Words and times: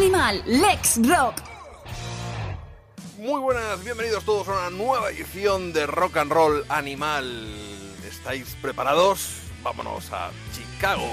Animal, 0.00 0.42
Lex 0.46 0.98
Rock. 1.06 1.42
Muy 3.18 3.38
buenas, 3.38 3.84
bienvenidos 3.84 4.24
todos 4.24 4.48
a 4.48 4.52
una 4.52 4.70
nueva 4.70 5.10
edición 5.10 5.74
de 5.74 5.86
Rock 5.86 6.16
and 6.16 6.32
Roll 6.32 6.64
Animal. 6.70 7.46
¿Estáis 8.08 8.56
preparados? 8.62 9.42
Vámonos 9.62 10.10
a 10.10 10.30
Chicago. 10.54 11.04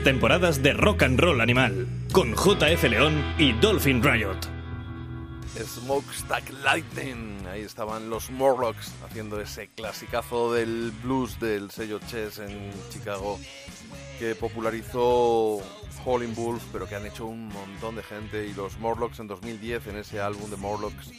10 0.00 0.04
temporadas 0.04 0.62
de 0.62 0.72
rock 0.72 1.02
and 1.02 1.20
roll 1.20 1.40
animal, 1.40 1.86
con 2.12 2.34
JF 2.34 2.84
León 2.84 3.34
y 3.38 3.52
Dolphin 3.52 4.02
Riot. 4.02 4.38
Smokestack 5.62 6.50
Lightning. 6.64 7.46
Ahí 7.46 7.62
estaban 7.62 8.08
los 8.08 8.30
Morlocks 8.30 8.94
haciendo 9.04 9.40
ese 9.40 9.68
clasicazo 9.68 10.54
del 10.54 10.92
blues 11.02 11.38
del 11.38 11.70
sello 11.70 11.98
Chess 12.06 12.38
en 12.38 12.70
Chicago 12.90 13.38
que 14.18 14.34
popularizó 14.34 15.60
Howlin' 16.04 16.34
Wolf, 16.34 16.62
pero 16.72 16.88
que 16.88 16.94
han 16.94 17.04
hecho 17.04 17.26
un 17.26 17.48
montón 17.48 17.96
de 17.96 18.02
gente. 18.02 18.46
Y 18.46 18.54
los 18.54 18.78
Morlocks 18.78 19.20
en 19.20 19.26
2010, 19.26 19.86
en 19.88 19.96
ese 19.96 20.20
álbum 20.20 20.48
de 20.50 20.56
Morlocks 20.56 21.10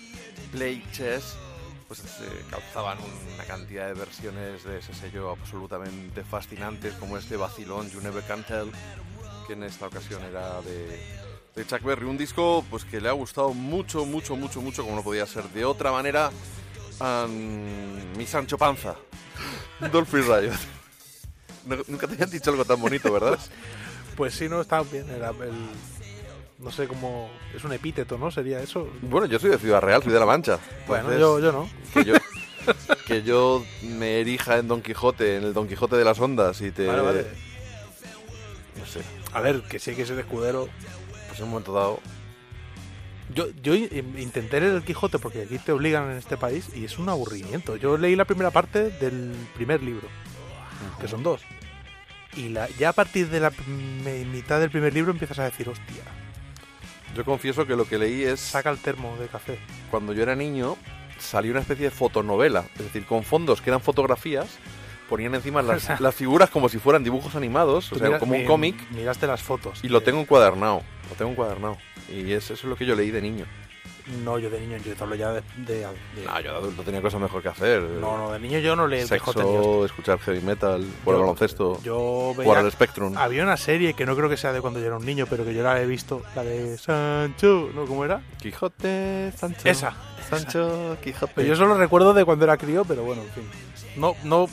Play 0.52 0.84
Chess, 0.92 1.38
pues 1.92 2.00
se 2.10 2.50
calzaban 2.50 2.98
una 3.36 3.44
cantidad 3.44 3.86
de 3.88 3.94
versiones 3.94 4.64
de 4.64 4.80
ese 4.80 4.94
sello 4.94 5.30
absolutamente 5.30 6.24
fascinantes, 6.24 6.94
como 6.94 7.18
este 7.18 7.36
vacilón 7.36 7.90
You 7.92 8.00
Never 8.00 8.24
Can 8.24 8.44
Tell, 8.46 8.72
que 9.46 9.54
en 9.54 9.64
esta 9.64 9.88
ocasión 9.88 10.24
era 10.24 10.62
de 10.62 11.22
de 11.54 11.68
Chuck 11.68 11.84
Berry. 11.84 12.06
Un 12.06 12.18
disco 12.18 12.64
pues 12.70 12.86
que 12.86 13.02
le 13.02 13.10
ha 13.10 13.12
gustado 13.12 13.54
mucho, 13.54 14.06
mucho, 14.06 14.38
mucho, 14.38 14.62
mucho, 14.62 14.84
como 14.84 14.96
no 14.96 15.04
podía 15.04 15.26
ser 15.28 15.44
de 15.50 15.66
otra 15.66 15.92
manera, 15.92 16.32
a 17.02 17.28
mi 17.28 18.26
Sancho 18.26 18.58
Panza, 18.58 18.96
Dolphin 19.92 20.24
Riot. 20.24 20.54
No- 21.66 21.84
nunca 21.90 22.08
te 22.08 22.14
habían 22.14 22.30
dicho 22.30 22.52
algo 22.52 22.64
tan 22.64 22.80
bonito, 22.80 23.12
¿verdad? 23.12 23.38
Pues 24.16 24.34
sí, 24.36 24.48
no, 24.48 24.62
está 24.62 24.82
bien. 24.84 25.10
Era 25.10 25.30
el. 25.30 25.70
No 26.62 26.72
sé 26.72 26.88
cómo. 26.88 27.30
Es 27.56 27.64
un 27.64 27.74
epíteto, 27.74 28.18
¿no? 28.18 28.30
Sería 28.32 28.60
eso. 28.62 28.88
Bueno, 29.02 29.26
yo 29.28 29.40
soy 29.40 29.50
de 29.50 29.58
Ciudad 29.58 29.82
Real, 29.82 30.04
soy 30.04 30.14
de 30.14 30.20
La 30.20 30.26
Mancha. 30.26 30.60
Bueno, 30.88 31.12
Entonces, 31.12 31.20
yo, 31.20 31.40
yo 31.40 31.52
no. 31.52 31.70
Que 31.94 32.04
yo, 32.06 32.14
que 33.08 33.24
yo 33.24 33.66
me 33.84 34.20
erija 34.22 34.58
en 34.58 34.68
Don 34.68 34.82
Quijote, 34.82 35.38
en 35.38 35.44
el 35.44 35.54
Don 35.54 35.68
Quijote 35.68 35.96
de 35.96 36.06
las 36.06 36.20
Ondas 36.20 36.62
y 36.62 36.72
te... 36.72 36.86
Vale, 36.86 37.02
vale. 37.02 37.26
No 38.80 38.86
sé, 38.86 39.02
A 39.34 39.42
ver, 39.42 39.62
que 39.64 39.80
sí 39.80 39.92
hay 39.92 39.96
que 39.96 40.06
ser 40.06 40.20
escudero. 40.20 40.70
pues 41.28 41.40
en 41.40 41.46
un 41.46 41.52
momento 41.52 41.74
dado... 41.74 42.00
Yo, 43.34 43.48
yo 43.64 43.74
in- 43.76 44.16
intenté 44.20 44.60
leer 44.60 44.74
el 44.76 44.84
Quijote 44.84 45.18
porque 45.18 45.44
aquí 45.44 45.58
te 45.58 45.72
obligan 45.72 46.12
en 46.12 46.18
este 46.18 46.36
país 46.38 46.68
y 46.76 46.84
es 46.86 47.00
un 47.00 47.08
aburrimiento. 47.10 47.78
Yo 47.78 47.98
leí 47.98 48.16
la 48.16 48.26
primera 48.26 48.52
parte 48.52 48.90
del 48.90 49.34
primer 49.56 49.82
libro, 49.82 50.08
que 51.00 51.08
son 51.08 51.24
dos. 51.24 51.42
Y 52.36 52.50
la, 52.50 52.68
ya 52.78 52.90
a 52.90 52.94
partir 52.94 53.30
de 53.30 53.40
la 53.40 53.50
prim- 53.52 54.04
mitad 54.32 54.60
del 54.60 54.70
primer 54.70 54.94
libro 54.94 55.12
empiezas 55.12 55.40
a 55.40 55.46
decir, 55.46 55.68
hostia, 55.70 56.04
Yo 57.16 57.26
confieso 57.26 57.66
que 57.68 57.76
lo 57.76 57.86
que 57.86 57.98
leí 57.98 58.24
es... 58.24 58.40
saca 58.40 58.70
el 58.70 58.78
termo 58.80 59.18
de 59.18 59.28
café. 59.28 59.58
cuando 59.90 60.14
yo 60.14 60.24
era 60.24 60.36
niño, 60.36 60.78
salió 61.20 61.52
una 61.52 61.62
especie 61.62 61.86
de 61.86 61.92
fotonovela, 61.92 62.66
es 62.76 62.84
decir, 62.86 63.06
con 63.06 63.24
fondos 63.24 63.62
que 63.62 63.70
eran 63.70 63.82
fotografías, 63.82 64.48
ponían 65.10 65.36
encima 65.36 65.62
las, 65.64 66.00
las 66.00 66.16
figuras 66.16 66.50
como 66.50 66.70
si 66.70 66.78
fueran 66.80 67.04
dibujos 67.04 67.36
animados, 67.36 67.92
o 67.92 67.98
sea, 67.98 68.18
como 68.20 68.34
un 68.36 68.42
mi- 68.42 68.46
cómic, 68.48 68.76
Miraste 68.92 69.28
las 69.28 69.42
fotos. 69.44 69.80
y 69.84 69.90
lo 69.90 70.02
tengo 70.02 70.20
encuadernado, 70.22 70.84
lo 71.10 71.16
tengo 71.18 71.32
encuadernado. 71.32 71.78
Y 72.10 72.32
es, 72.32 72.46
eso 72.46 72.54
es 72.54 72.64
lo 72.64 72.76
que 72.76 72.86
yo 72.86 72.96
leí 72.96 73.12
de 73.12 73.22
niño. 73.22 73.46
No, 74.24 74.38
yo 74.40 74.50
de 74.50 74.60
niño, 74.60 74.78
yo 74.78 74.96
te 74.96 75.04
hablo 75.04 75.16
ya 75.16 75.32
de... 75.32 75.42
de- 75.58 75.80
de- 75.80 76.26
No, 76.26 76.40
yo 76.42 76.52
de 76.52 76.58
adulto 76.58 76.84
tenía 76.84 77.02
cosas 77.02 77.22
mejor 77.22 77.42
que 77.42 77.50
hacer. 77.50 77.82
no, 77.82 78.18
no, 78.18 78.32
de 78.32 78.40
niño 78.40 78.60
yo 78.60 78.76
no 78.76 78.88
ni 78.88 79.02
Sexo, 79.02 79.86
escuchar 79.86 80.20
heavy 80.20 80.42
metal, 80.42 80.86
jugar 81.04 81.16
al 81.18 81.22
baloncesto, 81.22 81.82
Yo 81.84 82.34
jugar 82.36 82.58
al 82.58 82.64
veía... 82.64 82.72
Spectrum. 82.72 83.18
Había 83.18 83.44
una 83.44 83.58
serie 83.58 83.94
que 83.94 84.06
no 84.06 84.16
creo 84.16 84.30
que 84.30 84.38
sea 84.38 84.52
de 84.54 84.62
cuando 84.62 84.80
yo 84.80 84.88
era 84.88 84.98
un 84.98 85.06
niño, 85.06 85.26
pero 85.30 85.46
que 85.46 85.54
yo 85.54 85.64
la 85.64 85.82
he 85.82 85.86
visto, 85.86 86.22
la 86.36 86.44
de 86.44 86.78
Sancho, 86.78 87.70
¿no? 87.74 87.86
¿Cómo 87.86 88.04
era? 88.06 88.22
Quijote, 88.40 89.32
Sancho. 89.38 89.70
Esa. 89.70 89.94
Sancho, 90.30 90.98
Quijote. 91.04 91.34
Pero 91.36 91.48
yo 91.48 91.56
solo 91.56 91.76
recuerdo 91.76 92.14
de 92.14 92.24
cuando 92.26 92.46
era 92.46 92.58
crío, 92.58 92.86
pero 92.86 93.04
bueno, 93.04 93.22
en 93.24 93.30
fin. 93.32 93.44
No, 93.96 94.16
no 94.24 94.48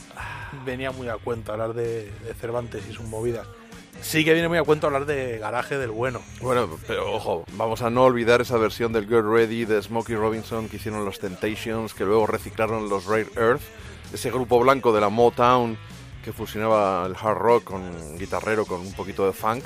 venía 0.65 0.91
muy 0.91 1.09
a 1.09 1.17
cuento 1.19 1.53
hablar 1.53 1.75
de, 1.75 2.11
de 2.25 2.35
Cervantes 2.41 2.83
y 2.89 2.93
sus 2.93 3.05
movidas. 3.07 3.47
Sí 4.01 4.25
que 4.25 4.33
viene 4.33 4.49
muy 4.49 4.59
a 4.59 4.63
cuento 4.63 4.87
hablar 4.87 5.07
de 5.07 5.39
Garaje 5.39 5.77
del 5.77 5.91
Bueno. 5.91 6.23
Bueno, 6.41 6.69
pero 6.87 7.13
ojo, 7.15 7.45
vamos 7.53 7.83
a 7.83 7.91
no 7.91 8.05
olvidar 8.05 8.41
esa 8.41 8.57
versión 8.57 8.93
del 8.93 9.07
Get 9.07 9.25
Ready 9.25 9.65
de 9.65 9.83
Smokey 9.83 10.17
Robinson 10.17 10.69
que 10.69 10.77
hicieron 10.77 11.05
los 11.05 11.19
Temptations, 11.19 11.95
que 11.95 12.05
luego 12.05 12.27
reciclaron 12.27 12.89
los 12.89 13.07
Rare 13.07 13.29
Earth, 13.37 13.63
ese 14.13 14.31
grupo 14.31 14.61
blanco 14.61 14.93
de 14.93 15.01
la 15.01 15.09
Motown 15.09 15.77
que 16.25 16.33
fusionaba 16.33 17.07
el 17.07 17.15
hard 17.15 17.39
rock 17.39 17.65
con 17.65 18.19
guitarrero 18.19 18.67
con 18.67 18.81
un 18.81 18.93
poquito 18.93 19.27
de 19.27 19.33
funk 19.33 19.65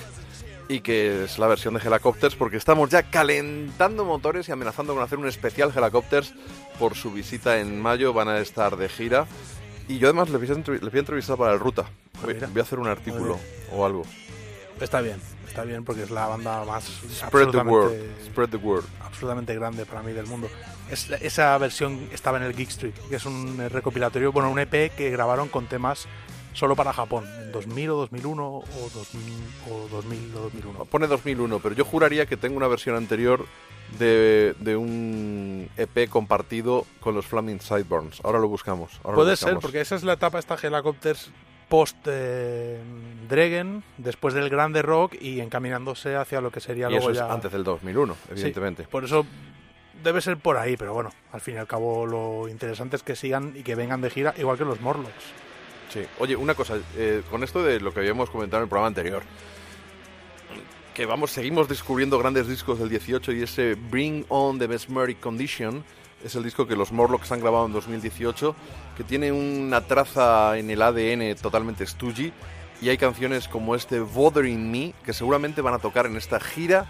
y 0.68 0.80
que 0.80 1.24
es 1.24 1.38
la 1.38 1.46
versión 1.46 1.74
de 1.74 1.80
Helicopters 1.80 2.34
porque 2.34 2.56
estamos 2.56 2.88
ya 2.88 3.04
calentando 3.04 4.04
motores 4.04 4.48
y 4.48 4.52
amenazando 4.52 4.94
con 4.94 5.02
hacer 5.02 5.18
un 5.18 5.26
especial 5.26 5.72
Helicopters 5.74 6.34
por 6.78 6.94
su 6.94 7.12
visita 7.12 7.58
en 7.58 7.80
mayo, 7.80 8.12
van 8.12 8.28
a 8.28 8.38
estar 8.38 8.76
de 8.76 8.88
gira 8.88 9.26
y 9.88 9.98
yo 9.98 10.08
además 10.08 10.28
les 10.30 10.40
voy 10.40 10.48
a, 10.50 10.54
entrev- 10.58 10.80
les 10.80 10.90
voy 10.90 10.96
a 10.96 11.00
entrevistar 11.00 11.36
para 11.36 11.52
el 11.52 11.60
Ruta, 11.60 11.84
voy, 12.22 12.34
mira. 12.34 12.46
voy 12.48 12.60
a 12.60 12.62
hacer 12.62 12.78
un 12.78 12.88
artículo 12.88 13.38
o 13.72 13.84
algo. 13.86 14.02
Está 14.80 15.00
bien, 15.00 15.20
está 15.46 15.62
bien 15.64 15.84
porque 15.84 16.02
es 16.02 16.10
la 16.10 16.26
banda 16.26 16.64
más 16.64 16.84
Spread 17.10 17.50
the 17.50 17.58
word, 17.58 17.92
spread 18.26 18.48
the 18.48 18.56
word. 18.56 18.84
absolutamente 19.04 19.54
grande 19.54 19.84
para 19.86 20.02
mí 20.02 20.12
del 20.12 20.26
mundo. 20.26 20.48
Es- 20.90 21.10
esa 21.10 21.56
versión 21.58 22.08
estaba 22.12 22.38
en 22.38 22.44
el 22.44 22.54
Geek 22.54 22.68
Street, 22.70 22.94
que 23.08 23.16
es 23.16 23.24
un 23.26 23.60
eh, 23.60 23.68
recopilatorio, 23.68 24.32
bueno, 24.32 24.50
un 24.50 24.58
EP 24.58 24.90
que 24.96 25.10
grabaron 25.10 25.48
con 25.48 25.66
temas 25.66 26.06
solo 26.52 26.76
para 26.76 26.92
Japón, 26.92 27.24
en 27.40 27.52
2000 27.52 27.90
o 27.90 27.96
2001 27.96 28.46
o 28.46 28.64
2000 28.94 29.34
o 29.70 29.88
2000 29.88 30.36
o 30.36 30.40
2001. 30.40 30.84
Pone 30.86 31.06
2001, 31.06 31.58
pero 31.60 31.74
yo 31.74 31.84
juraría 31.84 32.26
que 32.26 32.36
tengo 32.36 32.56
una 32.56 32.68
versión 32.68 32.96
anterior 32.96 33.46
de, 33.98 34.54
de 34.58 34.76
un 34.76 35.68
EP 35.76 36.08
compartido 36.08 36.86
con 37.00 37.14
los 37.14 37.26
Flaming 37.26 37.60
Sideburns. 37.60 38.20
Ahora 38.24 38.38
lo 38.38 38.48
buscamos. 38.48 38.92
ahora 39.02 39.16
lo 39.16 39.24
Puede 39.24 39.36
ser, 39.36 39.58
porque 39.58 39.80
esa 39.80 39.96
es 39.96 40.02
la 40.02 40.14
etapa 40.14 40.38
esta 40.38 40.56
Helicopters 40.60 41.30
post 41.68 41.96
eh, 42.06 42.78
Dregen, 43.30 43.82
después 43.96 44.34
del 44.34 44.50
grande 44.50 44.82
rock 44.82 45.14
y 45.18 45.40
encaminándose 45.40 46.16
hacia 46.16 46.42
lo 46.42 46.50
que 46.50 46.60
sería 46.60 46.88
Y 46.88 46.90
luego 46.90 47.10
eso 47.10 47.22
es 47.22 47.26
ya... 47.26 47.32
antes 47.32 47.50
del 47.50 47.64
2001, 47.64 48.12
Sí, 48.12 48.18
evidentemente. 48.32 48.82
por 48.84 49.04
eso 49.04 49.24
debe 50.04 50.20
ser 50.20 50.36
por 50.36 50.58
ahí, 50.58 50.76
pero 50.76 50.92
bueno, 50.92 51.10
al 51.32 51.40
fin 51.40 51.54
y 51.54 51.58
al 51.58 51.66
cabo 51.66 52.04
lo 52.04 52.48
interesante 52.48 52.96
es 52.96 53.02
que 53.02 53.16
sigan 53.16 53.54
y 53.56 53.62
que 53.62 53.74
vengan 53.74 54.02
de 54.02 54.10
gira, 54.10 54.34
igual 54.36 54.58
que 54.58 54.66
los 54.66 54.82
Morlocks. 54.82 55.32
Sí. 55.92 56.00
Oye, 56.18 56.36
una 56.36 56.54
cosa, 56.54 56.78
eh, 56.96 57.22
con 57.30 57.42
esto 57.42 57.62
de 57.62 57.80
lo 57.80 57.92
que 57.92 58.00
habíamos 58.00 58.30
comentado 58.30 58.62
en 58.62 58.64
el 58.64 58.68
programa 58.68 58.88
anterior, 58.88 59.22
que 60.94 61.06
vamos, 61.06 61.30
seguimos 61.30 61.68
descubriendo 61.68 62.18
grandes 62.18 62.46
discos 62.48 62.78
del 62.78 62.88
18 62.88 63.32
y 63.32 63.42
ese 63.42 63.74
Bring 63.74 64.24
On 64.28 64.58
the 64.58 64.68
Mesmeric 64.68 65.20
Condition 65.20 65.84
es 66.24 66.34
el 66.34 66.44
disco 66.44 66.66
que 66.66 66.76
los 66.76 66.92
Morlocks 66.92 67.32
han 67.32 67.40
grabado 67.40 67.66
en 67.66 67.72
2018, 67.72 68.54
que 68.96 69.04
tiene 69.04 69.32
una 69.32 69.86
traza 69.86 70.56
en 70.56 70.70
el 70.70 70.80
ADN 70.80 71.34
totalmente 71.40 71.86
stoogy 71.86 72.32
y 72.80 72.88
hay 72.88 72.98
canciones 72.98 73.48
como 73.48 73.74
este 73.74 74.00
Bothering 74.00 74.70
Me 74.70 74.94
que 75.04 75.12
seguramente 75.12 75.60
van 75.60 75.74
a 75.74 75.78
tocar 75.78 76.06
en 76.06 76.16
esta 76.16 76.40
gira 76.40 76.86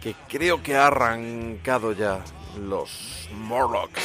que 0.00 0.14
creo 0.28 0.62
que 0.62 0.76
ha 0.76 0.86
arrancado 0.86 1.92
ya 1.92 2.24
los 2.58 3.28
Morlocks. 3.34 4.00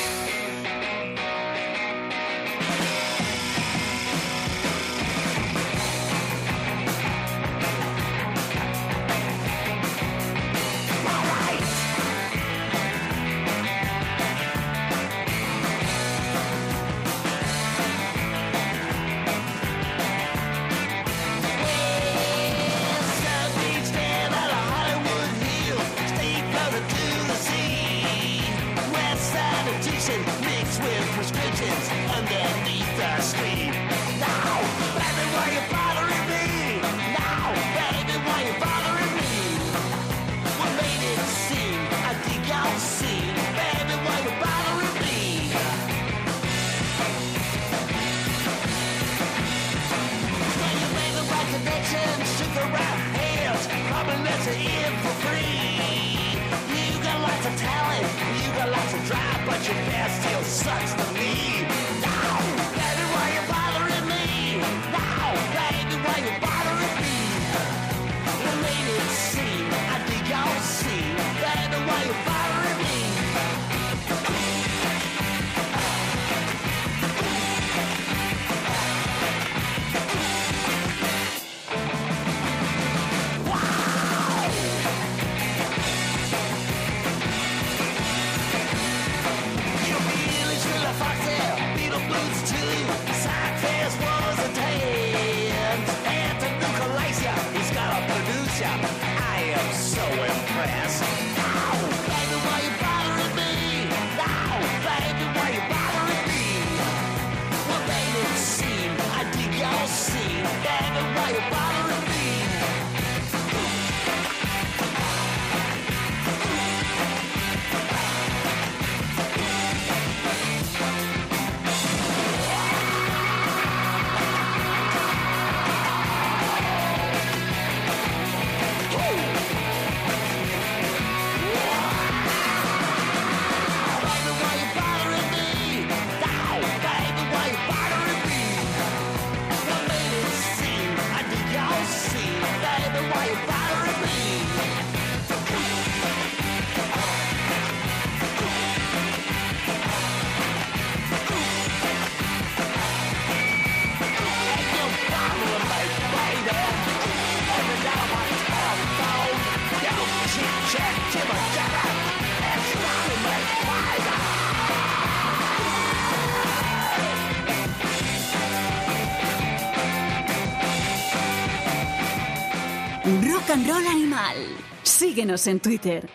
Síguenos 175.16 175.48
en 175.48 175.62
Twitter. 175.62 176.10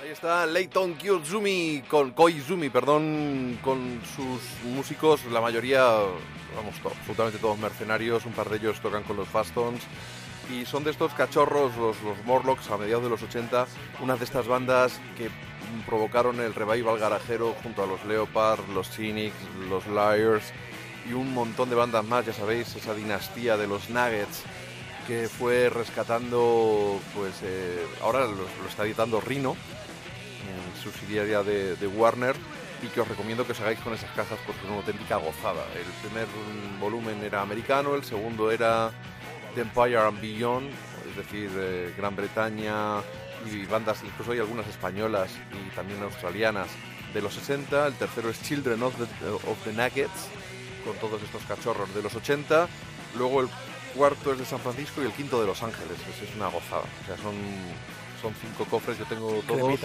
Ahí 0.00 0.08
está 0.08 0.46
Leighton 0.46 0.94
Koizumi, 0.94 1.82
con 1.86 2.12
Koizumi, 2.12 2.70
perdón, 2.70 3.58
con 3.62 4.00
sus 4.16 4.40
músicos, 4.72 5.22
la 5.26 5.42
mayoría, 5.42 5.82
vamos, 6.56 6.74
to- 6.82 6.88
absolutamente 6.98 7.38
todos 7.38 7.58
mercenarios, 7.58 8.24
un 8.24 8.32
par 8.32 8.48
de 8.48 8.56
ellos 8.56 8.80
tocan 8.80 9.02
con 9.02 9.18
los 9.18 9.28
Fastons, 9.28 9.82
y 10.50 10.64
son 10.64 10.82
de 10.82 10.92
estos 10.92 11.12
cachorros, 11.12 11.76
los, 11.76 12.00
los 12.00 12.24
Morlocks, 12.24 12.70
a 12.70 12.78
mediados 12.78 13.04
de 13.04 13.10
los 13.10 13.22
80, 13.22 13.66
unas 14.00 14.18
de 14.18 14.24
estas 14.24 14.46
bandas 14.48 14.98
que 15.18 15.28
provocaron 15.84 16.40
el 16.40 16.54
revival 16.54 16.98
garajero 16.98 17.54
junto 17.62 17.82
a 17.82 17.86
los 17.86 18.02
Leopard, 18.06 18.66
los 18.72 18.88
Cynics, 18.88 19.36
los 19.68 19.86
Liars, 19.88 20.54
y 21.06 21.12
un 21.12 21.34
montón 21.34 21.68
de 21.68 21.74
bandas 21.76 22.06
más, 22.06 22.24
ya 22.24 22.32
sabéis, 22.32 22.74
esa 22.76 22.94
dinastía 22.94 23.58
de 23.58 23.66
los 23.66 23.90
Nuggets, 23.90 24.42
que 25.06 25.28
fue 25.28 25.68
rescatando, 25.68 27.00
pues 27.14 27.34
eh, 27.42 27.86
ahora 28.02 28.26
lo, 28.26 28.46
está 28.68 28.84
editando 28.84 29.20
Rhino, 29.20 29.56
subsidiaria 30.82 31.42
de, 31.42 31.86
Warner 31.86 32.34
y 32.82 32.88
que 32.88 33.00
os 33.00 33.08
recomiendo 33.08 33.46
que 33.46 33.52
os 33.52 33.60
hagáis 33.60 33.78
con 33.78 33.94
esas 33.94 34.10
cajas 34.10 34.38
porque 34.44 34.60
es 34.62 34.66
una 34.66 34.76
auténtica 34.76 35.16
gozada. 35.16 35.64
El 35.76 36.08
primer 36.08 36.26
volumen 36.80 37.22
era 37.22 37.42
americano, 37.42 37.94
el 37.94 38.04
segundo 38.04 38.50
era 38.50 38.90
The 39.54 39.62
Empire 39.62 39.98
and 39.98 40.20
Beyond, 40.20 40.70
es 41.10 41.16
decir, 41.16 41.50
eh, 41.54 41.94
Gran 41.96 42.16
Bretaña 42.16 42.98
y 43.50 43.64
bandas, 43.66 44.02
incluso 44.04 44.32
hay 44.32 44.40
algunas 44.40 44.66
españolas 44.66 45.30
y 45.52 45.74
también 45.74 46.02
australianas 46.02 46.68
de 47.14 47.22
los 47.22 47.34
60. 47.34 47.86
El 47.86 47.94
tercero 47.94 48.30
es 48.30 48.42
Children 48.42 48.82
of 48.82 48.94
the, 48.96 49.28
of 49.28 49.58
the 49.64 49.72
Nuggets, 49.72 50.28
con 50.84 50.96
todos 50.96 51.22
estos 51.22 51.42
cachorros 51.42 51.94
de 51.94 52.02
los 52.02 52.14
80. 52.14 52.66
Luego 53.16 53.42
el 53.42 53.48
cuarto 53.96 54.32
es 54.32 54.38
de 54.38 54.44
San 54.44 54.58
Francisco 54.60 55.02
y 55.02 55.06
el 55.06 55.12
quinto 55.12 55.40
de 55.40 55.46
Los 55.46 55.62
Ángeles. 55.62 55.98
Es, 56.08 56.28
es 56.28 56.34
una 56.36 56.48
gozada. 56.48 56.82
O 57.02 57.06
sea, 57.06 57.16
son, 57.16 57.34
son 58.20 58.34
cinco 58.40 58.64
cofres, 58.64 58.98
yo 58.98 59.04
tengo 59.06 59.30
todos 59.46 59.78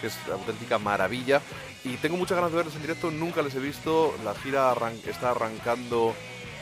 que 0.00 0.06
es 0.06 0.16
auténtica 0.32 0.78
maravilla. 0.78 1.40
Y 1.84 1.96
tengo 1.96 2.16
muchas 2.16 2.36
ganas 2.36 2.50
de 2.50 2.56
verles 2.58 2.74
en 2.76 2.82
directo, 2.82 3.10
nunca 3.10 3.42
les 3.42 3.54
he 3.54 3.60
visto. 3.60 4.14
La 4.24 4.34
gira 4.34 4.70
arran- 4.70 5.00
está 5.06 5.30
arrancando 5.30 6.14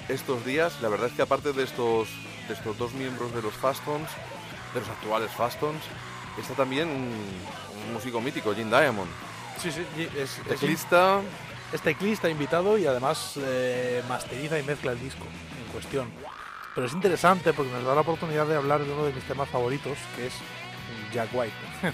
estos 0.08 0.44
días. 0.44 0.80
La 0.82 0.88
verdad 0.88 1.08
es 1.08 1.12
que 1.14 1.22
aparte 1.22 1.52
de 1.52 1.64
estos, 1.64 2.08
de 2.48 2.54
estos 2.54 2.76
dos 2.78 2.92
miembros 2.94 3.34
de 3.34 3.42
los 3.42 3.54
Fastons, 3.54 4.08
de 4.74 4.80
los 4.80 4.88
actuales 4.88 5.30
Fastons, 5.32 5.82
está 6.40 6.54
también 6.54 6.88
un, 6.88 7.12
un 7.86 7.92
músico 7.94 8.20
mítico, 8.20 8.54
Jim 8.54 8.70
Diamond. 8.70 9.10
Sí, 9.60 9.72
sí, 9.72 9.84
es, 10.16 10.38
es, 10.38 10.42
Teclista, 10.46 11.20
es 11.72 11.80
teclista 11.82 12.28
invitado 12.30 12.78
y 12.78 12.86
además 12.86 13.32
eh, 13.38 14.02
masteriza 14.08 14.56
y 14.58 14.62
mezcla 14.62 14.92
el 14.92 15.00
disco 15.00 15.24
en 15.24 15.72
cuestión. 15.72 16.08
Pero 16.74 16.86
es 16.86 16.92
interesante 16.92 17.52
porque 17.52 17.72
nos 17.72 17.84
da 17.84 17.94
la 17.94 18.02
oportunidad 18.02 18.46
de 18.46 18.56
hablar 18.56 18.84
de 18.84 18.92
uno 18.92 19.04
de 19.04 19.12
mis 19.12 19.24
temas 19.24 19.48
favoritos, 19.48 19.98
que 20.16 20.26
es 20.28 20.32
Jack 21.12 21.28
White. 21.32 21.54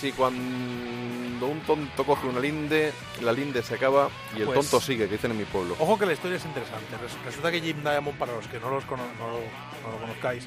sí, 0.00 0.12
cuando 0.12 1.46
un 1.46 1.60
tonto 1.66 2.04
coge 2.04 2.26
una 2.26 2.40
linde, 2.40 2.92
la 3.22 3.32
linde 3.32 3.62
se 3.62 3.76
acaba 3.76 4.10
y 4.36 4.40
el 4.40 4.46
Pues- 4.46 4.60
tonto 4.60 4.80
sigue, 4.84 5.06
que 5.06 5.12
dicen 5.12 5.30
en 5.30 5.38
mi 5.38 5.44
pueblo. 5.44 5.74
Ojo 5.78 5.98
que 5.98 6.04
la 6.06 6.12
historia 6.12 6.36
es 6.36 6.44
interesante. 6.44 6.96
Res- 7.00 7.16
Resulta 7.24 7.50
que 7.50 7.60
Jim 7.60 7.80
Diamond, 7.82 8.18
para 8.18 8.32
los 8.34 8.46
que 8.48 8.60
no, 8.60 8.70
los 8.70 8.84
cono- 8.84 9.06
no 9.18 9.28
lo, 9.28 9.38
no 9.38 9.92
lo 9.94 10.00
conozcáis, 10.00 10.44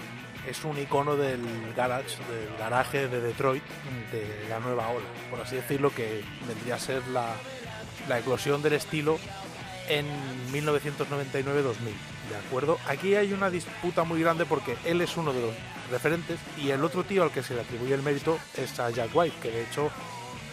es 0.47 0.63
un 0.63 0.77
icono 0.77 1.15
del 1.15 1.73
garage, 1.75 2.17
del 2.31 2.55
garaje 2.59 3.07
de 3.07 3.21
Detroit, 3.21 3.63
de 4.11 4.45
la 4.49 4.59
nueva 4.59 4.87
ola, 4.89 5.05
por 5.29 5.39
así 5.41 5.55
decirlo, 5.55 5.93
que 5.95 6.23
vendría 6.47 6.75
a 6.75 6.79
ser 6.79 7.07
la, 7.07 7.33
la 8.07 8.19
eclosión 8.19 8.61
del 8.61 8.73
estilo 8.73 9.17
en 9.87 10.05
1999-2000. 10.51 11.73
¿De 12.31 12.37
acuerdo? 12.37 12.77
Aquí 12.87 13.13
hay 13.15 13.33
una 13.33 13.49
disputa 13.49 14.03
muy 14.05 14.21
grande 14.21 14.45
porque 14.45 14.77
él 14.85 15.01
es 15.01 15.17
uno 15.17 15.33
de 15.33 15.41
los 15.41 15.51
referentes 15.91 16.39
y 16.57 16.69
el 16.69 16.81
otro 16.83 17.03
tío 17.03 17.23
al 17.23 17.31
que 17.31 17.43
se 17.43 17.53
le 17.53 17.61
atribuye 17.61 17.93
el 17.93 18.01
mérito 18.01 18.39
es 18.57 18.79
a 18.79 18.89
Jack 18.89 19.09
White, 19.13 19.35
que 19.41 19.49
de 19.51 19.63
hecho 19.63 19.89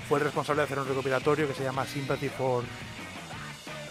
fue 0.08 0.18
el 0.18 0.25
responsable 0.25 0.61
de 0.62 0.64
hacer 0.64 0.78
un 0.80 0.88
recopilatorio 0.88 1.47
que 1.47 1.54
se 1.54 1.62
llama 1.62 1.85
Sympathy 1.87 2.28
for 2.30 2.64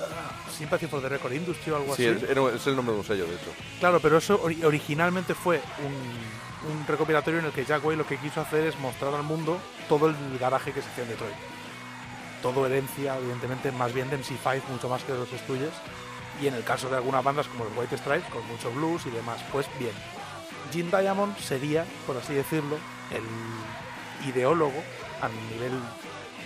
ah, 0.01 0.50
Sympathy 0.58 0.88
for 0.88 1.01
the 1.01 1.08
Record 1.10 1.34
Industry 1.34 1.72
o 1.72 1.77
algo 1.77 1.96
Sí, 1.96 2.06
así. 2.08 2.25
es, 2.25 2.29
era- 2.29 2.50
es 2.53 2.67
el 2.67 2.75
nombre 2.75 2.94
de 2.94 3.00
un 3.00 3.06
sello, 3.06 3.25
de 3.25 3.36
hecho. 3.36 3.51
Claro, 3.79 4.00
pero 4.01 4.17
eso 4.17 4.41
ori- 4.44 4.63
originalmente 4.65 5.34
fue 5.34 5.62
un, 5.86 6.72
un 6.72 6.88
recopilatorio 6.88 7.39
en 7.39 7.46
el 7.46 7.51
que 7.51 7.63
Jack 7.65 7.86
White 7.86 7.98
lo 7.98 8.08
que 8.08 8.17
quiso 8.17 8.41
hacer 8.41 8.65
es 8.67 8.77
mostrar 8.79 9.13
al 9.13 9.24
mundo 9.24 9.60
todo 9.88 10.08
el 10.08 10.15
garaje 10.39 10.74
que 10.74 10.82
se 10.82 10.89
hacía 10.89 11.03
en 11.03 11.12
Detroit. 11.12 11.36
Todo 12.41 12.65
herencia, 12.65 13.17
evidentemente, 13.17 13.72
más 13.72 13.94
bien 13.94 14.10
de 14.10 14.20
MC5, 14.20 14.62
mucho 14.70 14.89
más 14.89 15.03
que 15.03 15.13
de 15.13 15.20
los 15.20 15.29
Stooges. 15.29 15.72
Y 16.41 16.48
en 16.48 16.53
el 16.53 16.63
caso 16.63 16.89
de 16.89 16.98
algunas 16.98 17.24
bandas 17.24 17.48
como 17.48 17.65
los 17.65 17.75
White 17.75 17.98
Stripes, 17.98 18.29
con 18.32 18.46
mucho 18.48 18.72
blues 18.72 19.06
y 19.06 19.10
demás, 19.10 19.44
pues 19.51 19.67
bien. 19.79 19.94
Jim 20.72 20.89
Diamond 20.91 21.38
sería, 21.38 21.86
por 22.06 22.17
así 22.17 22.34
decirlo, 22.34 22.77
el 23.12 24.29
ideólogo 24.29 24.84
a 25.22 25.29
nivel, 25.53 25.72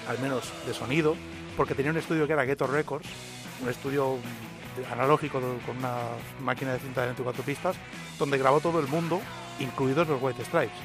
al 0.07 0.19
menos, 0.19 0.51
de 0.65 0.74
sonido, 0.74 1.15
porque 1.57 1.75
tenía 1.75 1.91
un 1.91 1.98
estudio 1.98 2.27
que 2.27 2.33
era 2.33 2.45
Ghetto 2.45 2.67
Records, 2.67 3.07
un 3.62 3.69
estudio 3.69 4.17
analógico 4.91 5.41
con 5.65 5.77
una 5.77 5.98
máquina 6.41 6.74
de 6.74 6.79
cinta 6.79 7.01
de 7.01 7.07
24 7.07 7.43
pistas, 7.43 7.75
donde 8.17 8.38
grabó 8.38 8.62
todo 8.62 8.79
el 8.79 8.88
mundo, 8.88 9.19
incluidos 9.60 10.07
los 10.07 10.21
White 10.21 10.45
Stripes. 10.45 10.77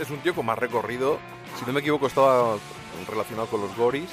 Es 0.00 0.10
un 0.10 0.18
tío 0.18 0.34
con 0.34 0.46
más 0.46 0.58
recorrido. 0.58 1.18
Si 1.58 1.64
no 1.64 1.72
me 1.72 1.80
equivoco, 1.80 2.06
estaba 2.06 2.56
relacionado 3.08 3.48
con 3.48 3.60
los 3.60 3.76
Goris. 3.76 4.10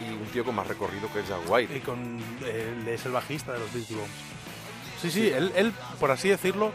Y 0.00 0.12
un 0.12 0.26
tío 0.26 0.44
con 0.44 0.54
más 0.54 0.66
recorrido 0.66 1.10
que 1.12 1.22
Jack 1.22 1.40
White. 1.48 1.76
y 1.76 1.80
con 1.80 2.18
él 2.44 2.86
es 2.88 3.04
el 3.06 3.12
bajista 3.12 3.52
de 3.52 3.60
los 3.60 3.72
Beastie 3.72 3.96
Bombs. 3.96 4.10
Sí, 5.00 5.10
sí, 5.10 5.28
él, 5.28 5.52
él, 5.56 5.72
por 6.00 6.10
así 6.10 6.28
decirlo, 6.28 6.72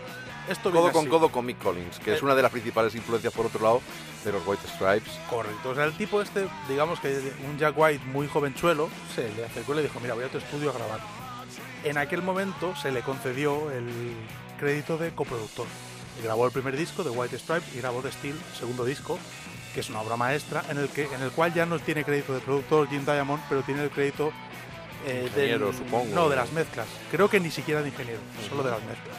esto 0.47 0.69
Codo 0.71 0.81
viene 0.83 0.91
con 0.93 1.01
así. 1.01 1.09
codo 1.09 1.29
con 1.29 1.45
Mick 1.45 1.59
Collins, 1.59 1.99
que 1.99 2.13
es 2.13 2.19
Eh. 2.21 2.25
una 2.25 2.35
de 2.35 2.41
las 2.41 2.51
principales 2.51 2.93
influencias, 2.95 3.33
por 3.33 3.45
otro 3.47 3.61
lado, 3.61 3.81
de 4.25 4.31
los 4.31 4.45
White 4.45 4.67
Stripes. 4.67 5.11
Correcto. 5.29 5.69
O 5.69 5.75
sea, 5.75 5.85
el 5.85 5.93
tipo 5.97 6.21
este, 6.21 6.47
digamos 6.69 6.99
que 6.99 7.31
un 7.47 7.57
Jack 7.57 7.73
White 7.77 8.05
muy 8.05 8.27
jovenchuelo, 8.27 8.89
se 9.15 9.31
le 9.33 9.45
acercó 9.45 9.73
y 9.73 9.77
le 9.77 9.83
dijo, 9.83 9.99
mira, 9.99 10.13
voy 10.13 10.23
a 10.23 10.27
tu 10.29 10.37
estudio 10.37 10.69
a 10.69 10.73
grabar. 10.73 10.99
En 11.83 11.97
aquel 11.97 12.21
momento 12.21 12.75
se 12.75 12.91
le 12.91 13.01
concedió 13.01 13.71
el 13.71 13.89
crédito 14.59 14.97
de 14.97 15.11
coproductor. 15.13 15.65
Y 16.19 16.23
grabó 16.23 16.45
el 16.45 16.51
primer 16.51 16.75
disco 16.77 17.03
de 17.03 17.09
White 17.09 17.39
Stripes 17.39 17.73
y 17.75 17.79
grabó 17.79 18.01
The 18.01 18.11
Steel, 18.11 18.35
segundo 18.57 18.85
disco, 18.85 19.17
que 19.73 19.79
es 19.81 19.89
una 19.89 20.01
obra 20.01 20.15
maestra, 20.17 20.63
en 20.69 20.77
el, 20.77 20.89
que, 20.89 21.03
en 21.05 21.21
el 21.21 21.31
cual 21.31 21.53
ya 21.53 21.65
no 21.65 21.79
tiene 21.79 22.03
crédito 22.03 22.33
de 22.33 22.39
productor 22.39 22.87
Jim 22.89 23.05
Diamond, 23.05 23.41
pero 23.49 23.61
tiene 23.61 23.83
el 23.83 23.89
crédito 23.89 24.31
eh, 25.05 25.23
Ingeniero, 25.27 25.67
del- 25.67 25.75
supongo. 25.77 26.13
No, 26.13 26.29
de 26.29 26.35
las 26.35 26.51
mezclas. 26.51 26.87
Creo 27.09 27.29
que 27.29 27.39
ni 27.39 27.49
siquiera 27.51 27.81
de 27.81 27.89
ingeniero, 27.89 28.19
solo 28.49 28.63
de 28.63 28.71
las 28.71 28.83
mezclas. 28.83 29.15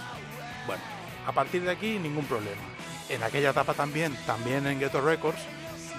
Bueno, 0.67 0.83
a 1.27 1.33
partir 1.33 1.63
de 1.63 1.71
aquí 1.71 1.99
ningún 1.99 2.25
problema. 2.27 2.61
En 3.09 3.23
aquella 3.23 3.51
etapa 3.51 3.75
también, 3.75 4.17
también 4.27 4.67
en 4.67 4.79
Ghetto 4.79 5.01
Records, 5.01 5.41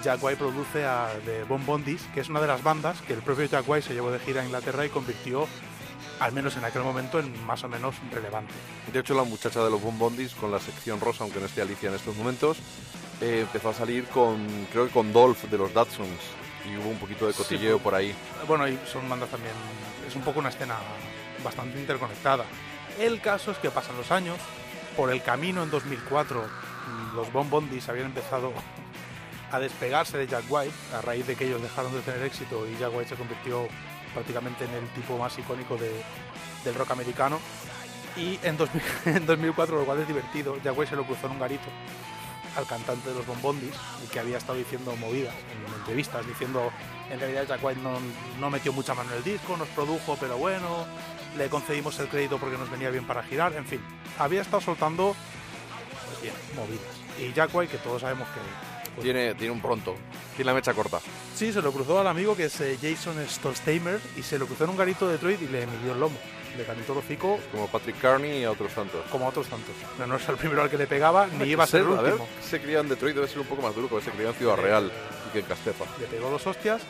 Jack 0.02 0.22
White 0.22 0.36
produce 0.38 0.84
a 0.84 1.08
The 1.24 1.44
Bon 1.44 1.64
Bondis, 1.64 2.02
que 2.14 2.20
es 2.20 2.28
una 2.28 2.40
de 2.40 2.46
las 2.46 2.62
bandas 2.62 3.00
que 3.02 3.12
el 3.14 3.20
propio 3.22 3.44
Jack 3.46 3.68
White 3.68 3.88
se 3.88 3.94
llevó 3.94 4.10
de 4.10 4.18
gira 4.18 4.42
a 4.42 4.44
Inglaterra 4.44 4.84
y 4.84 4.88
convirtió, 4.90 5.46
al 6.20 6.32
menos 6.32 6.56
en 6.56 6.64
aquel 6.64 6.82
momento, 6.82 7.18
en 7.18 7.44
más 7.46 7.64
o 7.64 7.68
menos 7.68 7.94
relevante. 8.12 8.52
De 8.92 9.00
hecho, 9.00 9.14
la 9.14 9.24
muchacha 9.24 9.62
de 9.64 9.70
los 9.70 9.82
Bombondis, 9.82 10.34
con 10.34 10.50
la 10.50 10.60
sección 10.60 11.00
rosa, 11.00 11.24
aunque 11.24 11.40
no 11.40 11.46
esté 11.46 11.62
Alicia 11.62 11.88
en 11.88 11.94
estos 11.96 12.16
momentos, 12.16 12.58
eh, 13.20 13.40
empezó 13.42 13.70
a 13.70 13.74
salir 13.74 14.04
con, 14.06 14.46
creo 14.70 14.86
que 14.86 14.92
con 14.92 15.12
Dolph 15.12 15.44
de 15.44 15.58
los 15.58 15.72
Datsuns. 15.72 16.20
Y 16.66 16.76
hubo 16.76 16.88
un 16.88 16.98
poquito 16.98 17.26
de 17.26 17.34
cotilleo 17.34 17.78
por 17.78 17.94
ahí. 17.94 18.14
Bueno, 18.48 18.66
y 18.66 18.78
son 18.90 19.08
bandas 19.08 19.28
también, 19.28 19.52
es 20.06 20.16
un 20.16 20.22
poco 20.22 20.40
una 20.40 20.48
escena 20.48 20.76
bastante 21.42 21.78
interconectada. 21.78 22.44
El 22.98 23.20
caso 23.20 23.50
es 23.50 23.58
que 23.58 23.70
pasan 23.70 23.96
los 23.96 24.10
años, 24.10 24.38
por 24.96 25.10
el 25.10 25.22
camino 25.22 25.62
en 25.62 25.70
2004 25.70 26.40
mm, 26.40 27.16
los 27.16 27.32
Bon 27.32 27.50
Bondis 27.50 27.88
habían 27.88 28.06
empezado 28.06 28.52
a 29.50 29.58
despegarse 29.58 30.18
de 30.18 30.26
Jack 30.26 30.44
White 30.48 30.74
a 30.96 31.00
raíz 31.02 31.26
de 31.26 31.36
que 31.36 31.46
ellos 31.46 31.62
dejaron 31.62 31.92
de 31.92 32.00
tener 32.00 32.22
éxito 32.22 32.66
y 32.66 32.78
Jack 32.78 32.94
White 32.94 33.10
se 33.10 33.16
convirtió 33.16 33.68
prácticamente 34.14 34.64
en 34.64 34.70
el 34.72 34.88
tipo 34.90 35.18
más 35.18 35.36
icónico 35.38 35.76
de- 35.76 36.02
del 36.64 36.74
rock 36.74 36.92
americano. 36.92 37.38
Y 38.16 38.38
en, 38.42 38.56
2000 38.56 38.82
en 39.16 39.26
2004, 39.26 39.76
lo 39.80 39.84
cual 39.84 39.98
es 40.00 40.08
divertido, 40.08 40.56
se 40.86 40.96
lo 40.96 41.04
cruzó 41.04 41.26
en 41.26 41.32
un 41.32 41.40
garito 41.40 41.66
al 42.56 42.66
cantante 42.66 43.08
de 43.08 43.16
los 43.16 43.26
Bombondis, 43.26 43.74
el 44.00 44.08
que 44.08 44.20
había 44.20 44.38
estado 44.38 44.56
diciendo 44.56 44.94
movidas 44.96 45.34
en 45.34 45.74
entrevistas, 45.80 46.24
diciendo 46.24 46.70
en 47.10 47.18
realidad 47.18 47.46
Jack 47.48 47.64
White 47.64 47.80
no, 47.82 47.98
no 48.38 48.48
metió 48.48 48.72
mucha 48.72 48.94
mano 48.94 49.10
en 49.10 49.16
el 49.16 49.24
disco, 49.24 49.56
nos 49.56 49.66
produjo, 49.70 50.16
pero 50.20 50.38
bueno, 50.38 50.86
le 51.36 51.48
concedimos 51.48 51.98
el 51.98 52.06
crédito 52.06 52.38
porque 52.38 52.56
nos 52.56 52.70
venía 52.70 52.90
bien 52.90 53.08
para 53.08 53.24
girar, 53.24 53.54
en 53.54 53.66
fin, 53.66 53.80
había 54.20 54.40
estado 54.42 54.60
soltando, 54.60 55.16
pues 56.06 56.32
movidas. 56.54 56.94
Y 57.18 57.32
Jack 57.32 57.50
que 57.68 57.78
todos 57.78 58.02
sabemos 58.02 58.28
que... 58.28 58.73
pues, 58.94 59.04
Tiene, 59.04 59.34
tiene 59.34 59.52
un 59.52 59.60
pronto. 59.60 59.94
Tiene 60.36 60.50
la 60.50 60.54
mecha 60.54 60.72
corta. 60.74 61.00
Sí, 61.34 61.52
se 61.52 61.62
lo 61.62 61.72
cruzó 61.72 62.00
al 62.00 62.06
amigo 62.06 62.36
que 62.36 62.44
es 62.46 62.60
eh, 62.60 62.78
Jason 62.80 63.16
Stolzheimer 63.28 64.00
y 64.16 64.22
se 64.22 64.38
lo 64.38 64.46
cruzó 64.46 64.64
en 64.64 64.70
un 64.70 64.76
garito 64.76 65.06
de 65.06 65.12
Detroit 65.14 65.42
y 65.42 65.46
le 65.48 65.66
midió 65.66 65.92
el 65.92 66.00
lomo. 66.00 66.16
Le 66.56 66.64
calentó 66.64 66.92
el 66.92 66.98
hocico 67.00 67.40
Como 67.50 67.66
Patrick 67.66 68.00
Carney 68.00 68.42
y 68.42 68.44
a 68.44 68.52
otros 68.52 68.72
tantos. 68.72 69.04
como 69.10 69.24
a 69.26 69.28
otros 69.30 69.48
tantos. 69.48 69.74
No, 69.98 70.06
no 70.06 70.16
es 70.16 70.28
el 70.28 70.36
primero 70.36 70.62
al 70.62 70.70
que 70.70 70.78
le 70.78 70.86
pegaba, 70.86 71.26
ni 71.26 71.46
iba 71.48 71.64
a 71.64 71.66
ser 71.66 71.80
el 71.80 71.98
a 71.98 72.00
ver, 72.00 72.12
último. 72.12 72.28
se 72.40 72.60
crió 72.60 72.78
en 72.80 72.88
Detroit, 72.88 73.16
debe 73.16 73.26
ser 73.26 73.40
un 73.40 73.46
poco 73.46 73.62
más 73.62 73.74
duro, 73.74 73.88
porque 73.88 74.04
se 74.04 74.10
crió 74.12 74.28
en 74.28 74.34
Ciudad 74.34 74.56
Real 74.56 74.92
y 75.28 75.32
que 75.32 75.40
en 75.40 75.46
Castefa. 75.46 75.84
le 75.98 76.06
pegó 76.06 76.30
dos 76.30 76.46
hostias 76.46 76.80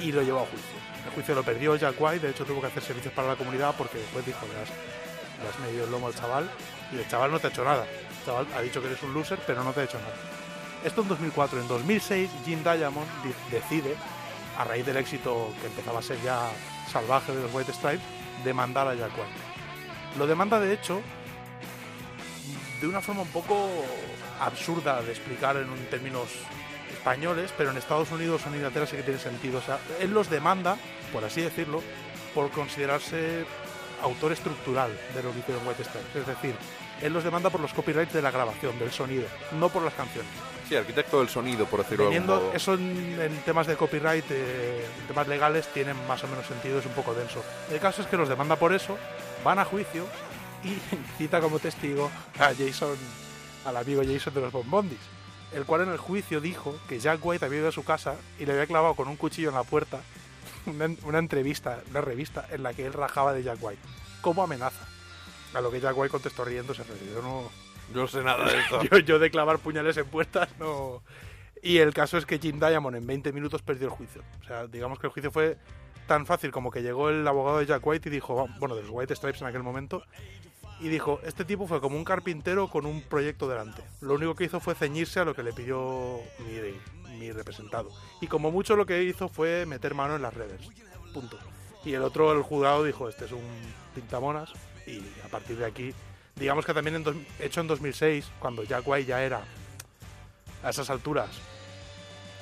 y 0.00 0.10
lo 0.10 0.22
llevó 0.22 0.40
a 0.40 0.46
juicio. 0.46 0.76
El 1.06 1.12
juicio 1.12 1.34
lo 1.36 1.44
perdió 1.44 1.76
Jack 1.76 1.94
White, 1.96 2.26
de 2.26 2.32
hecho 2.32 2.44
tuvo 2.44 2.60
que 2.60 2.66
hacer 2.66 2.82
servicios 2.82 3.14
para 3.14 3.28
la 3.28 3.36
comunidad 3.36 3.72
porque 3.78 3.98
después 3.98 4.26
dijo, 4.26 4.40
le 4.52 5.48
has, 5.48 5.58
medido 5.60 5.84
el 5.84 5.92
lomo 5.92 6.08
al 6.08 6.14
chaval 6.16 6.50
y 6.92 6.98
el 6.98 7.08
chaval 7.08 7.30
no 7.30 7.38
te 7.38 7.46
ha 7.46 7.50
hecho 7.50 7.64
nada. 7.64 7.86
chaval 8.26 8.46
ha 8.56 8.60
dicho 8.62 8.80
que 8.80 8.88
eres 8.88 9.02
un 9.04 9.14
loser, 9.14 9.38
pero 9.46 9.62
no 9.62 9.72
te 9.72 9.80
ha 9.80 9.84
hecho 9.84 9.98
nada. 9.98 10.14
Esto 10.84 11.02
en 11.02 11.08
2004. 11.08 11.60
En 11.60 11.68
2006, 11.68 12.30
Jim 12.44 12.62
Diamond 12.62 13.06
di- 13.22 13.34
decide, 13.50 13.94
a 14.58 14.64
raíz 14.64 14.84
del 14.86 14.96
éxito 14.96 15.52
que 15.60 15.66
empezaba 15.66 15.98
a 15.98 16.02
ser 16.02 16.20
ya 16.22 16.50
salvaje 16.90 17.34
de 17.34 17.42
los 17.42 17.52
White 17.54 17.72
Stripes, 17.72 18.04
demandar 18.44 18.88
a 18.88 18.94
Jack 18.94 19.10
White. 19.16 20.18
Lo 20.18 20.26
demanda, 20.26 20.58
de 20.60 20.72
hecho, 20.72 21.00
de 22.80 22.86
una 22.86 23.00
forma 23.00 23.22
un 23.22 23.28
poco 23.28 23.68
absurda 24.40 25.02
de 25.02 25.10
explicar 25.10 25.56
en 25.56 25.68
términos 25.90 26.28
españoles, 26.92 27.52
pero 27.56 27.70
en 27.70 27.76
Estados 27.76 28.10
Unidos 28.10 28.42
o 28.44 28.48
en 28.48 28.56
Inglaterra 28.56 28.86
sí 28.86 28.96
que 28.96 29.02
tiene 29.02 29.18
sentido. 29.20 29.58
O 29.58 29.62
él 30.00 30.12
los 30.12 30.30
demanda, 30.30 30.76
por 31.12 31.24
así 31.24 31.40
decirlo, 31.40 31.82
por 32.34 32.50
considerarse 32.50 33.44
autor 34.02 34.32
estructural 34.32 34.90
de 35.14 35.22
lo 35.22 35.32
que 35.32 35.40
White 35.66 35.84
Stripes. 35.84 36.16
Es 36.16 36.26
decir, 36.26 36.54
él 37.02 37.12
los 37.12 37.24
demanda 37.24 37.50
por 37.50 37.60
los 37.60 37.72
copyrights 37.74 38.12
de 38.12 38.22
la 38.22 38.30
grabación, 38.30 38.78
del 38.78 38.92
sonido, 38.92 39.26
no 39.52 39.68
por 39.68 39.82
las 39.82 39.94
canciones. 39.94 40.30
Sí, 40.68 40.76
arquitecto 40.76 41.20
del 41.20 41.28
sonido, 41.30 41.64
por 41.66 41.82
decirlo 41.82 42.10
de 42.10 42.16
algún 42.16 42.26
Teniendo 42.26 42.46
modo. 42.46 42.56
eso 42.56 42.74
en, 42.74 43.18
en 43.20 43.36
temas 43.42 43.66
de 43.66 43.76
copyright, 43.76 44.24
eh, 44.30 44.86
en 45.00 45.06
temas 45.06 45.26
legales, 45.26 45.66
tienen 45.72 45.96
más 46.06 46.22
o 46.24 46.28
menos 46.28 46.46
sentido, 46.46 46.78
es 46.78 46.84
un 46.86 46.92
poco 46.92 47.14
denso. 47.14 47.42
El 47.70 47.80
caso 47.80 48.02
es 48.02 48.08
que 48.08 48.16
los 48.18 48.28
demanda 48.28 48.56
por 48.56 48.74
eso, 48.74 48.98
van 49.42 49.58
a 49.58 49.64
juicio 49.64 50.04
y 50.62 50.76
cita 51.18 51.40
como 51.40 51.58
testigo 51.58 52.10
a 52.38 52.52
Jason, 52.54 52.96
al 53.64 53.76
amigo 53.78 54.02
Jason 54.04 54.34
de 54.34 54.42
los 54.42 54.52
Bombondis, 54.52 54.98
el 55.54 55.64
cual 55.64 55.82
en 55.82 55.88
el 55.88 55.96
juicio 55.98 56.40
dijo 56.40 56.78
que 56.86 56.98
Jack 57.00 57.24
White 57.24 57.46
había 57.46 57.60
ido 57.60 57.68
a 57.68 57.72
su 57.72 57.84
casa 57.84 58.16
y 58.38 58.44
le 58.44 58.52
había 58.52 58.66
clavado 58.66 58.94
con 58.94 59.08
un 59.08 59.16
cuchillo 59.16 59.48
en 59.48 59.54
la 59.54 59.64
puerta 59.64 60.00
una, 60.66 60.90
una 61.04 61.18
entrevista, 61.18 61.80
una 61.90 62.02
revista 62.02 62.46
en 62.50 62.62
la 62.62 62.74
que 62.74 62.84
él 62.84 62.92
rajaba 62.92 63.32
de 63.32 63.42
Jack 63.42 63.58
White, 63.62 63.80
como 64.20 64.42
amenaza. 64.42 64.86
A 65.54 65.62
lo 65.62 65.70
que 65.70 65.80
Jack 65.80 65.96
White 65.96 66.10
contestó 66.10 66.44
riéndose, 66.44 66.82
pero 66.84 66.98
yo 67.10 67.22
no, 67.22 67.50
no 67.94 68.06
sé 68.06 68.22
nada 68.22 68.44
de 68.50 68.58
esto. 68.58 68.82
yo, 68.90 68.98
yo 68.98 69.18
de 69.18 69.30
clavar 69.30 69.58
puñales 69.58 69.96
en 69.96 70.06
puertas 70.06 70.48
no. 70.58 71.02
Y 71.62 71.78
el 71.78 71.92
caso 71.92 72.18
es 72.18 72.26
que 72.26 72.38
Jim 72.38 72.60
Diamond 72.60 72.96
en 72.96 73.06
20 73.06 73.32
minutos 73.32 73.62
perdió 73.62 73.86
el 73.86 73.92
juicio. 73.92 74.22
O 74.42 74.44
sea, 74.44 74.66
digamos 74.66 74.98
que 74.98 75.06
el 75.06 75.12
juicio 75.12 75.30
fue 75.30 75.58
tan 76.06 76.26
fácil 76.26 76.50
como 76.50 76.70
que 76.70 76.82
llegó 76.82 77.10
el 77.10 77.26
abogado 77.26 77.58
de 77.58 77.66
Jack 77.66 77.86
White 77.86 78.08
y 78.08 78.12
dijo, 78.12 78.48
bueno, 78.58 78.74
de 78.74 78.82
los 78.82 78.90
White 78.90 79.14
Stripes 79.14 79.42
en 79.42 79.48
aquel 79.48 79.62
momento, 79.62 80.02
y 80.80 80.88
dijo, 80.88 81.20
este 81.24 81.44
tipo 81.44 81.66
fue 81.66 81.80
como 81.80 81.96
un 81.96 82.04
carpintero 82.04 82.68
con 82.68 82.86
un 82.86 83.02
proyecto 83.02 83.48
delante. 83.48 83.82
Lo 84.00 84.14
único 84.14 84.34
que 84.34 84.44
hizo 84.44 84.60
fue 84.60 84.74
ceñirse 84.74 85.20
a 85.20 85.24
lo 85.24 85.34
que 85.34 85.42
le 85.42 85.52
pidió 85.52 86.20
mi, 86.38 87.18
mi 87.18 87.32
representado. 87.32 87.90
Y 88.20 88.28
como 88.28 88.50
mucho 88.50 88.76
lo 88.76 88.86
que 88.86 89.02
hizo 89.02 89.28
fue 89.28 89.66
meter 89.66 89.94
mano 89.94 90.16
en 90.16 90.22
las 90.22 90.34
redes. 90.34 90.60
Punto. 91.12 91.38
Y 91.84 91.94
el 91.94 92.02
otro, 92.02 92.32
el 92.32 92.42
juzgado, 92.42 92.84
dijo, 92.84 93.08
este 93.08 93.24
es 93.24 93.32
un 93.32 93.42
pintamonas. 93.94 94.52
Y 94.86 95.02
a 95.24 95.28
partir 95.28 95.58
de 95.58 95.66
aquí, 95.66 95.94
digamos 96.38 96.64
que 96.64 96.74
también 96.74 96.96
en 96.96 97.04
dos- 97.04 97.16
hecho 97.38 97.60
en 97.60 97.66
2006, 97.66 98.26
cuando 98.38 98.62
Jack 98.64 98.82
White 98.86 99.06
ya 99.08 99.22
era 99.22 99.42
a 100.62 100.70
esas 100.70 100.90
alturas 100.90 101.28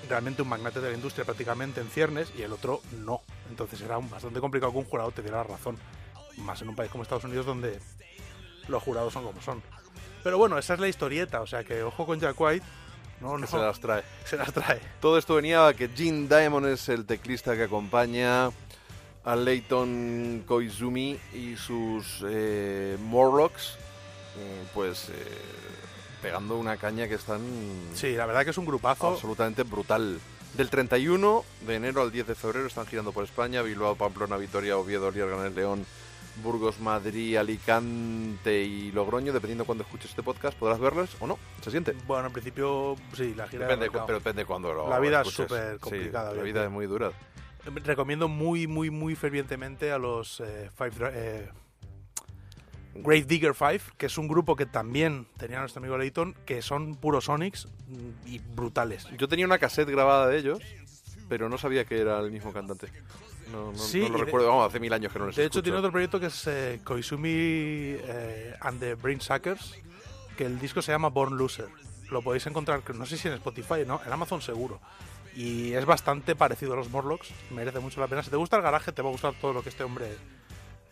realmente 0.09 0.41
un 0.43 0.49
magnate 0.49 0.81
de 0.81 0.91
la 0.91 0.95
industria 0.95 1.25
prácticamente 1.25 1.81
en 1.81 1.89
ciernes 1.89 2.33
y 2.39 2.43
el 2.43 2.53
otro 2.53 2.81
no. 3.05 3.23
Entonces 3.51 3.81
era 3.81 3.99
un- 3.99 4.09
bastante 4.09 4.41
complicado 4.41 4.73
que 4.73 4.79
un 4.79 4.85
jurado 4.85 5.11
te 5.11 5.23
diera 5.23 5.39
la 5.39 5.45
razón. 5.45 5.77
Más 6.39 6.61
en 6.63 6.69
un 6.69 6.77
país 6.77 6.91
como 6.91 7.03
Estados 7.03 7.25
Unidos 7.25 7.47
donde 7.47 7.81
los 8.69 8.83
jurados 8.83 9.13
son 9.13 9.25
como 9.25 9.41
son. 9.41 9.63
Pero 10.23 10.39
bueno, 10.39 10.59
esa 10.59 10.75
es 10.75 10.81
la 10.81 10.89
historieta, 10.89 11.41
o 11.41 11.47
sea 11.47 11.65
que 11.65 11.83
ojo 11.83 12.05
con 12.07 12.21
Jack 12.21 12.39
White. 12.41 12.65
No, 13.21 13.35
Que 13.37 13.41
no, 13.43 13.47
se 13.47 13.57
las 13.59 13.81
trae. 13.81 14.03
se 14.25 14.37
las 14.37 14.53
trae. 14.53 14.81
Todo 15.01 15.17
esto 15.19 15.35
venía 15.37 15.67
a 15.67 15.75
que 15.75 15.89
Jim 15.89 16.29
Diamond 16.29 16.67
es 16.67 16.89
el 16.89 17.07
teclista 17.07 17.57
que 17.57 17.63
acompaña 17.65 18.51
a 19.25 19.35
Leighton 19.37 20.45
Koizumi 20.47 21.19
y 21.35 21.57
sus 21.57 22.23
eh, 22.29 22.97
Morlocks, 23.01 23.77
pues 24.75 25.09
eh, 25.09 25.13
pegando 26.23 26.57
una 26.57 26.77
caña 26.77 27.09
que 27.09 27.15
están 27.15 27.41
Sí, 27.95 28.13
la 28.15 28.27
verdad 28.27 28.45
que 28.45 28.51
es 28.51 28.59
un 28.59 28.67
grupazo. 28.67 29.09
absolutamente 29.09 29.63
brutal. 29.63 30.19
Del 30.55 30.71
31 30.71 31.45
de 31.67 31.75
enero 31.75 32.01
al 32.03 32.11
10 32.11 32.29
de 32.29 32.35
febrero 32.35 32.67
están 32.67 32.87
girando 32.87 33.13
por 33.13 33.25
España, 33.25 33.61
Bilbao, 33.63 33.95
Pamplona, 33.97 34.37
Vitoria, 34.39 34.79
Oviedo, 34.79 35.11
Lierganes, 35.11 35.55
León, 35.55 35.85
Burgos, 36.43 36.81
Madrid, 36.81 37.37
Alicante 37.37 38.63
y 38.63 38.91
Logroño, 38.93 39.33
dependiendo 39.33 39.65
cuando 39.65 39.85
escuches 39.85 40.11
este 40.11 40.23
podcast, 40.23 40.57
podrás 40.59 40.79
verles 40.79 41.11
o 41.21 41.27
no, 41.27 41.39
se 41.63 41.71
siente. 41.71 41.93
Bueno, 42.07 42.27
en 42.29 42.33
principio 42.33 42.97
sí, 43.15 43.35
la 43.35 43.49
gira 43.49 43.67
de 43.67 43.75
Depende, 43.77 44.01
pero 44.07 44.19
depende 44.19 44.45
cuando 44.45 44.73
lo 44.73 44.89
La 44.89 44.99
vida 44.99 45.23
es 45.23 45.29
súper 45.29 45.75
Sí, 45.75 45.79
complicada, 45.81 46.29
la 46.31 46.43
bien, 46.43 46.45
vida 46.55 46.65
es 46.65 46.71
muy 46.71 46.87
dura. 46.87 47.13
Recomiendo 47.85 48.29
muy, 48.29 48.67
muy, 48.67 48.91
muy 48.91 49.15
fervientemente 49.17 49.91
a 49.93 49.99
los 49.99 50.41
eh, 50.41 50.71
Five 50.77 50.93
eh, 51.13 51.49
Grave 53.03 53.25
Digger 53.25 53.55
5, 53.55 53.95
que 53.97 54.07
es 54.07 54.19
un 54.19 54.29
grupo 54.29 54.57
que 54.57 54.67
también 54.67 55.27
tenía 55.37 55.61
nuestro 55.61 55.81
amigo 55.81 55.97
Leighton, 55.99 56.35
que 56.47 56.63
son 56.63 56.95
puros 56.97 57.25
Sonics 57.27 57.69
y 58.27 58.39
brutales. 58.39 59.07
Yo 59.19 59.29
tenía 59.29 59.47
una 59.47 59.59
cassette 59.59 59.89
grabada 59.91 60.29
de 60.29 60.39
ellos, 60.39 60.59
pero 61.29 61.49
no 61.49 61.59
sabía 61.59 61.85
que 61.85 62.01
era 62.01 62.19
el 62.21 62.31
mismo 62.31 62.53
cantante. 62.53 62.89
No, 63.53 63.73
no- 63.73 63.79
Sí, 63.79 64.01
no 64.01 64.09
lo 64.11 64.19
de- 64.19 64.25
recuerdo, 64.25 64.49
vamos, 64.49 64.69
hace 64.69 64.81
mil 64.81 64.93
años 64.93 65.13
que 65.13 65.19
no 65.21 65.27
les 65.27 65.37
De 65.37 65.45
hecho, 65.45 65.63
tiene 65.63 65.79
otro 65.79 65.93
proyecto 65.93 66.19
que 66.19 66.27
es 66.27 66.47
eh, 66.49 66.81
Koizumi 66.83 67.29
eh, 67.33 68.55
and 68.61 68.81
the 68.81 68.95
Brain 68.97 69.21
Suckers, 69.21 69.75
que 70.37 70.45
el 70.45 70.59
disco 70.59 70.83
se 70.83 70.93
llama 70.93 71.09
Born 71.09 71.37
Loser. 71.37 71.69
Lo 72.11 72.23
podéis 72.23 72.47
encontrar, 72.47 72.83
no 72.95 73.07
sé 73.07 73.17
si 73.17 73.29
en 73.29 73.35
Spotify, 73.35 73.85
¿no? 73.87 74.01
En 74.05 74.13
Amazon 74.13 74.41
seguro. 74.43 74.81
Y 75.35 75.73
es 75.75 75.85
bastante 75.85 76.35
parecido 76.35 76.73
a 76.73 76.77
los 76.77 76.89
Morlocks, 76.91 77.29
merece 77.51 77.79
mucho 77.79 78.01
la 78.01 78.09
pena. 78.09 78.23
Si 78.23 78.31
te 78.31 78.37
gusta 78.37 78.57
el 78.57 78.63
garaje, 78.63 78.91
te 78.93 79.03
va 79.03 79.09
a 79.09 79.13
gustar 79.13 79.35
todo 79.41 79.53
lo 79.53 79.63
que 79.63 79.69
este 79.69 79.85
hombre 79.85 80.07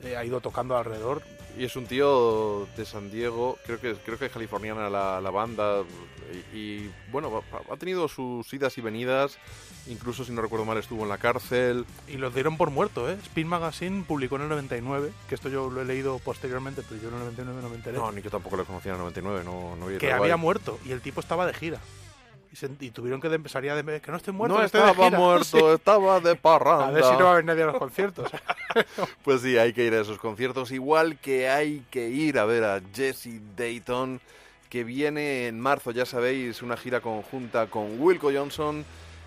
eh, 0.05 0.17
ha 0.17 0.25
ido 0.25 0.41
tocando 0.41 0.77
alrededor. 0.77 1.23
Y 1.57 1.65
es 1.65 1.77
un 1.77 1.87
tío 1.87 2.67
de 2.77 2.85
San 2.85 3.13
Diego, 3.13 3.57
creo 3.65 3.81
que 3.81 3.95
creo 3.95 4.19
que 4.19 4.27
es 4.27 4.33
californiana 4.33 4.91
la, 4.91 5.21
la 5.21 5.31
banda. 5.31 5.83
Y, 6.53 6.57
y, 6.59 6.91
bueno, 7.13 7.45
ha- 7.71 7.77
tenido 7.77 8.09
sus 8.09 8.53
idas 8.53 8.77
y 8.77 8.81
venidas. 8.81 9.39
Incluso, 9.87 10.25
si 10.25 10.33
no 10.33 10.43
recuerdo 10.43 10.65
mal, 10.65 10.79
estuvo 10.79 11.05
en 11.05 11.11
la 11.11 11.19
cárcel. 11.19 11.85
Y 12.09 12.17
los 12.17 12.35
dieron 12.35 12.57
por 12.57 12.71
muerto, 12.71 13.09
¿eh? 13.09 13.17
Spin 13.23 13.47
Magazine 13.47 14.03
publicó 14.09 14.35
en 14.37 14.43
el 14.43 14.49
99, 14.49 15.13
que 15.29 15.35
esto 15.37 15.49
yo 15.49 15.71
lo 15.71 15.83
he 15.83 15.85
leído 15.85 16.19
posteriormente, 16.19 16.83
pero 16.89 17.01
yo 17.01 17.09
en 17.09 17.15
el 17.15 17.21
99 17.21 17.61
no 17.63 17.69
me 17.69 17.77
enteré, 17.77 17.99
No, 17.99 18.11
ni 18.11 18.21
yo 18.23 18.31
tampoco 18.31 18.57
le 18.57 18.65
conocía 18.65 18.91
en 18.93 18.97
el 18.97 19.03
99, 19.03 19.43
no, 19.45 19.77
no 19.77 19.85
había 19.85 19.99
que 19.99 20.11
había 20.13 20.37
muerto 20.37 20.81
y 20.85 20.91
el 20.91 21.03
tipo 21.03 21.21
estaba 21.21 21.47
de 21.47 21.55
gira. 21.55 21.79
Y, 22.55 22.57
se- 22.57 22.71
y 22.79 22.91
tuvieron 22.93 23.21
que 23.21 23.27
empezar 23.27 23.65
ya 23.65 23.75
de... 23.75 24.01
Que 24.01 24.13
no 24.13 24.17
estoy 24.17 24.33
muerto, 24.33 24.55
No 24.55 24.61
que 24.61 24.67
estoy 24.67 24.81
de 24.83 24.87
estaba 24.93 25.07
gira". 25.09 25.19
muerto, 25.19 25.45
Sí. 25.59 25.65
estaba 25.75 26.21
de 26.21 26.37
parranda. 26.37 26.87
A 26.87 26.91
ver 26.93 27.03
si 27.03 27.11
no 27.11 27.25
va 27.25 27.29
a 27.31 27.33
haber 27.33 27.45
nadie 27.45 27.65
a 27.65 27.67
los 27.67 27.79
conciertos. 27.79 28.31
Pues 29.25 29.41
sí, 29.41 29.59
hay 29.59 29.73
que 29.73 29.85
ir 29.85 29.93
a 29.95 30.01
esos 30.01 30.19
conciertos, 30.19 30.71
igual 30.71 31.19
que 31.19 31.49
hay 31.49 31.83
que 31.91 32.09
ir 32.11 32.39
a 32.39 32.45
ver 32.45 32.63
a 32.65 32.81
Jesse 32.95 33.41
Dayton, 33.57 34.21
que 34.69 34.85
viene 34.85 35.47
en 35.49 35.59
marzo, 35.61 35.91
ya 35.91 36.07
sabéis, 36.07 36.63
una 36.63 36.77
gira 36.77 37.01
conjunta 37.01 37.67
con 37.69 38.01
Wilco 38.01 38.31
Johnson. 38.33 38.85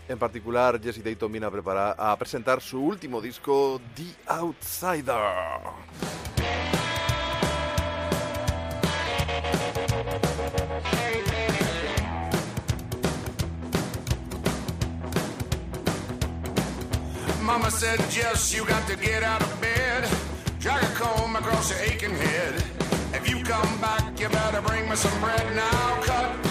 En 0.07 0.17
particular, 0.19 0.79
Jesse 0.81 1.03
Dayton 1.03 1.29
viene 1.31 1.47
a, 1.47 1.51
preparar, 1.51 1.95
a 1.97 2.15
presentar 2.17 2.61
su 2.61 2.81
último 2.81 3.19
disco, 3.21 3.81
The 3.95 4.05
Outsider. 4.33 5.15
Mama 17.47 17.71
said, 17.71 17.97
Jess, 18.09 18.53
you 18.53 18.65
got 18.65 18.85
to 18.89 18.97
get 18.97 19.23
out 19.23 19.41
of 19.41 19.61
bed. 19.61 20.03
Drag 20.59 20.83
a 20.83 20.87
comb 20.95 21.33
across 21.37 21.71
your 21.71 21.79
aching 21.79 22.13
head. 22.13 22.55
If 23.13 23.29
you 23.29 23.41
come 23.41 23.79
back, 23.79 24.19
you 24.19 24.27
better 24.27 24.59
bring 24.59 24.89
me 24.89 24.97
some 24.97 25.17
bread 25.21 25.55
now. 25.55 26.01
Cut 26.03 26.46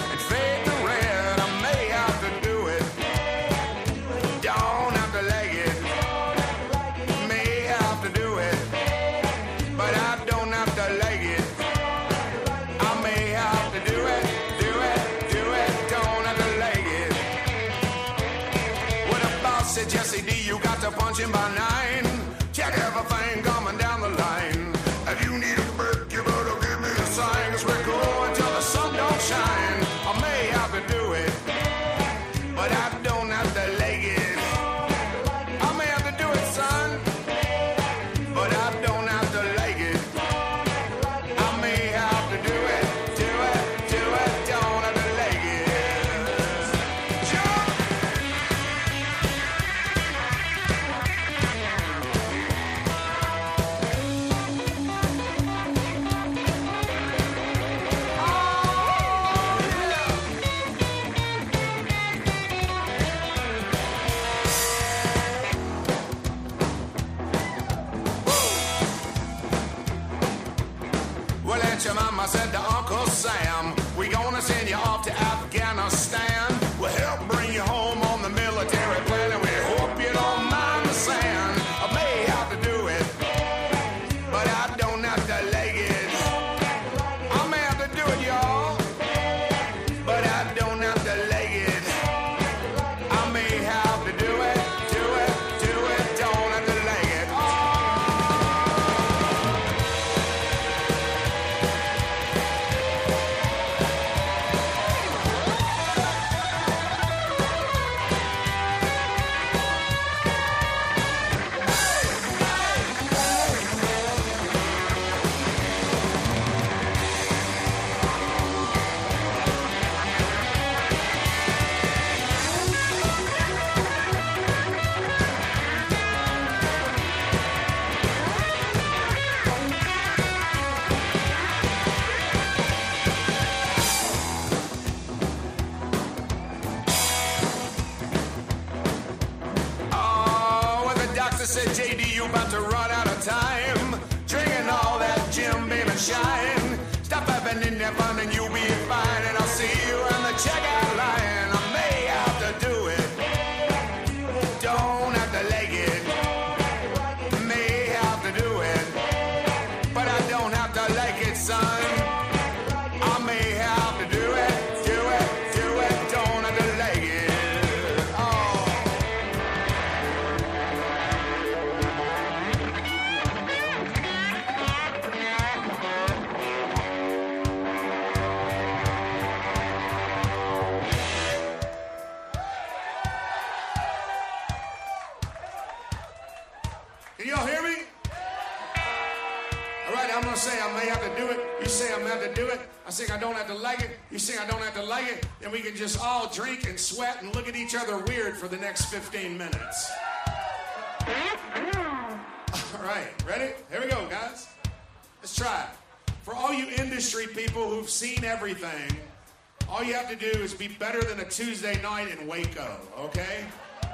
have 210.07 210.19
to 210.19 210.33
do 210.33 210.39
is 210.41 210.53
be 210.53 210.69
better 210.69 211.03
than 211.03 211.19
a 211.19 211.25
Tuesday 211.25 211.81
night 211.81 212.07
in 212.07 212.27
Waco, 212.27 212.77
okay? 212.97 213.45
All 213.83 213.89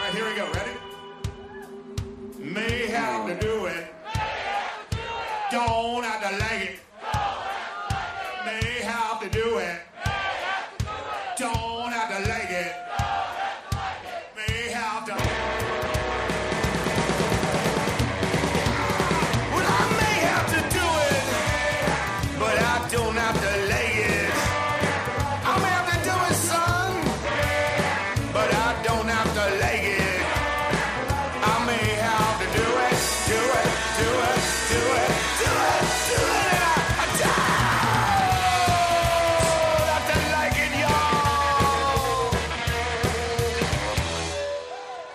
right, 0.00 0.14
here 0.14 0.28
we 0.28 0.36
go. 0.36 0.48
Ready? 0.52 0.70
May 2.38 2.86
have 2.86 3.26
to 3.26 3.40
do 3.40 3.66
it. 3.66 3.92
Don't 5.50 6.04
have 6.04 6.30
to 6.30 6.38
like 6.38 6.70
it. 6.70 6.83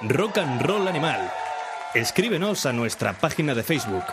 Rock 0.10 0.40
and 0.40 0.60
Roll 0.64 0.88
Animal. 0.88 1.30
Escríbenos 1.94 2.66
a 2.66 2.74
nuestra 2.74 3.14
página 3.14 3.54
de 3.54 3.62
Facebook. 3.62 4.04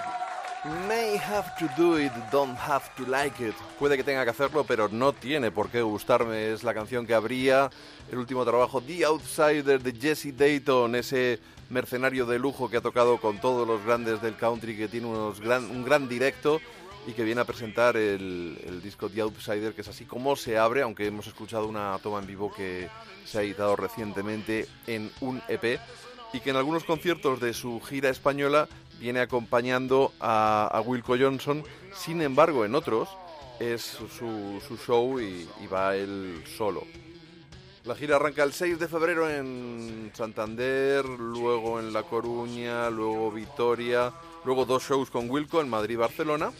May 0.86 1.16
have 1.16 1.50
to 1.58 1.68
do 1.74 1.98
it, 1.98 2.12
don't 2.30 2.54
have 2.58 2.84
to 2.98 3.06
like 3.06 3.42
it. 3.42 3.54
Puede 3.78 3.96
que 3.96 4.04
tenga 4.04 4.22
que 4.24 4.30
hacerlo, 4.30 4.64
pero 4.64 4.90
no 4.90 5.14
tiene 5.14 5.50
por 5.50 5.70
qué 5.70 5.80
gustarme. 5.80 6.52
Es 6.52 6.64
la 6.64 6.74
canción 6.74 7.06
que 7.06 7.14
abría 7.14 7.70
el 8.12 8.18
último 8.18 8.44
trabajo, 8.44 8.82
The 8.82 9.06
Outsider 9.06 9.82
de 9.82 9.92
Jesse 9.98 10.36
Dayton, 10.36 10.96
ese 10.96 11.40
mercenario 11.70 12.26
de 12.26 12.38
lujo 12.38 12.68
que 12.68 12.76
ha 12.76 12.82
tocado 12.82 13.16
con 13.16 13.38
todos 13.38 13.66
los 13.66 13.82
grandes 13.82 14.20
del 14.20 14.36
country, 14.36 14.76
que 14.76 14.88
tiene 14.88 15.06
unos 15.06 15.40
gran, 15.40 15.64
un 15.64 15.82
gran 15.82 16.10
directo 16.10 16.60
y 17.06 17.12
que 17.12 17.24
viene 17.24 17.40
a 17.40 17.44
presentar 17.44 17.96
el, 17.96 18.80
disco 18.82 19.08
The 19.08 19.20
Outsider, 19.20 19.74
que 19.74 19.82
es 19.82 19.88
así 19.88 20.04
como 20.04 20.34
se 20.36 20.58
abre, 20.58 20.82
aunque 20.82 21.06
hemos 21.06 21.26
escuchado 21.26 21.66
una 21.68 21.98
toma 22.02 22.18
en 22.18 22.26
vivo 22.26 22.52
que 22.52 22.88
se 23.24 23.38
ha 23.38 23.42
editado 23.42 23.76
recientemente 23.76 24.66
en 24.86 25.10
un 25.20 25.40
EP 25.48 25.80
y 26.32 26.40
que 26.40 26.50
en 26.50 26.56
algunos 26.56 26.84
conciertos 26.84 27.40
de 27.40 27.54
su 27.54 27.80
gira 27.80 28.10
española 28.10 28.68
viene 28.98 29.20
acompañando 29.20 30.12
a, 30.20 30.82
Wilco 30.84 31.16
Johnson. 31.18 31.62
Sin 31.94 32.20
embargo, 32.22 32.64
en 32.64 32.74
otros 32.74 33.08
es 33.60 33.82
su, 33.82 34.60
su 34.66 34.76
show 34.76 35.20
y, 35.20 35.48
y 35.62 35.66
va 35.68 35.94
él 35.96 36.42
solo. 36.56 36.84
La 37.84 37.94
gira 37.94 38.16
arranca 38.16 38.42
el 38.42 38.52
6 38.52 38.80
de 38.80 38.88
febrero 38.88 39.30
en 39.30 40.10
Santander, 40.12 41.04
luego 41.04 41.78
en 41.78 41.92
La 41.92 42.02
Coruña, 42.02 42.90
luego 42.90 43.30
Vitoria, 43.30 44.12
luego 44.44 44.64
dos 44.64 44.82
shows 44.82 45.08
con 45.08 45.30
Wilco 45.30 45.60
en 45.60 45.68
Madrid 45.68 45.94
y 45.94 45.98
Barcelona 45.98 46.50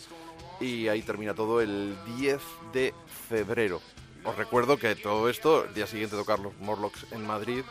y 0.61 0.89
ahí 0.89 1.03
termina 1.03 1.35
todo 1.35 1.61
el 1.61 1.97
10 2.17 2.41
de 2.73 2.95
febrero. 3.29 3.81
Os 4.25 4.37
recuerdo 4.37 4.77
que 4.77 4.95
todo 4.97 5.29
esto, 5.29 5.65
el 5.65 5.75
día 5.75 5.87
siguiente 5.87 6.17
tocar 6.17 6.39
los 6.39 6.57
Morlocks 6.59 7.07
en 7.13 7.27
Madrid, 7.27 7.63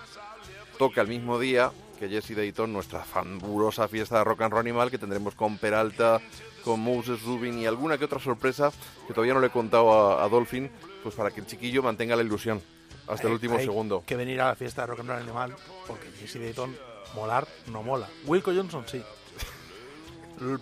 toca 0.78 1.02
el 1.02 1.08
mismo 1.08 1.40
día 1.40 1.72
que 2.00 2.10
Jesse 2.10 2.36
Dayton, 2.36 2.72
nuestra 2.72 3.04
fabulosa 3.04 3.88
fiesta 3.88 4.18
de 4.20 4.24
rock 4.26 4.42
and 4.42 4.52
roll 4.52 4.62
animal 4.62 4.92
que 4.92 4.98
tendremos 4.98 5.36
con 5.36 5.58
Peralta, 5.58 6.22
con 6.64 6.80
Moses 6.80 7.22
Rubin 7.24 7.60
y 7.60 7.66
alguna 7.66 7.98
que 7.98 8.06
otra 8.06 8.20
sorpresa 8.20 8.72
que 9.08 9.14
todavía 9.14 9.34
no 9.34 9.40
le 9.40 9.48
he 9.48 9.52
contado 9.52 9.92
a, 9.94 10.24
a 10.24 10.30
Dolphin, 10.30 10.70
pues 11.04 11.16
para 11.16 11.32
que 11.32 11.40
el 11.40 11.46
chiquillo 11.46 11.84
mantenga 11.84 12.16
la 12.16 12.24
ilusión 12.24 12.62
hasta 13.08 13.28
el 13.28 13.34
último 13.34 13.58
hay 13.58 13.66
segundo. 13.66 14.04
que 14.06 14.16
venir 14.16 14.42
a 14.42 14.48
la 14.48 14.56
fiesta 14.56 14.82
de 14.82 14.88
Rock 14.88 15.00
and 15.02 15.10
Roll 15.10 15.22
Animal 15.22 15.56
porque 15.88 16.10
Jesse 16.20 16.40
Dayton 16.40 16.76
molar 17.14 17.48
no 17.68 17.84
mola. 17.84 18.08
Wilco 18.26 18.52
Johnson 18.54 18.84
sí. 18.88 19.02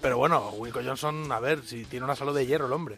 Pero 0.01 0.17
bueno, 0.17 0.49
Wilco 0.51 0.79
Johnson, 0.83 1.31
a 1.31 1.39
ver, 1.39 1.63
si 1.63 1.85
tiene 1.85 2.05
una 2.05 2.15
salud 2.15 2.35
de 2.35 2.45
hierro 2.45 2.67
el 2.67 2.73
hombre. 2.73 2.97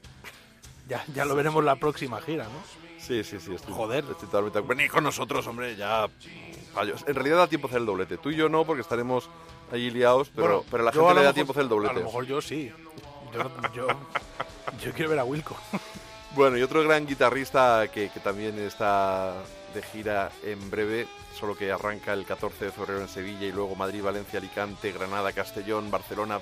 Ya, 0.87 1.03
ya 1.13 1.25
lo 1.25 1.35
veremos 1.35 1.63
la 1.63 1.77
próxima 1.77 2.21
gira, 2.21 2.43
¿no? 2.45 2.59
Sí, 2.99 3.23
sí, 3.23 3.39
sí. 3.39 3.53
Estoy, 3.55 3.73
Joder. 3.73 4.03
Estoy 4.09 4.27
totalmente... 4.27 4.61
Venid 4.61 4.89
con 4.89 5.03
nosotros, 5.03 5.45
hombre, 5.47 5.75
ya... 5.75 6.07
fallos. 6.73 7.03
En 7.07 7.15
realidad 7.15 7.37
da 7.37 7.47
tiempo 7.47 7.67
hacer 7.67 7.79
el 7.79 7.85
doblete. 7.85 8.17
Tú 8.17 8.29
y 8.31 8.35
yo 8.35 8.49
no, 8.49 8.65
porque 8.65 8.81
estaremos 8.81 9.29
allí 9.71 9.89
liados, 9.91 10.29
pero, 10.35 10.47
Bueno, 10.47 10.65
pero 10.69 10.83
a 10.83 10.85
la 10.85 10.91
gente 10.91 11.05
a 11.07 11.09
le 11.09 11.15
da 11.15 11.21
mejor- 11.21 11.33
tiempo 11.33 11.51
a 11.51 11.53
hacer 11.53 11.63
el 11.63 11.69
doblete. 11.69 11.91
A 11.95 11.99
lo 11.99 12.05
mejor 12.05 12.25
yo 12.25 12.41
sí. 12.41 12.71
Yo, 13.33 13.51
yo, 13.73 13.87
yo 14.83 14.91
quiero 14.93 15.09
ver 15.09 15.19
a 15.19 15.23
Wilco. 15.23 15.55
Bueno, 16.35 16.57
y 16.57 16.63
otro 16.63 16.83
gran 16.83 17.05
guitarrista 17.07 17.87
que, 17.93 18.09
que 18.09 18.19
también 18.19 18.59
está 18.59 19.35
de 19.73 19.81
gira 19.81 20.29
en 20.43 20.69
breve, 20.69 21.07
solo 21.39 21.55
que 21.55 21.71
arranca 21.71 22.11
el 22.11 22.25
14 22.25 22.65
de 22.65 22.71
febrero 22.71 22.99
en 22.99 23.07
Sevilla 23.07 23.45
y 23.47 23.53
luego 23.53 23.73
Madrid, 23.77 24.03
Valencia, 24.03 24.39
Alicante, 24.39 24.91
Granada, 24.91 25.31
Castellón, 25.31 25.89
Barcelona, 25.89 26.41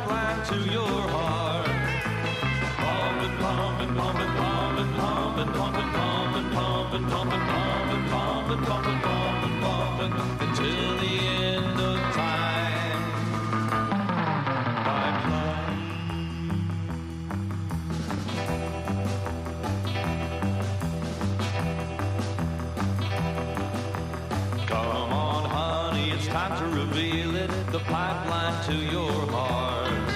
to 28.71 28.77
your 28.77 29.11
heart. 29.27 30.09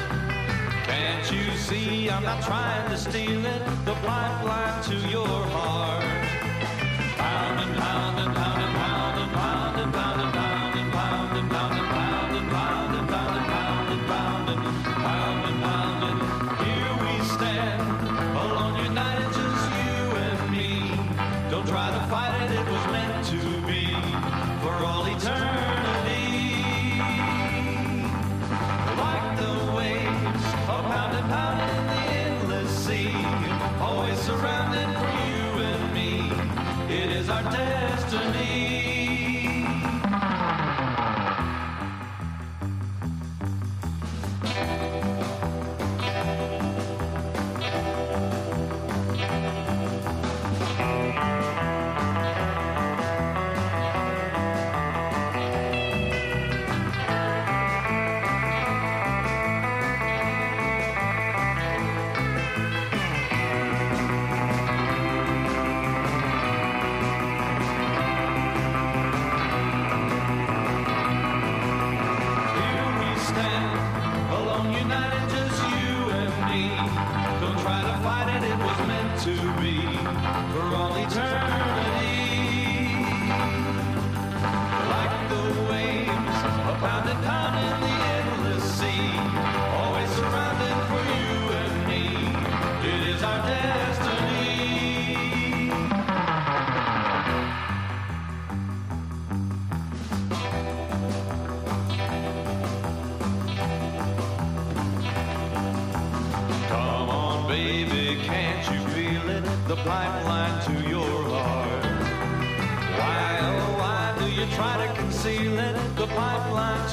Can't 0.85 1.29
you 1.29 1.57
see 1.57 2.09
I'm 2.09 2.23
not 2.23 2.41
trying 2.41 2.89
to 2.89 2.97
steal 2.97 3.45
it? 3.45 3.61
The 3.83 3.95
pipeline 3.95 4.81
to 4.83 4.95
your 5.09 5.27
heart. 5.27 5.94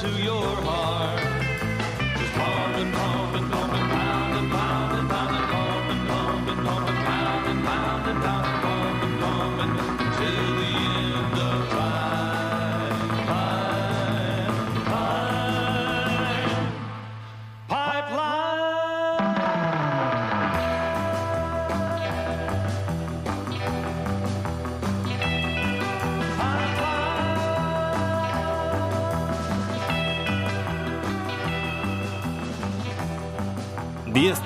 To 0.03 0.09
your 0.21 0.42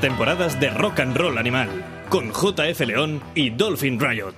Temporadas 0.02 0.60
de 0.60 0.70
rock 0.70 1.00
and 1.00 1.18
roll 1.18 1.40
animal 1.40 1.68
con 2.08 2.32
JF 2.32 2.80
León 2.82 3.20
y 3.34 3.50
Dolphin 3.50 4.00
Riot. 4.00 4.36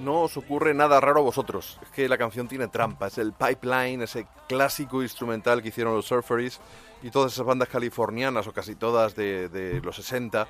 No 0.00 0.22
os 0.22 0.36
ocurre 0.36 0.74
nada 0.74 1.00
raro 1.00 1.20
a 1.20 1.22
vosotros. 1.22 1.78
Es 1.80 1.88
que 1.90 2.08
la 2.08 2.18
canción 2.18 2.48
tiene 2.48 2.66
trampa. 2.66 3.06
Es 3.06 3.18
el 3.18 3.34
Pipeline, 3.34 4.02
ese 4.02 4.26
clásico 4.48 5.00
instrumental 5.00 5.62
que 5.62 5.68
hicieron 5.68 5.94
los 5.94 6.06
Surferys 6.06 6.60
y 7.04 7.10
todas 7.10 7.32
esas 7.32 7.46
bandas 7.46 7.68
californianas, 7.68 8.48
o 8.48 8.52
casi 8.52 8.74
todas 8.74 9.14
de, 9.14 9.48
de 9.48 9.80
los 9.80 9.94
60. 9.94 10.48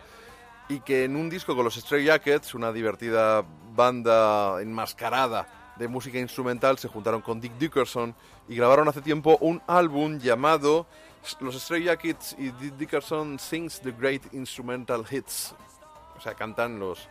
Y 0.71 0.81
que 0.81 1.05
en 1.05 1.15
un 1.15 1.29
disco 1.29 1.55
con 1.55 1.67
los 1.67 1.75
Stray 1.75 2.07
Jackets, 2.07 2.55
una 2.55 2.73
divertida 2.73 3.45
banda 3.75 4.63
enmascarada 4.63 5.75
de 5.77 5.87
música 5.87 6.19
instrumental, 6.19 6.79
se 6.79 6.89
juntaron 6.89 7.21
con 7.21 7.43
Dick 7.43 7.59
Dickerson 7.59 8.15
y 8.49 8.57
grabaron 8.57 8.89
hace 8.89 9.03
tiempo 9.03 9.37
un 9.43 9.61
álbum 9.67 10.19
llamado 10.19 10.87
Los 11.41 11.55
Stray 11.61 11.85
Jackets 11.85 12.35
y 12.39 12.51
Dick 12.51 12.75
Dickerson 12.77 13.39
Sings 13.39 13.81
the 13.81 13.93
Great 13.93 14.33
Instrumental 14.33 15.05
Hits. 15.11 15.55
O 16.17 16.21
sea, 16.21 16.35
cantan 16.35 16.79
los, 16.81 17.09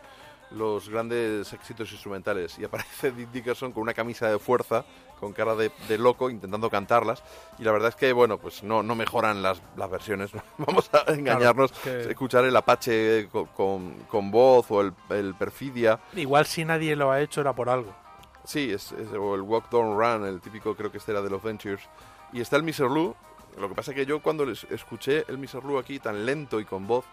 los 0.52 0.90
grandes 0.90 1.52
éxitos 1.54 1.92
instrumentales. 1.92 2.58
Y 2.60 2.64
aparece 2.66 3.12
Dick 3.12 3.30
Dickerson 3.32 3.72
con 3.72 3.84
una 3.84 3.94
camisa 3.94 4.30
de 4.30 4.40
fuerza, 4.40 4.84
con 5.20 5.34
cara 5.34 5.56
de, 5.56 5.72
de 5.88 5.98
loco, 5.98 6.30
intentando 6.30 6.70
cantarlas. 6.70 7.24
Y 7.60 7.64
la 7.64 7.72
verdad 7.72 7.90
es 7.90 7.96
que, 7.96 8.12
bueno, 8.14 8.38
pues 8.38 8.64
no, 8.64 8.84
no 8.84 8.96
mejoran 8.96 9.42
las, 9.42 9.62
las 9.76 9.90
versiones. 9.90 10.32
Vamos 10.58 10.90
a 10.94 11.12
engañarnos, 11.12 11.72
que- 11.72 12.10
escuchar 12.12 12.44
el 12.46 12.56
Apache 12.56 13.30
con, 13.30 13.46
con- 13.48 13.94
con 14.10 14.32
voz 14.32 14.70
o 14.72 14.82
el, 14.82 14.94
el 15.10 15.36
Perfidia. 15.36 16.00
Igual 16.16 16.46
si 16.46 16.66
nadie 16.66 16.96
lo 16.96 17.12
ha 17.12 17.22
hecho 17.22 17.42
era 17.42 17.54
por 17.54 17.70
algo. 17.70 17.94
Sí, 18.44 18.72
es, 18.72 18.92
es- 18.94 19.12
o 19.14 19.36
el 19.36 19.42
Walk 19.42 19.70
Down 19.70 19.98
Run, 19.98 20.28
el 20.28 20.42
típico, 20.42 20.76
creo 20.76 20.92
que 20.92 20.98
este 20.98 21.12
era 21.12 21.22
de 21.22 21.30
los 21.30 21.42
Ventures. 21.44 21.84
Y 22.34 22.42
está 22.42 22.58
el 22.58 22.64
Mr. 22.64 22.90
Lou. 22.92 23.16
Lo 23.60 23.70
que 23.70 23.76
pasa 23.76 23.92
es 23.92 23.96
que 23.96 24.06
yo 24.06 24.22
cuando 24.22 24.46
les 24.46 24.64
escuché 24.66 25.26
el. 25.28 25.40
Lou 25.64 25.78
aquí 25.80 26.00
tan 26.00 26.26
lento 26.26 26.60
y 26.60 26.66
con 26.66 26.86
voz, 26.86 27.06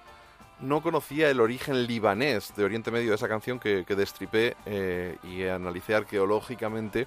no 0.60 0.82
conocía 0.82 1.30
el 1.30 1.40
origen 1.40 1.86
libanés 1.86 2.54
de 2.56 2.64
Oriente 2.64 2.90
Medio 2.90 3.10
de 3.10 3.16
esa 3.16 3.28
canción 3.28 3.58
que, 3.58 3.84
destripé 3.84 4.56
eh, 4.66 5.16
y 5.22 5.44
analicé 5.44 5.94
arqueológicamente 5.94 7.06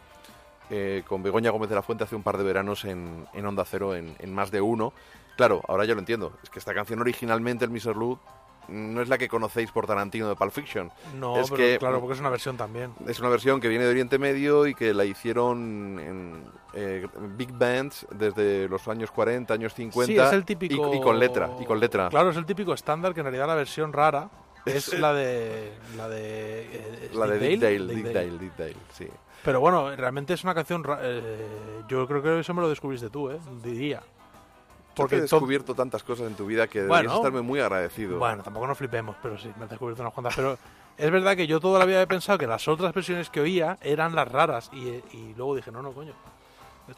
eh, 0.69 1.03
con 1.07 1.23
Begoña 1.23 1.51
Gómez 1.51 1.69
de 1.69 1.75
la 1.75 1.81
Fuente 1.81 2.03
hace 2.03 2.15
un 2.15 2.23
par 2.23 2.37
de 2.37 2.43
veranos 2.43 2.83
en, 2.85 3.25
en 3.33 3.45
Onda 3.45 3.63
Cero, 3.65 3.95
en, 3.95 4.33
más 4.33 4.51
de 4.51 4.61
uno. 4.61 4.93
Claro, 5.37 5.61
ahora 5.67 5.85
ya 5.85 5.93
lo 5.93 5.99
entiendo. 5.99 6.33
Es 6.43 6.49
que 6.49 6.59
esta 6.59 6.73
canción 6.73 6.99
originalmente, 6.99 7.63
el 7.63 7.71
Mr. 7.71 7.95
No 8.67 9.01
es 9.01 9.07
la 9.09 9.17
que 9.17 9.27
conocéis 9.27 9.71
por 9.71 9.87
Tarantino 9.87 10.27
de 10.29 10.35
Pulp 10.35 10.51
Fiction. 10.51 10.91
No, 11.19 11.37
es 11.39 11.49
pero 11.49 11.57
que 11.57 11.77
claro, 11.79 11.99
porque 11.99 12.15
es 12.15 12.19
una 12.19 12.29
versión 12.29 12.57
también. 12.57 12.91
es 13.07 13.19
una 13.19 13.29
versión 13.29 13.59
que 13.61 13.67
viene 13.67 13.85
de 13.85 13.91
Oriente 13.91 14.17
Medio 14.19 14.67
y 14.67 14.73
que 14.75 14.93
la 14.93 15.05
hicieron 15.05 15.99
en 15.99 16.43
eh, 16.73 17.07
big 17.37 17.51
bands 17.53 18.05
desde 18.11 18.67
los 18.67 18.87
años 18.87 19.09
40, 19.11 19.53
años 19.53 19.73
50 19.73 20.05
Sí, 20.05 20.17
es 20.19 20.33
el 20.33 20.45
típico... 20.45 20.93
y, 20.93 20.97
y 20.97 21.01
con 21.01 21.17
letra, 21.19 21.49
y 21.59 21.65
con 21.65 21.79
letra. 21.79 22.09
Claro, 22.09 22.29
es 22.31 22.37
el 22.37 22.45
típico 22.45 22.73
estándar 22.73 23.13
que 23.13 23.21
en 23.21 23.25
realidad 23.25 23.47
la 23.47 23.55
versión 23.55 23.93
rara 23.93 24.29
es 24.65 24.97
la 24.99 25.13
de... 25.13 25.71
La 25.95 26.09
de... 26.09 26.61
eh, 26.63 27.09
La 27.13 27.27
de 27.27 27.39
Dick 27.39 27.59
Dale, 27.61 27.79
Dick 27.79 27.95
Dick 27.95 28.05
Dale, 28.13 28.37
Dick 28.37 28.57
Dale, 28.57 28.75
sí. 28.93 29.07
Pero 29.43 29.61
bueno, 29.61 29.95
realmente 29.95 30.33
es 30.33 30.43
una 30.43 30.53
canción... 30.53 30.83
eh, 31.01 31.81
yo 31.87 32.05
creo 32.05 32.21
que 32.21 32.39
eso 32.41 32.53
me 32.53 32.61
lo 32.61 32.67
descubriste 32.69 33.09
tú, 33.09 33.29
¿eh? 33.31 33.39
Diría. 33.63 34.01
Porque 34.97 35.15
he 35.17 35.21
descubierto 35.21 35.73
tantas 35.75 36.03
cosas 36.03 36.27
en 36.27 36.35
tu 36.35 36.45
vida 36.45 36.67
que 36.67 36.79
Bueno. 36.79 36.95
deberías 36.95 37.15
estarme 37.15 37.41
muy 37.41 37.59
agradecido. 37.59 38.19
Bueno, 38.19 38.43
tampoco 38.43 38.67
nos 38.67 38.77
flipemos, 38.77 39.15
pero 39.21 39.37
sí, 39.37 39.49
me 39.57 39.63
has 39.65 39.69
descubierto 39.69 40.01
unas 40.01 40.13
cuantas. 40.13 40.35
Pero 40.35 40.57
es 40.97 41.11
verdad 41.11 41.35
que 41.35 41.47
yo 41.47 41.59
toda 41.59 41.79
la 41.79 41.85
vida 41.85 42.01
he 42.01 42.07
pensado 42.07 42.37
que 42.37 42.47
las 42.47 42.67
otras 42.67 42.93
versiones 42.93 43.29
que 43.29 43.39
oía 43.39 43.77
eran 43.81 44.15
las 44.15 44.29
raras. 44.29 44.69
Y, 44.73 44.87
y 45.15 45.33
luego 45.37 45.55
dije, 45.55 45.71
no, 45.71 45.81
no, 45.81 45.91
coño. 45.91 46.13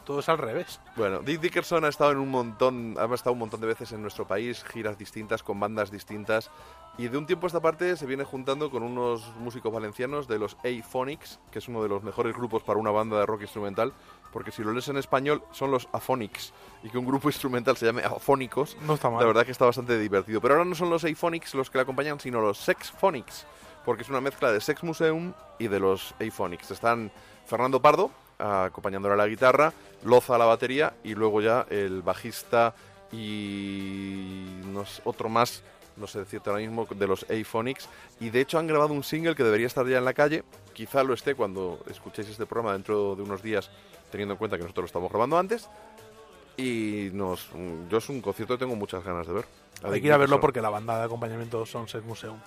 Todo 0.05 0.19
es 0.19 0.29
al 0.29 0.37
revés. 0.37 0.79
Bueno, 0.95 1.19
Dick 1.21 1.41
Dickerson 1.41 1.83
ha 1.83 1.87
estado 1.87 2.11
en 2.11 2.19
un 2.19 2.29
montón, 2.29 2.95
ha 2.99 3.11
estado 3.11 3.33
un 3.33 3.39
montón 3.39 3.59
de 3.59 3.65
veces 3.65 3.91
en 3.91 4.03
nuestro 4.03 4.27
país, 4.27 4.63
giras 4.63 4.99
distintas, 4.99 5.41
con 5.41 5.59
bandas 5.59 5.89
distintas, 5.89 6.51
y 6.99 7.07
de 7.07 7.17
un 7.17 7.25
tiempo 7.25 7.45
a 7.45 7.47
esta 7.47 7.59
parte 7.59 7.97
se 7.97 8.05
viene 8.05 8.23
juntando 8.23 8.69
con 8.69 8.83
unos 8.83 9.25
músicos 9.37 9.73
valencianos 9.73 10.27
de 10.27 10.37
los 10.37 10.57
A-Phonics, 10.63 11.39
que 11.51 11.57
es 11.57 11.67
uno 11.67 11.81
de 11.81 11.89
los 11.89 12.03
mejores 12.03 12.35
grupos 12.35 12.61
para 12.61 12.77
una 12.77 12.91
banda 12.91 13.17
de 13.19 13.25
rock 13.25 13.41
instrumental, 13.41 13.91
porque 14.31 14.51
si 14.51 14.63
lo 14.63 14.71
lees 14.71 14.87
en 14.89 14.97
español 14.97 15.43
son 15.51 15.71
los 15.71 15.87
Aphonics, 15.91 16.53
y 16.83 16.89
que 16.89 16.97
un 16.97 17.05
grupo 17.05 17.29
instrumental 17.29 17.75
se 17.77 17.85
llame 17.85 18.03
Afónicos, 18.03 18.77
No 18.81 18.93
está 18.95 19.09
mal. 19.09 19.19
la 19.19 19.25
verdad 19.27 19.45
que 19.45 19.51
está 19.51 19.65
bastante 19.65 19.97
divertido. 19.99 20.39
Pero 20.41 20.53
ahora 20.55 20.65
no 20.65 20.75
son 20.75 20.89
los 20.89 21.03
A-Phonics 21.03 21.53
los 21.55 21.69
que 21.69 21.77
le 21.77 21.81
acompañan, 21.83 22.19
sino 22.19 22.39
los 22.41 22.57
Sex 22.57 22.91
Phonics, 22.91 23.45
porque 23.85 24.03
es 24.03 24.09
una 24.09 24.21
mezcla 24.21 24.51
de 24.51 24.61
Sex 24.61 24.83
Museum 24.83 25.33
y 25.57 25.67
de 25.67 25.79
los 25.79 26.13
A-Phonics. 26.19 26.71
Están 26.71 27.11
Fernando 27.45 27.81
Pardo, 27.81 28.11
acompañándole 28.37 29.15
a 29.15 29.17
la 29.17 29.27
guitarra, 29.27 29.73
Loza 30.03 30.35
a 30.35 30.37
la 30.37 30.45
batería 30.45 30.93
y 31.03 31.13
luego 31.15 31.41
ya 31.41 31.65
el 31.69 32.01
bajista 32.01 32.73
y 33.11 34.61
no 34.65 34.85
sé, 34.85 35.01
otro 35.03 35.29
más, 35.29 35.63
no 35.97 36.07
sé 36.07 36.19
decirte 36.19 36.49
ahora 36.49 36.61
mismo, 36.61 36.87
de 36.89 37.07
los 37.07 37.23
A-Phonics. 37.29 37.89
Y 38.19 38.29
de 38.29 38.41
hecho 38.41 38.57
han 38.59 38.67
grabado 38.67 38.93
un 38.93 39.03
single 39.03 39.35
que 39.35 39.43
debería 39.43 39.67
estar 39.67 39.85
ya 39.87 39.97
en 39.97 40.05
la 40.05 40.13
calle. 40.13 40.43
Quizá 40.73 41.03
lo 41.03 41.13
esté 41.13 41.35
cuando 41.35 41.79
escuchéis 41.89 42.29
este 42.29 42.45
programa 42.45 42.73
dentro 42.73 43.15
de 43.15 43.23
unos 43.23 43.41
días, 43.43 43.69
teniendo 44.09 44.33
en 44.33 44.37
cuenta 44.37 44.57
que 44.57 44.63
nosotros 44.63 44.83
lo 44.83 44.87
estamos 44.87 45.09
grabando 45.09 45.37
antes. 45.37 45.69
Y 46.57 47.09
nos, 47.13 47.49
yo 47.89 47.97
es 47.97 48.09
un 48.09 48.21
concierto 48.21 48.55
que 48.55 48.65
tengo 48.65 48.75
muchas 48.75 49.03
ganas 49.03 49.25
de 49.25 49.33
ver. 49.33 49.45
Hay 49.83 50.01
que 50.01 50.07
ir 50.07 50.13
a 50.13 50.17
verlo 50.17 50.39
porque 50.41 50.61
la 50.61 50.69
banda 50.69 50.97
de 50.97 51.05
acompañamiento 51.05 51.65
son 51.65 51.87
Sex 51.87 52.03
Museum. 52.03 52.37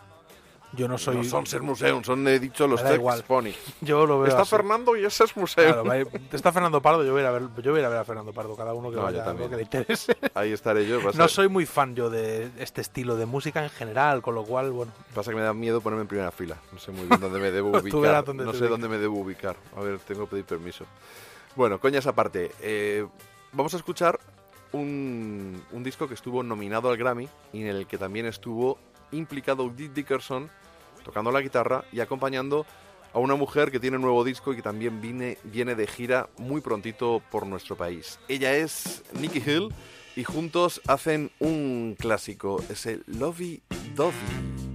Yo 0.75 0.89
no 0.89 0.97
soy... 0.97 1.17
No 1.17 1.25
son 1.25 1.47
Ser 1.47 1.63
Museum, 1.63 2.03
son, 2.03 2.27
he 2.27 2.39
dicho, 2.39 2.67
los 2.67 2.81
Sex. 2.81 3.23
Pony. 3.23 3.51
Yo 3.83 4.07
lo 4.07 4.21
veo 4.21 4.29
Está 4.29 4.43
así. 4.43 4.51
Fernando 4.51 4.97
y 4.97 5.05
ese 5.05 5.25
es 5.25 5.37
Museum. 5.37 5.85
Claro, 5.85 6.09
está 6.33 6.51
Fernando 6.51 6.81
Pardo, 6.81 7.05
yo 7.05 7.13
voy, 7.13 7.21
a 7.21 7.25
ir 7.25 7.29
a 7.29 7.33
ver, 7.33 7.43
yo 7.63 7.73
voy 7.73 7.81
a 7.81 7.83
ir 7.83 7.87
a 7.87 7.89
ver 7.91 7.99
a 7.99 8.05
Fernando 8.05 8.33
Pardo, 8.33 8.57
cada 8.57 8.73
uno 8.73 8.91
que 8.91 8.97
No, 8.97 9.03
vaya 9.03 9.33
lo 9.33 9.51
que 9.51 9.57
le 9.57 9.63
interese. 9.63 10.17
Ahí 10.35 10.53
estaré 10.53 10.87
yo. 10.87 10.99
No 11.13 11.29
soy 11.29 11.49
muy 11.49 11.67
fan 11.67 11.95
yo 11.95 12.09
de 12.09 12.51
este 12.59 12.81
estilo 12.81 13.17
de 13.17 13.27
música 13.27 13.63
en 13.63 13.71
general, 13.71 14.23
con 14.23 14.35
lo 14.35 14.45
cual, 14.45 14.71
bueno, 14.71 14.93
pasa 15.15 15.31
que 15.31 15.37
me 15.37 15.43
da 15.43 15.53
miedo 15.53 15.83
ponerme 15.83 16.03
en 16.03 16.09
primera 16.09 16.31
fila. 16.31 16.57
No 16.73 16.79
sé 16.79 16.91
muy 16.91 17.07
bien 17.07 17.21
dónde 17.21 17.39
me 17.39 17.51
debo 17.51 17.69
ubicar. 17.79 18.35
no 18.35 18.53
sé 18.55 18.67
dónde 18.67 18.89
me 18.89 18.97
debo 18.97 19.19
ubicar. 19.19 19.57
A 19.77 19.81
ver, 19.81 19.99
tengo 19.99 20.25
que 20.25 20.31
pedir 20.33 20.45
permiso. 20.47 20.87
Bueno, 21.55 21.81
coñas 21.81 22.07
aparte. 22.07 22.51
eh, 22.61 23.07
vamos 23.53 23.75
a 23.75 23.77
escuchar 23.77 24.19
un, 24.73 25.63
disco 25.83 26.09
que 26.09 26.15
estuvo 26.15 26.43
nominado 26.43 26.91
al 26.91 26.97
Grammy 26.97 27.29
y 27.53 27.63
en 27.63 27.69
el 27.69 27.87
que 27.87 27.99
también 27.99 28.27
estuvo 28.27 28.79
implicado 29.11 29.69
Dick 29.69 29.93
Dickerson 29.93 30.51
tocando 31.05 31.31
la 31.31 31.41
guitarra 31.41 31.85
y 31.93 32.01
acompañando 32.01 32.65
a 33.13 33.19
una 33.19 33.35
mujer 33.35 33.71
que 33.71 33.81
tiene 33.81 33.97
un 33.97 34.03
nuevo 34.03 34.25
disco 34.25 34.53
y 34.53 34.57
que 34.57 34.63
también 34.63 35.01
viene, 35.01 35.37
viene 35.45 35.75
de 35.75 35.87
gira 35.87 36.29
muy 36.39 36.61
prontito 36.61 37.21
por 37.31 37.47
nuestro 37.47 37.77
país. 37.77 38.19
Ella 38.29 38.55
es 38.57 39.03
Nicky 39.21 39.43
Hill 39.45 39.69
y 40.17 40.25
juntos 40.25 40.81
hacen 40.87 41.31
un 41.39 41.97
clásico, 41.99 42.63
es 42.71 42.87
el 42.87 43.03
Lovey 43.07 43.63
Dovey. 43.95 44.72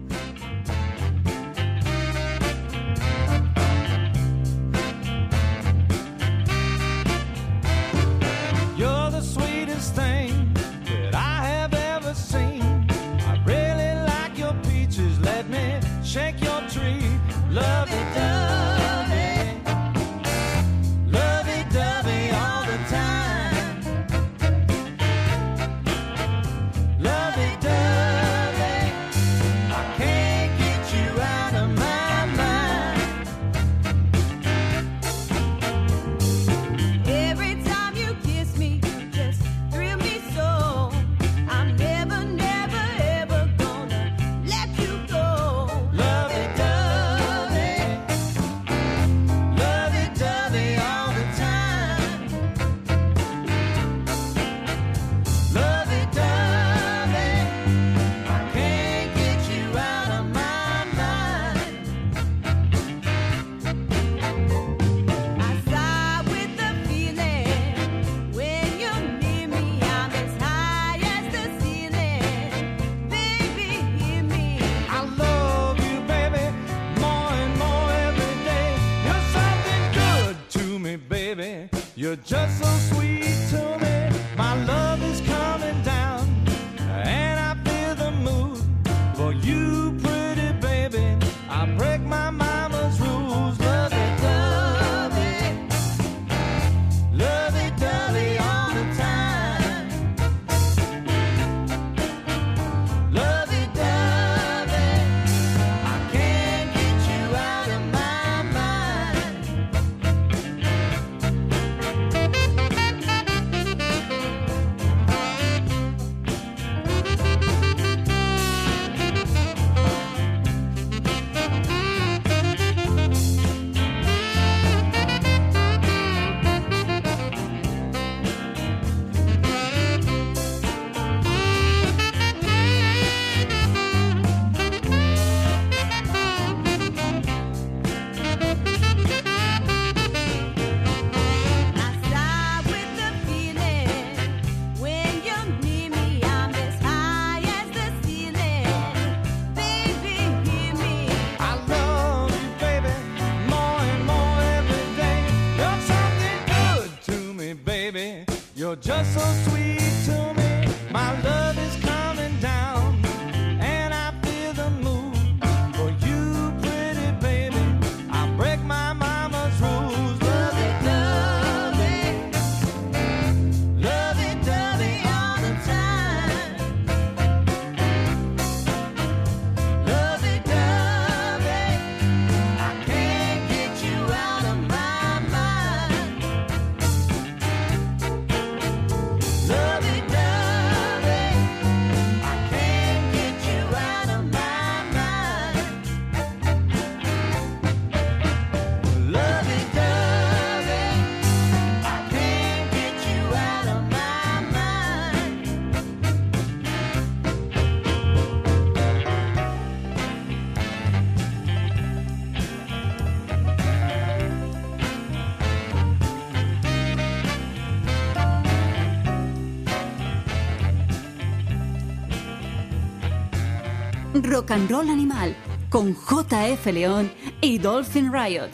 Rock 224.49 224.87
Animal 224.89 225.35
con 225.69 225.93
JF 225.93 226.67
León 226.67 227.11
y 227.41 227.57
Dolphin 227.57 228.13
Riot. 228.13 228.49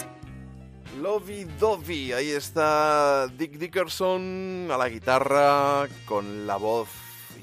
Lovey 0.99 1.45
Dovey, 1.59 2.11
ahí 2.13 2.31
está 2.31 3.27
Dick 3.27 3.59
Dickerson 3.59 4.69
a 4.71 4.77
la 4.77 4.89
guitarra 4.89 5.87
con 6.05 6.47
la 6.47 6.57
voz 6.57 6.89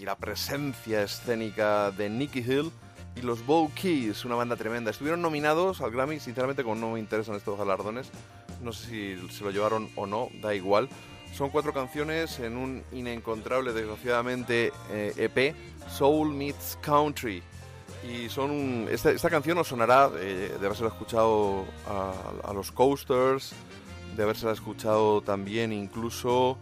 y 0.01 0.05
la 0.05 0.17
presencia 0.17 1.03
escénica 1.03 1.93
de 1.93 2.11
Nicky 2.11 2.41
Hill 2.41 2.73
y 3.15 3.23
los 3.23 3.47
Bow 3.47 3.71
Keys, 3.73 4.25
una 4.25 4.35
banda 4.35 4.57
tremenda. 4.57 4.91
Estuvieron 4.91 5.23
nominados 5.23 5.81
al 5.81 5.93
Grammy, 5.93 6.19
sinceramente 6.19 6.65
como 6.65 6.75
no 6.75 6.91
me 6.91 6.99
interesan 6.99 7.37
estos 7.37 7.57
galardones, 7.57 8.11
no 8.63 8.73
sé 8.73 8.89
si 8.89 9.29
se 9.29 9.45
lo 9.45 9.53
llevaron 9.53 9.89
o 9.95 10.07
no, 10.07 10.29
da 10.43 10.57
igual. 10.57 10.89
Son 11.33 11.51
cuatro 11.51 11.73
canciones 11.73 12.41
en 12.41 12.57
un 12.57 12.83
inencontrable, 12.91 13.73
desgraciadamente, 13.73 14.73
eh, 14.91 15.13
EP, 15.17 15.55
Soul 15.89 16.35
Meets 16.35 16.77
Country. 16.83 17.45
Y 18.09 18.29
son 18.31 18.51
un- 18.51 18.89
esta, 18.91 19.11
esta 19.11 19.29
canción 19.29 19.59
os 19.59 19.69
sonará 19.69 20.11
eh, 20.19 20.57
de 20.59 20.67
habérsela 20.67 20.89
escuchado 20.89 21.65
a, 21.87 22.49
a 22.49 22.53
los 22.55 22.73
Coasters, 22.73 23.53
de 24.17 24.23
habérsela 24.23 24.53
escuchado 24.53 25.21
también 25.21 25.73
incluso, 25.73 26.57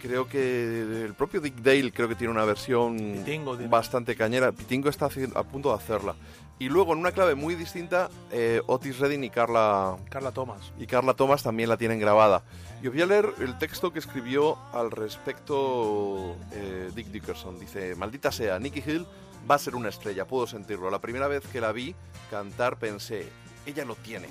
creo 0.00 0.28
que 0.28 1.04
el 1.04 1.14
propio 1.14 1.40
Dick 1.40 1.56
Dale 1.56 1.92
creo 1.92 2.08
que 2.08 2.14
tiene 2.14 2.32
una 2.32 2.44
versión 2.44 2.96
Pitingo 2.96 3.58
bastante 3.68 4.14
cañera. 4.16 4.52
Pitingo 4.52 4.88
está 4.88 5.08
a 5.34 5.42
punto 5.42 5.70
de 5.70 5.74
hacerla. 5.74 6.14
Y 6.60 6.68
luego 6.68 6.92
en 6.92 6.98
una 6.98 7.12
clave 7.12 7.34
muy 7.34 7.54
distinta, 7.54 8.10
eh, 8.30 8.60
Otis 8.66 8.98
Redding 8.98 9.24
y 9.24 9.30
Carla, 9.30 9.96
Carla 10.10 10.30
Thomas. 10.30 10.72
y 10.78 10.86
Carla 10.86 11.14
Thomas 11.14 11.42
también 11.42 11.70
la 11.70 11.78
tienen 11.78 11.98
grabada. 11.98 12.42
Y 12.82 12.86
os 12.86 12.92
voy 12.92 13.02
a 13.02 13.06
leer 13.06 13.32
el 13.40 13.56
texto 13.58 13.92
que 13.92 13.98
escribió 13.98 14.58
al 14.72 14.90
respecto 14.90 16.36
eh, 16.52 16.90
Dick 16.94 17.06
Dickerson. 17.08 17.58
Dice, 17.58 17.94
maldita 17.96 18.30
sea, 18.30 18.58
Nicky 18.58 18.82
Hill 18.86 19.06
va 19.48 19.56
a 19.56 19.58
ser 19.58 19.74
una 19.74 19.88
estrella, 19.88 20.26
puedo 20.26 20.46
sentirlo. 20.46 20.90
La 20.90 21.00
primera 21.00 21.28
vez 21.28 21.46
que 21.46 21.60
la 21.60 21.72
vi 21.72 21.94
cantar 22.30 22.78
pensé, 22.78 23.28
ella 23.66 23.84
lo 23.84 23.94
tiene. 23.96 24.28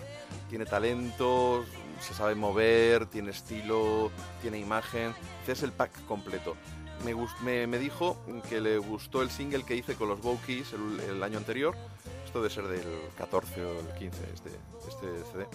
Tiene 0.49 0.65
talento, 0.65 1.65
se 2.01 2.13
sabe 2.13 2.35
mover, 2.35 3.05
tiene 3.05 3.31
estilo, 3.31 4.11
tiene 4.41 4.59
imagen. 4.59 5.13
Es 5.47 5.63
el 5.63 5.71
pack 5.71 6.05
completo. 6.05 6.55
Me, 7.03 7.79
dijo 7.79 8.17
que 8.49 8.59
le 8.59 8.77
gustó 8.77 9.21
el 9.21 9.29
single 9.29 9.63
que 9.63 9.75
hice 9.75 9.95
con 9.95 10.09
los 10.09 10.21
Go 10.21 10.37
Keys 10.45 10.73
el, 10.73 10.99
el 11.11 11.23
año 11.23 11.37
anterior. 11.37 11.75
Esto 12.25 12.41
debe 12.41 12.53
ser 12.53 12.67
del 12.67 12.85
14 13.17 13.65
o 13.65 13.79
el 13.79 13.93
15, 13.97 14.17
este, 14.33 14.49
este 14.87 15.31
CD. 15.31 15.47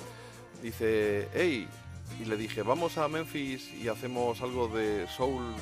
Dice, 0.63 1.29
hey, 1.35 1.69
y 2.21 2.25
le 2.25 2.37
dije, 2.37 2.63
vamos 2.63 2.99
a 2.99 3.09
Memphis 3.09 3.73
y 3.75 3.89
hacemos 3.89 4.41
algo 4.41 4.69
de 4.69 5.07
soul, 5.09 5.55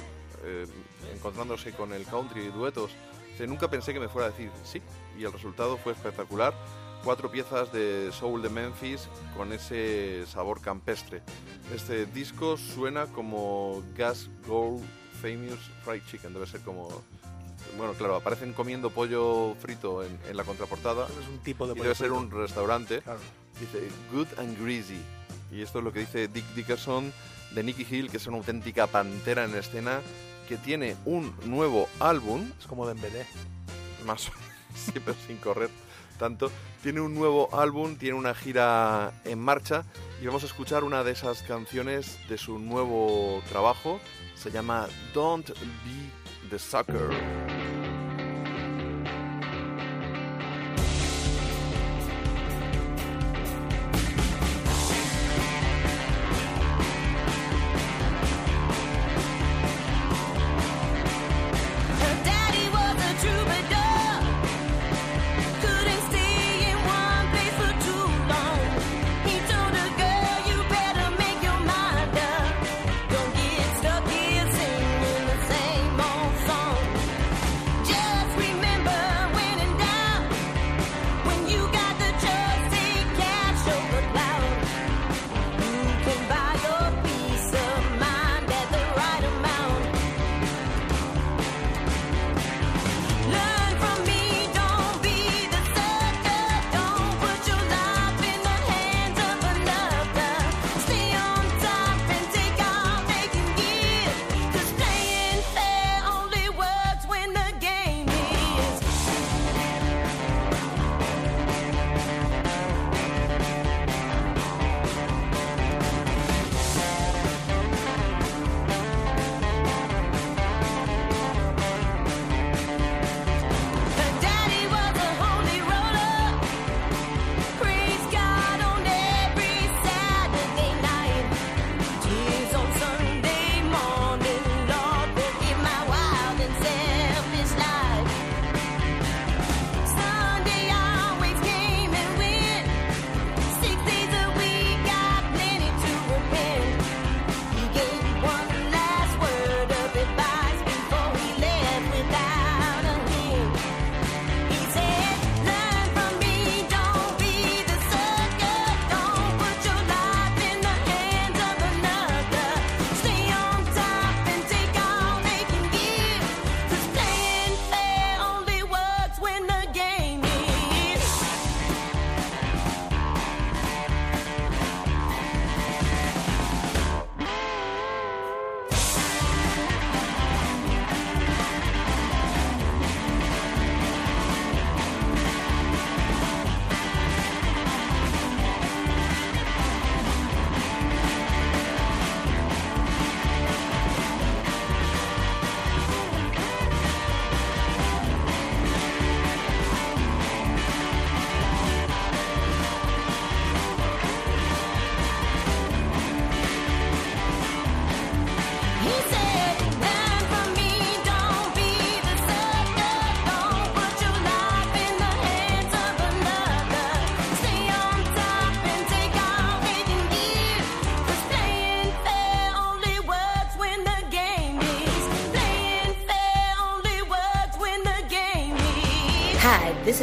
eh, 0.45 0.67
encontrándose 1.15 1.73
con 1.73 1.93
el 1.93 2.05
country 2.05 2.43
y 2.43 2.49
duetos. 2.49 2.93
Nunca 3.41 3.69
pensé 3.69 3.93
que 3.93 4.01
me 4.01 4.09
fuera 4.09 4.29
a 4.29 4.31
decir 4.31 4.51
sí, 4.65 4.81
y 5.19 5.25
el 5.25 5.33
resultado 5.33 5.77
fue 5.77 5.93
espectacular. 5.93 6.55
Cuatro 7.03 7.31
piezas 7.31 7.73
de 7.73 8.11
soul 8.13 8.43
de 8.43 8.49
Memphis 8.49 9.09
con 9.37 9.53
ese 9.53 10.25
sabor 10.27 10.61
campestre. 10.61 11.23
Este 11.75 12.07
disco 12.07 12.57
suena 12.57 13.07
como 13.07 13.83
Gas 13.97 14.31
Gold 14.47 14.85
Famous 15.21 15.59
Fried 15.85 16.03
Chicken, 16.09 16.33
debe 16.33 16.47
ser 16.47 16.61
como... 16.61 16.89
Bueno, 17.77 17.95
claro, 17.95 18.17
aparecen 18.17 18.53
comiendo 18.53 18.91
pollo 18.91 19.55
frito 19.55 20.05
en, 20.05 20.17
en 20.29 20.37
la 20.37 20.45
contraportada. 20.45 21.07
Es 21.07 21.29
un 21.29 21.39
tipo 21.39 21.67
de 21.67 21.73
Y 21.73 21.83
debe 21.83 21.95
ser 21.95 22.11
pollo 22.11 22.21
un 22.21 22.31
restaurante. 22.31 23.01
Claro. 23.01 23.21
Dice 23.59 23.89
Good 24.13 24.29
and 24.39 24.61
Greasy. 24.63 25.01
Y 25.51 25.63
esto 25.63 25.79
es 25.79 25.85
lo 25.85 25.93
que 25.93 26.01
dice 26.01 26.29
Dick 26.29 26.45
Dickerson 26.55 27.13
de 27.55 27.63
Nicky 27.63 27.87
Hill, 27.89 28.11
que 28.11 28.17
es 28.17 28.27
una 28.27 28.39
auténtica 28.39 28.87
pantera 28.87 29.45
en 29.45 29.55
escena, 29.55 30.01
que 30.49 30.57
tiene 30.57 30.97
un 31.05 31.35
nuevo 31.45 31.89
álbum, 32.01 32.51
Es 32.59 32.67
como 32.67 32.87
Dembélé. 32.87 33.27
más 34.05 34.31
siempre 34.75 35.15
sin 35.27 35.37
correr 35.39 35.71
tanto. 36.19 36.51
Tiene 36.83 37.01
un 37.01 37.15
nuevo 37.15 37.49
álbum, 37.59 37.97
tiene 37.97 38.17
una 38.17 38.35
gira 38.35 39.13
en 39.25 39.39
marcha 39.39 39.85
y 40.21 40.27
vamos 40.27 40.43
a 40.43 40.47
escuchar 40.47 40.85
una 40.85 41.03
de 41.05 41.13
esas 41.13 41.43
canciones 41.43 42.19
de 42.29 42.39
su 42.39 42.59
nuevo 42.59 43.43
trabajo. 43.49 44.01
Se 44.37 44.51
llama 44.51 44.87
Don't 45.15 45.49
Be 45.51 46.49
the 46.51 46.59
Sucker. 46.59 47.82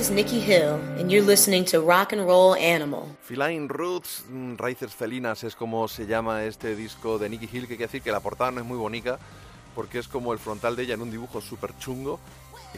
Is 0.10 0.16
Nikki 0.16 0.40
Hill, 0.40 0.80
and 0.98 1.12
you're 1.12 1.26
listening 1.26 1.66
to 1.66 1.82
Rock 1.82 2.14
and 2.14 2.26
Roll 2.26 2.56
Animal. 2.56 3.08
Feline 3.22 3.68
Roots, 3.68 4.24
mm, 4.30 4.56
Raíces 4.58 4.94
Felinas 4.94 5.44
es 5.44 5.56
como 5.56 5.88
se 5.88 6.06
llama 6.06 6.44
este 6.46 6.76
disco 6.76 7.20
de 7.20 7.30
Nicky 7.30 7.50
Hill, 7.52 7.68
que 7.68 7.76
quiere 7.76 7.88
decir 7.88 8.02
que 8.02 8.12
la 8.12 8.20
portada 8.20 8.52
no 8.52 8.60
es 8.60 8.66
muy 8.66 8.78
bonita, 8.78 9.20
porque 9.76 10.00
es 10.00 10.08
como 10.08 10.34
el 10.34 10.40
frontal 10.40 10.76
de 10.76 10.84
ella 10.84 10.94
en 10.96 11.02
un 11.02 11.12
dibujo 11.12 11.42
súper 11.42 11.78
chungo, 11.80 12.20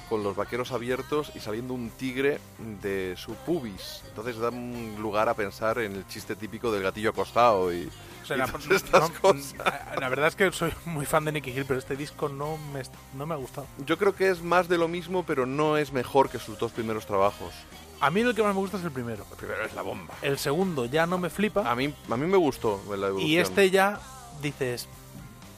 con 0.09 0.23
los 0.23 0.35
vaqueros 0.35 0.71
abiertos 0.71 1.31
y 1.35 1.39
saliendo 1.39 1.73
un 1.73 1.89
tigre 1.89 2.39
de 2.81 3.15
su 3.17 3.33
pubis. 3.35 4.01
Entonces 4.07 4.37
da 4.37 4.49
un 4.49 4.95
lugar 4.99 5.27
a 5.29 5.33
pensar 5.33 5.79
en 5.79 5.93
el 5.93 6.07
chiste 6.07 6.35
típico 6.35 6.71
del 6.71 6.83
gatillo 6.83 7.09
acostado 7.11 7.73
y, 7.73 7.89
O 8.23 8.25
sea, 8.25 8.35
y 8.37 8.39
la, 8.39 8.47
todas 8.47 8.65
estas 8.71 9.09
no- 9.11 9.19
cosas. 9.21 9.55
la 9.99 10.09
verdad 10.09 10.27
es 10.27 10.35
que 10.35 10.51
soy 10.51 10.73
muy 10.85 11.05
fan 11.05 11.25
de 11.25 11.31
Nicky 11.33 11.51
Hill, 11.51 11.65
pero 11.67 11.79
este 11.79 11.95
disco 11.95 12.29
no 12.29 12.57
me, 12.73 12.83
no 13.15 13.25
me 13.25 13.33
ha 13.33 13.37
gustado. 13.37 13.67
Yo 13.85 13.97
creo 13.97 14.15
que 14.15 14.29
es 14.29 14.41
más 14.41 14.67
de 14.69 14.77
lo 14.77 14.87
mismo, 14.87 15.23
pero 15.23 15.45
no 15.45 15.77
es 15.77 15.91
mejor 15.91 16.29
que 16.29 16.39
sus 16.39 16.57
dos 16.57 16.71
primeros 16.71 17.05
trabajos. 17.05 17.53
A 17.99 18.09
mí 18.09 18.21
el 18.21 18.33
que 18.33 18.41
más 18.43 18.55
me 18.55 18.61
gusta 18.61 18.77
es 18.77 18.83
el 18.83 18.91
primero. 18.91 19.25
El 19.29 19.37
primero 19.37 19.63
es 19.63 19.73
la 19.75 19.81
bomba. 19.83 20.13
El 20.23 20.39
segundo 20.39 20.85
ya 20.85 21.05
no 21.05 21.17
me 21.19 21.29
flipa. 21.29 21.69
A 21.69 21.75
mí, 21.75 21.93
a 22.09 22.17
mí 22.17 22.25
me 22.25 22.37
gustó 22.37 22.81
la 22.89 23.07
evolución. 23.07 23.29
y 23.29 23.37
este 23.37 23.69
ya 23.69 23.99
dices, 24.41 24.87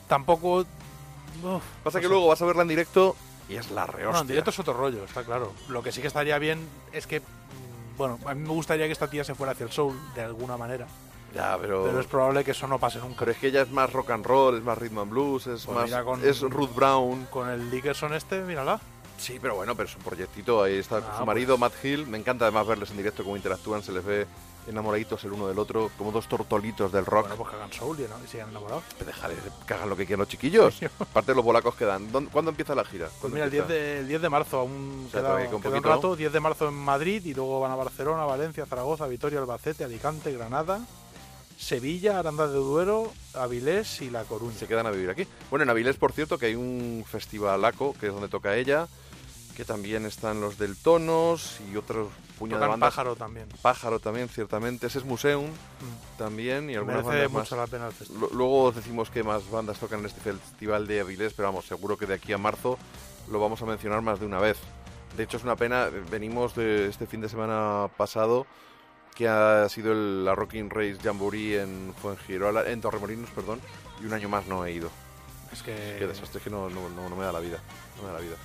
tampoco... 0.07 0.65
uf, 1.43 1.63
Pasa 1.83 1.99
no 1.99 2.01
que 2.01 2.07
sé. 2.07 2.09
luego 2.09 2.27
vas 2.27 2.41
a 2.41 2.45
verla 2.45 2.63
en 2.63 2.67
directo 2.67 3.15
es 3.57 3.71
la 3.71 3.85
rehostia. 3.85 4.05
Bueno, 4.07 4.21
en 4.21 4.27
directo 4.27 4.49
es 4.51 4.59
otro 4.59 4.73
rollo, 4.73 5.03
está 5.03 5.23
claro. 5.23 5.53
Lo 5.69 5.81
que 5.83 5.91
sí 5.91 6.01
que 6.01 6.07
estaría 6.07 6.37
bien 6.39 6.67
es 6.91 7.07
que, 7.07 7.19
mm, 7.19 7.97
bueno, 7.97 8.19
a 8.25 8.33
mí 8.33 8.41
me 8.41 8.49
gustaría 8.53 8.85
que 8.85 8.91
esta 8.91 9.09
tía 9.09 9.23
se 9.23 9.35
fuera 9.35 9.51
hacia 9.53 9.65
el 9.65 9.71
soul 9.71 9.97
de 10.15 10.21
alguna 10.21 10.57
manera. 10.57 10.87
Ya, 11.33 11.57
pero... 11.59 11.83
Pero 11.85 11.99
es 11.99 12.05
probable 12.05 12.43
que 12.43 12.51
eso 12.51 12.67
no 12.67 12.77
pase 12.79 12.99
nunca. 12.99 13.19
Pero 13.19 13.31
es 13.31 13.37
que 13.37 13.47
ella 13.47 13.63
es 13.63 13.71
más 13.71 13.91
rock 13.91 14.11
and 14.11 14.23
roll, 14.25 14.55
es 14.57 14.63
más 14.63 14.77
rhythm 14.77 14.99
and 14.99 15.09
blues, 15.11 15.47
es 15.47 15.65
Pues 15.65 15.89
más... 15.91 16.03
con- 16.03 16.23
Es 16.23 16.41
Ruth 16.41 16.75
Brown. 16.75 17.25
Con 17.31 17.49
el 17.49 17.71
Dickerson 17.71 18.13
este, 18.13 18.41
mírala. 18.41 18.79
Sí, 19.17 19.39
pero 19.41 19.55
bueno, 19.55 19.75
pero 19.75 19.89
es 19.89 19.95
un 19.95 20.03
proyectito. 20.03 20.61
Ahí 20.61 20.77
está 20.77 20.97
Ah, 20.97 21.15
su 21.19 21.25
marido, 21.25 21.57
Matt 21.57 21.73
Hill. 21.83 22.05
Me 22.07 22.17
encanta 22.19 22.45
además 22.45 22.67
verles 22.67 22.91
en 22.91 22.97
directo 22.97 23.23
cómo 23.23 23.35
interactúan. 23.35 23.81
Se 23.81 23.91
les 23.91 24.03
ve 24.05 24.27
enamoraditos 24.67 25.23
el 25.25 25.33
uno 25.33 25.47
del 25.47 25.59
otro, 25.59 25.91
como 25.97 26.11
dos 26.11 26.27
tortolitos 26.27 26.91
del 26.91 27.05
rock. 27.05 27.27
Bueno, 27.27 27.37
pues 27.37 27.49
que 27.49 27.55
hagan 27.55 27.73
soul 27.73 27.99
y, 27.99 28.03
¿no? 28.03 28.81
que 29.67 29.73
hagan 29.73 29.89
lo 29.89 29.95
que 29.95 30.05
quieran 30.05 30.19
los 30.19 30.27
chiquillos. 30.29 30.79
Aparte 30.99 31.31
de 31.31 31.35
los 31.35 31.43
polacos 31.45 31.75
que 31.75 31.85
dan. 31.85 32.11
¿Dónde- 32.11 32.31
¿Cuándo 32.31 32.49
empieza 32.51 32.73
la 32.75 32.83
gira? 32.85 33.07
Pues 33.07 33.19
¿Cuándo 33.21 33.35
mira, 33.35 33.45
el 33.45 33.51
10, 33.51 33.61
empieza? 33.63 33.81
de, 33.83 33.99
el 33.99 34.07
10 34.07 34.21
de 34.21 34.29
marzo 34.29 34.59
aún 34.59 35.05
O 35.07 35.11
sea, 35.11 35.21
queda, 35.21 35.29
queda 35.37 35.55
un 35.55 35.61
queda 35.61 35.69
un 35.69 35.75
poquito, 35.81 35.89
rato. 35.95 36.15
10 36.15 36.33
de 36.33 36.39
marzo 36.39 36.67
en 36.67 36.73
Madrid 36.75 37.25
y 37.25 37.33
luego 37.33 37.59
van 37.59 37.71
a 37.71 37.75
Barcelona, 37.75 38.25
Valencia, 38.25 38.65
Zaragoza, 38.65 39.07
Vitoria, 39.07 39.39
Albacete, 39.39 39.83
Alicante, 39.83 40.31
Granada, 40.31 40.79
Sevilla, 41.57 42.19
Aranda 42.19 42.47
de 42.47 42.55
Duero, 42.55 43.11
Avilés 43.35 44.01
y 44.01 44.09
La 44.09 44.23
Coruña. 44.23 44.57
Se 44.57 44.67
quedan 44.67 44.85
a 44.87 44.91
vivir 44.91 45.09
aquí. 45.09 45.27
Bueno, 45.49 45.63
en 45.63 45.69
Avilés, 45.69 45.97
por 45.97 46.11
cierto, 46.11 46.37
que 46.37 46.47
hay 46.47 46.55
un 46.55 47.05
festivalaco, 47.07 47.93
que 47.99 48.07
es 48.07 48.13
donde 48.13 48.27
toca 48.27 48.55
ella, 48.57 48.87
que 49.55 49.63
también 49.65 50.05
están 50.05 50.41
los 50.41 50.57
del 50.57 50.75
Tonos 50.75 51.59
y 51.71 51.77
otros 51.77 52.09
de 52.49 52.55
Tocan 52.55 52.69
bandas. 52.71 52.89
Pájaro 52.89 53.15
también. 53.15 53.47
Pájaro 53.61 53.99
también, 53.99 54.29
ciertamente. 54.29 54.87
Ese 54.87 54.99
es 54.99 55.05
Museum 55.05 55.47
también 56.17 56.69
y 56.69 56.75
algunas 56.75 57.05
Merece 57.05 57.27
bandas 57.27 57.31
mucho 57.31 57.55
más. 57.57 57.65
la 57.71 57.71
pena 57.77 57.87
el 57.87 57.93
festival. 57.93 58.21
Lu- 58.21 58.37
Luego 58.37 58.63
os 58.63 58.75
decimos 58.75 59.09
que 59.09 59.23
más 59.23 59.49
bandas 59.49 59.77
tocan 59.79 59.99
en 60.01 60.05
este 60.07 60.21
festival 60.21 60.87
de 60.87 60.99
Avilés, 61.01 61.33
pero 61.33 61.47
vamos, 61.49 61.65
seguro 61.65 61.97
que 61.97 62.05
de 62.05 62.15
aquí 62.15 62.33
a 62.33 62.37
marzo 62.37 62.77
lo 63.31 63.39
vamos 63.39 63.61
a 63.61 63.65
mencionar 63.65 64.01
más 64.01 64.19
de 64.19 64.25
una 64.25 64.39
vez. 64.39 64.57
De 65.17 65.23
hecho, 65.23 65.37
es 65.37 65.43
una 65.43 65.55
pena, 65.55 65.85
eh, 65.87 66.03
venimos 66.09 66.55
de 66.55 66.87
este 66.87 67.05
fin 67.05 67.21
de 67.21 67.29
semana 67.29 67.87
pasado, 67.97 68.45
que 69.15 69.27
ha 69.27 69.69
sido 69.69 69.91
el, 69.91 70.25
la 70.25 70.33
Rocking 70.33 70.69
Race 70.71 70.97
Jamboree 71.03 71.61
en 71.61 71.93
Fuengirola, 72.01 72.67
en 72.69 72.81
Torremolinos, 72.81 73.29
perdón, 73.29 73.61
y 74.01 74.05
un 74.05 74.13
año 74.13 74.27
más 74.27 74.47
no 74.47 74.65
he 74.65 74.71
ido. 74.71 74.89
Es 75.51 75.61
que, 75.61 75.95
Qué 75.99 76.07
desastre, 76.07 76.39
es 76.39 76.43
que 76.43 76.49
no, 76.49 76.67
no, 76.69 76.89
no- 76.89 77.09
no 77.09 77.15
me 77.15 77.23
da 77.23 77.31
la 77.31 77.39
vida. 77.39 77.59
No 77.97 78.01
me 78.03 78.07
da 78.07 78.13
la 78.15 78.19
vida. 78.21 78.35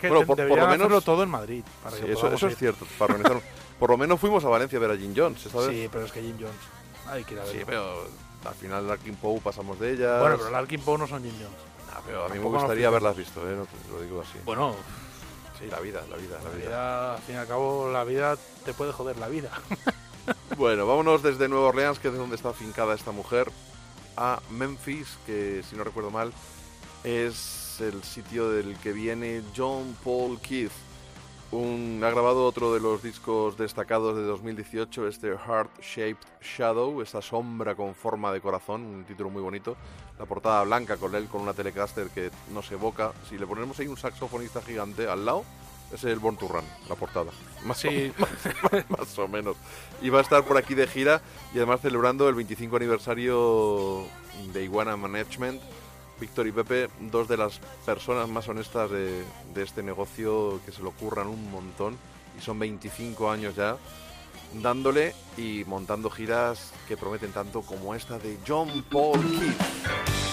Que 0.00 0.08
Bueno, 0.08 0.26
por- 0.26 0.38
lo 0.38 0.44
menos- 0.54 0.68
hacerlo 0.68 1.00
todo 1.00 1.22
en 1.22 1.28
Madrid. 1.30 1.62
Para 1.82 1.96
Sí, 1.96 2.02
que 2.04 2.12
eso, 2.12 2.32
es 2.32 2.42
ir. 2.42 2.56
cierto, 2.56 2.86
para 2.98 3.14
organizar. 3.14 3.42
por 3.78 3.90
lo 3.90 3.96
menos 3.96 4.18
fuimos 4.20 4.44
a 4.44 4.48
Valencia 4.48 4.78
a 4.78 4.80
ver 4.80 4.90
a 4.92 4.96
Jim 4.96 5.12
Jones, 5.16 5.40
¿sabes? 5.42 5.68
Sí, 5.68 5.88
pero 5.92 6.04
es 6.04 6.12
que 6.12 6.20
Jim 6.22 6.36
Jones. 6.38 6.54
Hay 7.06 7.24
que 7.24 7.34
ir 7.34 7.40
a 7.40 7.44
verlo. 7.44 7.58
Sí, 7.58 7.64
pero 7.66 8.04
al 8.44 8.54
final 8.54 8.86
Larkin 8.88 9.16
Poe 9.16 9.40
pasamos 9.40 9.78
de 9.80 9.92
ella. 9.92 10.20
Bueno, 10.20 10.36
pero 10.38 10.50
Larkin 10.50 10.80
Poe 10.80 10.98
no 10.98 11.06
son 11.06 11.22
Jim 11.22 11.32
Jones. 11.34 11.58
Ah, 11.92 12.00
pero 12.06 12.20
a 12.24 12.28
mí 12.28 12.34
me 12.34 12.40
Tampoco 12.40 12.58
gustaría 12.60 12.86
haberlas 12.88 13.16
visto, 13.16 13.40
¿eh? 13.50 13.56
No 13.56 13.64
te 13.66 13.92
lo 13.92 14.00
digo 14.00 14.20
así. 14.22 14.38
Bueno, 14.44 14.74
Sí, 15.58 15.66
la 15.66 15.78
vida, 15.80 16.00
la 16.10 16.16
vida, 16.16 16.38
la 16.38 16.44
la 16.48 16.56
vida. 16.56 16.66
vida, 16.68 17.14
al 17.16 17.20
fin 17.22 17.34
y 17.34 17.38
al 17.38 17.46
cabo, 17.46 17.90
la 17.92 18.02
vida 18.04 18.38
te 18.64 18.72
puede 18.72 18.92
joder 18.92 19.18
la 19.18 19.28
vida. 19.28 19.50
Bueno, 20.56 20.86
vámonos 20.86 21.22
desde 21.22 21.48
Nueva 21.48 21.68
Orleans, 21.68 21.98
que 21.98 22.08
es 22.08 22.14
donde 22.14 22.36
está 22.36 22.50
afincada 22.50 22.94
esta 22.94 23.10
mujer, 23.10 23.50
a 24.16 24.40
Memphis, 24.50 25.08
que 25.26 25.62
si 25.68 25.74
no 25.76 25.82
recuerdo 25.84 26.10
mal, 26.10 26.32
es 27.04 27.59
el 27.80 28.02
sitio 28.02 28.50
del 28.50 28.76
que 28.78 28.92
viene 28.92 29.42
John 29.56 29.96
Paul 30.04 30.38
Keith. 30.40 30.72
Un, 31.52 32.00
ha 32.04 32.10
grabado 32.10 32.44
otro 32.46 32.72
de 32.72 32.78
los 32.78 33.02
discos 33.02 33.58
destacados 33.58 34.16
de 34.16 34.22
2018, 34.22 35.08
este 35.08 35.28
Heart 35.36 35.80
Shaped 35.82 36.26
Shadow, 36.40 37.02
esta 37.02 37.20
sombra 37.20 37.74
con 37.74 37.94
forma 37.96 38.32
de 38.32 38.40
corazón, 38.40 38.82
un 38.82 39.04
título 39.04 39.30
muy 39.30 39.42
bonito. 39.42 39.76
La 40.18 40.26
portada 40.26 40.62
blanca 40.62 40.96
con 40.96 41.14
él, 41.16 41.26
con 41.26 41.40
una 41.40 41.52
Telecaster 41.52 42.08
que 42.10 42.30
no 42.52 42.62
se 42.62 42.74
evoca. 42.74 43.12
Si 43.28 43.36
le 43.36 43.46
ponemos 43.48 43.78
ahí 43.80 43.88
un 43.88 43.96
saxofonista 43.96 44.62
gigante 44.62 45.08
al 45.08 45.24
lado, 45.26 45.44
es 45.92 46.04
el 46.04 46.20
Born 46.20 46.36
to 46.36 46.46
Run, 46.46 46.64
la 46.88 46.94
portada. 46.94 47.32
Más, 47.64 47.78
Sí. 47.78 48.12
o, 48.16 48.20
más, 48.76 48.90
más 48.90 49.18
o 49.18 49.26
menos. 49.26 49.56
Y 50.02 50.08
va 50.08 50.18
a 50.20 50.22
estar 50.22 50.44
por 50.44 50.56
aquí 50.56 50.74
de 50.74 50.86
gira 50.86 51.20
y 51.52 51.56
además 51.56 51.80
celebrando 51.80 52.28
el 52.28 52.36
25 52.36 52.76
aniversario 52.76 54.04
de 54.52 54.62
Iguana 54.62 54.96
Management. 54.96 55.60
Víctor 56.20 56.46
y 56.46 56.52
Pepe, 56.52 56.88
dos 57.00 57.28
de 57.28 57.38
las 57.38 57.60
personas 57.86 58.28
más 58.28 58.46
honestas 58.48 58.90
de, 58.90 59.24
este 59.56 59.82
negocio 59.82 60.60
que 60.64 60.72
se 60.72 60.82
lo 60.82 60.92
curran 60.92 61.26
un 61.26 61.50
montón 61.50 61.96
y 62.38 62.42
son 62.42 62.58
25 62.58 63.30
años 63.30 63.56
ya 63.56 63.76
dándole 64.62 65.14
y 65.36 65.64
montando 65.66 66.10
giras 66.10 66.72
que 66.86 66.96
prometen 66.96 67.32
tanto 67.32 67.62
como 67.62 67.94
esta 67.94 68.18
de 68.18 68.38
John 68.46 68.84
Paul 68.90 69.20
Keith. 69.20 70.29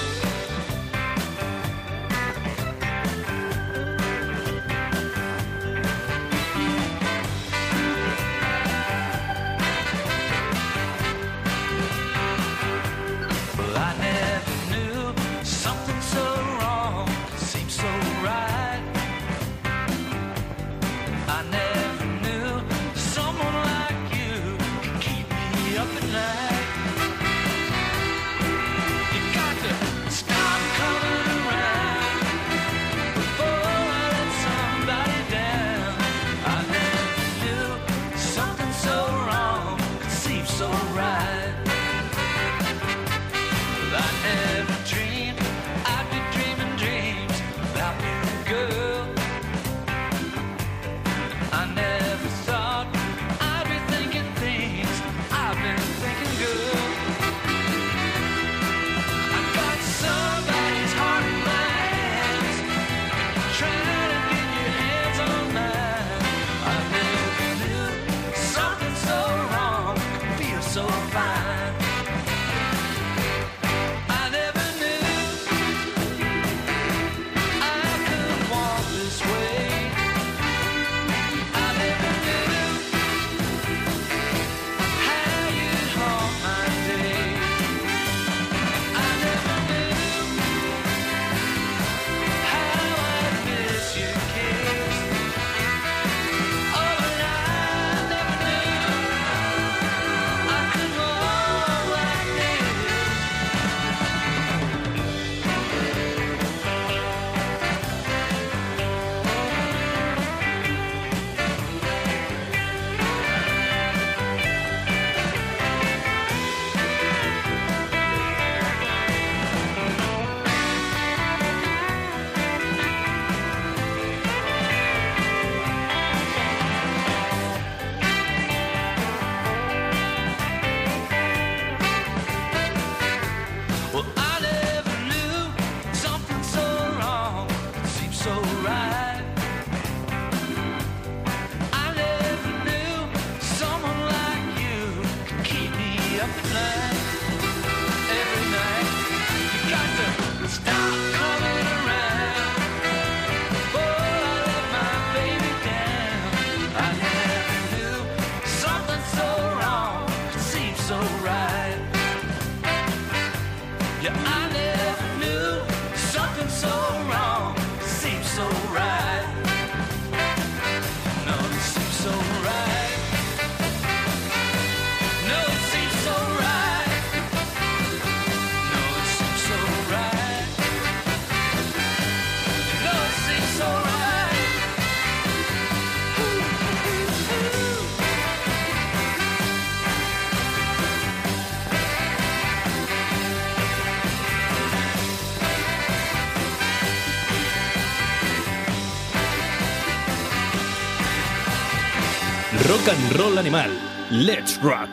Rock 202.88 202.96
and 202.96 203.20
Roll 203.20 203.38
Animal. 203.38 203.70
Let's 204.12 204.58
Rock. 204.64 204.88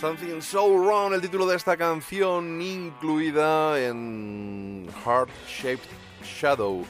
Something 0.00 0.40
So 0.40 0.68
Wrong, 0.78 1.12
el 1.12 1.20
título 1.20 1.44
de 1.44 1.56
esta 1.56 1.76
canción, 1.76 2.62
incluida 2.62 3.80
en 3.80 4.86
Heart 5.04 5.28
Shaped 5.48 5.88
Shadow, 6.22 6.84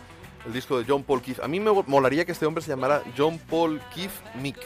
el 0.44 0.52
disco 0.52 0.78
de 0.78 0.84
John 0.86 1.04
Paul 1.04 1.22
Keith. 1.22 1.40
A 1.40 1.48
mí 1.48 1.58
me 1.58 1.70
molaría 1.86 2.26
que 2.26 2.32
este 2.32 2.44
hombre 2.44 2.62
se 2.62 2.68
llamara 2.70 3.02
John 3.16 3.38
Paul 3.38 3.80
Keith 3.94 4.10
Mick. 4.34 4.58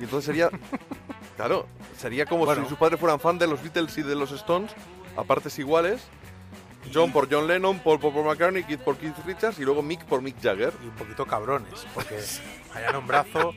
Y 0.00 0.04
entonces 0.04 0.24
sería. 0.24 0.48
Claro, 1.36 1.66
sería 1.98 2.24
como 2.24 2.46
Bueno. 2.46 2.62
si 2.62 2.70
sus 2.70 2.78
padres 2.78 2.98
fueran 2.98 3.20
fan 3.20 3.38
de 3.38 3.46
los 3.46 3.62
Beatles 3.62 3.98
y 3.98 4.02
de 4.02 4.14
los 4.16 4.32
Stones, 4.32 4.72
a 5.18 5.24
partes 5.24 5.58
iguales. 5.58 6.00
John 6.94 7.12
por 7.12 7.30
John 7.30 7.46
Lennon, 7.46 7.80
Paul 7.80 8.00
por 8.00 8.14
Paul 8.14 8.24
McCartney, 8.24 8.64
Keith 8.64 8.80
por 8.80 8.96
Keith 8.96 9.14
Richards 9.26 9.58
y 9.58 9.64
luego 9.66 9.82
Mick 9.82 10.02
por 10.06 10.22
Mick 10.22 10.40
Jagger. 10.40 10.72
Y 10.82 10.86
un 10.86 10.94
poquito 10.94 11.26
cabrones, 11.26 11.86
porque 11.92 12.18
hayan 12.74 12.96
un 12.96 13.06
brazo. 13.06 13.52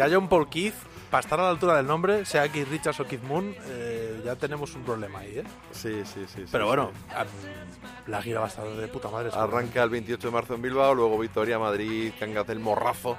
Ya 0.00 0.08
John 0.10 0.30
Paul 0.30 0.48
Keith, 0.48 0.72
para 1.10 1.20
estar 1.20 1.38
a 1.38 1.42
la 1.42 1.50
altura 1.50 1.76
del 1.76 1.86
nombre, 1.86 2.24
sea 2.24 2.48
Keith 2.48 2.70
Richards 2.70 3.00
o 3.00 3.06
Keith 3.06 3.22
Moon, 3.22 3.54
eh, 3.66 4.22
ya 4.24 4.34
tenemos 4.34 4.74
un 4.74 4.82
problema 4.82 5.18
ahí, 5.18 5.40
¿eh? 5.40 5.44
Sí, 5.72 5.92
sí, 6.06 6.24
sí. 6.26 6.44
Pero 6.50 6.64
sí, 6.64 6.68
bueno, 6.68 6.90
sí. 6.94 7.14
am, 7.14 7.26
la 8.06 8.22
gira 8.22 8.40
va 8.40 8.46
a 8.46 8.48
estar 8.48 8.66
de 8.66 8.88
puta 8.88 9.10
madre. 9.10 9.28
Arranca 9.34 9.82
el 9.82 9.90
28 9.90 10.28
de 10.28 10.32
marzo 10.32 10.54
en 10.54 10.62
Bilbao, 10.62 10.94
luego 10.94 11.18
Vitoria, 11.18 11.58
Madrid, 11.58 12.12
Cangas 12.18 12.46
del 12.46 12.60
Morrazo, 12.60 13.18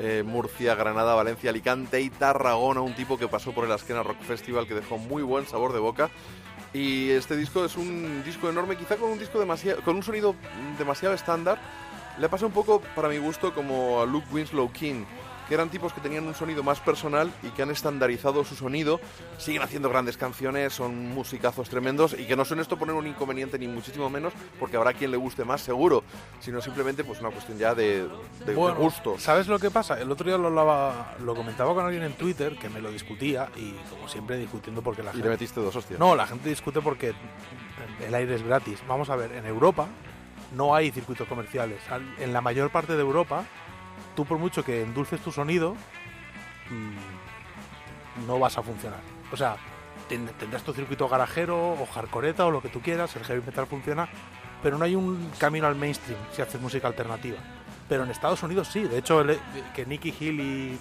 eh, 0.00 0.24
Murcia, 0.26 0.74
Granada, 0.74 1.14
Valencia, 1.14 1.50
Alicante 1.50 2.00
y 2.00 2.10
Tarragona, 2.10 2.80
un 2.80 2.96
tipo 2.96 3.16
que 3.16 3.28
pasó 3.28 3.52
por 3.52 3.64
el 3.64 3.70
Asquena 3.70 4.02
Rock 4.02 4.20
Festival 4.22 4.66
que 4.66 4.74
dejó 4.74 4.98
muy 4.98 5.22
buen 5.22 5.46
sabor 5.46 5.72
de 5.72 5.78
boca. 5.78 6.10
Y 6.72 7.10
este 7.10 7.36
disco 7.36 7.64
es 7.64 7.76
un 7.76 8.24
disco 8.24 8.50
enorme, 8.50 8.76
quizá 8.76 8.96
con 8.96 9.10
un 9.12 9.18
disco 9.20 9.38
demasiado, 9.38 9.80
con 9.82 9.94
un 9.94 10.02
sonido 10.02 10.34
demasiado 10.76 11.14
estándar. 11.14 11.60
Le 12.18 12.28
pasa 12.28 12.46
un 12.46 12.52
poco, 12.52 12.82
para 12.96 13.08
mi 13.08 13.18
gusto, 13.18 13.54
como 13.54 14.00
a 14.02 14.06
Luke 14.06 14.26
Winslow 14.32 14.72
King, 14.72 15.04
que 15.48 15.54
eran 15.54 15.68
tipos 15.70 15.92
que 15.92 16.00
tenían 16.00 16.26
un 16.26 16.34
sonido 16.34 16.62
más 16.62 16.80
personal 16.80 17.30
y 17.42 17.48
que 17.50 17.62
han 17.62 17.70
estandarizado 17.70 18.44
su 18.44 18.54
sonido. 18.56 19.00
Siguen 19.38 19.62
haciendo 19.62 19.88
grandes 19.88 20.16
canciones, 20.16 20.72
son 20.72 21.08
musicazos 21.10 21.68
tremendos 21.68 22.14
y 22.18 22.26
que 22.26 22.34
no 22.36 22.44
son 22.44 22.60
esto 22.60 22.76
poner 22.76 22.94
un 22.96 23.06
inconveniente 23.06 23.58
ni 23.58 23.68
muchísimo 23.68 24.10
menos, 24.10 24.32
porque 24.58 24.76
habrá 24.76 24.92
quien 24.92 25.10
le 25.10 25.16
guste 25.16 25.44
más, 25.44 25.60
seguro, 25.60 26.02
sino 26.40 26.60
simplemente 26.60 27.04
pues 27.04 27.20
una 27.20 27.30
cuestión 27.30 27.58
ya 27.58 27.74
de, 27.74 28.02
de- 28.02 28.08
de 28.46 28.54
Bueno, 28.54 28.76
gusto. 28.76 29.18
¿Sabes 29.18 29.46
lo 29.48 29.58
que 29.58 29.70
pasa? 29.70 30.00
El 30.00 30.10
otro 30.10 30.26
día 30.26 30.36
lo, 30.38 30.48
hablaba- 30.48 31.14
lo 31.24 31.34
comentaba 31.34 31.74
con 31.74 31.84
alguien 31.84 32.02
en 32.02 32.12
Twitter 32.14 32.56
que 32.58 32.68
me 32.68 32.80
lo 32.80 32.90
discutía 32.90 33.48
y 33.56 33.72
como 33.90 34.08
siempre 34.08 34.36
discutiendo 34.38 34.82
porque 34.82 35.02
la 35.02 35.10
Y 35.10 35.14
le 35.14 35.22
gente... 35.22 35.28
metiste 35.30 35.60
dos 35.60 35.76
hostias. 35.76 36.00
No, 36.00 36.16
la 36.16 36.26
gente 36.26 36.48
discute 36.48 36.80
porque 36.80 37.14
el 38.06 38.14
aire 38.14 38.34
es 38.34 38.42
gratis. 38.42 38.80
Vamos 38.88 39.10
a 39.10 39.16
ver, 39.16 39.32
en 39.32 39.46
Europa 39.46 39.86
no 40.54 40.74
hay 40.74 40.90
circuitos 40.90 41.26
comerciales. 41.28 41.80
Al- 41.90 42.14
En 42.18 42.32
la 42.32 42.40
mayor 42.40 42.70
parte 42.70 42.94
de 42.94 43.00
Europa, 43.00 43.44
tú 44.14 44.24
por 44.24 44.38
mucho 44.38 44.64
que 44.64 44.82
endulces 44.82 45.20
tu 45.20 45.30
sonido, 45.32 45.74
mm, 46.70 48.26
no 48.26 48.38
vas 48.38 48.56
a 48.58 48.62
funcionar. 48.62 49.00
O 49.32 49.36
sea, 49.36 49.56
ten- 50.08 50.28
tendrás 50.38 50.62
tu 50.62 50.72
circuito 50.72 51.08
garajero 51.08 51.72
o 51.72 51.86
hardcoreta 51.86 52.46
o 52.46 52.50
lo 52.50 52.60
que 52.62 52.68
tú 52.68 52.80
quieras, 52.80 53.14
el 53.16 53.24
heavy 53.24 53.42
metal 53.44 53.66
funciona, 53.66 54.08
pero 54.62 54.78
no 54.78 54.84
hay 54.84 54.94
un 54.94 55.30
camino 55.38 55.66
al 55.66 55.74
mainstream 55.76 56.18
si 56.32 56.42
haces 56.42 56.60
música 56.60 56.86
alternativa. 56.88 57.38
Pero 57.88 58.02
en 58.04 58.10
Estados 58.10 58.42
Unidos 58.42 58.68
sí, 58.68 58.82
de 58.82 58.98
hecho 58.98 59.20
el- 59.20 59.38
que 59.74 59.86
Nicky 59.86 60.14
Hill 60.18 60.40
y, 60.40 60.78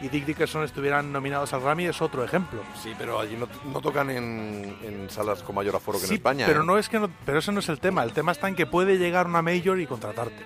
y 0.00 0.08
Dick 0.08 0.24
Dickerson 0.24 0.64
estuvieran 0.64 1.12
nominados 1.12 1.52
al 1.52 1.60
Grammy 1.60 1.86
es 1.86 2.02
otro 2.02 2.24
ejemplo. 2.24 2.60
Sí, 2.82 2.92
pero 2.98 3.20
allí 3.20 3.36
no, 3.36 3.46
no 3.72 3.80
tocan 3.80 4.10
en, 4.10 4.76
en 4.82 5.08
salas 5.10 5.42
con 5.42 5.54
mayor 5.54 5.76
aforo 5.76 5.98
que 6.00 6.06
Sí, 6.06 6.14
en 6.14 6.18
España. 6.18 6.46
Pero 6.46 6.62
¿eh? 6.62 6.66
no 6.66 6.76
es 6.78 6.88
que 6.88 6.98
no, 6.98 7.08
pero 7.24 7.38
ese 7.38 7.52
no 7.52 7.60
es 7.60 7.68
el 7.68 7.78
tema. 7.78 8.02
El 8.02 8.12
tema 8.12 8.32
está 8.32 8.48
en 8.48 8.56
que 8.56 8.66
puede 8.66 8.98
llegar 8.98 9.26
una 9.26 9.42
major 9.42 9.78
y 9.80 9.86
contratarte. 9.86 10.44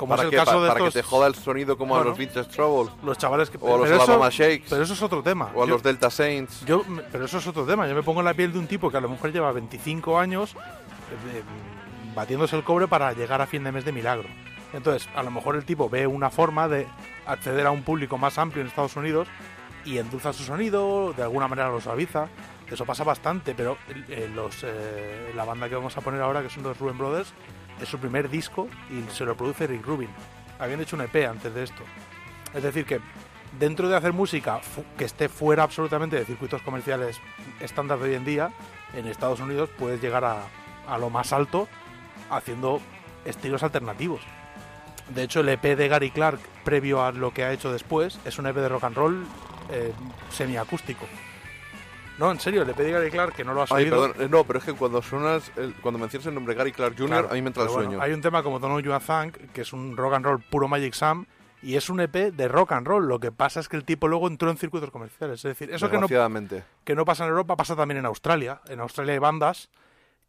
Como 0.00 0.10
¿Para 0.16 0.22
es 0.22 0.24
el 0.24 0.30
qué? 0.30 0.36
caso 0.44 0.62
de 0.62 0.68
para 0.68 0.80
estos, 0.80 0.94
que 0.94 1.00
te 1.02 1.06
joda 1.06 1.26
el 1.26 1.34
sonido 1.34 1.76
como 1.76 1.94
a 1.94 2.02
los 2.02 2.16
Vintage 2.16 2.48
Trouble 2.48 2.90
los 3.02 3.18
chavales 3.18 3.50
que 3.50 3.58
o 3.60 3.74
a 3.74 3.78
los 3.78 3.90
Alabama 3.90 4.30
Shakes 4.30 4.64
Pero 4.70 4.82
eso 4.82 4.94
es 4.94 5.02
otro 5.02 5.22
tema. 5.22 5.50
o 5.54 5.62
a 5.62 5.66
Yo- 5.66 5.72
los 5.74 5.82
Delta 5.82 6.08
Saints. 6.08 6.64
yo, 6.64 6.82
pero 7.12 7.26
eso 7.26 7.36
es 7.36 7.46
otro 7.46 7.66
tema. 7.66 7.86
Yo 7.86 7.94
me 7.94 8.02
pongo 8.02 8.20
en 8.20 8.24
la 8.24 8.32
piel 8.32 8.50
de 8.50 8.58
un 8.58 8.66
tipo 8.66 8.90
que 8.90 8.96
a 8.96 9.00
lo 9.02 9.10
mejor 9.10 9.30
lleva 9.30 9.52
25 9.52 10.18
años 10.18 10.52
eh, 10.54 10.56
eh, 11.38 11.42
batiéndose 12.14 12.56
el 12.56 12.64
cobre 12.64 12.88
para 12.88 13.12
llegar 13.12 13.42
a 13.42 13.46
fin 13.46 13.62
de 13.62 13.72
mes 13.72 13.84
de 13.84 13.92
milagro. 13.92 14.28
Entonces, 14.72 15.06
a 15.14 15.22
lo 15.22 15.30
mejor 15.30 15.54
el 15.56 15.64
tipo 15.66 15.90
ve 15.90 16.06
una 16.06 16.30
forma 16.30 16.66
de 16.66 16.86
acceder 17.26 17.66
a 17.66 17.70
un 17.70 17.82
público 17.82 18.16
más 18.16 18.38
amplio 18.38 18.62
en 18.62 18.68
Estados 18.68 18.96
Unidos 18.96 19.28
y 19.84 19.98
endulza 19.98 20.32
su 20.32 20.44
sonido, 20.44 21.12
de 21.12 21.22
alguna 21.24 21.46
manera 21.46 21.68
lo 21.68 21.80
suaviza. 21.80 22.28
Eso 22.70 22.86
pasa 22.86 23.02
bastante, 23.04 23.54
pero 23.54 23.76
eh, 24.08 24.30
los, 24.34 24.62
eh, 24.62 25.32
la 25.34 25.44
banda 25.44 25.68
que 25.68 25.74
vamos 25.74 25.96
a 25.96 26.00
poner 26.00 26.22
ahora, 26.22 26.40
que 26.42 26.48
son 26.48 26.62
los 26.62 26.78
Rubin 26.78 26.96
Brothers, 26.96 27.32
es 27.80 27.88
su 27.88 27.98
primer 27.98 28.28
disco 28.28 28.68
y 28.90 29.10
se 29.12 29.24
lo 29.24 29.36
produce 29.36 29.66
Rick 29.66 29.86
Rubin. 29.86 30.10
Habían 30.58 30.80
hecho 30.80 30.96
un 30.96 31.02
EP 31.02 31.28
antes 31.28 31.54
de 31.54 31.62
esto. 31.62 31.82
Es 32.54 32.62
decir, 32.62 32.84
que 32.84 33.00
dentro 33.58 33.88
de 33.88 33.96
hacer 33.96 34.12
música 34.12 34.60
que 34.98 35.04
esté 35.04 35.28
fuera 35.28 35.62
absolutamente 35.62 36.16
de 36.16 36.24
circuitos 36.24 36.62
comerciales 36.62 37.20
estándar 37.60 37.98
de 37.98 38.10
hoy 38.10 38.14
en 38.14 38.24
día, 38.24 38.50
en 38.94 39.06
Estados 39.06 39.40
Unidos 39.40 39.70
puedes 39.78 40.00
llegar 40.00 40.24
a, 40.24 40.44
a 40.86 40.98
lo 40.98 41.10
más 41.10 41.32
alto 41.32 41.68
haciendo 42.30 42.80
estilos 43.24 43.62
alternativos. 43.62 44.20
De 45.14 45.24
hecho, 45.24 45.40
el 45.40 45.48
EP 45.48 45.62
de 45.62 45.88
Gary 45.88 46.10
Clark, 46.10 46.38
previo 46.64 47.02
a 47.02 47.10
lo 47.12 47.32
que 47.32 47.44
ha 47.44 47.52
hecho 47.52 47.72
después, 47.72 48.20
es 48.24 48.38
un 48.38 48.46
EP 48.46 48.54
de 48.54 48.68
rock 48.68 48.84
and 48.84 48.96
roll 48.96 49.26
eh, 49.70 49.92
semiacústico. 50.30 51.06
No, 52.20 52.30
en 52.30 52.38
serio, 52.38 52.62
el 52.62 52.68
EP 52.70 52.76
de 52.76 52.92
Gary 52.92 53.10
Clark, 53.10 53.34
que 53.34 53.42
no 53.44 53.54
lo 53.54 53.62
has 53.62 53.72
Ay, 53.72 53.84
oído. 53.84 53.98
perdón, 54.08 54.22
eh, 54.22 54.28
no, 54.30 54.44
pero 54.44 54.58
es 54.58 54.64
que 54.66 54.74
cuando 54.74 55.00
suenas, 55.00 55.50
el- 55.56 55.74
cuando 55.76 55.98
mencionas 55.98 56.26
el 56.26 56.34
nombre 56.34 56.54
Gary 56.54 56.70
Clark 56.70 56.94
Jr., 56.94 57.08
Claro, 57.08 57.30
a 57.30 57.32
mí 57.32 57.40
me 57.40 57.48
entra 57.48 57.62
el 57.62 57.70
bueno, 57.70 57.84
sueño. 57.90 58.02
hay 58.02 58.12
un 58.12 58.20
tema 58.20 58.42
como 58.42 58.58
Don't 58.58 58.72
Know 58.72 58.80
You 58.80 58.92
a 58.92 59.00
Thank, 59.00 59.38
que 59.52 59.62
es 59.62 59.72
un 59.72 59.96
rock 59.96 60.12
and 60.14 60.24
roll 60.26 60.40
puro 60.42 60.68
Magic 60.68 60.92
Sam, 60.92 61.24
y 61.62 61.76
es 61.76 61.88
un 61.88 61.98
EP 62.00 62.30
de 62.30 62.48
rock 62.48 62.72
and 62.72 62.86
roll. 62.86 63.08
Lo 63.08 63.18
que 63.20 63.32
pasa 63.32 63.60
es 63.60 63.68
que 63.70 63.76
el 63.78 63.84
tipo 63.84 64.06
luego 64.06 64.28
entró 64.28 64.50
en 64.50 64.58
circuitos 64.58 64.90
comerciales. 64.90 65.42
Es 65.42 65.48
decir, 65.48 65.70
eso 65.72 65.90
que 65.90 65.98
no, 65.98 66.06
que 66.84 66.94
no 66.94 67.04
pasa 67.06 67.24
en 67.24 67.30
Europa 67.30 67.56
pasa 67.56 67.74
también 67.74 67.98
en 67.98 68.04
Australia. 68.06 68.60
En 68.68 68.80
Australia 68.80 69.14
hay 69.14 69.18
bandas 69.18 69.70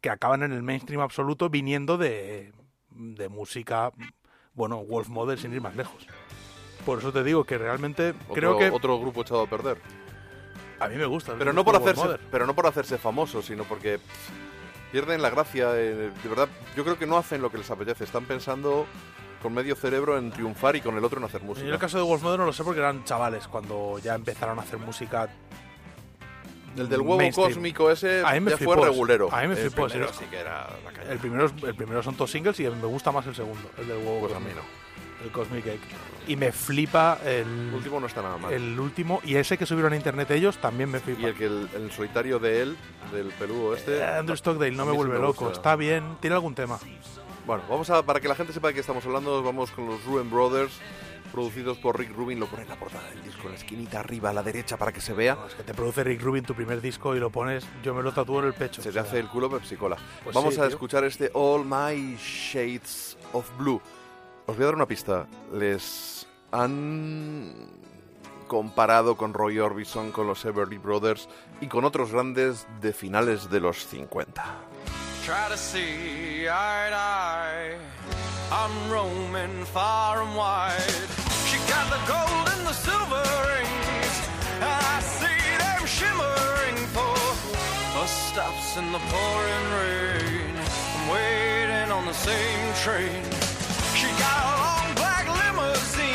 que 0.00 0.08
acaban 0.10 0.42
en 0.42 0.52
el 0.52 0.62
mainstream 0.62 1.00
absoluto 1.02 1.50
viniendo 1.50 1.98
de, 1.98 2.52
de 2.90 3.28
música, 3.28 3.92
bueno, 4.54 4.82
Wolf 4.84 5.08
Mother 5.08 5.38
sin 5.38 5.52
ir 5.52 5.60
más 5.60 5.76
lejos. 5.76 6.06
Por 6.86 6.98
eso 6.98 7.12
te 7.12 7.22
digo 7.22 7.44
que 7.44 7.58
realmente 7.58 8.10
Otro, 8.28 8.34
creo 8.34 8.58
que 8.58 8.70
otro 8.70 8.98
grupo 8.98 9.20
echado 9.22 9.42
a 9.42 9.46
perder. 9.46 9.78
A 10.84 10.88
mí 10.88 10.96
me 10.96 11.06
gusta. 11.06 11.32
el 11.32 11.38
Pero 11.38 11.52
no 11.52 11.64
por 11.64 11.76
hacerse, 11.76 12.02
Mother. 12.04 12.20
pero 12.30 12.46
no 12.46 12.54
por 12.54 12.66
hacerse 12.66 12.98
famosos, 12.98 13.44
sino 13.46 13.64
porque 13.64 13.98
pierden 14.90 15.22
la 15.22 15.30
gracia. 15.30 15.70
eh, 15.74 16.10
de 16.22 16.28
verdad, 16.28 16.48
yo 16.76 16.84
creo 16.84 16.98
que 16.98 17.06
no 17.06 17.16
hacen 17.18 17.40
lo 17.42 17.50
que 17.50 17.58
les 17.58 17.70
apetece. 17.70 18.04
Están 18.04 18.24
pensando 18.26 18.86
con 19.42 19.52
medio 19.54 19.74
cerebro 19.74 20.18
en 20.18 20.30
triunfar 20.30 20.76
y 20.76 20.80
con 20.80 20.96
el 20.96 21.04
otro 21.04 21.18
en 21.18 21.24
hacer 21.24 21.40
En 21.40 21.46
música. 21.48 21.68
el 21.68 21.78
caso 21.78 21.96
de 21.98 22.04
Wolf 22.04 22.22
Mother 22.22 22.38
no 22.38 22.46
lo 22.46 22.52
sé 22.52 22.62
porque 22.64 22.80
eran 22.80 23.04
chavales 23.04 23.48
cuando 23.48 23.98
ya 23.98 24.14
empezaron 24.14 24.58
a 24.58 24.62
hacer 24.62 24.78
música. 24.78 25.28
el 26.76 26.88
del 26.88 27.00
huevo 27.00 27.16
mainstream. 27.18 27.48
cósmico 27.50 27.90
ese 27.90 28.22
A 28.24 28.32
mí 28.32 28.40
me 28.40 28.50
ya 28.52 28.56
flipó 28.56 28.74
fue 28.74 28.86
regulero. 28.88 29.28
A 29.32 29.42
mí 29.42 29.48
me 29.48 29.54
El 29.54 29.60
flipó 29.70 29.86
primero 29.86 30.06
disco. 30.06 30.22
sí 30.24 30.30
que 30.30 30.38
era 30.38 30.68
la 30.84 30.92
caña. 30.92 31.10
El 31.10 31.18
primero, 31.18 31.46
el 31.46 31.74
primero 31.74 32.02
son 32.02 32.14
todos 32.14 32.30
singles 32.30 32.58
y 32.60 32.64
me 32.64 32.86
gusta 32.86 33.10
más 33.12 33.26
el 33.26 33.34
segundo, 33.34 33.68
el 33.78 33.88
del 33.88 33.96
huevo. 33.98 34.20
Pues 34.20 34.32
a 34.32 34.36
cósmico, 34.36 34.60
mí 34.60 34.62
no. 34.64 34.81
El 35.22 35.30
Cosmic 35.30 35.66
Egg. 35.66 35.80
Y 36.26 36.36
me 36.36 36.52
flipa 36.52 37.18
el, 37.24 37.46
El 37.68 37.74
último 37.74 37.98
no 38.00 38.06
está 38.06 38.22
nada 38.22 38.36
mal. 38.38 38.52
el 38.52 38.78
último. 38.78 39.20
Y 39.24 39.36
ese 39.36 39.56
que 39.58 39.66
subieron 39.66 39.92
a 39.92 39.96
internet 39.96 40.30
ellos 40.30 40.58
también 40.58 40.90
me 40.90 41.00
flipa. 41.00 41.20
Y 41.20 41.24
el 41.26 41.34
que 41.34 41.46
el, 41.46 41.68
el 41.74 41.90
solitario 41.92 42.38
de 42.38 42.62
él, 42.62 42.76
del 43.12 43.28
peludo 43.32 43.74
este. 43.74 43.98
Eh, 43.98 44.04
Andrew 44.04 44.36
Stockdale 44.36 44.72
no 44.72 44.86
me 44.86 44.92
vuelve 44.92 45.14
me 45.14 45.20
loco. 45.20 45.50
Está 45.50 45.76
bien. 45.76 46.16
Tiene 46.20 46.34
algún 46.34 46.54
tema. 46.54 46.78
Bueno, 47.46 47.64
vamos 47.68 47.90
a, 47.90 48.02
para 48.04 48.20
que 48.20 48.28
la 48.28 48.34
gente 48.36 48.52
sepa 48.52 48.68
de 48.68 48.74
qué 48.74 48.80
estamos 48.80 49.04
hablando, 49.04 49.42
vamos 49.42 49.72
con 49.72 49.86
los 49.86 50.04
Ruin 50.04 50.30
Brothers, 50.30 50.72
producidos 51.32 51.76
por 51.78 51.98
Rick 51.98 52.14
Rubin, 52.14 52.38
lo 52.38 52.46
pone 52.46 52.62
en 52.62 52.68
la 52.68 52.76
portada 52.76 53.08
del 53.10 53.20
disco, 53.24 53.42
en 53.46 53.48
la 53.50 53.54
esquinita 53.58 53.98
arriba 53.98 54.30
a 54.30 54.32
la 54.32 54.44
derecha 54.44 54.76
para 54.76 54.92
que 54.92 55.00
se 55.00 55.12
vea. 55.12 55.34
No, 55.34 55.48
es 55.48 55.54
que 55.56 55.64
te 55.64 55.74
produce 55.74 56.04
Rick 56.04 56.22
Rubin 56.22 56.44
tu 56.44 56.54
primer 56.54 56.80
disco 56.80 57.16
y 57.16 57.18
lo 57.18 57.30
pones, 57.30 57.66
yo 57.82 57.94
me 57.94 58.02
lo 58.04 58.12
tatúo 58.12 58.38
en 58.38 58.46
el 58.46 58.54
pecho. 58.54 58.80
Se 58.80 58.90
o 58.90 58.92
te 58.92 59.00
sea, 59.00 59.02
hace 59.02 59.18
el 59.18 59.26
culo 59.26 59.50
pepsicola. 59.50 59.96
Pues 60.22 60.36
Vamos 60.36 60.54
sí, 60.54 60.60
a 60.60 60.64
tío. 60.64 60.70
escuchar 60.74 61.02
este 61.02 61.32
All 61.34 61.64
My 61.64 62.16
Shades 62.16 63.18
of 63.32 63.50
Blue. 63.58 63.82
Os 64.46 64.56
voy 64.56 64.64
a 64.64 64.66
dar 64.66 64.74
una 64.74 64.86
pista. 64.86 65.26
Les 65.52 66.26
han 66.50 67.70
comparado 68.48 69.16
con 69.16 69.32
Roy 69.32 69.58
Orbison, 69.58 70.12
con 70.12 70.26
los 70.26 70.44
Everly 70.44 70.78
Brothers 70.78 71.28
y 71.60 71.68
con 71.68 71.84
otros 71.84 72.12
grandes 72.12 72.66
de 72.80 72.92
finales 72.92 73.48
de 73.50 73.60
los 73.60 73.86
50. 73.86 74.44
try 75.24 75.48
to 75.48 75.56
see 75.56 76.48
eye 76.48 76.90
to 76.90 76.96
eye. 76.96 77.76
I'm 78.50 78.90
roaming 78.90 79.64
far 79.66 80.20
and 80.22 80.34
wide. 80.36 81.08
She 81.46 81.58
got 81.70 81.86
the 81.94 82.02
gold 82.10 82.46
and 82.54 82.66
the 82.66 82.72
silver 82.72 83.22
rings, 83.52 84.14
and 84.64 84.64
I 84.64 84.98
see 85.18 85.42
them 85.62 85.82
shimmering 85.86 86.78
for 86.94 87.14
bus 87.94 88.10
stops 88.30 88.76
in 88.76 88.90
the 88.90 89.02
pouring 89.12 89.68
rain. 89.78 90.54
I'm 90.96 91.08
waiting 91.08 91.92
on 91.92 92.04
the 92.06 92.14
same 92.14 92.74
train. 92.82 93.51
She 94.02 94.08
got 94.18 94.42
a 94.42 94.54
long 94.58 94.94
black 94.96 95.28
limousine. 95.28 96.11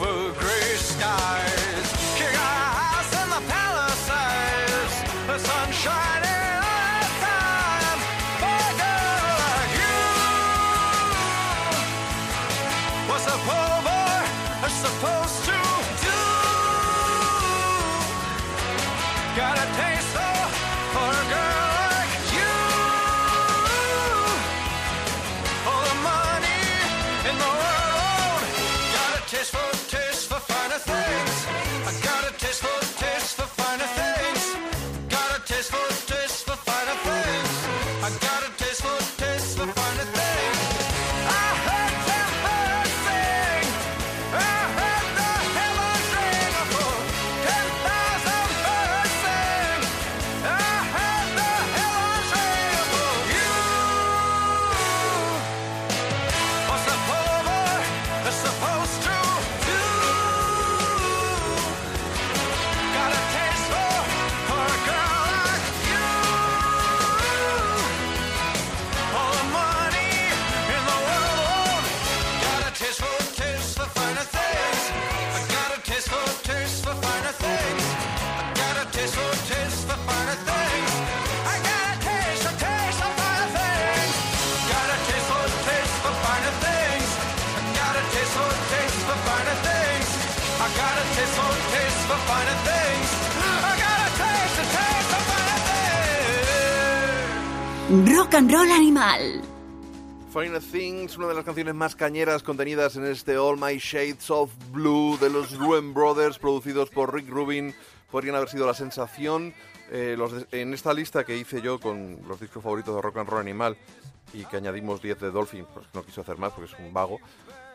Over 0.00 0.32
gray 0.38 0.76
skies. 0.76 1.86
She 2.16 2.24
got 2.24 2.36
a 2.36 2.70
house 2.82 3.12
in 3.22 3.28
the 3.30 3.42
Palisades, 3.50 4.94
the 5.26 5.38
sun 5.38 5.72
Rock 98.06 98.34
and 98.34 98.50
roll 98.52 98.70
animal. 98.70 99.42
Finer 100.32 100.60
Things, 100.60 101.16
una 101.16 101.28
de 101.28 101.34
las 101.34 101.44
canciones 101.44 101.74
más 101.74 101.96
cañeras 101.96 102.42
contenidas 102.42 102.96
en 102.96 103.06
este 103.06 103.38
All 103.38 103.56
My 103.58 103.78
Shades 103.78 104.30
of 104.30 104.50
Blue 104.72 105.16
de 105.20 105.30
los 105.30 105.56
Ruin 105.58 105.94
Brothers, 105.94 106.38
producidos 106.38 106.90
por 106.90 107.14
Rick 107.14 107.28
Rubin, 107.28 107.74
podrían 108.10 108.36
haber 108.36 108.48
sido 108.48 108.66
la 108.66 108.74
sensación. 108.74 109.54
Eh, 109.90 110.14
los 110.18 110.32
de- 110.32 110.60
en 110.60 110.74
esta 110.74 110.92
lista 110.92 111.24
que 111.24 111.36
hice 111.38 111.62
yo 111.62 111.80
con 111.80 112.18
los 112.28 112.38
discos 112.38 112.62
favoritos 112.62 112.94
de 112.94 113.00
Rock 113.00 113.16
and 113.18 113.28
Roll 113.30 113.40
Animal 113.40 113.76
y 114.34 114.44
que 114.44 114.58
añadimos 114.58 115.00
10 115.00 115.18
de 115.18 115.30
Dolphin, 115.30 115.64
pues 115.72 115.86
no 115.94 116.04
quiso 116.04 116.20
hacer 116.20 116.36
más 116.36 116.52
porque 116.52 116.70
es 116.70 116.78
un 116.78 116.92
vago, 116.92 117.18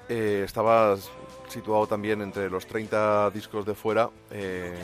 eh, 0.08 0.44
estaba 0.46 0.96
situado 1.48 1.88
también 1.88 2.22
entre 2.22 2.50
los 2.52 2.68
30 2.68 3.32
discos 3.32 3.66
de 3.66 3.74
fuera. 3.74 4.10
eh, 4.30 4.76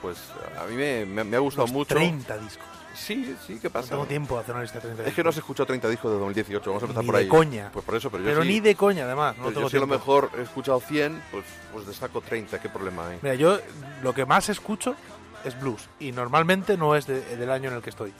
pues 0.00 0.18
a 0.60 0.64
mí 0.66 0.76
me, 0.76 1.04
me- 1.06 1.24
me 1.24 1.36
ha 1.36 1.40
gustado 1.40 1.66
los 1.66 1.72
mucho. 1.72 1.94
30 1.96 2.38
discos. 2.38 2.64
Sí, 2.96 3.36
sí, 3.46 3.58
¿qué 3.60 3.68
No 3.68 3.72
pasa? 3.72 3.90
tengo 3.90 4.06
tiempo 4.06 4.34
de 4.36 4.40
hacer 4.40 4.54
una 4.54 4.62
lista 4.62 4.78
de 4.78 4.84
30 4.86 5.04
Es 5.04 5.14
que 5.14 5.22
no 5.22 5.28
has 5.30 5.36
escuchado 5.36 5.66
30 5.66 5.88
discos 5.88 6.10
de 6.12 6.18
2018, 6.18 6.70
vamos 6.70 6.82
a 6.82 6.86
empezar 6.86 7.02
Ni 7.04 7.06
por 7.06 7.14
de 7.16 7.22
ahí. 7.22 7.28
coña. 7.28 7.70
Pues 7.72 7.84
por 7.84 7.94
eso, 7.94 8.10
pero 8.10 8.24
yo 8.24 8.30
Pero 8.30 8.42
sí- 8.42 8.48
ni 8.48 8.60
de 8.60 8.74
coña, 8.74 9.04
además. 9.04 9.36
No 9.38 9.48
tengo 9.48 9.60
yo 9.62 9.68
si 9.70 9.76
a 9.76 9.80
lo 9.80 9.86
tiempo. 9.86 9.94
mejor 10.04 10.30
he 10.38 10.42
escuchado 10.42 10.80
100, 10.80 11.22
pues, 11.30 11.44
pues 11.72 11.86
le 11.86 11.92
saco 11.94 12.20
30, 12.20 12.60
¿qué 12.60 12.68
problema 12.68 13.08
hay? 13.08 13.18
Mira, 13.22 13.34
yo 13.34 13.58
lo 14.02 14.14
que 14.14 14.24
más 14.26 14.48
escucho 14.48 14.96
es 15.44 15.58
blues 15.60 15.88
y 16.00 16.12
normalmente 16.12 16.76
no 16.76 16.96
es 16.96 17.06
de- 17.06 17.36
del 17.36 17.50
año 17.50 17.70
en 17.70 17.76
el 17.76 17.82
que 17.82 17.90
estoy. 17.90 18.12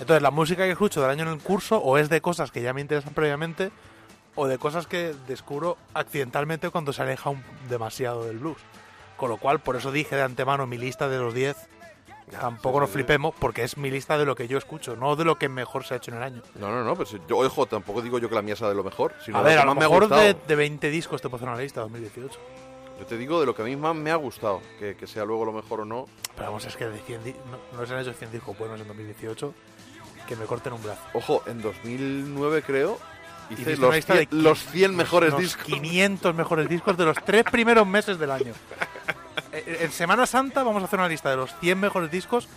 Entonces, 0.00 0.22
la 0.22 0.30
música 0.30 0.64
que 0.64 0.70
escucho 0.72 1.00
del 1.02 1.10
año 1.10 1.22
en 1.24 1.28
el 1.30 1.38
curso 1.40 1.78
o 1.78 1.98
es 1.98 2.08
de 2.08 2.20
cosas 2.20 2.50
que 2.50 2.62
ya 2.62 2.72
me 2.72 2.80
interesan 2.80 3.12
previamente 3.14 3.70
o 4.34 4.46
de 4.46 4.56
cosas 4.58 4.86
que 4.86 5.14
descubro 5.28 5.76
accidentalmente 5.94 6.70
cuando 6.70 6.92
se 6.92 7.02
aleja 7.02 7.28
un- 7.30 7.42
demasiado 7.68 8.24
del 8.24 8.38
blues. 8.38 8.58
Con 9.16 9.28
lo 9.28 9.36
cual, 9.36 9.60
por 9.60 9.76
eso 9.76 9.92
dije 9.92 10.16
de 10.16 10.22
antemano 10.22 10.66
mi 10.66 10.78
lista 10.78 11.08
de 11.08 11.18
los 11.18 11.34
10. 11.34 11.56
Tampoco 12.30 12.78
sí, 12.78 12.80
nos 12.80 12.88
sí. 12.90 12.94
flipemos 12.94 13.34
porque 13.38 13.62
es 13.64 13.76
mi 13.76 13.90
lista 13.90 14.16
de 14.16 14.24
lo 14.24 14.34
que 14.34 14.48
yo 14.48 14.56
escucho, 14.58 14.96
no 14.96 15.16
de 15.16 15.24
lo 15.24 15.36
que 15.36 15.48
mejor 15.48 15.84
se 15.84 15.94
ha 15.94 15.96
hecho 15.98 16.10
en 16.10 16.16
el 16.18 16.22
año. 16.22 16.42
No, 16.54 16.70
no, 16.70 16.82
no, 16.84 16.94
pues 16.96 17.10
yo, 17.28 17.38
ojo, 17.38 17.66
tampoco 17.66 18.00
digo 18.02 18.18
yo 18.18 18.28
que 18.28 18.34
la 18.34 18.42
mía 18.42 18.56
sea 18.56 18.68
de 18.68 18.74
lo 18.74 18.84
mejor, 18.84 19.12
sino 19.24 19.38
A 19.38 19.42
ver, 19.42 19.56
lo 19.56 19.62
a 19.62 19.64
lo 19.66 19.74
me 19.74 19.80
mejor 19.80 20.08
de, 20.08 20.34
de 20.34 20.56
20 20.56 20.88
discos 20.90 21.20
te 21.20 21.28
puedo 21.28 21.36
hacer 21.44 21.48
una 21.48 21.60
lista 21.60 21.80
2018. 21.82 22.38
Yo 23.00 23.06
te 23.06 23.16
digo 23.18 23.40
de 23.40 23.46
lo 23.46 23.54
que 23.54 23.62
a 23.62 23.64
mí 23.64 23.74
más 23.76 23.96
me 23.96 24.10
ha 24.12 24.16
gustado, 24.16 24.60
que, 24.78 24.96
que 24.96 25.06
sea 25.06 25.24
luego 25.24 25.44
lo 25.44 25.52
mejor 25.52 25.80
o 25.80 25.84
no. 25.84 26.06
Pero 26.34 26.46
vamos, 26.46 26.64
es 26.64 26.76
que 26.76 26.86
de 26.86 26.98
100 27.00 27.24
di- 27.24 27.34
no, 27.50 27.78
no 27.80 27.86
se 27.86 27.94
han 27.94 28.00
hecho 28.00 28.12
100 28.12 28.30
discos 28.32 28.56
buenos 28.56 28.80
en 28.80 28.86
2018 28.88 29.52
que 30.28 30.36
me 30.36 30.44
corten 30.46 30.72
un 30.72 30.82
brazo. 30.82 31.00
Ojo, 31.14 31.42
en 31.46 31.60
2009 31.60 32.62
creo, 32.62 32.98
hice 33.60 33.76
los 33.76 33.94
lista 33.94 34.14
100, 34.14 34.30
de 34.30 34.36
los 34.36 34.64
100 34.66 34.96
mejores 34.96 35.30
los 35.32 35.40
discos. 35.40 35.64
500 35.64 36.34
mejores 36.34 36.68
discos 36.68 36.96
de 36.96 37.04
los 37.04 37.16
tres 37.24 37.44
primeros 37.44 37.86
meses 37.86 38.18
del 38.18 38.30
año. 38.30 38.52
Eh, 39.54 39.80
En 39.82 39.92
Semana 39.92 40.24
Santa 40.26 40.62
vamos 40.62 40.82
a 40.82 40.86
hacer 40.86 40.98
una 40.98 41.08
lista 41.08 41.28
de 41.30 41.36
los 41.36 41.54
100 41.60 41.78
mejores 41.78 42.10
discos 42.10 42.48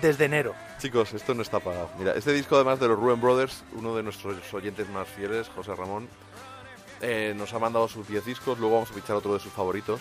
desde 0.00 0.26
enero. 0.26 0.54
Chicos, 0.78 1.12
esto 1.12 1.34
no 1.34 1.42
está 1.42 1.58
pagado. 1.60 1.90
Mira, 1.98 2.12
este 2.12 2.32
disco 2.32 2.54
además 2.54 2.78
de 2.78 2.86
los 2.88 2.96
Ruben 2.98 3.20
Brothers, 3.20 3.64
uno 3.72 3.94
de 3.96 4.02
nuestros 4.04 4.36
oyentes 4.54 4.88
más 4.88 5.08
fieles, 5.08 5.48
José 5.48 5.74
Ramón, 5.74 6.08
eh, 7.00 7.34
nos 7.36 7.52
ha 7.54 7.58
mandado 7.58 7.88
sus 7.88 8.06
10 8.06 8.24
discos, 8.24 8.58
luego 8.60 8.76
vamos 8.76 8.90
a 8.90 8.94
fichar 8.94 9.16
otro 9.16 9.34
de 9.34 9.40
sus 9.40 9.52
favoritos. 9.52 10.00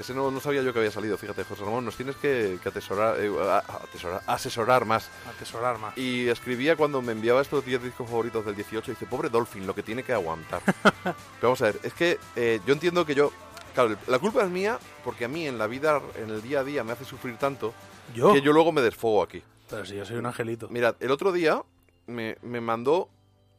Que 0.00 0.02
ese 0.04 0.14
no, 0.14 0.30
no 0.30 0.40
sabía 0.40 0.62
yo 0.62 0.72
que 0.72 0.78
había 0.78 0.90
salido, 0.90 1.18
fíjate, 1.18 1.44
José 1.44 1.62
Ramón, 1.62 1.84
nos 1.84 1.94
tienes 1.94 2.16
que, 2.16 2.58
que 2.62 2.68
atesorar, 2.70 3.20
eh, 3.20 3.28
atesorar- 3.28 4.22
asesorar 4.26 4.86
más. 4.86 5.10
Atesorar 5.28 5.76
más. 5.76 5.94
Y 5.98 6.26
escribía 6.28 6.74
cuando 6.74 7.02
me 7.02 7.12
enviaba 7.12 7.42
estos 7.42 7.62
10 7.66 7.82
discos 7.82 8.08
favoritos 8.08 8.46
del 8.46 8.54
18, 8.56 8.92
dice, 8.92 9.04
pobre 9.04 9.28
Dolphin, 9.28 9.66
lo 9.66 9.74
que 9.74 9.82
tiene 9.82 10.02
que 10.02 10.14
aguantar. 10.14 10.62
Pero 11.04 11.14
vamos 11.42 11.60
a 11.60 11.66
ver, 11.66 11.80
es 11.82 11.92
que 11.92 12.18
eh, 12.34 12.60
yo 12.66 12.72
entiendo 12.72 13.04
que 13.04 13.14
yo... 13.14 13.30
Claro, 13.74 13.94
la 14.06 14.18
culpa 14.18 14.42
es 14.42 14.48
mía 14.48 14.78
porque 15.04 15.26
a 15.26 15.28
mí 15.28 15.46
en 15.46 15.58
la 15.58 15.66
vida, 15.66 16.00
en 16.16 16.30
el 16.30 16.40
día 16.40 16.60
a 16.60 16.64
día, 16.64 16.82
me 16.82 16.92
hace 16.92 17.04
sufrir 17.04 17.36
tanto 17.36 17.74
¿Yo? 18.14 18.32
que 18.32 18.40
yo 18.40 18.54
luego 18.54 18.72
me 18.72 18.80
desfogo 18.80 19.22
aquí. 19.22 19.42
Pero 19.68 19.84
si 19.84 19.96
yo 19.96 20.06
soy 20.06 20.16
un 20.16 20.24
angelito. 20.24 20.66
Mirad, 20.70 20.96
el 21.00 21.10
otro 21.10 21.30
día 21.30 21.62
me, 22.06 22.38
me 22.40 22.62
mandó 22.62 23.10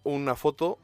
una 0.02 0.34
foto 0.34 0.80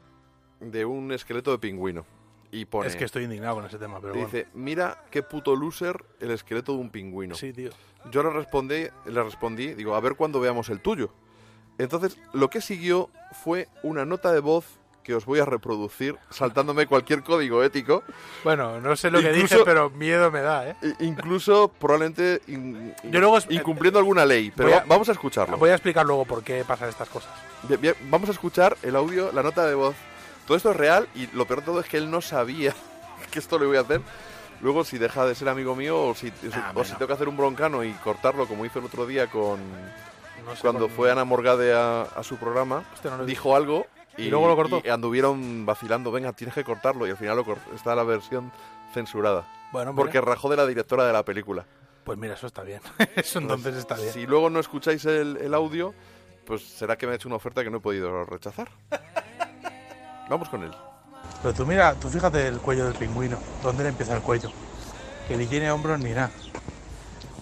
de 0.60 0.84
un 0.84 1.10
esqueleto 1.10 1.50
de 1.50 1.58
pingüino. 1.58 2.06
Y 2.50 2.64
pone... 2.64 2.88
Es 2.88 2.96
que 2.96 3.04
estoy 3.04 3.24
indignado 3.24 3.56
con 3.56 3.66
ese 3.66 3.78
tema, 3.78 4.00
pero 4.00 4.14
bueno. 4.14 4.26
dice, 4.26 4.46
mira 4.54 5.04
qué 5.10 5.22
puto 5.22 5.54
loser 5.56 6.04
el 6.20 6.30
esqueleto 6.30 6.72
de 6.72 6.78
un 6.78 6.90
pingüino. 6.90 7.34
Sí, 7.34 7.52
tío. 7.52 7.70
Yo 8.10 8.22
le 8.22 8.30
respondí, 8.30 8.86
le 9.06 9.22
respondí, 9.22 9.74
digo, 9.74 9.94
a 9.94 10.00
ver 10.00 10.14
cuándo 10.14 10.40
veamos 10.40 10.68
el 10.70 10.80
tuyo. 10.80 11.10
Entonces, 11.78 12.18
lo 12.32 12.48
que 12.50 12.60
siguió 12.60 13.10
fue 13.44 13.68
una 13.82 14.04
nota 14.04 14.32
de 14.32 14.40
voz 14.40 14.64
que 15.04 15.14
os 15.14 15.24
voy 15.24 15.38
a 15.40 15.46
reproducir, 15.46 16.16
saltándome 16.28 16.86
cualquier 16.86 17.22
código 17.22 17.62
ético. 17.64 18.02
Bueno, 18.44 18.78
no 18.80 18.94
sé 18.94 19.10
lo 19.10 19.20
que 19.22 19.28
Incluso- 19.32 19.54
dije, 19.54 19.64
pero 19.64 19.88
miedo 19.88 20.30
me 20.30 20.42
da, 20.42 20.68
¿eh? 20.68 20.76
incluso 21.00 21.68
probablemente 21.68 22.42
in- 22.46 22.94
Yo 23.04 23.18
luego 23.20 23.38
incumpliendo 23.48 23.98
alguna 23.98 24.26
ley. 24.26 24.52
Pero 24.54 24.68
a- 24.68 24.78
va- 24.80 24.84
vamos 24.86 25.08
a 25.08 25.12
escucharlo. 25.12 25.56
Voy 25.56 25.70
a 25.70 25.74
explicar 25.74 26.04
luego 26.04 26.26
por 26.26 26.42
qué 26.44 26.62
pasan 26.66 26.90
estas 26.90 27.08
cosas. 27.08 27.30
Bien, 27.66 27.80
bien, 27.80 27.94
vamos 28.10 28.28
a 28.28 28.32
escuchar 28.32 28.76
el 28.82 28.96
audio, 28.96 29.32
la 29.32 29.42
nota 29.42 29.64
de 29.66 29.74
voz. 29.74 29.96
Todo 30.48 30.56
esto 30.56 30.70
es 30.72 30.76
real 30.76 31.08
y 31.14 31.28
lo 31.28 31.46
peor 31.46 31.60
de 31.60 31.66
todo 31.66 31.80
es 31.80 31.86
que 31.86 31.98
él 31.98 32.10
no 32.10 32.20
sabía 32.20 32.74
que 33.30 33.38
esto 33.38 33.56
lo 33.58 33.68
voy 33.68 33.76
a 33.76 33.82
hacer. 33.82 34.00
Luego, 34.60 34.82
si 34.82 34.98
deja 34.98 35.24
de 35.24 35.36
ser 35.36 35.48
amigo 35.48 35.76
mío 35.76 36.02
o 36.02 36.14
si, 36.16 36.32
Ah, 36.52 36.72
o 36.74 36.82
si 36.82 36.92
tengo 36.94 37.06
que 37.06 37.12
hacer 37.12 37.28
un 37.28 37.36
broncano 37.36 37.84
y 37.84 37.92
cortarlo 37.92 38.48
como 38.48 38.64
hizo 38.66 38.80
el 38.80 38.86
otro 38.86 39.06
día 39.06 39.28
con 39.28 39.60
No 40.44 40.56
sé 40.56 40.62
cuando 40.62 40.88
por- 40.88 40.96
fue 40.96 41.12
Ana 41.12 41.24
Morgade 41.24 41.72
a, 41.72 42.02
a 42.02 42.24
su 42.24 42.38
programa, 42.38 42.82
no 43.04 43.24
dijo 43.24 43.54
algo 43.54 43.86
y, 44.16 44.22
¿Y 44.24 44.30
luego 44.30 44.48
lo 44.48 44.56
cortó? 44.56 44.82
y 44.84 44.88
anduvieron 44.88 45.64
vacilando, 45.64 46.10
venga, 46.10 46.32
tienes 46.32 46.54
que 46.56 46.64
cortarlo 46.64 47.06
y 47.06 47.10
al 47.10 47.16
final 47.16 47.36
lo 47.36 47.56
está 47.72 47.94
la 47.94 48.02
versión 48.02 48.50
censurada. 48.92 49.46
Bueno, 49.70 49.92
mira. 49.92 50.02
Porque 50.02 50.20
rajó 50.20 50.48
de 50.48 50.56
la 50.56 50.66
directora 50.66 51.06
de 51.06 51.12
la 51.12 51.24
película. 51.24 51.64
Pues 52.02 52.18
mira, 52.18 52.34
eso 52.34 52.48
está 52.48 52.62
bien. 52.64 52.80
eso 53.14 53.38
entonces 53.38 53.76
está 53.76 53.94
bien. 53.94 54.12
Si 54.12 54.26
luego 54.26 54.50
no 54.50 54.58
escucháis 54.58 55.04
el, 55.04 55.36
el 55.36 55.54
audio, 55.54 55.94
pues 56.44 56.62
será 56.66 56.96
que 56.96 57.06
me 57.06 57.12
ha 57.12 57.14
hecho 57.16 57.28
una 57.28 57.36
oferta 57.36 57.62
que 57.62 57.70
no 57.70 57.76
he 57.76 57.80
podido 57.80 58.24
rechazar. 58.24 58.68
Vamos 60.28 60.48
con 60.48 60.62
él. 60.62 60.70
Pero 61.42 61.54
tú 61.54 61.66
mira, 61.66 61.94
tú 61.94 62.08
fíjate 62.08 62.46
el 62.48 62.58
cuello 62.58 62.84
del 62.84 62.94
pingüino, 62.94 63.38
dónde 63.62 63.82
le 63.84 63.90
empieza 63.90 64.14
el 64.14 64.22
cuello, 64.22 64.50
que 65.26 65.36
ni 65.36 65.46
tiene 65.46 65.70
hombros 65.70 65.98
ni 66.00 66.10
nada. 66.10 66.30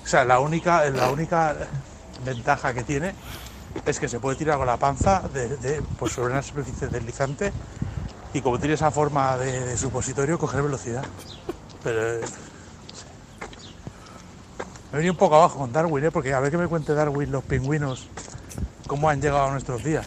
O 0.05 0.07
sea, 0.07 0.25
la 0.25 0.39
única, 0.39 0.89
la 0.91 1.11
única 1.11 1.57
ventaja 2.25 2.73
que 2.73 2.85
tiene 2.85 3.15
es 3.85 3.99
que 3.99 4.09
se 4.09 4.21
puede 4.21 4.37
tirar 4.37 4.59
con 4.59 4.67
la 4.67 4.77
panza 4.77 5.23
por 5.99 6.11
sobre 6.11 6.33
una 6.33 6.43
superficie 6.43 6.89
deslizante 6.89 7.53
y 8.33 8.41
como 8.41 8.59
tiene 8.59 8.75
esa 8.75 8.91
forma 8.91 9.37
de, 9.37 9.77
supositorio, 9.77 10.39
coger 10.39 10.63
velocidad. 10.63 11.05
Pero 11.83 12.15
eh, 12.15 12.21
me 14.93 14.99
venido 14.99 15.13
un 15.13 15.19
poco 15.19 15.37
abajo 15.37 15.59
con 15.59 15.73
Darwin, 15.73 16.05
¿eh? 16.05 16.11
porque 16.11 16.33
a 16.35 16.41
ver 16.41 16.51
que 16.51 16.59
me 16.59 16.69
cuente 16.69 16.95
Darwin 16.95 17.31
los 17.31 17.45
pingüinos, 17.45 18.09
cómo 18.87 19.09
han 19.09 19.21
llegado 19.21 19.47
a 19.47 19.51
nuestros 19.51 19.83
días. 19.83 20.07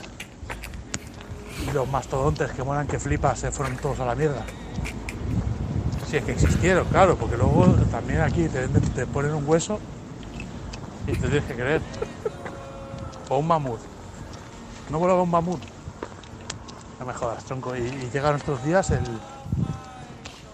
Los 1.73 1.87
mastodontes 1.87 2.51
que 2.51 2.63
molan 2.63 2.87
que 2.87 2.99
flipas 2.99 3.39
se 3.39 3.51
fueron 3.51 3.77
todos 3.77 3.99
a 3.99 4.05
la 4.05 4.15
mierda. 4.15 4.43
Si 6.07 6.17
es 6.17 6.23
que 6.23 6.31
existieron, 6.31 6.87
claro, 6.87 7.15
porque 7.15 7.37
luego 7.37 7.65
también 7.91 8.21
aquí 8.21 8.47
te, 8.47 9.05
ponen 9.05 9.33
un 9.35 9.47
hueso 9.47 9.79
y 11.05 11.11
te 11.11 11.27
tienes 11.27 11.43
que 11.43 11.53
creer. 11.53 11.81
O 13.29 13.37
un 13.37 13.47
mamut. 13.47 13.79
¿No 14.89 14.97
volaba 14.97 15.21
un 15.21 15.29
mamut? 15.29 15.61
No 16.99 17.05
me 17.05 17.13
jodas, 17.13 17.43
tronco. 17.43 17.75
Y, 17.75 17.81
y 17.81 18.09
llega 18.11 18.29
a 18.29 18.31
nuestros 18.31 18.63
días 18.63 18.89
el, 18.89 19.03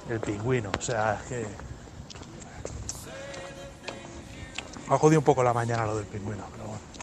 el 0.10 0.20
pingüino. 0.20 0.72
O 0.78 0.82
sea, 0.82 1.16
es 1.16 1.22
que. 1.30 1.46
Ha 4.90 4.98
jodido 4.98 5.20
un 5.20 5.26
poco 5.26 5.42
la 5.44 5.54
mañana 5.54 5.86
lo 5.86 5.96
del 5.96 6.06
pingüino, 6.06 6.44
pero 6.52 6.66
bueno. 6.66 6.95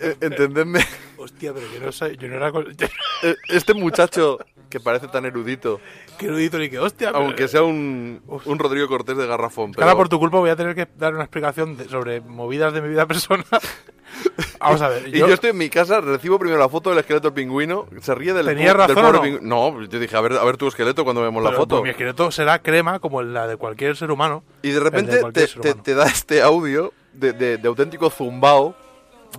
Eh, 0.00 0.16
entendedme, 0.20 0.80
Hostia, 1.16 1.52
pero 1.54 1.66
yo 1.72 1.80
no, 1.84 1.92
soy, 1.92 2.16
yo 2.16 2.28
no 2.28 2.36
era. 2.36 2.50
con- 2.52 2.66
eh, 3.22 3.34
este 3.48 3.74
muchacho 3.74 4.38
que 4.68 4.80
parece 4.80 5.06
tan 5.08 5.24
erudito, 5.24 5.80
Qué 6.18 6.26
erudito 6.26 6.58
ni 6.58 6.68
que 6.68 6.78
hostia. 6.78 7.12
pero- 7.12 7.24
aunque 7.24 7.46
sea 7.48 7.62
un, 7.62 8.22
un 8.44 8.58
Rodrigo 8.58 8.88
Cortés 8.88 9.16
de 9.16 9.26
Garrafón, 9.26 9.72
pero 9.72 9.84
Ahora 9.86 9.96
por 9.96 10.08
tu 10.08 10.18
culpa 10.18 10.38
voy 10.38 10.50
a 10.50 10.56
tener 10.56 10.74
que 10.74 10.88
dar 10.98 11.14
una 11.14 11.22
explicación 11.24 11.76
de- 11.76 11.88
sobre 11.88 12.20
movidas 12.20 12.72
de 12.72 12.82
mi 12.82 12.88
vida 12.88 13.06
personal. 13.06 13.44
Vamos 14.60 14.80
a 14.82 14.88
ver. 14.88 15.08
Y 15.08 15.18
yo, 15.18 15.26
estoy 15.26 15.50
en 15.50 15.58
mi 15.58 15.68
casa, 15.68 16.00
recibo 16.00 16.38
primero 16.38 16.58
la 16.58 16.68
foto 16.68 16.90
del 16.90 16.98
esqueleto 17.00 17.28
del 17.28 17.34
pingüino, 17.34 17.86
se 18.00 18.14
ríe 18.14 18.32
del, 18.32 18.46
¿Tenías 18.46 18.74
po- 18.74 18.86
del 18.86 18.88
razón 18.96 19.04
pobre 19.04 19.18
no? 19.18 19.22
pingüino. 19.22 19.70
No, 19.72 19.82
yo 19.82 19.98
dije, 20.00 20.16
a 20.16 20.20
ver, 20.20 20.32
a 20.34 20.44
ver 20.44 20.56
tu 20.56 20.66
esqueleto 20.68 21.04
cuando 21.04 21.20
vemos 21.22 21.42
la 21.42 21.50
pero, 21.50 21.60
foto. 21.62 21.74
pues, 21.76 21.82
mi 21.84 21.90
esqueleto 21.90 22.30
será 22.30 22.60
crema 22.60 22.98
como 23.00 23.22
la 23.22 23.46
de 23.46 23.56
cualquier 23.56 23.96
ser 23.96 24.10
humano. 24.10 24.42
Y 24.62 24.70
de 24.70 24.80
repente 24.80 25.20
cualquier 25.20 25.50
te, 25.50 25.60
te- 25.60 25.74
te 25.74 25.94
da 25.94 26.06
este 26.06 26.42
audio 26.42 26.92
de, 27.12 27.32
de- 27.32 27.58
de 27.58 27.68
auténtico 27.68 28.08
zumbao 28.10 28.74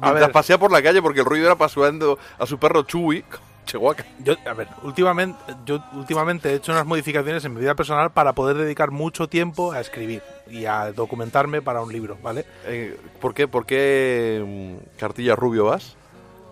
A 0.01 0.05
mientras 0.05 0.27
ver. 0.27 0.31
pasea 0.31 0.57
por 0.57 0.71
la 0.71 0.81
calle 0.81 1.01
porque 1.01 1.21
el 1.21 1.25
ruido 1.25 1.45
era 1.45 1.55
pasando 1.55 2.17
a 2.37 2.45
su 2.45 2.57
perro 2.57 2.83
Chewy. 2.83 3.23
Chihuahua. 3.65 3.95
Yo, 4.19 4.35
a 4.45 4.53
ver, 4.53 4.67
últimamente, 4.83 5.37
yo 5.65 5.83
últimamente 5.93 6.51
he 6.51 6.55
hecho 6.55 6.71
unas 6.71 6.85
modificaciones 6.85 7.43
en 7.45 7.53
mi 7.55 7.61
vida 7.61 7.73
personal 7.73 8.11
para 8.11 8.33
poder 8.33 8.57
dedicar 8.57 8.91
mucho 8.91 9.27
tiempo 9.27 9.71
a 9.71 9.81
escribir 9.81 10.21
y 10.47 10.65
a 10.65 10.91
documentarme 10.91 11.63
para 11.63 11.81
un 11.81 11.91
libro, 11.91 12.15
¿vale? 12.21 12.45
Eh, 12.67 12.95
¿Por 13.19 13.33
qué, 13.33 13.47
por 13.47 13.65
qué 13.65 14.43
mm, 14.45 14.99
cartilla 14.99 15.35
rubio 15.35 15.65
vas? 15.65 15.95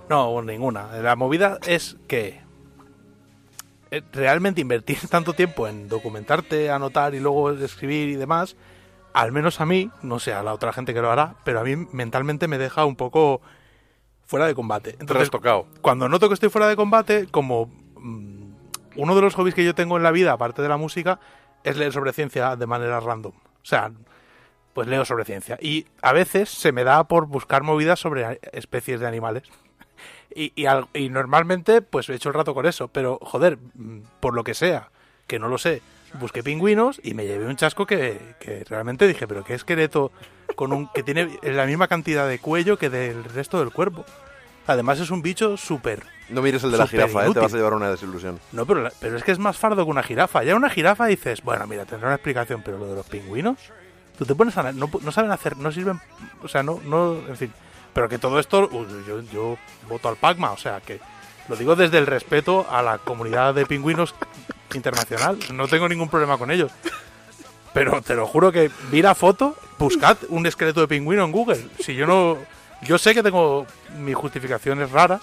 No, 0.10 0.42
ninguna. 0.42 0.88
La 1.02 1.16
movida 1.16 1.60
es 1.68 1.98
que 2.08 2.42
eh, 3.92 4.02
realmente 4.12 4.60
invertir 4.62 4.98
tanto 5.10 5.34
tiempo 5.34 5.68
en 5.68 5.88
documentarte, 5.88 6.72
anotar 6.72 7.14
y 7.14 7.20
luego 7.20 7.52
escribir 7.52 8.10
y 8.10 8.16
demás, 8.16 8.56
al 9.14 9.32
menos 9.32 9.62
a 9.62 9.66
mí, 9.66 9.92
no 10.02 10.20
sé 10.20 10.34
a 10.34 10.44
la 10.44 10.54
otra 10.54 10.74
gente 10.74 10.94
que 10.94 11.02
lo 11.02 11.12
hará, 11.12 11.36
pero 11.44 11.60
a 11.60 11.64
mí 11.64 11.76
mentalmente 11.92 12.48
me 12.48 12.58
deja 12.58 12.86
un 12.86 12.96
poco 12.96 13.42
fuera 14.26 14.48
de 14.48 14.56
combate. 14.56 14.92
Entonces, 14.92 15.30
Trastocado. 15.30 15.68
cuando 15.82 16.10
noto 16.10 16.28
que 16.28 16.34
estoy 16.34 16.50
fuera 16.50 16.68
de 16.68 16.76
combate, 16.76 17.28
como 17.30 17.68
mm, 17.96 18.54
uno 18.96 19.16
de 19.16 19.22
los 19.22 19.36
hobbies 19.36 19.56
que 19.56 19.64
yo 19.64 19.76
tengo 19.76 19.98
en 19.98 20.04
la 20.04 20.12
vida, 20.12 20.34
aparte 20.34 20.62
de 20.62 20.70
la 20.70 20.78
música, 20.78 21.20
es 21.64 21.78
leer 21.78 21.94
sobre 21.94 22.14
ciencia 22.14 22.56
de 22.56 22.66
manera 22.66 23.00
random. 23.00 23.34
O 23.36 23.66
sea, 23.66 23.92
pues 24.74 24.88
leo 24.88 25.06
sobre 25.06 25.26
ciencia. 25.26 25.58
Y 25.62 25.86
a 26.02 26.14
veces 26.14 26.50
se 26.50 26.72
me 26.72 26.84
da 26.84 27.04
por 27.06 27.28
buscar 27.28 27.64
movidas 27.64 28.00
sobre 28.00 28.40
especies 28.52 29.00
de 29.00 29.08
animales. 29.08 29.44
Y, 30.36 30.52
y 30.96 31.10
normalmente, 31.10 31.84
pues 31.84 32.10
he 32.10 32.16
hecho 32.16 32.30
el 32.30 32.34
rato 32.34 32.56
con 32.56 32.66
eso. 32.66 32.88
Pero, 32.88 33.20
joder, 33.22 33.60
mm, 33.76 34.00
por 34.20 34.34
lo 34.34 34.44
que 34.44 34.56
sea, 34.56 34.90
que 35.28 35.38
no 35.38 35.48
lo 35.48 35.60
sé, 35.60 35.84
busqué 36.20 36.44
pingüinos 36.44 37.00
y 37.04 37.14
me 37.14 37.26
llevé 37.26 37.46
un 37.48 37.56
chasco 37.56 37.86
que, 37.86 38.20
que 38.40 38.64
realmente 38.70 39.08
dije, 39.08 39.28
pero 39.28 39.44
qué 39.44 39.54
esqueleto 39.54 40.12
con 40.56 40.72
un 40.74 40.88
que 40.90 41.04
tiene 41.04 41.40
la 41.44 41.66
misma 41.66 41.88
cantidad 41.88 42.28
de 42.28 42.40
cuello 42.40 42.78
que 42.78 42.90
del 42.90 43.24
resto 43.24 43.60
del 43.60 43.72
cuerpo. 43.72 44.06
Además 44.68 45.00
es 45.00 45.10
un 45.12 45.22
bicho 45.22 45.58
súper... 45.58 46.04
No 46.30 46.42
mires 46.42 46.64
el 46.64 46.72
de 46.72 46.78
la 46.78 46.88
jirafa, 46.88 47.26
¿eh? 47.26 47.32
te 47.34 47.40
vas 47.40 47.54
a 47.54 47.58
llevar 47.58 47.74
una 47.74 47.90
desilusión. 47.92 48.40
No, 48.54 48.66
pero, 48.66 48.82
la- 48.82 48.94
pero 49.02 49.18
es 49.18 49.24
que 49.24 49.34
es 49.34 49.40
más 49.40 49.58
fardo 49.58 49.84
que 49.84 49.92
una 49.92 50.04
jirafa. 50.04 50.42
Ya 50.44 50.56
una 50.56 50.70
jirafa 50.70 51.06
dices, 51.08 51.42
bueno, 51.44 51.68
mira, 51.68 51.86
tendrá 51.86 52.08
una 52.08 52.16
explicación, 52.16 52.62
pero 52.64 52.78
lo 52.78 52.88
de 52.88 52.96
los 52.96 53.06
pingüinos, 53.08 53.58
tú 54.18 54.26
te 54.26 54.34
pones 54.34 54.56
a... 54.58 54.72
No, 54.72 54.90
no 55.02 55.12
saben 55.12 55.32
hacer, 55.32 55.58
no 55.58 55.70
sirven... 55.72 56.00
O 56.42 56.48
sea, 56.48 56.64
no, 56.64 56.80
no, 56.86 57.14
en 57.28 57.36
fin. 57.36 57.52
Pero 57.94 58.08
que 58.08 58.18
todo 58.20 58.40
esto, 58.40 58.70
uy, 58.72 58.88
yo, 59.06 59.22
yo 59.34 59.58
voto 59.90 60.08
al 60.08 60.16
Pacma, 60.16 60.52
o 60.52 60.58
sea, 60.58 60.80
que 60.80 61.00
lo 61.50 61.58
digo 61.58 61.76
desde 61.76 61.98
el 61.98 62.08
respeto 62.08 62.66
a 62.72 62.82
la 62.82 63.00
comunidad 63.00 63.54
de 63.54 63.66
pingüinos 63.66 64.16
internacional. 64.74 65.38
No 65.54 65.68
tengo 65.68 65.88
ningún 65.90 66.10
problema 66.10 66.38
con 66.38 66.52
ellos. 66.52 66.72
Pero 67.74 68.02
te 68.02 68.14
lo 68.16 68.28
juro 68.28 68.52
que 68.52 68.70
vi 68.92 69.02
la 69.02 69.16
foto, 69.16 69.56
buscad 69.80 70.18
un 70.30 70.46
esqueleto 70.46 70.82
de 70.82 70.88
pingüino 70.88 71.24
en 71.26 71.32
Google. 71.32 71.66
Si 71.80 71.96
yo 71.96 72.06
no... 72.06 72.38
Yo 72.84 72.98
sé 72.98 73.14
que 73.14 73.24
tengo 73.24 73.66
mis 73.98 74.14
justificaciones 74.16 74.92
raras, 74.92 75.22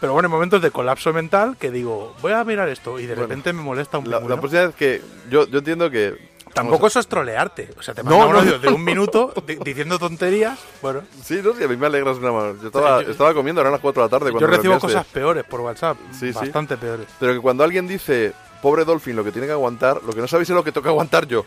pero 0.00 0.14
bueno, 0.14 0.26
en 0.26 0.32
momentos 0.32 0.62
de 0.62 0.70
colapso 0.70 1.12
mental 1.12 1.56
que 1.58 1.70
digo, 1.70 2.14
voy 2.22 2.32
a 2.32 2.42
mirar 2.42 2.68
esto 2.70 2.98
y 2.98 3.02
de 3.02 3.08
Bueno, 3.14 3.22
repente 3.28 3.52
me 3.52 3.62
molesta 3.62 3.98
un 3.98 4.10
La, 4.10 4.16
pingüino. 4.18 4.34
la 4.34 4.40
próxima 4.40 4.66
vez 4.66 4.74
que 4.74 5.02
yo, 5.30 5.46
yo 5.46 5.58
entiendo 5.58 5.90
que... 5.90 6.33
Tampoco 6.54 6.86
eso 6.86 7.00
es 7.00 7.06
trolearte. 7.08 7.70
O 7.78 7.82
sea, 7.82 7.92
te 7.94 8.02
No, 8.02 8.10
manda 8.10 8.26
un 8.26 8.32
no. 8.32 8.38
audio 8.38 8.58
de 8.58 8.68
un 8.68 8.82
minuto 8.84 9.34
di- 9.46 9.56
diciendo 9.56 9.98
tonterías. 9.98 10.58
Bueno, 10.80 11.02
Sí, 11.22 11.40
no, 11.42 11.52
sí, 11.54 11.64
a 11.64 11.68
mí 11.68 11.76
me 11.76 11.86
alegras 11.86 12.16
una 12.18 12.30
mano. 12.32 12.56
Yo 12.60 12.68
estaba, 12.68 13.02
Yo- 13.02 13.10
estaba 13.10 13.34
comiendo, 13.34 13.60
eran 13.60 13.72
las 13.72 13.80
4 13.80 14.02
de 14.02 14.06
la 14.06 14.10
tarde 14.10 14.26
yo 14.26 14.32
cuando 14.32 14.48
me 14.48 14.56
recibo 14.56 14.78
cosas 14.78 15.04
peores 15.06 15.44
por 15.44 15.60
WhatsApp. 15.60 15.96
Sí, 16.12 16.32
sí. 16.32 16.38
bastante 16.38 16.76
peores. 16.76 17.06
Pero 17.18 17.34
que 17.34 17.40
cuando 17.40 17.64
alguien 17.64 17.86
dice, 17.88 18.32
pobre 18.62 18.84
Dolphin, 18.84 19.16
lo 19.16 19.24
que 19.24 19.32
tiene 19.32 19.46
que 19.48 19.52
aguantar, 19.52 20.00
lo 20.04 20.12
que 20.12 20.20
no 20.20 20.28
sabéis 20.28 20.48
es 20.48 20.54
lo 20.54 20.62
que 20.64 20.72
toca 20.72 20.88
aguantar 20.90 21.26
yo. 21.26 21.44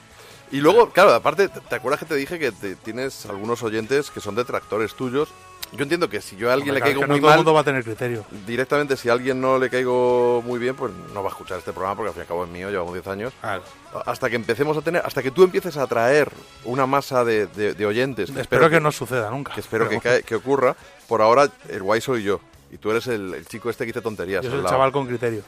Y 0.51 0.57
luego, 0.61 0.89
claro, 0.91 1.13
aparte, 1.13 1.49
¿te 1.49 1.75
acuerdas 1.75 1.99
que 1.99 2.05
te 2.05 2.15
dije 2.15 2.39
que 2.39 2.51
te- 2.51 2.75
tienes 2.75 3.25
algunos 3.25 3.63
oyentes 3.63 4.09
que 4.11 4.21
son 4.21 4.35
detractores 4.35 4.93
tuyos? 4.95 5.29
Yo 5.73 5.83
entiendo 5.83 6.07
que 6.07 6.21
si 6.21 6.37
yo 6.37 6.49
a 6.49 6.53
alguien 6.53 6.69
Hombre, 6.69 6.75
le 6.75 6.79
claro, 6.79 6.91
caigo 6.93 7.01
que 7.01 7.07
no 7.07 7.13
muy 7.15 7.19
todo 7.19 7.27
el 7.29 7.31
mal, 7.31 7.37
mundo 7.39 7.53
va 7.53 7.59
a 7.59 7.63
tener 7.65 7.83
criterio. 7.83 8.23
directamente 8.45 8.95
si 8.95 9.09
a 9.09 9.11
alguien 9.13 9.41
no 9.41 9.59
le 9.59 9.69
caigo 9.69 10.41
muy 10.45 10.59
bien, 10.59 10.75
pues 10.75 10.93
no 11.13 11.21
va 11.21 11.27
a 11.27 11.31
escuchar 11.31 11.57
este 11.59 11.73
programa 11.73 11.95
porque 11.97 12.07
al 12.07 12.13
fin 12.13 12.21
y 12.21 12.23
al 12.23 12.27
cabo 12.29 12.43
es 12.45 12.49
mío, 12.49 12.69
llevamos 12.69 12.93
10 12.93 13.05
años. 13.07 13.33
Claro. 13.41 13.63
Hasta 14.05 14.29
que 14.29 14.37
empecemos 14.37 14.77
a 14.77 14.81
tener, 14.81 15.01
hasta 15.05 15.21
que 15.21 15.29
tú 15.31 15.43
empieces 15.43 15.75
a 15.75 15.81
atraer 15.83 16.31
una 16.63 16.85
masa 16.85 17.25
de, 17.25 17.47
de- 17.47 17.73
de 17.73 17.85
oyentes. 17.85 18.29
Espero, 18.29 18.69
que, 18.69 18.79
no 18.79 18.93
suceda 18.93 19.29
nunca. 19.29 19.53
que 19.53 19.59
espero 19.59 19.89
que, 19.89 19.99
cae- 19.99 20.23
que 20.23 20.35
ocurra. 20.35 20.77
Por 21.09 21.21
ahora, 21.21 21.49
el 21.67 21.83
guay 21.83 21.99
soy 21.99 22.23
yo. 22.23 22.39
Y 22.71 22.77
tú 22.77 22.91
eres 22.91 23.07
el, 23.07 23.33
el 23.33 23.45
chico 23.45 23.69
este 23.69 23.83
que 23.83 23.87
dice 23.87 24.01
tonterías. 24.01 24.43
Yo 24.45 24.49
soy 24.49 24.59
el 24.59 24.63
lado. 24.63 24.73
chaval 24.75 24.91
con 24.93 25.05
criterio. 25.07 25.41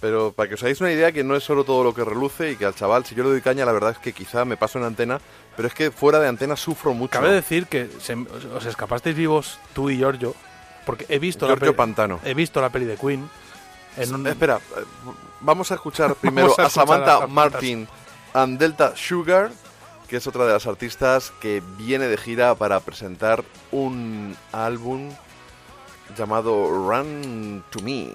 Pero 0.00 0.32
para 0.32 0.48
que 0.48 0.54
os 0.56 0.62
hagáis 0.62 0.80
una 0.80 0.92
idea 0.92 1.10
que 1.10 1.24
no 1.24 1.36
es 1.36 1.42
solo 1.44 1.64
todo 1.64 1.82
lo 1.82 1.94
que 1.94 2.04
reluce 2.04 2.50
y 2.52 2.56
que 2.56 2.66
al 2.66 2.74
chaval, 2.74 3.06
si 3.06 3.14
yo 3.14 3.24
le 3.24 3.30
doy 3.30 3.40
caña, 3.40 3.64
la 3.64 3.72
verdad 3.72 3.92
es 3.92 3.98
que 3.98 4.12
quizá 4.12 4.44
me 4.44 4.56
paso 4.58 4.78
en 4.78 4.84
antena, 4.84 5.20
pero 5.56 5.68
es 5.68 5.74
que 5.74 5.90
fuera 5.90 6.20
de 6.20 6.28
antena 6.28 6.54
sufro 6.56 6.92
mucho. 6.92 7.12
Cabe 7.12 7.30
decir 7.32 7.66
que 7.66 7.88
se- 8.00 8.14
os 8.54 8.66
escapasteis 8.66 9.16
vivos 9.16 9.58
tú 9.74 9.88
y 9.88 9.96
Giorgio, 9.96 10.34
porque 10.84 11.06
he 11.08 11.18
visto, 11.18 11.46
la 11.46 11.52
Giorgio 11.54 11.74
Pantano. 11.74 12.20
he 12.24 12.34
visto 12.34 12.60
la 12.60 12.68
peli 12.70 12.84
de 12.84 12.96
Queen 12.96 13.28
En 13.96 14.14
un- 14.14 14.26
Espera, 14.26 14.60
vamos 15.40 15.72
a 15.72 15.76
escuchar 15.76 16.14
primero 16.20 16.48
a 16.58 16.64
a, 16.64 16.66
escuchar 16.66 16.66
a 16.66 16.70
Samantha 16.86 17.26
Martin 17.26 17.88
and 18.34 18.58
Delta 18.58 18.92
Sugar, 18.94 19.50
que 20.08 20.18
es 20.18 20.26
otra 20.26 20.44
de 20.44 20.52
las 20.52 20.66
artistas 20.66 21.32
que 21.40 21.62
viene 21.78 22.06
de 22.06 22.18
gira 22.18 22.54
para 22.54 22.80
presentar 22.80 23.42
un 23.72 24.36
álbum 24.52 25.10
llamado 26.16 26.68
Run 26.68 27.64
to 27.70 27.80
Me. 27.80 28.10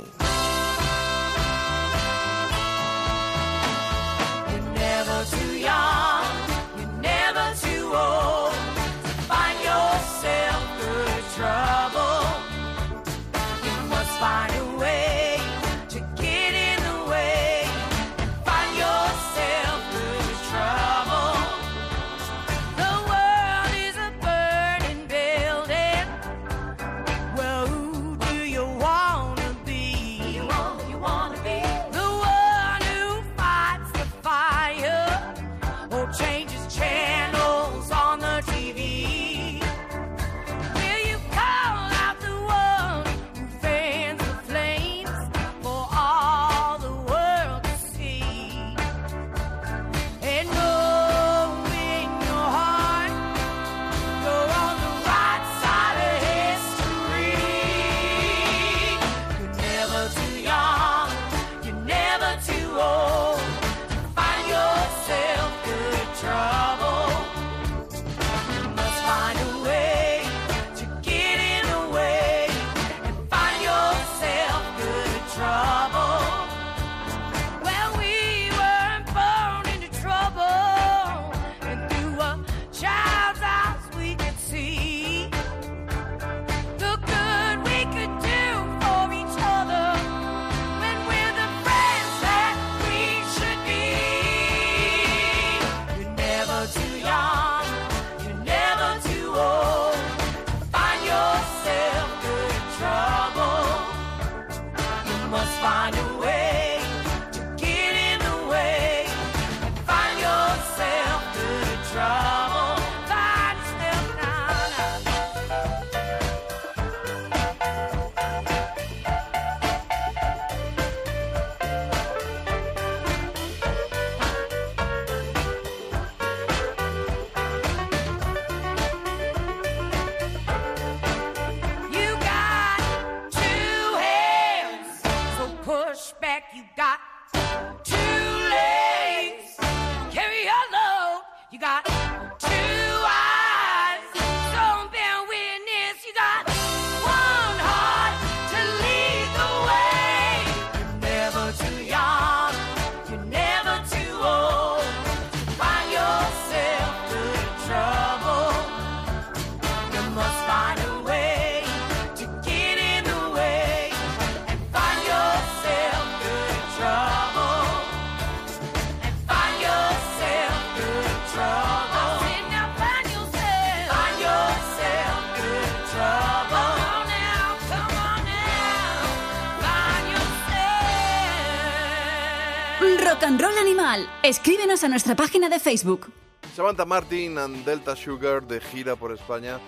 Escríbenos 184.35 184.81
a 184.85 184.87
nuestra 184.87 185.13
página 185.13 185.49
de 185.49 185.59
Facebook. 185.59 186.09
Samantha 186.55 186.85
Martin 186.85 187.37
and 187.37 187.65
Delta 187.65 187.97
Sugar 187.97 188.41
de 188.47 188.61
gira 188.61 188.95
por 188.95 189.11
España. 189.11 189.59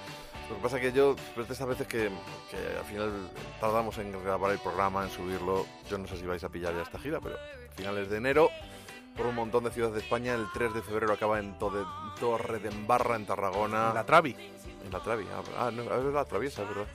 Lo 0.50 0.56
que 0.56 0.62
pasa 0.62 0.80
que 0.80 0.94
yo, 0.94 1.16
después 1.16 1.50
de 1.50 1.52
estas 1.54 1.68
veces 1.68 1.86
que, 1.86 2.10
que 2.50 2.78
al 2.80 2.86
final 2.86 3.12
tardamos 3.60 3.98
en 3.98 4.14
grabar 4.24 4.52
el 4.54 4.60
programa, 4.60 5.04
en 5.04 5.10
subirlo, 5.10 5.66
yo 5.90 5.98
no 5.98 6.08
sé 6.08 6.16
si 6.16 6.26
vais 6.26 6.42
a 6.46 6.48
pillar 6.48 6.74
ya 6.74 6.84
esta 6.84 6.98
gira, 6.98 7.20
pero 7.20 7.36
finales 7.76 8.10
de 8.10 8.16
enero, 8.16 8.50
por 9.18 9.26
un 9.26 9.36
montón 9.36 9.66
de 9.66 9.72
ciudades 9.72 9.96
de 9.96 10.00
España, 10.02 10.34
el 10.34 10.46
3 10.54 10.74
de 10.74 10.82
febrero 10.82 11.12
acaba 11.12 11.40
en 11.40 11.60
Tode- 11.60 11.86
Torre 12.22 12.60
de 12.60 12.70
Embarra, 12.70 13.18
en 13.18 13.26
Tarragona. 13.26 13.94
La 13.94 14.06
Travi. 14.06 14.34
En 14.86 14.92
la 14.94 15.02
Travi, 15.02 15.26
ah, 15.36 15.44
ah, 15.68 15.72
no, 15.72 15.84
es 15.84 16.14
la 16.14 16.24
Traviesa, 16.24 16.62
es 16.62 16.70
verdad. 16.70 16.88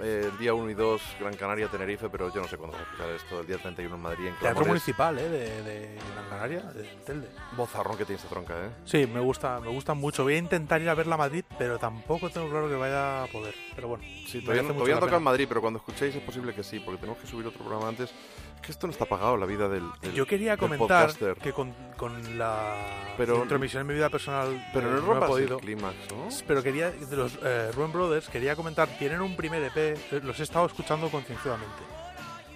Eh, 0.00 0.28
el 0.32 0.38
día 0.38 0.54
1 0.54 0.70
y 0.70 0.74
2, 0.74 1.02
Gran 1.20 1.34
Canaria, 1.34 1.68
Tenerife, 1.68 2.08
pero 2.08 2.32
yo 2.32 2.40
no 2.40 2.48
sé 2.48 2.56
cuándo 2.56 2.76
va 2.76 2.82
a 2.82 2.84
escuchar 2.84 3.08
esto. 3.10 3.40
El 3.40 3.46
día 3.46 3.58
31 3.58 3.94
en 3.96 4.00
Madrid, 4.00 4.26
en 4.26 4.32
Teatro 4.34 4.48
Clamores. 4.48 4.68
municipal, 4.68 5.18
¿eh? 5.18 5.28
De, 5.28 5.62
de 5.62 5.98
Gran 6.14 6.28
Canaria, 6.28 6.60
de 6.72 6.82
Telde. 7.04 7.28
Bozarrón 7.56 7.96
que 7.96 8.04
tiene 8.04 8.16
esta 8.16 8.28
tronca, 8.28 8.54
¿eh? 8.54 8.70
Sí, 8.84 9.06
me 9.06 9.20
gusta, 9.20 9.58
me 9.60 9.68
gusta 9.68 9.94
mucho. 9.94 10.22
Voy 10.22 10.34
a 10.34 10.38
intentar 10.38 10.80
ir 10.80 10.88
a 10.88 10.94
verla 10.94 11.16
a 11.16 11.18
Madrid, 11.18 11.44
pero 11.58 11.78
tampoco 11.78 12.30
tengo 12.30 12.48
claro 12.48 12.68
que 12.68 12.76
vaya 12.76 13.24
a 13.24 13.26
poder. 13.26 13.54
Pero 13.74 13.88
bueno, 13.88 14.04
Sí, 14.26 14.40
todavía, 14.42 14.62
no, 14.62 14.72
todavía 14.74 14.94
no 14.94 15.00
toca 15.00 15.16
en 15.16 15.22
Madrid, 15.22 15.46
pero 15.48 15.60
cuando 15.60 15.78
escuchéis 15.78 16.14
es 16.14 16.22
posible 16.22 16.54
que 16.54 16.62
sí, 16.62 16.80
porque 16.80 17.00
tenemos 17.00 17.20
que 17.20 17.26
subir 17.26 17.46
otro 17.46 17.60
programa 17.60 17.88
antes. 17.88 18.10
Es 18.56 18.62
que 18.62 18.72
esto 18.72 18.88
no 18.88 18.92
está 18.92 19.04
pagado, 19.04 19.36
la 19.36 19.46
vida 19.46 19.68
del, 19.68 19.84
del- 20.02 20.12
Yo 20.14 20.26
quería 20.26 20.50
del 20.50 20.58
comentar 20.58 21.06
podcaster. 21.06 21.34
que 21.36 21.52
con, 21.52 21.72
con 21.96 22.36
la 22.38 22.74
Pero- 23.16 23.36
intromisión 23.36 23.82
en 23.82 23.86
mi 23.86 23.94
vida 23.94 24.10
personal 24.10 24.68
Pero 24.74 24.88
eh, 24.88 24.90
no 24.90 24.96
he 24.96 25.00
rompas 25.00 25.22
el 25.22 25.28
podido. 25.28 25.58
clímax, 25.58 25.94
¿no? 26.10 26.28
Pero 26.46 26.62
quería, 26.64 26.90
de 26.90 27.16
los 27.16 27.38
eh, 27.42 27.70
Ruben 27.72 27.92
Brothers, 27.92 28.28
quería 28.28 28.56
comentar, 28.56 28.88
tienen 28.98 29.20
un 29.20 29.36
primer 29.36 29.62
EP, 29.62 29.87
eh, 29.92 30.20
los 30.22 30.38
he 30.40 30.42
estado 30.42 30.66
escuchando 30.66 31.08
concienzudamente. 31.08 31.82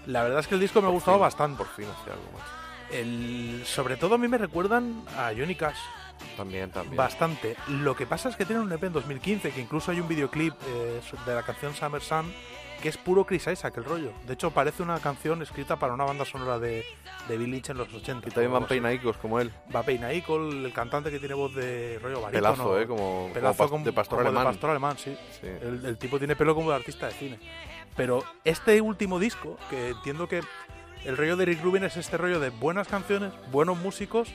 La 0.06 0.22
verdad 0.22 0.40
es 0.40 0.46
que 0.48 0.54
el 0.54 0.60
disco 0.60 0.80
me 0.80 0.88
ha 0.88 0.90
gustado 0.90 1.18
bastante. 1.18 1.58
Por 1.58 1.68
fin 1.68 1.86
hace 1.86 2.10
algo 2.10 2.24
más. 2.32 2.42
El, 2.90 3.62
sobre 3.64 3.96
todo 3.96 4.16
a 4.16 4.18
mí 4.18 4.28
me 4.28 4.36
recuerdan 4.38 5.02
a 5.16 5.28
Johnny 5.36 5.54
Cash 5.54 5.78
También, 6.36 6.70
también. 6.70 6.96
bastante. 6.96 7.56
Lo 7.68 7.96
que 7.96 8.06
pasa 8.06 8.28
es 8.28 8.36
que 8.36 8.44
tienen 8.44 8.64
un 8.64 8.72
EP 8.72 8.82
en 8.84 8.92
2015, 8.92 9.50
que 9.52 9.60
incluso 9.60 9.90
hay 9.92 10.00
un 10.00 10.08
videoclip 10.08 10.54
eh, 10.66 11.00
de 11.24 11.34
la 11.34 11.42
canción 11.42 11.74
Summer 11.74 12.02
Sun, 12.02 12.32
que 12.82 12.88
es 12.88 12.98
puro 12.98 13.24
Chris 13.24 13.46
Isaac 13.46 13.76
el 13.78 13.84
rollo. 13.84 14.12
De 14.26 14.34
hecho, 14.34 14.50
parece 14.50 14.82
una 14.82 14.98
canción 14.98 15.40
escrita 15.40 15.76
para 15.76 15.94
una 15.94 16.04
banda 16.04 16.24
sonora 16.24 16.58
de, 16.58 16.84
de 17.28 17.38
Bill 17.38 17.50
Lynch 17.50 17.70
en 17.70 17.78
los 17.78 17.94
80. 17.94 18.28
Y 18.28 18.32
también 18.32 18.52
van 18.52 18.66
peinaicos 18.66 19.16
como 19.16 19.40
él. 19.40 19.50
Va 19.74 19.82
Peinaico, 19.82 20.36
el 20.36 20.72
cantante 20.74 21.10
que 21.10 21.18
tiene 21.18 21.34
voz 21.34 21.54
de 21.54 21.98
rollo 22.02 22.20
barítono. 22.20 22.52
Pelazo, 22.52 22.80
¿eh? 22.80 22.86
Como, 22.86 23.30
Pelazo 23.32 23.68
como 23.70 23.84
de 23.84 23.92
pastor 23.92 24.18
como 24.18 24.28
alemán. 24.28 24.44
pastor 24.52 24.70
alemán, 24.70 24.98
sí. 24.98 25.16
Sí. 25.40 25.46
El, 25.46 25.86
el 25.86 25.96
tipo 25.96 26.18
tiene 26.18 26.36
pelo 26.36 26.54
como 26.54 26.70
de 26.70 26.76
artista 26.76 27.06
de 27.06 27.12
cine. 27.12 27.38
Pero 27.96 28.24
este 28.44 28.80
último 28.80 29.18
disco, 29.18 29.56
que 29.70 29.90
entiendo 29.90 30.28
que 30.28 30.40
el 31.04 31.16
rollo 31.16 31.36
de 31.36 31.44
Rick 31.44 31.62
Rubin 31.62 31.84
es 31.84 31.96
este 31.96 32.16
rollo 32.16 32.40
de 32.40 32.50
buenas 32.50 32.88
canciones, 32.88 33.32
buenos 33.50 33.78
músicos, 33.78 34.28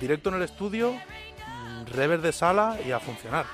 directo 0.00 0.28
en 0.28 0.36
el 0.36 0.42
estudio, 0.42 0.92
mm, 0.92 1.86
rever 1.86 2.20
de 2.20 2.32
sala 2.32 2.78
y 2.86 2.92
a 2.92 3.00
funcionar. 3.00 3.46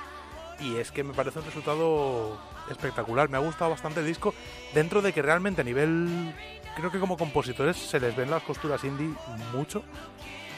Y 0.60 0.76
es 0.76 0.90
que 0.90 1.04
me 1.04 1.14
parece 1.14 1.38
un 1.38 1.44
resultado 1.44 2.36
espectacular. 2.70 3.28
Me 3.28 3.36
ha 3.36 3.40
gustado 3.40 3.70
bastante 3.70 4.00
el 4.00 4.06
disco, 4.06 4.34
dentro 4.74 5.02
de 5.02 5.12
que 5.12 5.22
realmente 5.22 5.60
a 5.60 5.64
nivel, 5.64 6.34
creo 6.76 6.90
que 6.90 6.98
como 6.98 7.16
compositores 7.16 7.76
se 7.76 8.00
les 8.00 8.16
ven 8.16 8.30
las 8.30 8.42
costuras 8.42 8.84
indie 8.84 9.10
mucho, 9.52 9.82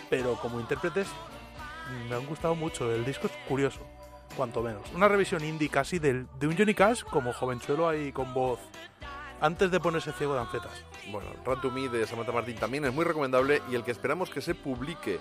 pero 0.08 0.34
como 0.36 0.60
intérpretes 0.60 1.08
me 2.08 2.16
han 2.16 2.26
gustado 2.26 2.54
mucho. 2.54 2.92
El 2.92 3.04
disco 3.04 3.26
es 3.26 3.32
curioso, 3.48 3.80
cuanto 4.36 4.62
menos. 4.62 4.82
Una 4.94 5.08
revisión 5.08 5.44
indie 5.44 5.68
casi 5.68 5.98
del, 5.98 6.26
de 6.38 6.46
un 6.46 6.56
Johnny 6.56 6.74
Cash 6.74 7.02
como 7.04 7.32
jovenchuelo 7.32 7.88
ahí 7.88 8.12
con 8.12 8.32
voz, 8.34 8.60
antes 9.40 9.70
de 9.70 9.80
ponerse 9.80 10.12
ciego 10.12 10.34
de 10.34 10.40
anfetas. 10.40 10.84
Bueno, 11.10 11.28
Run 11.44 11.60
to 11.60 11.70
Me 11.70 11.88
de 11.88 12.06
Samantha 12.06 12.32
Martin 12.32 12.56
también 12.56 12.84
es 12.84 12.92
muy 12.92 13.04
recomendable 13.04 13.62
y 13.70 13.74
el 13.74 13.84
que 13.84 13.90
esperamos 13.90 14.30
que 14.30 14.40
se 14.40 14.54
publique 14.54 15.18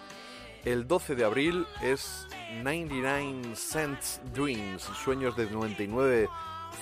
el 0.66 0.88
12 0.88 1.16
de 1.16 1.24
abril 1.24 1.66
es 1.82 2.28
99 2.64 3.56
Cents 3.56 4.22
Dreams, 4.34 4.84
Sueños 5.04 5.36
de 5.38 5.50
99 5.50 6.28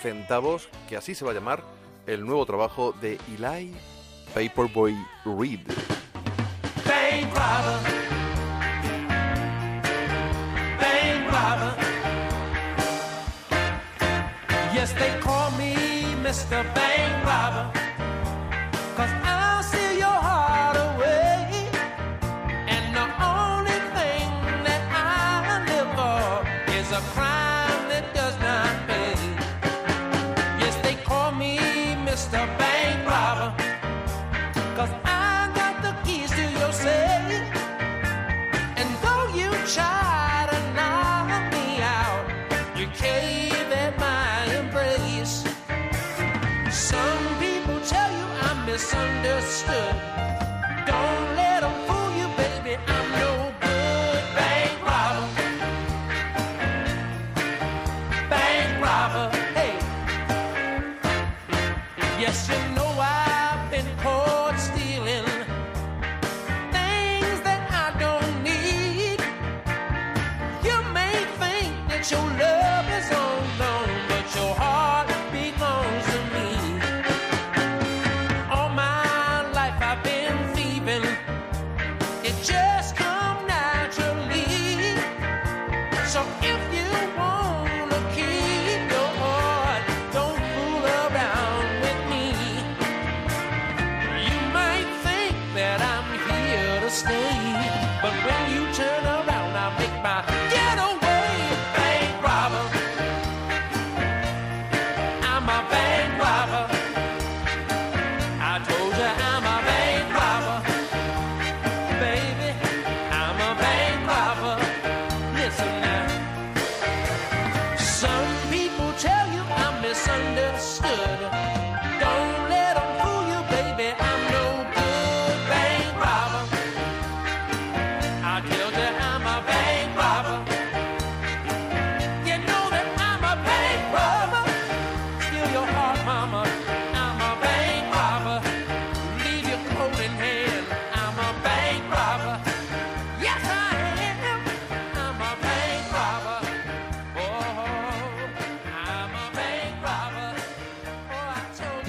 centavos, 0.02 0.70
que 0.88 0.98
así 0.98 1.16
se 1.16 1.26
va 1.26 1.32
a 1.32 1.34
llamar 1.34 1.64
el 2.06 2.26
nuevo 2.26 2.46
trabajo 2.46 2.94
de 2.94 3.20
Eli 3.28 3.74
Paperboy 4.34 4.96
Reed. 5.26 5.62
Mr. 16.28 17.77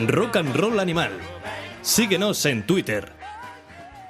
Rock 0.08 0.36
and 0.36 0.56
Roll 0.56 0.80
Animal. 0.80 1.12
Síguenos 1.82 2.46
en 2.46 2.66
Twitter. 2.66 3.12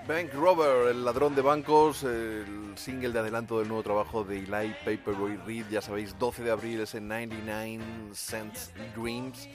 Bank 0.07 0.33
Robber, 0.33 0.93
el 0.93 1.05
ladrón 1.05 1.35
de 1.35 1.43
bancos, 1.43 2.05
el 2.05 2.75
single 2.77 3.11
de 3.11 3.19
adelanto 3.19 3.59
del 3.59 3.67
nuevo 3.67 3.83
trabajo 3.83 4.23
de 4.23 4.39
Eli 4.39 4.77
Paperboy 4.85 5.37
Reed, 5.45 5.67
ya 5.69 5.83
sabéis, 5.83 6.17
12 6.17 6.45
de 6.45 6.53
abril 6.53 6.81
es 6.83 6.95
en 6.95 7.09
99 7.09 8.15
Cents 8.15 8.71
Dreams. 8.97 9.49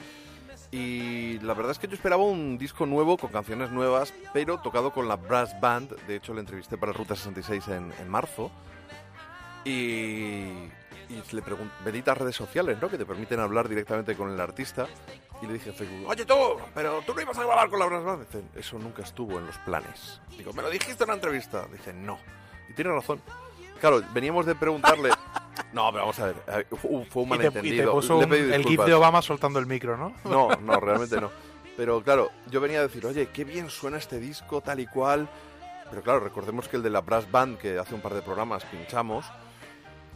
Y 0.70 1.40
la 1.40 1.54
verdad 1.54 1.72
es 1.72 1.80
que 1.80 1.88
yo 1.88 1.94
esperaba 1.94 2.24
un 2.24 2.58
disco 2.58 2.86
nuevo 2.86 3.16
con 3.16 3.32
canciones 3.32 3.72
nuevas, 3.72 4.14
pero 4.34 4.60
tocado 4.60 4.92
con 4.92 5.08
la 5.08 5.16
Brass 5.16 5.58
Band. 5.62 5.96
De 6.08 6.18
hecho, 6.18 6.34
le 6.34 6.42
entrevisté 6.42 6.78
para 6.78 6.92
Ruta 6.92 7.16
66 7.16 7.70
en, 7.70 7.94
en 8.02 8.10
marzo. 8.10 8.52
Y, 9.64 10.68
y 11.14 11.36
le 11.36 11.42
pregunté, 11.42 11.74
benditas 11.84 12.18
redes 12.18 12.36
sociales, 12.36 12.78
¿no? 12.82 12.90
Que 12.90 12.98
te 12.98 13.06
permiten 13.06 13.40
hablar 13.40 13.68
directamente 13.70 14.16
con 14.16 14.32
el 14.32 14.40
artista. 14.40 14.88
Y 15.42 15.46
le 15.48 15.54
dije 15.54 15.70
en 15.72 15.76
Facebook, 15.76 16.08
oye 16.08 16.26
tú, 16.26 16.36
pero 16.74 17.02
tú 17.06 17.14
no 17.14 17.22
ibas 17.22 17.38
a 17.38 17.44
grabar 17.44 17.70
con 17.70 17.80
la 17.80 17.86
Brass 17.88 18.04
Band. 18.04 18.26
Dicen, 18.28 18.50
eso 18.56 18.80
nunca 18.80 19.02
estuvo 19.04 19.38
en 19.40 19.46
los 19.46 19.58
planes. 19.60 20.22
Digo, 20.38 20.54
me 20.54 20.62
lo 20.62 20.70
dijiste 20.70 21.04
en 21.04 21.10
una 21.10 21.16
entrevista. 21.16 21.66
Dicen, 21.72 22.06
no. 22.06 22.18
Y 22.70 22.74
tiene 22.74 22.92
razón. 22.92 23.22
Claro, 23.82 24.02
veníamos 24.14 24.46
de 24.46 24.56
preguntarle... 24.56 25.10
No, 25.72 25.90
pero 25.92 26.04
vamos 26.04 26.20
a 26.20 26.26
ver, 26.28 26.36
eh, 26.48 26.66
fue, 26.76 26.90
un 26.92 27.02
Y 27.02 27.06
te, 27.10 27.20
y 27.20 27.26
malentendido. 27.26 27.86
te 27.86 27.92
puso 27.92 28.18
un- 28.18 28.34
el 28.34 28.64
GIF 28.64 28.86
de 28.86 28.94
Obama 28.94 29.22
soltando 29.22 29.60
el 29.60 29.66
micro, 29.68 29.98
¿no? 29.98 30.14
No, 30.24 30.50
no, 30.62 30.80
realmente 30.80 31.20
no. 31.22 31.30
Pero 31.78 32.02
claro, 32.04 32.30
yo 32.50 32.60
venía 32.62 32.80
a 32.80 32.84
decir, 32.84 33.06
oye, 33.06 33.28
qué 33.34 33.44
bien 33.44 33.70
suena 33.70 33.98
este 33.98 34.20
disco, 34.20 34.62
tal 34.62 34.80
y 34.80 34.88
cual. 34.88 35.28
Pero 35.90 36.02
claro, 36.02 36.20
recordemos 36.22 36.68
que 36.68 36.78
el 36.78 36.84
de 36.84 36.90
la 36.92 37.02
Brass 37.02 37.30
Band, 37.30 37.58
que 37.60 37.78
hace 37.78 37.94
un 37.94 38.02
par 38.02 38.14
de 38.16 38.22
programas 38.24 38.64
pinchamos, 38.66 39.26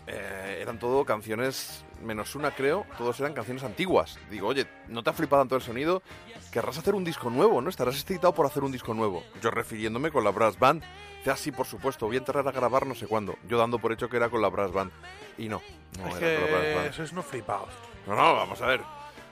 eh, 0.08 0.60
eran 0.62 0.80
todo 0.80 1.04
canciones, 1.04 1.84
menos 2.02 2.34
una 2.36 2.52
creo, 2.52 2.86
todos 2.98 3.20
eran 3.20 3.34
canciones 3.34 3.64
antiguas. 3.64 4.18
Digo, 4.32 4.48
oye, 4.48 4.66
¿no 4.88 5.04
te 5.04 5.10
ha 5.10 5.14
flipado 5.14 5.42
tanto 5.42 5.58
el 5.58 5.62
sonido? 5.62 6.02
Querrás 6.50 6.78
hacer 6.78 6.96
un 6.96 7.04
disco 7.04 7.30
nuevo, 7.30 7.62
¿no? 7.62 7.70
Estarás 7.70 7.96
excitado 7.96 8.34
por 8.34 8.46
hacer 8.46 8.64
un 8.64 8.72
disco 8.72 8.94
nuevo. 8.94 9.24
Yo 9.42 9.52
refiriéndome 9.52 10.10
con 10.10 10.24
la 10.24 10.32
Brass 10.32 10.58
Band. 10.58 10.82
Dice, 11.18 11.32
ah, 11.32 11.36
sí, 11.36 11.52
por 11.52 11.66
supuesto, 11.66 12.06
voy 12.06 12.16
a 12.16 12.20
enterrar 12.20 12.48
a 12.48 12.52
grabar 12.54 12.88
no 12.88 12.96
sé 12.96 13.06
cuándo. 13.06 13.36
Yo 13.50 13.58
dando 13.58 13.80
por 13.80 13.92
hecho 13.92 14.08
que 14.08 14.16
era 14.16 14.30
con 14.30 14.42
la 14.42 14.48
Brass 14.48 14.72
Band. 14.72 14.92
Y 15.38 15.50
no, 15.50 15.62
no 16.00 16.08
es 16.08 16.22
era 16.22 16.42
con 16.42 16.52
la 16.52 16.58
Brass 16.58 16.76
Band. 16.76 16.94
sois 16.94 17.12
unos 17.12 17.26
flipados. 17.26 17.70
No, 18.08 18.16
no, 18.16 18.34
vamos 18.34 18.62
a 18.62 18.68
ver. 18.68 18.82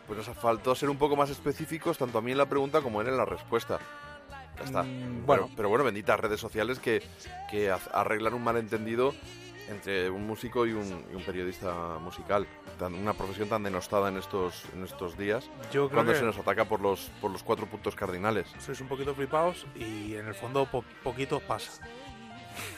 Pues 0.06 0.28
nos 0.28 0.38
faltó 0.38 0.76
ser 0.76 0.90
un 0.90 0.98
poco 0.98 1.16
más 1.16 1.30
específicos, 1.30 1.98
tanto 1.98 2.18
a 2.18 2.22
mí 2.22 2.34
en 2.34 2.38
la 2.38 2.48
pregunta 2.48 2.82
como 2.82 3.02
él 3.02 3.08
en 3.08 3.18
la 3.18 3.26
respuesta. 3.26 3.80
Ya 4.58 4.64
está. 4.66 4.84
Mm, 4.84 5.26
bueno, 5.26 5.44
bueno. 5.44 5.50
pero 5.56 5.70
bueno, 5.70 5.86
benditas 5.86 6.20
redes 6.20 6.40
sociales 6.42 6.80
que, 6.80 7.02
que 7.50 7.72
arreglan 7.94 8.34
un 8.34 8.44
malentendido 8.44 9.16
entre 9.70 10.10
un 10.10 10.26
músico 10.28 10.66
y 10.66 10.74
un, 10.74 11.06
y 11.12 11.16
un 11.16 11.24
periodista 11.24 11.74
musical. 12.00 12.46
Tan- 12.80 12.94
una 12.94 13.14
profesión 13.14 13.50
tan 13.50 13.64
denostada 13.64 14.10
en 14.10 14.18
estos, 14.18 14.64
en 14.74 14.84
estos 14.84 15.18
días, 15.18 15.46
Yo 15.72 15.88
creo 15.88 15.90
cuando 15.90 16.12
que 16.14 16.20
se 16.20 16.26
nos 16.26 16.38
ataca 16.38 16.66
por 16.66 16.82
los, 16.82 17.10
por 17.22 17.32
los 17.32 17.42
cuatro 17.44 17.66
puntos 17.66 17.96
cardinales. 17.96 18.48
sois 18.60 18.80
un 18.82 18.88
poquito 18.88 19.14
flipados 19.16 19.66
y 19.76 20.16
en 20.16 20.28
el 20.28 20.36
fondo 20.36 20.66
po- 20.66 20.84
poquito 21.04 21.40
pasa. 21.40 21.82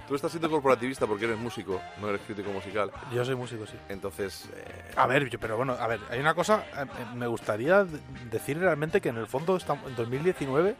Tú 0.06 0.14
estás 0.14 0.30
siendo 0.30 0.48
corporativista 0.48 1.06
porque 1.06 1.26
eres 1.26 1.36
músico, 1.38 1.82
no 2.00 2.08
eres 2.08 2.22
crítico 2.22 2.50
musical. 2.50 2.90
Yo 3.12 3.22
soy 3.26 3.34
músico, 3.34 3.66
sí. 3.66 3.76
Entonces, 3.90 4.48
eh, 4.54 4.92
A 4.96 5.06
ver, 5.06 5.28
yo- 5.28 5.38
pero 5.38 5.58
bueno, 5.58 5.74
a 5.74 5.86
ver, 5.86 6.00
hay 6.10 6.18
una 6.18 6.32
cosa, 6.34 6.64
eh, 6.74 6.82
eh, 6.84 7.04
me 7.14 7.26
gustaría 7.26 7.84
decir 8.30 8.58
realmente 8.58 9.02
que 9.02 9.10
en 9.10 9.18
el 9.18 9.26
fondo 9.26 9.56
estamos 9.56 9.86
en 9.90 9.96
2019 9.96 10.76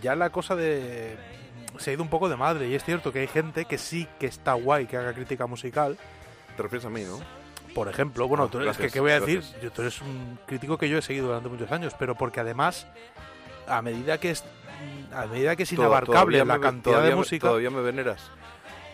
ya 0.00 0.16
la 0.16 0.30
cosa 0.30 0.56
de 0.56 1.18
se 1.78 1.90
ha 1.90 1.94
ido 1.94 2.02
un 2.02 2.08
poco 2.08 2.28
de 2.28 2.36
madre 2.36 2.68
y 2.68 2.74
es 2.74 2.84
cierto 2.84 3.12
que 3.12 3.20
hay 3.20 3.26
gente 3.26 3.64
que 3.64 3.78
sí 3.78 4.06
que 4.18 4.26
está 4.26 4.54
guay 4.54 4.86
que 4.86 4.96
haga 4.96 5.12
crítica 5.12 5.46
musical, 5.46 5.96
te 6.56 6.62
refieres 6.62 6.84
a 6.86 6.90
mí, 6.90 7.02
¿no? 7.02 7.18
por 7.74 7.88
ejemplo. 7.88 8.26
Bueno, 8.26 8.44
Ah, 8.44 8.48
tú- 8.50 8.58
es 8.58 8.64
gracias, 8.64 8.86
que, 8.86 8.92
¿qué 8.94 9.00
voy 9.00 9.10
a 9.12 9.20
decir? 9.20 9.42
Yo, 9.62 9.70
tú 9.70 9.82
eres 9.82 10.00
un 10.00 10.38
crítico 10.46 10.78
que 10.78 10.88
yo 10.88 10.96
he 10.96 11.02
seguido 11.02 11.26
durante 11.26 11.50
muchos 11.50 11.70
años, 11.70 11.94
pero 11.98 12.14
porque 12.14 12.40
además, 12.40 12.86
a 13.68 13.82
medida 13.82 14.18
que 14.18 14.30
es, 14.30 14.44
a 15.12 15.26
medida 15.26 15.54
que 15.56 15.64
es 15.64 15.72
inabarcable 15.72 16.38
la 16.42 16.54
me- 16.56 16.60
cantidad 16.60 17.02
de 17.02 17.14
música. 17.14 17.48
Todavía 17.48 17.68
me 17.70 17.82
veneras. 17.82 18.30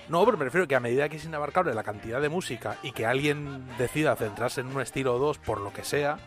No, 0.09 0.25
pero 0.25 0.37
me 0.37 0.45
refiero 0.47 0.67
que 0.67 0.75
a 0.75 0.81
medida 0.81 1.09
que 1.09 1.17
es 1.17 1.25
inabarcable 1.25 1.73
la 1.75 1.85
cantidad 1.85 2.21
de 2.21 2.29
música 2.29 2.77
y 2.83 2.91
que 2.91 3.07
alguien 3.07 3.65
decida 3.79 4.17
centrarse 4.17 4.63
en 4.63 4.67
un 4.67 4.81
estilo 4.83 5.15
o 5.15 5.19
dos 5.21 5.39
por 5.39 5.61
lo 5.61 5.73
que 5.73 5.85
sea, 5.85 6.19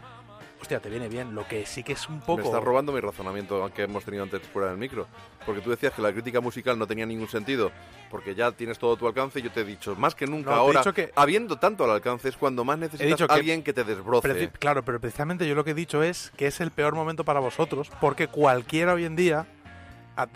hostia, 0.61 0.79
te 0.79 0.89
viene 0.89 1.07
bien. 1.09 1.35
Lo 1.35 1.47
que 1.47 1.65
sí 1.65 1.83
que 1.83 1.93
es 1.93 2.07
un 2.09 2.19
poco. 2.21 2.37
Me 2.37 2.43
estás 2.45 2.63
robando 2.63 2.91
mi 2.91 2.99
razonamiento 2.99 3.69
que 3.73 3.83
hemos 3.83 4.03
tenido 4.03 4.23
antes 4.23 4.41
fuera 4.41 4.69
del 4.69 4.77
micro. 4.77 5.07
Porque 5.45 5.61
tú 5.61 5.69
decías 5.69 5.93
que 5.93 6.01
la 6.01 6.11
crítica 6.11 6.41
musical 6.41 6.77
no 6.79 6.87
tenía 6.87 7.05
ningún 7.05 7.27
sentido, 7.27 7.71
porque 8.09 8.33
ya 8.33 8.51
tienes 8.51 8.79
todo 8.79 8.93
a 8.95 8.97
tu 8.97 9.07
alcance. 9.07 9.39
Y 9.39 9.43
yo 9.43 9.51
te 9.51 9.61
he 9.61 9.63
dicho, 9.63 9.95
más 9.95 10.15
que 10.15 10.25
nunca 10.25 10.51
No, 10.51 10.55
ahora, 10.57 10.81
que- 10.93 11.11
habiendo 11.15 11.57
tanto 11.57 11.83
al 11.83 11.91
alcance, 11.91 12.29
es 12.29 12.35
cuando 12.37 12.63
más 12.63 12.79
necesitas 12.79 13.07
dicho 13.07 13.25
a 13.25 13.27
que- 13.27 13.33
alguien 13.33 13.63
que 13.63 13.73
te 13.73 13.83
desbroce. 13.83 14.49
Claro, 14.59 14.83
pero 14.83 14.99
precisamente 14.99 15.47
yo 15.47 15.53
lo 15.55 15.63
que 15.63 15.71
he 15.71 15.75
dicho 15.75 16.01
es 16.03 16.31
que 16.35 16.47
es 16.47 16.59
el 16.61 16.71
peor 16.71 16.95
momento 16.95 17.23
para 17.23 17.39
vosotros, 17.39 17.91
porque 18.01 18.27
cualquiera 18.27 18.93
hoy 18.93 19.05
en 19.05 19.15
día, 19.15 19.45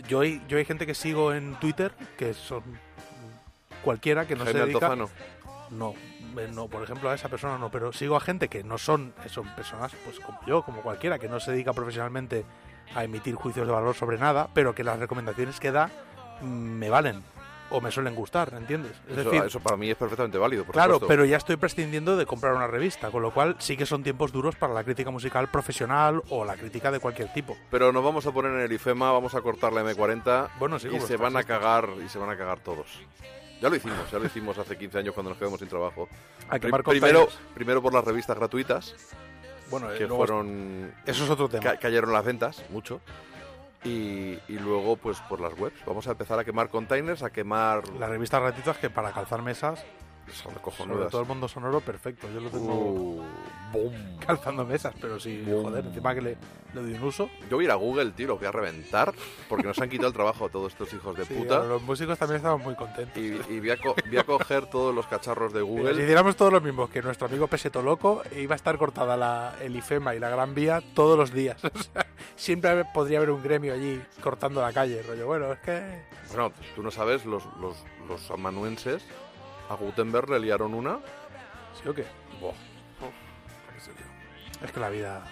yo 0.07 0.19
hay, 0.21 0.41
yo 0.47 0.57
hay 0.57 0.65
gente 0.65 0.85
que 0.85 0.93
sigo 0.93 1.33
en 1.33 1.55
Twitter, 1.55 1.93
que 2.17 2.33
son 2.33 2.61
cualquiera 3.83 4.27
que 4.27 4.35
no 4.35 4.43
Jaime 4.43 4.59
se 4.59 4.65
dedica... 4.65 4.87
Altozano. 4.91 5.09
No, 5.71 5.93
no, 6.47 6.67
por 6.67 6.83
ejemplo 6.83 7.09
a 7.09 7.15
esa 7.15 7.29
persona 7.29 7.57
no, 7.57 7.69
pero 7.69 7.91
sigo 7.93 8.15
a 8.15 8.19
gente 8.19 8.47
que 8.47 8.63
no 8.63 8.77
son, 8.77 9.13
son 9.27 9.47
personas 9.55 9.91
pues 10.05 10.19
como 10.19 10.39
yo, 10.47 10.61
como 10.63 10.81
cualquiera, 10.81 11.19
que 11.19 11.27
no 11.29 11.39
se 11.39 11.51
dedica 11.51 11.73
profesionalmente 11.73 12.45
a 12.95 13.03
emitir 13.03 13.35
juicios 13.35 13.67
de 13.67 13.73
valor 13.73 13.95
sobre 13.95 14.17
nada, 14.17 14.49
pero 14.53 14.73
que 14.73 14.83
las 14.83 14.97
recomendaciones 14.99 15.59
que 15.59 15.71
da 15.71 15.89
mm, 16.41 16.45
me 16.47 16.89
valen 16.89 17.21
o 17.71 17.81
me 17.81 17.91
suelen 17.91 18.15
gustar, 18.15 18.51
¿entiendes? 18.57 18.93
Es 19.07 19.15
Eso, 19.19 19.29
decir, 19.29 19.45
eso 19.45 19.59
para 19.59 19.77
mí 19.77 19.91
es 19.91 19.95
perfectamente 19.95 20.39
válido. 20.39 20.63
Por 20.63 20.73
Claro, 20.73 20.93
supuesto. 20.95 21.07
pero 21.07 21.23
ya 21.25 21.37
estoy 21.37 21.55
prescindiendo 21.55 22.17
de 22.17 22.25
comprar 22.25 22.55
una 22.55 22.65
revista, 22.65 23.11
con 23.11 23.21
lo 23.21 23.31
cual 23.31 23.57
sí 23.59 23.77
que 23.77 23.85
son 23.85 24.01
tiempos 24.01 24.31
duros 24.31 24.55
para 24.55 24.73
la 24.73 24.83
crítica 24.83 25.11
musical 25.11 25.49
profesional 25.51 26.23
o 26.29 26.45
la 26.45 26.55
crítica 26.55 26.89
de 26.89 26.99
cualquier 26.99 27.31
tipo. 27.31 27.55
Pero 27.69 27.91
nos 27.91 28.03
vamos 28.03 28.25
a 28.25 28.31
poner 28.31 28.53
en 28.53 28.61
el 28.61 28.71
IFEMA, 28.71 29.11
vamos 29.11 29.35
a 29.35 29.41
cortar 29.41 29.71
la 29.71 29.83
M40 29.83 30.49
Bueno, 30.57 30.79
sí, 30.79 30.87
y 30.91 30.99
se 30.99 31.15
van 31.17 31.37
a 31.37 31.43
cagar 31.43 31.89
y 32.03 32.09
se 32.09 32.17
van 32.17 32.31
a 32.31 32.35
cagar 32.37 32.59
todos. 32.59 32.87
Ya 33.61 33.69
lo 33.69 33.75
hicimos, 33.75 34.09
ya 34.11 34.19
lo 34.19 34.25
hicimos 34.25 34.57
hace 34.57 34.77
15 34.77 34.99
años 34.99 35.13
cuando 35.13 35.31
nos 35.31 35.37
quedamos 35.37 35.59
sin 35.59 35.67
trabajo. 35.67 36.07
A 36.49 36.59
quemar 36.59 36.83
primero, 36.83 37.27
primero 37.53 37.81
por 37.81 37.93
las 37.93 38.03
revistas 38.05 38.37
gratuitas, 38.37 38.95
Bueno, 39.69 39.91
eh, 39.91 39.97
que 39.97 40.07
fueron 40.07 40.93
Eso 41.05 41.23
es 41.25 41.29
otro 41.29 41.49
tema. 41.49 41.63
ca- 41.63 41.77
cayeron 41.77 42.13
las 42.13 42.23
ventas 42.23 42.63
mucho. 42.69 43.01
Y, 43.83 44.37
y 44.49 44.59
luego, 44.59 44.97
pues 44.97 45.19
por 45.21 45.39
las 45.39 45.57
webs. 45.57 45.79
Vamos 45.85 46.07
a 46.07 46.11
empezar 46.11 46.37
a 46.39 46.43
quemar 46.43 46.69
containers, 46.69 47.23
a 47.23 47.29
quemar. 47.29 47.87
Las 47.97 48.09
revistas 48.09 48.41
gratuitas 48.41 48.77
que 48.77 48.89
para 48.89 49.11
calzar 49.11 49.41
mesas, 49.41 49.83
Son 50.33 50.51
sobre 50.51 50.61
cojonudas. 50.61 51.11
todo 51.11 51.21
el 51.21 51.27
mundo 51.27 51.47
sonoro, 51.47 51.79
perfecto. 51.81 52.27
Yo 52.33 52.39
lo 52.41 52.49
tengo 52.49 52.73
Uh, 52.73 53.23
boom. 53.73 53.93
calzando 54.25 54.65
mesas, 54.65 54.93
pero 54.99 55.19
sí, 55.19 55.41
Boom. 55.45 55.63
joder, 55.63 55.85
encima 55.85 56.13
que 56.15 56.21
le, 56.21 56.37
le 56.73 56.81
doy 56.81 56.93
un 56.93 57.03
uso. 57.03 57.29
Yo 57.49 57.57
voy 57.57 57.65
a 57.65 57.67
ir 57.67 57.71
a 57.71 57.75
Google, 57.75 58.11
tío, 58.11 58.27
lo 58.27 58.37
voy 58.37 58.47
a 58.47 58.51
reventar. 58.51 59.13
Porque 59.47 59.67
nos 59.67 59.79
han 59.79 59.89
quitado 59.89 60.07
el 60.09 60.13
trabajo 60.13 60.45
a 60.45 60.49
todos 60.49 60.71
estos 60.73 60.93
hijos 60.93 61.15
de 61.17 61.25
Sí, 61.25 61.33
puta. 61.33 61.63
los 61.63 61.81
músicos 61.81 62.17
también 62.17 62.37
estaban 62.37 62.61
muy 62.61 62.75
contentos. 62.75 63.17
Y, 63.17 63.39
y 63.53 63.59
voy, 63.59 63.71
a 63.71 63.77
co- 63.77 63.95
voy 64.07 64.17
a 64.17 64.23
coger 64.23 64.65
todos 64.67 64.93
los 64.93 65.05
cacharros 65.07 65.53
de 65.53 65.61
Mira, 65.63 65.75
si 65.75 65.81
Google. 65.89 66.03
hiciéramos 66.03 66.35
todos 66.35 66.53
lo 66.53 66.61
mismo 66.61 66.89
que 66.89 67.01
nuestro 67.01 67.27
amigo 67.27 67.47
Peseto 67.47 67.81
Loco, 67.81 68.21
iba 68.35 68.53
a 68.53 68.57
estar 68.57 68.77
cortada 68.77 69.15
la, 69.17 69.55
el 69.61 69.75
IFEMA 69.75 70.15
y 70.15 70.19
la 70.19 70.29
Gran 70.29 70.53
Vía 70.55 70.81
todos 70.93 71.17
los 71.17 71.31
días. 71.33 71.61
O 71.73 71.83
sea, 71.83 72.05
siempre 72.35 72.85
podría 72.93 73.17
haber 73.19 73.31
un 73.31 73.41
gremio 73.43 73.73
allí 73.73 74.01
cortando 74.21 74.61
la 74.61 74.71
calle. 74.73 75.01
Rollo, 75.03 75.27
bueno, 75.27 75.51
es 75.53 75.59
que. 75.59 75.81
Bueno, 76.29 76.51
tú 76.75 76.83
no 76.83 76.91
sabes, 76.91 77.25
los, 77.25 77.43
los, 77.59 77.75
los 78.07 78.29
amanuenses 78.31 79.03
a 79.69 79.75
Gutenberg 79.75 80.29
le 80.29 80.39
liaron 80.39 80.73
una. 80.73 80.99
¿Sí 81.81 81.87
o 81.87 81.93
qué? 81.93 82.05
Buah, 82.41 82.53
Es 84.63 84.71
que 84.71 84.79
la 84.79 84.89
vida. 84.89 85.23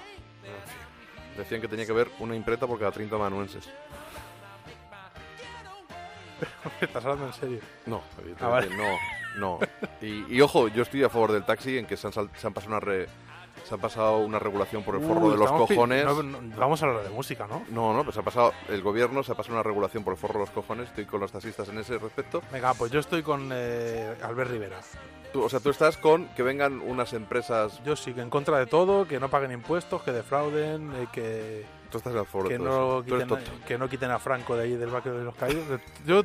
en 0.43 0.69
fin. 0.69 1.37
Decían 1.37 1.61
que 1.61 1.67
tenía 1.67 1.85
que 1.85 1.91
haber 1.91 2.09
una 2.19 2.35
imprenta 2.35 2.65
por 2.67 2.79
cada 2.79 2.91
30 2.91 3.15
amanuenses. 3.15 3.67
¿Estás 6.81 7.03
hablando 7.03 7.27
en 7.27 7.33
serio? 7.33 7.59
No, 7.85 7.97
Ah, 7.97 8.21
evidentemente 8.21 8.75
no, 9.37 9.59
no. 9.59 9.67
Y, 10.01 10.35
y 10.35 10.41
ojo, 10.41 10.67
yo 10.67 10.83
estoy 10.83 11.03
a 11.03 11.09
favor 11.09 11.31
del 11.31 11.43
taxi 11.43 11.77
en 11.77 11.85
que 11.85 11.97
se 11.97 12.07
han, 12.07 12.13
se 12.13 12.47
han 12.47 12.53
pasado 12.53 12.67
una 12.75 12.79
re- 12.79 13.07
se 13.67 13.75
han 13.75 13.81
pasado 13.81 14.19
una 14.19 14.39
regulación 14.39 14.83
por 14.83 14.95
el 14.95 15.01
forro 15.01 15.25
Uy, 15.25 15.31
de 15.31 15.37
los 15.37 15.51
cojones. 15.51 16.05
no, 16.05 16.23
no, 16.23 16.39
vamos 16.57 16.81
a 16.81 16.85
hablar 16.85 17.03
de 17.03 17.09
música, 17.09 17.47
¿no? 17.47 17.63
No, 17.69 17.93
no, 17.93 18.03
pues 18.03 18.13
se 18.15 18.21
ha 18.21 18.23
pasado 18.23 18.53
el 18.69 18.81
gobierno 18.81 19.23
se 19.23 19.31
ha 19.33 19.35
pasado 19.35 19.55
una 19.55 19.63
regulación 19.63 20.03
por 20.03 20.13
el 20.13 20.19
forro 20.19 20.35
de 20.35 20.39
los 20.41 20.49
cojones. 20.51 20.87
Estoy 20.89 21.05
con 21.05 21.19
los 21.19 21.31
taxistas 21.31 21.67
en 21.69 21.77
ese 21.79 21.97
respecto. 21.97 22.41
Venga, 22.51 22.73
pues 22.73 22.91
yo 22.91 22.99
estoy 22.99 23.23
con 23.23 23.49
eh, 23.53 24.15
Albert 24.23 24.51
Rivera. 24.51 24.79
Tú- 25.33 25.43
o 25.43 25.49
sea, 25.49 25.59
tú 25.59 25.69
estás 25.69 25.97
con 25.97 26.27
que 26.29 26.43
vengan 26.43 26.79
unas 26.81 27.11
empresas. 27.13 27.83
Yo 27.83 27.95
sí 27.95 28.13
que 28.13 28.21
en 28.21 28.29
contra 28.29 28.57
de 28.59 28.65
todo, 28.65 29.05
que 29.07 29.19
no 29.19 29.29
paguen 29.29 29.51
impuestos, 29.51 30.01
que 30.03 30.11
defrauden, 30.11 30.91
eh, 30.95 31.07
que, 31.11 31.65
Tú 31.91 31.97
estás 31.99 32.15
a 32.15 32.23
favor 32.25 32.47
que, 32.47 32.53
de 32.53 32.59
no 32.59 32.65
todo 32.69 32.99
eso. 32.99 33.03
Tú 33.07 33.15
eres 33.15 33.27
quiten, 33.27 33.63
que 33.65 33.77
no 33.77 33.89
quiten 33.89 34.11
a 34.11 34.19
Franco 34.19 34.55
de 34.55 34.63
ahí 34.63 34.75
del 34.75 34.89
barrio 34.89 35.13
de 35.13 35.23
los 35.23 35.35
caídos. 35.35 35.63
Yo 36.05 36.23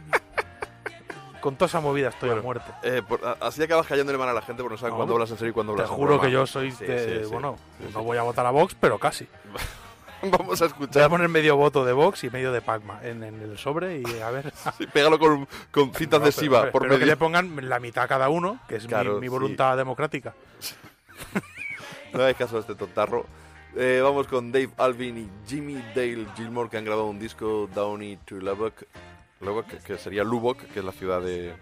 con 1.42 1.56
toda 1.56 1.66
esa 1.66 1.80
movida 1.80 2.08
estoy 2.08 2.30
a 2.30 2.36
muerte. 2.36 2.70
Eh, 2.82 3.02
por- 3.06 3.20
así 3.40 3.62
acabas 3.62 3.86
cayéndole 3.86 4.16
mal 4.16 4.30
a 4.30 4.32
la 4.32 4.40
gente 4.40 4.62
porque 4.62 4.74
no 4.76 4.78
saben 4.78 4.92
No, 4.92 4.96
cuándo 4.96 5.12
hablas 5.14 5.30
en 5.32 5.36
serio 5.36 5.50
y 5.50 5.52
cuándo 5.52 5.74
Te 5.74 5.82
hablas 5.82 5.90
en 5.90 5.96
juro 5.96 6.08
broma. 6.14 6.22
que 6.24 6.30
yo 6.32 6.46
soy 6.46 6.70
Sí, 6.72 6.84
de. 6.86 7.18
sí, 7.20 7.24
sí. 7.26 7.30
Bueno, 7.32 7.58
Sí, 7.78 7.84
no 7.92 8.00
sí. 8.00 8.04
voy 8.06 8.16
a 8.16 8.22
votar 8.22 8.46
a 8.46 8.50
Vox, 8.50 8.74
pero 8.80 8.98
casi. 8.98 9.28
Vamos 10.22 10.62
a 10.62 10.66
Voy 10.66 10.70
a 10.70 10.84
escuchar. 10.84 11.10
poner 11.10 11.28
medio 11.28 11.56
voto 11.56 11.84
de 11.84 11.92
Vox 11.92 12.22
y 12.22 12.30
medio 12.30 12.52
de 12.52 12.60
Pacma 12.62 13.00
en, 13.02 13.24
en 13.24 13.42
el 13.42 13.58
sobre 13.58 13.98
y 13.98 14.20
a 14.20 14.30
ver. 14.30 14.52
Sí, 14.78 14.86
pégalo 14.86 15.18
con, 15.18 15.48
con 15.72 15.92
cinta 15.94 16.18
No, 16.18 16.22
adhesiva 16.24 16.60
pero- 16.60 16.72
por 16.72 16.82
pero 16.82 16.92
que 16.94 16.98
medio. 17.00 17.12
le 17.12 17.16
pongan 17.16 17.68
la 17.68 17.80
mitad 17.80 18.04
a 18.04 18.08
cada 18.08 18.28
uno, 18.28 18.60
que 18.68 18.76
es 18.76 18.84
mi- 18.84 18.88
Claro, 18.88 19.14
mi, 19.18 19.26
sí. 19.26 19.28
voluntad 19.28 19.76
democrática. 19.76 20.32
No 22.12 22.20
hagáis 22.20 22.36
caso 22.36 22.56
a 22.56 22.60
este 22.60 22.74
tontarro. 22.74 23.26
Eh, 23.74 24.00
vamos 24.02 24.26
con 24.28 24.52
Dave 24.52 24.68
Alvin 24.76 25.16
y 25.18 25.30
Jimmy 25.48 25.82
Dale 25.94 26.26
Gilmore 26.36 26.68
que 26.68 26.76
han 26.76 26.84
grabado 26.84 27.06
un 27.06 27.18
disco 27.18 27.68
Downey 27.74 28.18
to 28.26 28.34
Lubbock, 28.36 28.74
Lubbock, 29.42 29.66
que 29.84 29.98
sería 29.98 30.24
Lubbock, 30.24 30.58
que 30.72 30.78
es 30.78 30.84
la 30.84 30.92
ciudad 30.92 31.20
de, 31.20 31.52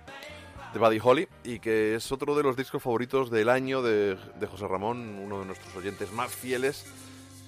de 0.73 0.78
Buddy 0.78 1.01
Holly, 1.02 1.28
y 1.44 1.59
que 1.59 1.94
es 1.94 2.12
otro 2.12 2.35
de 2.36 2.43
los 2.43 2.57
discos 2.57 2.82
favoritos 2.82 3.31
del 3.31 3.48
año 3.48 3.82
de, 3.82 4.16
de 4.39 4.47
José 4.47 4.66
Ramón, 4.69 5.19
uno 5.19 5.40
de 5.40 5.47
nuestros 5.47 5.74
oyentes 5.77 6.12
más 6.12 6.31
fieles, 6.31 6.86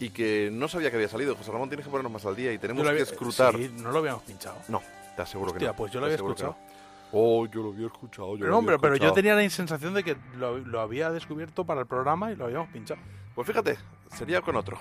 y 0.01 0.11
que 0.11 0.51
no 0.53 0.67
sabía 0.69 0.91
que 0.91 0.97
había 0.97 1.09
salido. 1.09 1.37
José 1.37 1.53
Ramón, 1.53 1.69
tienes 1.69 1.87
que 1.87 1.91
ponernos 1.91 2.13
más 2.13 2.27
al 2.27 2.35
día 2.35 2.53
y 2.53 2.59
tenemos 2.59 2.83
lo 2.83 2.89
que 2.89 2.91
había- 2.91 3.03
escrutar. 3.05 3.55
Sí, 3.57 3.71
no 3.79 3.93
lo 3.93 3.99
habíamos 3.99 4.23
pinchado. 4.25 4.57
No, 4.69 4.83
te 5.17 5.23
aseguro 5.23 5.53
que 5.53 5.59
Hostia, 5.59 5.69
no. 5.69 5.77
pues 5.77 5.93
yo 5.93 6.01
lo 6.01 6.07
había 6.07 6.17
que 6.17 6.23
escuchado. 6.25 6.57
no. 6.59 6.73
Oh, 7.15 7.45
yo 7.47 7.63
lo 7.63 7.69
había 7.69 7.87
escuchado. 7.89 8.29
Yo 8.37 8.39
Pero, 8.39 8.47
lo 8.47 8.53
no, 8.53 8.57
había 8.61 8.67
pero, 8.69 8.81
pero 8.81 8.93
yo 8.95 9.05
escuchado. 9.09 9.15
tenía 9.15 9.35
la 9.35 9.51
sensación 9.51 9.93
de 9.93 10.03
que 10.03 10.17
lo, 10.39 10.57
lo 10.59 10.81
había 10.81 11.11
descubierto 11.11 11.65
para 11.67 11.83
el 11.83 11.87
programa 11.87 12.33
y 12.33 12.37
lo 12.37 12.47
habíamos 12.47 12.69
pinchado. 12.71 13.01
Pues 13.35 13.47
fíjate, 13.47 13.77
sería 14.17 14.41
con 14.41 14.57
otro. 14.57 14.79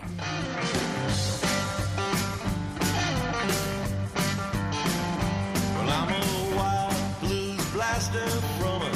Blues 8.11 8.43
from 8.59 8.81
a 8.81 8.93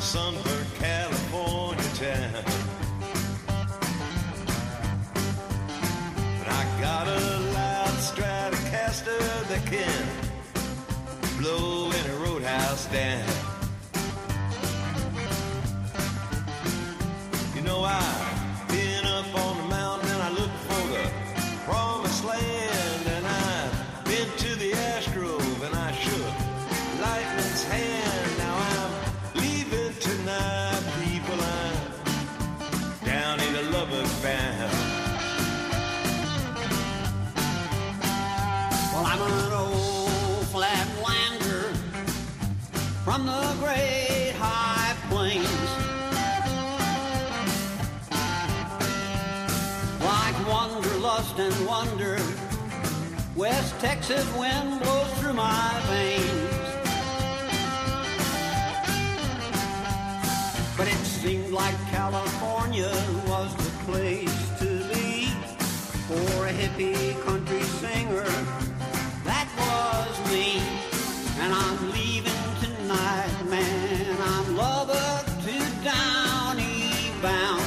sunburned 0.00 0.74
California 0.78 1.90
town. 1.94 2.44
And 6.38 6.48
I 6.48 6.80
got 6.80 7.06
a 7.08 7.38
loud 7.54 7.96
Stratocaster 8.10 9.20
that 9.48 9.66
can 9.66 10.06
blow 11.40 11.90
any 11.90 12.14
roadhouse 12.24 12.86
down. 12.86 13.29
And 51.40 51.66
wonder, 51.66 52.18
West 53.34 53.78
Texas 53.80 54.26
wind 54.36 54.80
blows 54.80 55.10
through 55.18 55.32
my 55.32 55.70
veins. 55.88 56.50
But 60.76 60.88
it 60.88 61.02
seemed 61.20 61.50
like 61.50 61.76
California 61.90 62.92
was 63.26 63.50
the 63.56 63.72
place 63.90 64.38
to 64.58 64.70
be 64.92 65.28
for 66.08 66.46
a 66.46 66.52
hippie 66.60 67.18
country 67.24 67.62
singer. 67.80 68.30
That 69.24 69.48
was 69.60 70.12
me, 70.32 70.60
and 71.42 71.54
I'm 71.54 71.78
leaving 71.90 72.44
tonight, 72.64 73.34
man. 73.48 74.16
I'm 74.32 74.56
Lubbock 74.56 75.24
to 75.46 75.84
Downey 75.84 76.80
gasoline. 77.22 77.59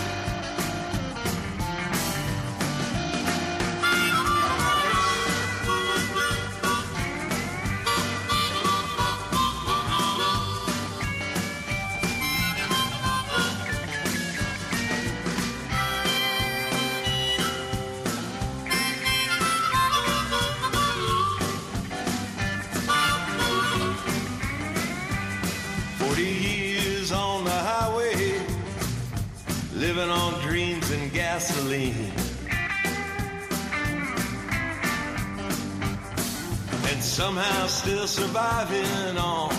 Somehow 37.13 37.67
still 37.67 38.07
surviving 38.07 39.17
on 39.19 39.51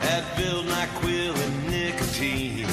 Advil, 0.00 0.64
NyQuil, 0.64 1.32
and 1.44 1.70
nicotine. 1.70 2.66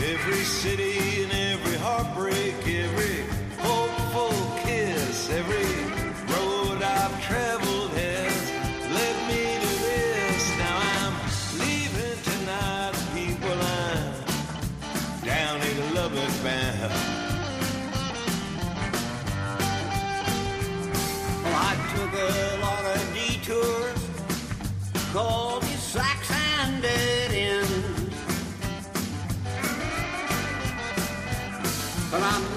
Every 0.00 0.44
city 0.44 1.24
and 1.24 1.32
every 1.32 1.78
heartbreak, 1.78 2.54
every 2.86 3.24
hopeful 3.58 4.58
kiss, 4.62 5.30
every 5.30 5.66
road 6.32 6.80
I've 6.80 7.20
traveled 7.24 7.67
I 22.18 22.26
took 22.26 22.30
a 22.30 22.60
lot 22.60 22.84
of 22.84 23.14
detours, 23.14 24.00
called 25.12 25.62
me 25.62 25.74
sacks 25.74 26.30
and 26.32 26.82
dead 26.82 27.30
ends. 27.30 28.16
But 32.10 32.22
I 32.22 32.47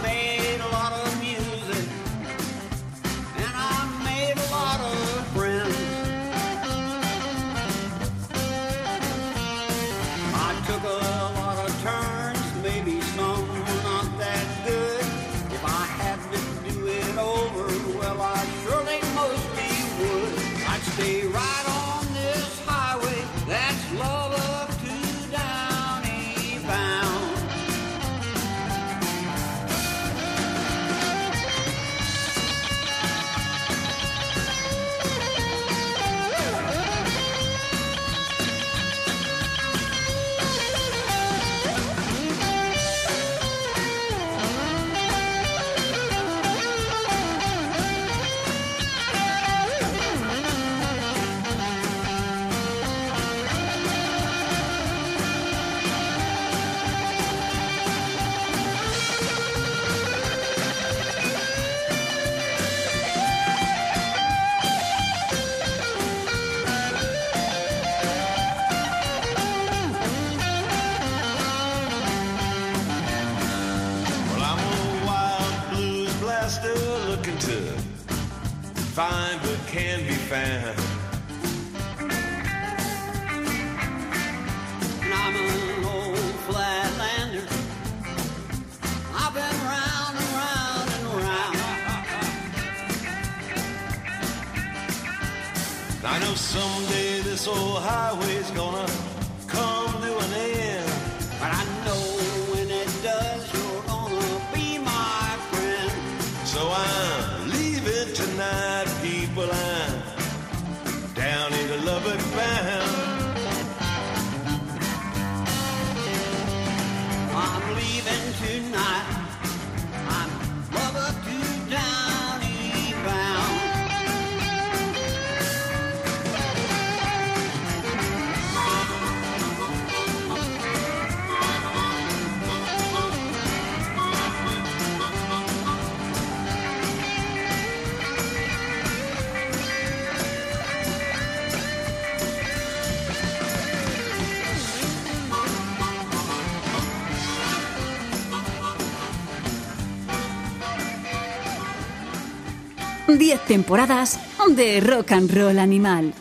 10 153.32 153.46
temporadas 153.46 154.20
de 154.58 154.82
rock 154.82 155.14
and 155.14 155.34
roll 155.34 155.58
animal. 155.58 156.14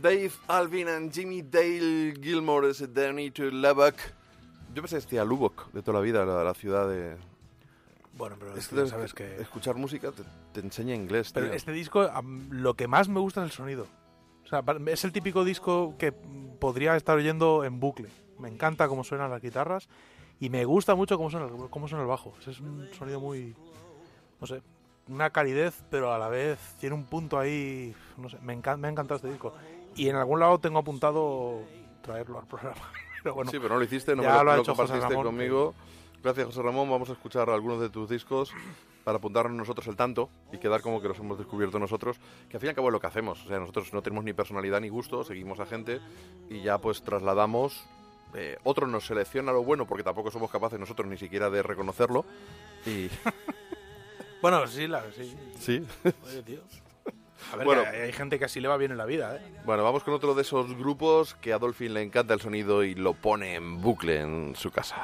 Dave 0.00 0.30
Alvin 0.46 0.86
and 0.86 1.12
Jimmy 1.12 1.42
Dale 1.42 2.14
Gilmore 2.22 2.70
is 2.70 2.84
Danny 2.94 3.32
to 3.32 3.50
Lubbock. 3.50 3.96
Yo 4.72 4.82
pensé 4.82 4.98
que 4.98 5.02
decía 5.02 5.24
Lubbock 5.24 5.72
de 5.72 5.82
toda 5.82 5.98
la 5.98 6.04
vida, 6.04 6.24
la, 6.24 6.44
la 6.44 6.54
ciudad 6.54 6.88
de. 6.88 7.16
Bueno, 8.12 8.36
pero 8.38 8.54
este 8.54 8.86
sabes 8.86 9.12
que. 9.12 9.40
Escuchar 9.40 9.74
música 9.74 10.12
te, 10.12 10.22
te 10.52 10.60
enseña 10.60 10.94
inglés. 10.94 11.32
Pero 11.34 11.46
tío. 11.46 11.56
este 11.56 11.72
disco, 11.72 12.08
lo 12.50 12.74
que 12.74 12.86
más 12.86 13.08
me 13.08 13.18
gusta 13.18 13.40
es 13.40 13.50
el 13.50 13.52
sonido. 13.56 13.88
O 14.44 14.46
sea, 14.46 14.62
es 14.86 15.02
el 15.02 15.10
típico 15.10 15.42
disco 15.42 15.96
que 15.98 16.12
podría 16.12 16.94
estar 16.94 17.16
oyendo 17.16 17.64
en 17.64 17.80
bucle. 17.80 18.10
Me 18.38 18.48
encanta 18.48 18.86
cómo 18.86 19.02
suenan 19.02 19.32
las 19.32 19.42
guitarras 19.42 19.88
y 20.38 20.50
me 20.50 20.64
gusta 20.64 20.94
mucho 20.94 21.16
cómo 21.16 21.30
suena, 21.30 21.48
cómo 21.68 21.88
suena 21.88 22.02
el 22.02 22.08
bajo. 22.08 22.34
Es 22.46 22.60
un 22.60 22.88
sonido 22.96 23.18
muy. 23.18 23.56
No 24.40 24.46
sé, 24.46 24.62
una 25.08 25.30
calidez, 25.30 25.82
pero 25.90 26.12
a 26.12 26.18
la 26.18 26.28
vez 26.28 26.58
tiene 26.78 26.94
un 26.94 27.04
punto 27.04 27.38
ahí, 27.38 27.94
no 28.16 28.28
sé, 28.28 28.38
me, 28.42 28.56
encan- 28.56 28.78
me 28.78 28.88
ha 28.88 28.90
encantado 28.90 29.16
este 29.16 29.28
disco. 29.28 29.52
Y 29.96 30.08
en 30.08 30.16
algún 30.16 30.40
lado 30.40 30.58
tengo 30.58 30.78
apuntado 30.78 31.60
traerlo 32.02 32.38
al 32.38 32.46
programa. 32.46 32.80
Pero 33.22 33.34
bueno, 33.34 33.50
sí, 33.50 33.58
pero 33.58 33.74
no 33.74 33.78
lo 33.80 33.84
hiciste, 33.84 34.14
no 34.14 34.22
ya 34.22 34.38
me 34.38 34.44
lo, 34.44 34.56
lo 34.58 34.64
compartiste 34.64 35.14
conmigo. 35.16 35.74
Gracias, 36.22 36.46
José 36.46 36.62
Ramón. 36.62 36.88
Vamos 36.88 37.08
a 37.10 37.12
escuchar 37.14 37.50
algunos 37.50 37.80
de 37.80 37.90
tus 37.90 38.08
discos 38.08 38.52
para 39.02 39.18
apuntarnos 39.18 39.56
nosotros 39.56 39.88
el 39.88 39.96
tanto 39.96 40.30
y 40.52 40.58
quedar 40.58 40.82
como 40.82 41.02
que 41.02 41.08
los 41.08 41.18
hemos 41.18 41.36
descubierto 41.36 41.80
nosotros, 41.80 42.16
que 42.48 42.56
al 42.56 42.60
fin 42.60 42.68
y 42.68 42.70
al 42.70 42.74
cabo 42.76 42.88
es 42.88 42.92
lo 42.92 43.00
que 43.00 43.08
hacemos. 43.08 43.44
O 43.44 43.48
sea, 43.48 43.58
nosotros 43.58 43.92
no 43.92 44.02
tenemos 44.02 44.22
ni 44.24 44.32
personalidad 44.34 44.80
ni 44.80 44.88
gusto, 44.88 45.24
seguimos 45.24 45.58
a 45.58 45.66
gente 45.66 46.00
y 46.48 46.62
ya 46.62 46.78
pues 46.78 47.02
trasladamos. 47.02 47.84
Eh, 48.34 48.56
otro 48.62 48.86
nos 48.86 49.04
selecciona 49.06 49.50
lo 49.50 49.64
bueno 49.64 49.84
porque 49.86 50.04
tampoco 50.04 50.30
somos 50.30 50.48
capaces 50.50 50.78
nosotros 50.78 51.08
ni 51.08 51.16
siquiera 51.16 51.50
de 51.50 51.62
reconocerlo. 51.64 52.24
Y 52.86 53.08
Bueno, 54.42 54.66
sí, 54.66 54.86
la, 54.86 55.02
sí. 55.16 55.36
sí. 55.58 55.82
Oye, 56.26 56.42
tío. 56.42 56.60
A 57.52 57.56
ver, 57.56 57.64
Bueno. 57.66 57.82
que 57.82 57.88
hay 57.88 58.00
hay 58.02 58.12
gente 58.12 58.38
que 58.38 58.44
así 58.44 58.60
le 58.60 58.68
va 58.68 58.76
bien 58.76 58.90
en 58.92 58.98
la 58.98 59.06
vida, 59.06 59.36
¿eh? 59.36 59.40
Bueno, 59.64 59.82
vamos 59.84 60.04
con 60.04 60.12
otro 60.14 60.34
de 60.34 60.42
esos 60.42 60.76
grupos 60.76 61.34
que 61.36 61.52
a 61.52 61.58
Dolphin 61.58 61.94
le 61.94 62.02
encanta 62.02 62.34
el 62.34 62.40
sonido 62.40 62.84
y 62.84 62.94
lo 62.94 63.14
pone 63.14 63.54
en 63.54 63.80
bucle 63.80 64.20
en 64.20 64.54
su 64.56 64.70
casa. 64.70 64.96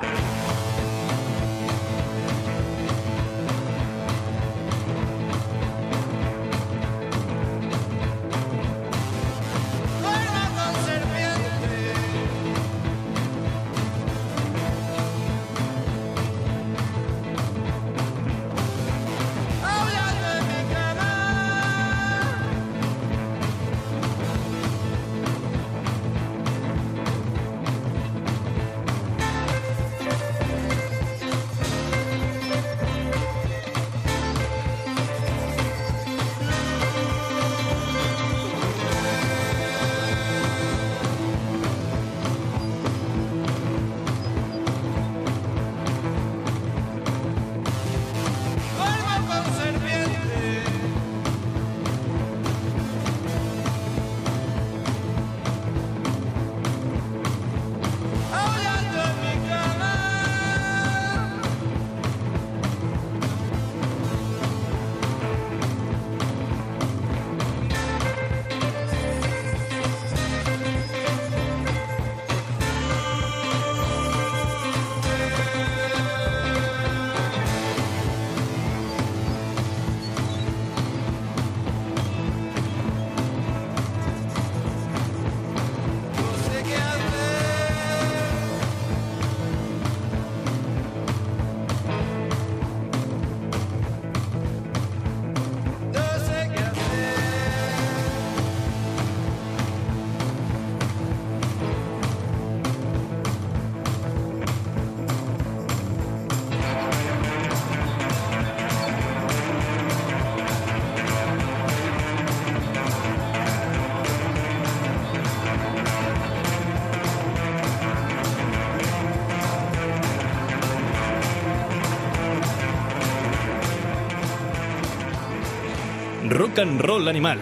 Rock 126.57 126.81
Roll 126.83 127.09
Animal, 127.09 127.41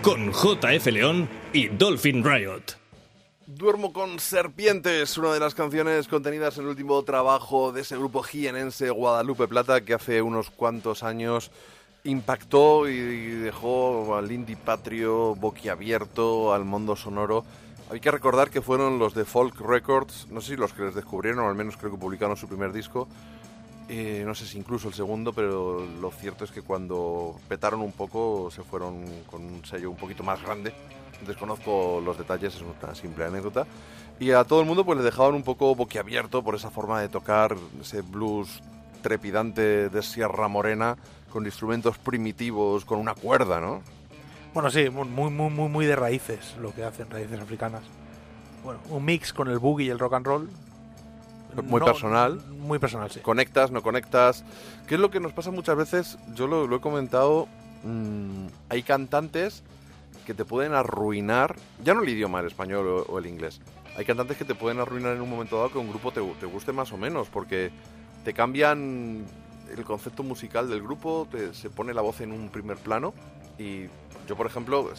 con 0.00 0.32
JF 0.32 0.86
León 0.86 1.28
y 1.52 1.68
Dolphin 1.68 2.24
Riot. 2.24 2.62
Duermo 3.46 3.92
con 3.92 4.18
serpientes, 4.18 5.18
una 5.18 5.34
de 5.34 5.40
las 5.40 5.54
canciones 5.54 6.08
contenidas 6.08 6.56
en 6.56 6.64
el 6.64 6.70
último 6.70 7.02
trabajo 7.02 7.72
de 7.72 7.82
ese 7.82 7.98
grupo 7.98 8.22
jienense 8.22 8.88
Guadalupe 8.88 9.48
Plata 9.48 9.82
que 9.82 9.92
hace 9.92 10.22
unos 10.22 10.48
cuantos 10.48 11.02
años 11.02 11.50
impactó 12.04 12.88
y 12.88 12.96
dejó 12.96 14.16
al 14.16 14.32
indie 14.32 14.56
patrio 14.56 15.34
boquiabierto 15.34 16.54
al 16.54 16.64
mundo 16.64 16.96
sonoro. 16.96 17.44
Hay 17.90 18.00
que 18.00 18.10
recordar 18.10 18.48
que 18.48 18.62
fueron 18.62 18.98
los 18.98 19.12
de 19.12 19.26
Folk 19.26 19.60
Records, 19.60 20.26
no 20.30 20.40
sé 20.40 20.52
si 20.52 20.56
los 20.56 20.72
que 20.72 20.84
les 20.84 20.94
descubrieron, 20.94 21.44
o 21.44 21.48
al 21.48 21.54
menos 21.54 21.76
creo 21.76 21.92
que 21.92 21.98
publicaron 21.98 22.38
su 22.38 22.48
primer 22.48 22.72
disco, 22.72 23.08
eh, 23.88 24.22
no 24.24 24.34
sé 24.34 24.46
si 24.46 24.58
incluso 24.58 24.88
el 24.88 24.94
segundo, 24.94 25.32
pero 25.32 25.84
lo 26.00 26.10
cierto 26.10 26.44
es 26.44 26.50
que 26.50 26.62
cuando 26.62 27.36
petaron 27.48 27.80
un 27.80 27.92
poco 27.92 28.50
se 28.50 28.62
fueron 28.62 29.04
con 29.30 29.42
un 29.44 29.64
sello 29.64 29.90
un 29.90 29.96
poquito 29.96 30.22
más 30.22 30.42
grande. 30.42 30.72
Desconozco 31.26 32.00
los 32.04 32.18
detalles, 32.18 32.54
es 32.54 32.62
una 32.62 32.94
simple 32.94 33.24
anécdota. 33.24 33.66
Y 34.18 34.30
a 34.30 34.44
todo 34.44 34.60
el 34.60 34.66
mundo 34.66 34.84
pues 34.84 34.98
le 34.98 35.04
dejaban 35.04 35.34
un 35.34 35.42
poco 35.42 35.74
boquiabierto 35.74 36.42
por 36.42 36.54
esa 36.54 36.70
forma 36.70 37.00
de 37.00 37.08
tocar 37.08 37.56
ese 37.80 38.02
blues 38.02 38.62
trepidante 39.02 39.90
de 39.90 40.02
Sierra 40.02 40.48
Morena 40.48 40.96
con 41.30 41.44
instrumentos 41.44 41.98
primitivos, 41.98 42.84
con 42.84 42.98
una 42.98 43.14
cuerda, 43.14 43.60
¿no? 43.60 43.82
Bueno, 44.54 44.70
sí, 44.70 44.88
muy, 44.88 45.08
muy, 45.08 45.30
muy, 45.30 45.68
muy 45.68 45.84
de 45.84 45.96
raíces 45.96 46.56
lo 46.60 46.72
que 46.72 46.84
hacen, 46.84 47.10
raíces 47.10 47.40
africanas. 47.40 47.82
Bueno, 48.62 48.80
un 48.88 49.04
mix 49.04 49.32
con 49.32 49.48
el 49.48 49.58
boogie 49.58 49.86
y 49.86 49.90
el 49.90 49.98
rock 49.98 50.14
and 50.14 50.26
roll. 50.26 50.48
Muy 51.62 51.80
No- 51.80 51.86
personal. 51.86 52.40
Muy 52.58 52.78
personal, 52.78 53.10
sí. 53.10 53.20
Conectas, 53.20 53.70
no 53.70 53.82
conectas. 53.82 54.44
¿Qué 54.86 54.94
es 54.96 55.00
lo 55.00 55.10
que 55.10 55.20
nos 55.20 55.32
pasa 55.32 55.50
muchas 55.50 55.76
veces? 55.76 56.18
Yo 56.34 56.46
lo, 56.46 56.66
lo 56.66 56.76
he 56.76 56.80
comentado. 56.80 57.46
mm, 57.84 58.46
hay 58.70 58.82
cantantes 58.82 59.62
que 60.26 60.32
te 60.32 60.44
pueden 60.46 60.72
arruinar, 60.72 61.54
ya 61.84 61.92
no 61.92 62.02
el 62.02 62.08
idioma, 62.08 62.40
el 62.40 62.46
español 62.46 62.86
o, 62.86 63.02
o 63.02 63.18
el 63.18 63.26
inglés. 63.26 63.60
Hay 63.96 64.04
cantantes 64.06 64.36
que 64.38 64.44
te 64.46 64.54
pueden 64.54 64.80
arruinar 64.80 65.14
en 65.14 65.20
un 65.22 65.28
momento 65.28 65.56
dado 65.56 65.70
que 65.70 65.78
un 65.78 65.88
grupo 65.90 66.10
te, 66.10 66.20
te 66.40 66.46
guste 66.46 66.72
más 66.72 66.92
o 66.92 66.96
menos, 66.96 67.28
porque 67.28 67.70
te 68.24 68.32
cambian 68.32 69.26
el 69.76 69.84
concepto 69.84 70.22
musical 70.22 70.68
del 70.70 70.82
grupo, 70.82 71.28
te- 71.30 71.52
se 71.52 71.68
pone 71.68 71.92
la 71.92 72.00
voz 72.00 72.20
en 72.22 72.32
un 72.32 72.48
primer 72.48 72.78
plano. 72.78 73.12
Y 73.58 73.82
yo, 74.26 74.34
por 74.34 74.46
ejemplo, 74.46 74.90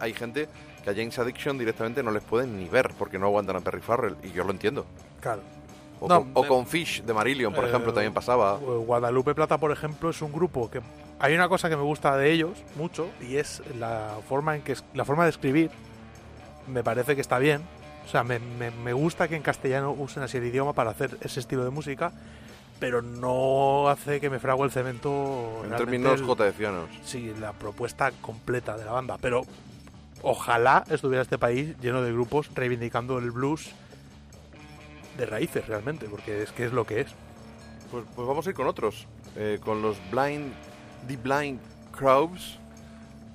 hay 0.00 0.14
gente 0.14 0.48
que 0.82 0.90
a 0.90 0.94
James 0.94 1.18
Addiction 1.18 1.58
directamente 1.58 2.02
no 2.02 2.10
les 2.10 2.22
pueden 2.24 2.56
ni 2.58 2.66
ver 2.68 2.90
porque 2.98 3.18
no 3.18 3.26
aguantan 3.26 3.56
a 3.56 3.60
Perry 3.60 3.82
Farrell, 3.82 4.16
y 4.24 4.32
yo 4.32 4.44
lo 4.44 4.50
entiendo. 4.50 4.86
Claro. 5.20 5.42
O, 6.00 6.08
No, 6.08 6.20
con, 6.22 6.30
o 6.34 6.44
eh, 6.44 6.48
con 6.48 6.66
Fish 6.66 7.02
de 7.02 7.12
Marillion, 7.12 7.52
por 7.52 7.64
Eh, 7.64 7.68
ejemplo, 7.68 7.92
también 7.92 8.14
pasaba. 8.14 8.56
Guadalupe 8.56 9.34
Plata, 9.34 9.58
por 9.58 9.70
ejemplo, 9.70 10.10
es 10.10 10.22
un 10.22 10.32
grupo 10.32 10.70
que 10.70 10.80
hay 11.18 11.34
una 11.34 11.48
cosa 11.48 11.68
que 11.68 11.76
me 11.76 11.82
gusta 11.82 12.16
de 12.16 12.32
ellos 12.32 12.52
mucho 12.76 13.08
y 13.20 13.36
es 13.36 13.62
la 13.78 14.16
forma 14.28 14.56
en 14.56 14.62
que 14.62 14.74
la 14.94 15.04
forma 15.04 15.24
de 15.24 15.30
escribir. 15.30 15.70
Me 16.66 16.82
parece 16.82 17.14
que 17.14 17.20
está 17.20 17.38
bien. 17.38 17.60
O 18.06 18.08
sea, 18.08 18.24
me, 18.24 18.38
me- 18.38 18.70
me 18.70 18.92
gusta 18.92 19.28
que 19.28 19.36
en 19.36 19.42
castellano 19.42 19.92
usen 19.92 20.22
así 20.22 20.38
el 20.38 20.44
idioma 20.46 20.72
para 20.72 20.90
hacer 20.90 21.16
ese 21.20 21.38
estilo 21.40 21.64
de 21.64 21.70
música, 21.70 22.12
pero 22.80 23.02
no 23.02 23.88
hace 23.88 24.20
que 24.20 24.30
me 24.30 24.38
frague 24.38 24.62
el 24.62 24.70
cemento. 24.70 25.62
En 25.64 25.76
términos 25.76 26.22
jotecianos. 26.22 26.88
Sí, 27.04 27.32
la 27.38 27.52
propuesta 27.52 28.10
completa 28.22 28.76
de 28.78 28.86
la 28.86 28.92
banda. 28.92 29.18
Pero 29.20 29.42
ojalá 30.22 30.84
estuviera 30.90 31.22
este 31.22 31.38
país 31.38 31.76
lleno 31.80 32.02
de 32.02 32.10
grupos 32.12 32.50
reivindicando 32.54 33.18
el 33.18 33.30
blues 33.30 33.70
de 35.20 35.26
raíces 35.26 35.66
realmente, 35.66 36.06
porque 36.08 36.42
es 36.42 36.50
que 36.50 36.64
es 36.64 36.72
lo 36.72 36.84
que 36.84 37.02
es. 37.02 37.08
Pues, 37.90 38.04
pues 38.16 38.26
vamos 38.26 38.46
a 38.46 38.50
ir 38.50 38.56
con 38.56 38.66
otros. 38.66 39.06
Eh, 39.36 39.60
con 39.62 39.82
los 39.82 39.98
Blind, 40.10 40.52
The 41.06 41.16
Blind 41.16 41.60
Crowds. 41.92 42.58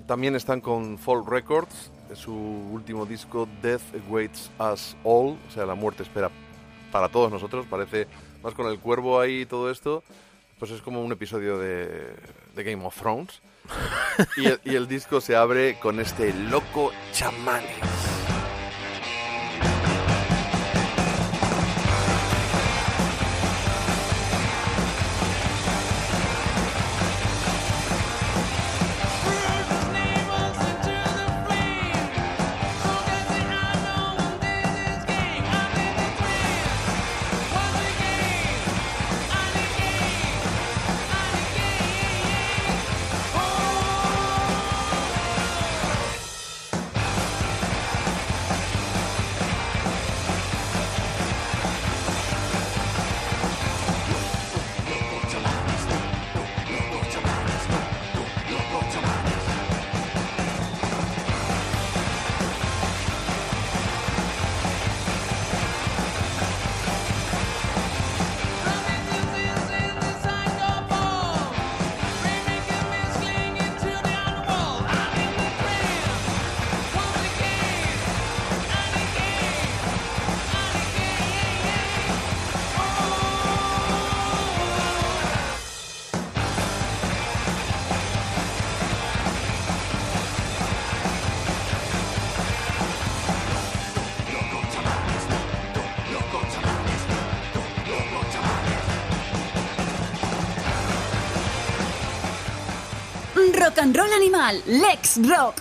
También 0.08 0.36
están 0.36 0.62
con 0.62 0.98
Folk 0.98 1.28
Records. 1.30 1.92
Su 2.14 2.34
último 2.34 3.06
disco, 3.06 3.48
Death 3.62 3.82
Awaits 4.08 4.52
Us 4.60 4.96
All. 5.04 5.38
O 5.48 5.52
sea, 5.52 5.66
la 5.66 5.76
muerte 5.76 6.04
espera 6.04 6.30
para 6.92 7.10
todos 7.10 7.32
nosotros. 7.32 7.66
Parece 7.70 8.08
más 8.44 8.54
con 8.54 8.68
el 8.68 8.80
cuervo 8.80 9.20
ahí 9.20 9.42
y 9.42 9.46
todo 9.46 9.70
esto. 9.70 10.04
Pues 10.60 10.72
es 10.72 10.82
como 10.82 11.04
un 11.04 11.12
episodio 11.12 11.60
de, 11.60 12.16
de 12.56 12.64
Game 12.64 12.84
of 12.86 13.00
Thrones. 13.00 13.42
y, 14.38 14.46
el, 14.46 14.60
y 14.64 14.76
el 14.76 14.88
disco 14.88 15.22
se 15.22 15.36
abre 15.36 15.78
con 15.80 16.00
este 16.00 16.34
loco 16.34 16.92
chamanes. 17.12 18.25
Rock 103.76 103.84
and 103.84 103.98
Roll 103.98 104.14
Animal, 104.14 104.62
Lex 104.68 105.20
Rock. 105.28 105.56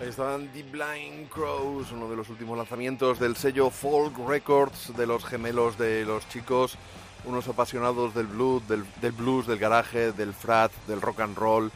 Estaban 0.00 0.48
The 0.52 0.62
Blind 0.64 1.30
Crows, 1.30 1.92
uno 1.92 2.10
de 2.10 2.16
los 2.16 2.28
últimos 2.28 2.58
lanzamientos 2.58 3.18
del 3.18 3.36
sello 3.36 3.70
Folk 3.70 4.18
Records, 4.28 4.94
de 4.94 5.06
los 5.06 5.24
gemelos 5.24 5.78
de 5.78 6.04
los 6.04 6.28
chicos, 6.28 6.76
unos 7.24 7.48
apasionados 7.48 8.14
del 8.14 8.26
blues, 8.26 8.68
del, 8.68 8.84
del 9.00 9.46
del 9.46 9.58
garaje, 9.58 10.12
del 10.12 10.34
frat, 10.34 10.72
del 10.88 11.00
rock 11.00 11.20
and 11.20 11.38
roll, 11.38 11.72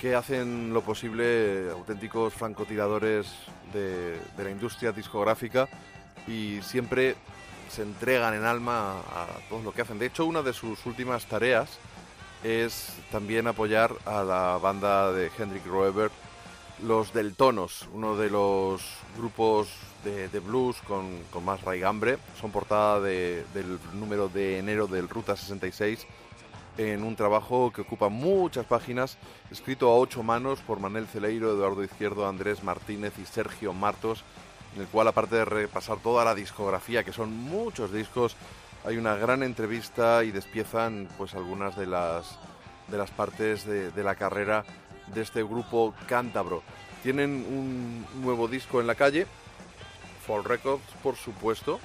que 0.00 0.14
hacen 0.14 0.72
lo 0.72 0.80
posible, 0.80 1.68
auténticos 1.70 2.32
francotiradores 2.32 3.26
de, 3.74 4.18
de 4.38 4.44
la 4.44 4.50
industria 4.50 4.90
discográfica 4.90 5.68
y 6.26 6.62
siempre 6.62 7.16
se 7.68 7.82
entregan 7.82 8.32
en 8.32 8.44
alma 8.44 9.00
a 9.00 9.26
todo 9.50 9.62
lo 9.62 9.72
que 9.72 9.82
hacen. 9.82 9.98
De 9.98 10.06
hecho, 10.06 10.24
una 10.24 10.40
de 10.40 10.54
sus 10.54 10.86
últimas 10.86 11.26
tareas 11.26 11.78
es 12.42 12.88
también 13.10 13.46
apoyar 13.46 13.94
a 14.04 14.22
la 14.22 14.58
banda 14.60 15.12
de 15.12 15.30
Hendrik 15.38 15.66
Roeber, 15.66 16.10
los 16.82 17.12
Deltonos, 17.12 17.88
uno 17.92 18.16
de 18.16 18.28
los 18.30 18.82
grupos 19.16 19.68
de, 20.04 20.26
blues 20.40 20.76
con, 20.86 21.22
con 21.30 21.44
más 21.44 21.60
raigambre. 21.62 22.18
Son 22.40 22.50
portada 22.50 23.00
de- 23.00 23.44
del 23.54 23.78
número 23.94 24.28
de 24.28 24.58
enero 24.58 24.86
del 24.88 25.08
Ruta 25.08 25.36
66 25.36 26.06
en 26.78 27.04
un 27.04 27.14
trabajo 27.16 27.70
que 27.70 27.82
ocupa 27.82 28.08
muchas 28.08 28.64
páginas, 28.64 29.18
escrito 29.50 29.90
a 29.90 29.96
ocho 29.96 30.22
manos 30.22 30.58
por 30.60 30.80
Manel 30.80 31.06
Celeiro, 31.06 31.50
Eduardo 31.52 31.84
Izquierdo, 31.84 32.26
Andrés 32.26 32.64
Martínez 32.64 33.12
y 33.22 33.26
Sergio 33.26 33.74
Martos, 33.74 34.24
en 34.74 34.80
el 34.80 34.88
cual 34.88 35.06
aparte 35.06 35.36
de 35.36 35.44
repasar 35.44 35.98
toda 35.98 36.24
la 36.24 36.34
discografía, 36.34 37.04
que 37.04 37.12
son 37.12 37.30
muchos 37.36 37.92
discos, 37.92 38.36
hay 38.84 38.96
una 38.96 39.16
gran 39.16 39.42
entrevista 39.42 40.24
y 40.24 40.30
despiezan 40.30 41.08
pues 41.16 41.34
algunas 41.34 41.76
de 41.76 41.86
las 41.86 42.38
de 42.88 42.98
las 42.98 43.10
partes 43.10 43.64
de, 43.64 44.02
la 44.02 44.14
carrera 44.14 44.64
de 45.14 45.22
este 45.22 45.42
grupo 45.42 45.94
cántabro. 46.06 46.62
Tienen 47.02 47.30
un 47.30 48.06
nuevo 48.22 48.48
disco 48.48 48.80
en 48.80 48.86
la 48.86 48.94
calle, 48.94 49.26
Fall 50.26 50.44
Records, 50.44 50.84
por 51.02 51.16
supuesto, 51.16 51.80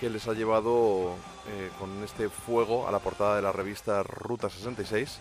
que 0.00 0.10
les 0.10 0.26
ha 0.26 0.32
llevado 0.32 1.14
eh, 1.48 1.70
con 1.78 2.02
este 2.02 2.28
fuego 2.28 2.88
a 2.88 2.92
la 2.92 2.98
portada 2.98 3.36
de 3.36 3.42
la 3.42 3.52
revista 3.52 4.02
Ruta 4.02 4.50
66. 4.50 5.20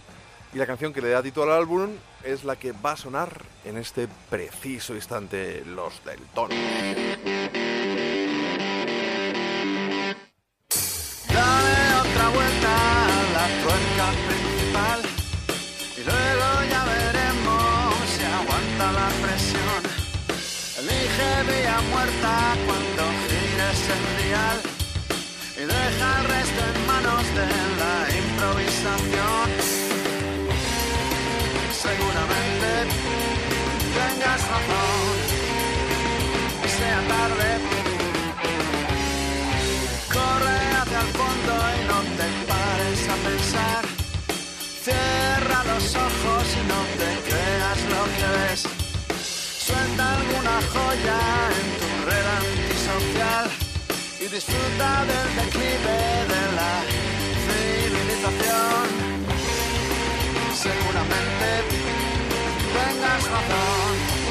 Y 0.53 0.57
la 0.57 0.65
canción 0.65 0.91
que 0.91 1.01
le 1.01 1.09
da 1.09 1.21
título 1.21 1.53
al 1.53 1.59
álbum 1.59 1.91
es 2.23 2.43
la 2.43 2.55
que 2.55 2.71
va 2.71 2.93
a 2.93 2.97
sonar 2.97 3.43
en 3.65 3.77
este 3.77 4.07
preciso 4.29 4.95
instante, 4.95 5.63
Los 5.65 6.03
del 6.03 6.19
Tono. 6.33 6.55
La 13.39 13.47
tuerca 13.63 14.07
principal 14.27 14.99
y 15.99 16.01
luego 16.09 16.47
ya 16.71 16.81
veremos 16.93 17.93
si 18.13 18.23
aguanta 18.39 18.85
la 18.99 19.09
presión. 19.23 19.81
Elige 20.79 21.29
vía 21.49 21.77
muerta 21.91 22.33
cuando 22.67 23.03
gires 23.23 23.81
el 23.95 24.03
dial 24.23 24.57
y 25.61 25.63
deja 25.73 26.07
el 26.19 26.25
resto 26.35 26.61
en 26.71 26.77
manos 26.91 27.23
de 27.39 27.47
la 27.81 27.95
improvisación. 28.23 29.28
Cierra 44.89 45.63
los 45.65 45.95
ojos 45.95 46.43
y 46.59 46.63
no 46.71 46.79
te 46.99 47.09
creas 47.27 47.79
lo 47.93 48.03
que 48.17 48.27
ves. 48.37 48.61
Suelta 49.67 50.03
alguna 50.17 50.55
joya 50.73 51.19
en 51.59 51.67
tu 51.79 51.89
red 52.09 52.25
antisocial 52.41 53.45
y 54.19 54.25
disfruta 54.35 54.89
del 55.09 55.29
declive 55.41 55.97
de 56.33 56.43
la 56.59 56.73
civilización. 57.45 58.85
Seguramente 60.65 61.47
tengas 62.73 63.23
razón 63.35 64.29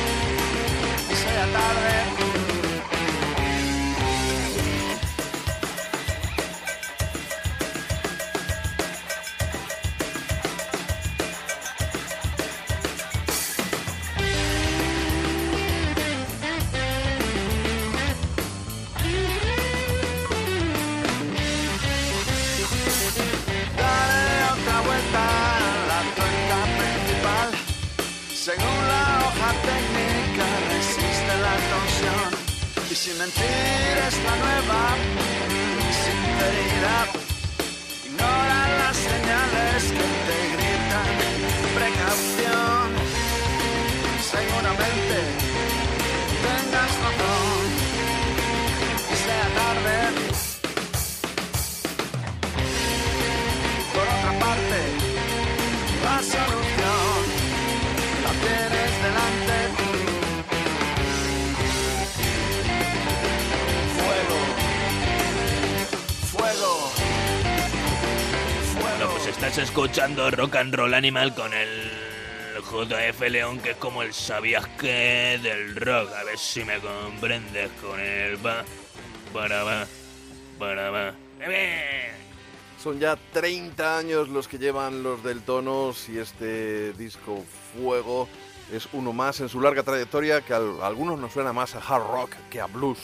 sea 1.15 1.47
tarde. 1.53 2.48
Y 33.09 33.11
sin 33.11 33.19
mentir 33.21 33.97
esta 34.07 34.37
nueva 34.37 34.81
sinceridad. 36.05 37.09
Ignora 38.05 38.69
las 38.81 38.97
señales 38.97 39.83
que 39.97 40.09
te 40.29 40.39
gritan 40.53 41.13
precaución. 41.79 42.89
Seguramente 44.21 45.15
escuchando 69.59 70.31
Rock 70.31 70.57
and 70.57 70.75
Roll 70.75 70.95
Animal 70.95 71.35
con 71.35 71.53
el 71.53 71.91
JF 72.63 73.21
León, 73.29 73.59
que 73.59 73.71
es 73.71 73.77
como 73.77 74.03
el 74.03 74.15
sabías 74.15 74.67
que 74.79 75.39
del 75.43 75.75
rock. 75.75 76.13
A 76.13 76.25
ver 76.25 76.39
si 76.39 76.63
me 76.65 76.79
comprendes 76.79 77.71
con 77.81 77.99
el 77.99 78.45
va, 78.45 78.65
para 79.33 79.65
va, 79.65 79.87
para 80.59 80.91
va. 80.91 81.15
Son 82.83 83.01
ya 83.01 83.17
30 83.33 83.99
años 83.99 84.29
los 84.29 84.47
que 84.47 84.59
llevan 84.59 85.03
los 85.03 85.25
del 85.25 85.43
Tonos 85.43 86.09
y 86.09 86.19
este 86.19 86.93
disco 86.93 87.45
Fuego 87.75 88.29
es 88.73 88.89
uno 88.93 89.13
más 89.13 89.41
en 89.41 89.49
su 89.49 89.61
larga 89.61 89.83
trayectoria 89.83 90.41
que 90.41 90.55
a 90.55 90.59
algunos 90.83 91.19
nos 91.19 91.33
suena 91.33 91.53
más 91.53 91.75
a 91.75 91.79
hard 91.79 92.07
rock 92.07 92.31
que 92.51 92.61
a 92.61 92.67
blues, 92.67 92.99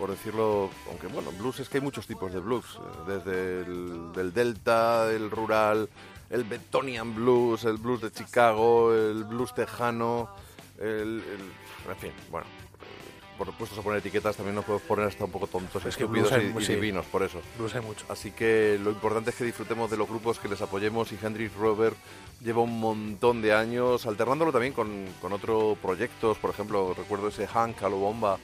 por 0.00 0.10
decirlo, 0.10 0.70
aunque 0.88 1.06
bueno, 1.08 1.30
blues 1.38 1.60
es 1.60 1.68
que 1.68 1.76
hay 1.78 1.84
muchos 1.84 2.06
tipos 2.06 2.32
de 2.32 2.40
blues, 2.40 2.64
eh, 2.78 2.98
desde 3.06 3.60
el 3.60 4.12
del 4.14 4.32
delta, 4.32 5.10
el 5.12 5.30
rural, 5.30 5.88
el 6.30 6.44
Betonian 6.44 7.14
blues, 7.14 7.64
el 7.64 7.76
blues 7.76 8.00
de 8.00 8.10
Chicago, 8.10 8.94
el 8.94 9.24
blues 9.24 9.54
tejano, 9.54 10.30
el, 10.78 11.22
el- 11.22 11.90
en 11.92 11.96
fin, 11.98 12.12
bueno, 12.30 12.46
eh, 12.46 13.36
por 13.36 13.52
puestos 13.52 13.78
a 13.78 13.82
poner 13.82 13.98
etiquetas 13.98 14.36
también 14.36 14.54
nos 14.54 14.64
podemos 14.64 14.86
poner 14.86 15.06
hasta 15.06 15.24
un 15.26 15.30
poco 15.32 15.46
tontos, 15.46 15.84
Es 15.84 15.96
que 15.98 16.04
blues 16.06 16.32
hay- 16.32 16.50
y, 16.56 16.58
y 16.62 16.64
sí. 16.64 16.74
divinos, 16.76 17.04
por 17.06 17.22
eso. 17.22 17.40
Blues 17.58 17.74
hay 17.74 17.82
mucho. 17.82 18.06
Así 18.08 18.30
que 18.30 18.78
lo 18.82 18.90
importante 18.90 19.30
es 19.30 19.36
que 19.36 19.44
disfrutemos 19.44 19.90
de 19.90 19.98
los 19.98 20.08
grupos 20.08 20.38
que 20.38 20.48
les 20.48 20.62
apoyemos 20.62 21.12
y 21.12 21.18
Hendrix 21.22 21.54
Robert 21.56 21.96
lleva 22.42 22.62
un 22.62 22.80
montón 22.80 23.42
de 23.42 23.52
años 23.52 24.06
alternándolo 24.06 24.50
también 24.50 24.72
con, 24.72 25.04
con 25.20 25.34
otros 25.34 25.76
proyectos, 25.78 26.38
por 26.38 26.50
ejemplo, 26.50 26.94
recuerdo 26.96 27.28
ese 27.28 27.46
Hank 27.46 27.82
Bomba 27.82 28.38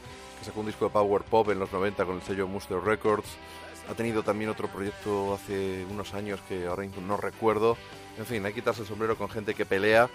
sacó 0.47 0.61
un 0.61 0.67
disco 0.67 0.85
de 0.87 0.91
power 0.93 1.23
pop 1.25 1.51
en 1.51 1.59
los 1.59 1.73
90 1.73 2.05
con 2.05 2.17
el 2.17 2.23
sello 2.23 2.47
Muster 2.47 2.79
Records. 2.79 3.27
Ha 3.91 3.95
tenido 3.95 4.23
también 4.23 4.51
otro 4.51 4.69
proyecto 4.69 5.35
hace 5.35 5.85
unos 5.91 6.15
años 6.15 6.41
que 6.49 6.67
ahora 6.67 6.83
mismo 6.83 7.03
no 7.03 7.17
recuerdo. 7.17 7.77
En 8.17 8.27
fin, 8.27 8.45
hay 8.47 8.53
que 8.53 8.61
quitarse 8.61 8.83
el 8.83 8.87
sombrero 8.87 9.17
con 9.17 9.29
gente 9.29 9.55
que 9.55 9.67
pelea 9.67 10.09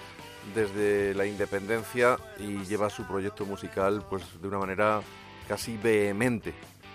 desde 0.55 1.13
la 1.13 1.25
independencia 1.25 2.17
y 2.39 2.63
lleva 2.65 2.89
su 2.89 3.03
proyecto 3.03 3.45
musical 3.45 4.03
pues 4.09 4.23
de 4.41 4.47
una 4.47 4.57
manera 4.57 5.01
casi 5.47 5.77
vehemente. 5.77 6.53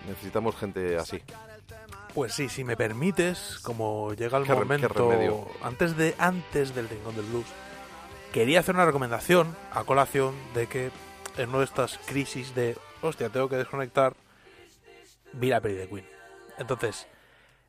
Necesitamos 0.08 0.56
gente 0.56 0.96
así. 0.96 1.20
Pues 2.14 2.32
sí, 2.32 2.48
si 2.48 2.64
me 2.64 2.76
permites, 2.76 3.58
como 3.62 4.14
llega 4.14 4.38
el 4.38 4.44
Qué 4.44 4.54
momento 4.54 5.46
antes 5.62 5.96
de 5.96 6.14
antes 6.18 6.74
del 6.74 6.88
rincón 6.88 7.14
del 7.16 7.26
blues, 7.26 7.46
quería 8.32 8.60
hacer 8.60 8.74
una 8.74 8.86
recomendación 8.86 9.54
a 9.72 9.84
colación 9.84 10.34
de 10.54 10.66
que 10.66 10.90
en 11.36 11.50
una 11.50 11.58
de 11.58 11.64
estas 11.64 11.98
crisis 12.06 12.54
de 12.54 12.76
hostia, 13.06 13.28
tengo 13.28 13.48
que 13.48 13.56
desconectar, 13.56 14.14
vi 15.32 15.48
la 15.48 15.60
peli 15.60 15.74
de 15.74 15.88
Queen. 15.88 16.06
Entonces, 16.58 17.06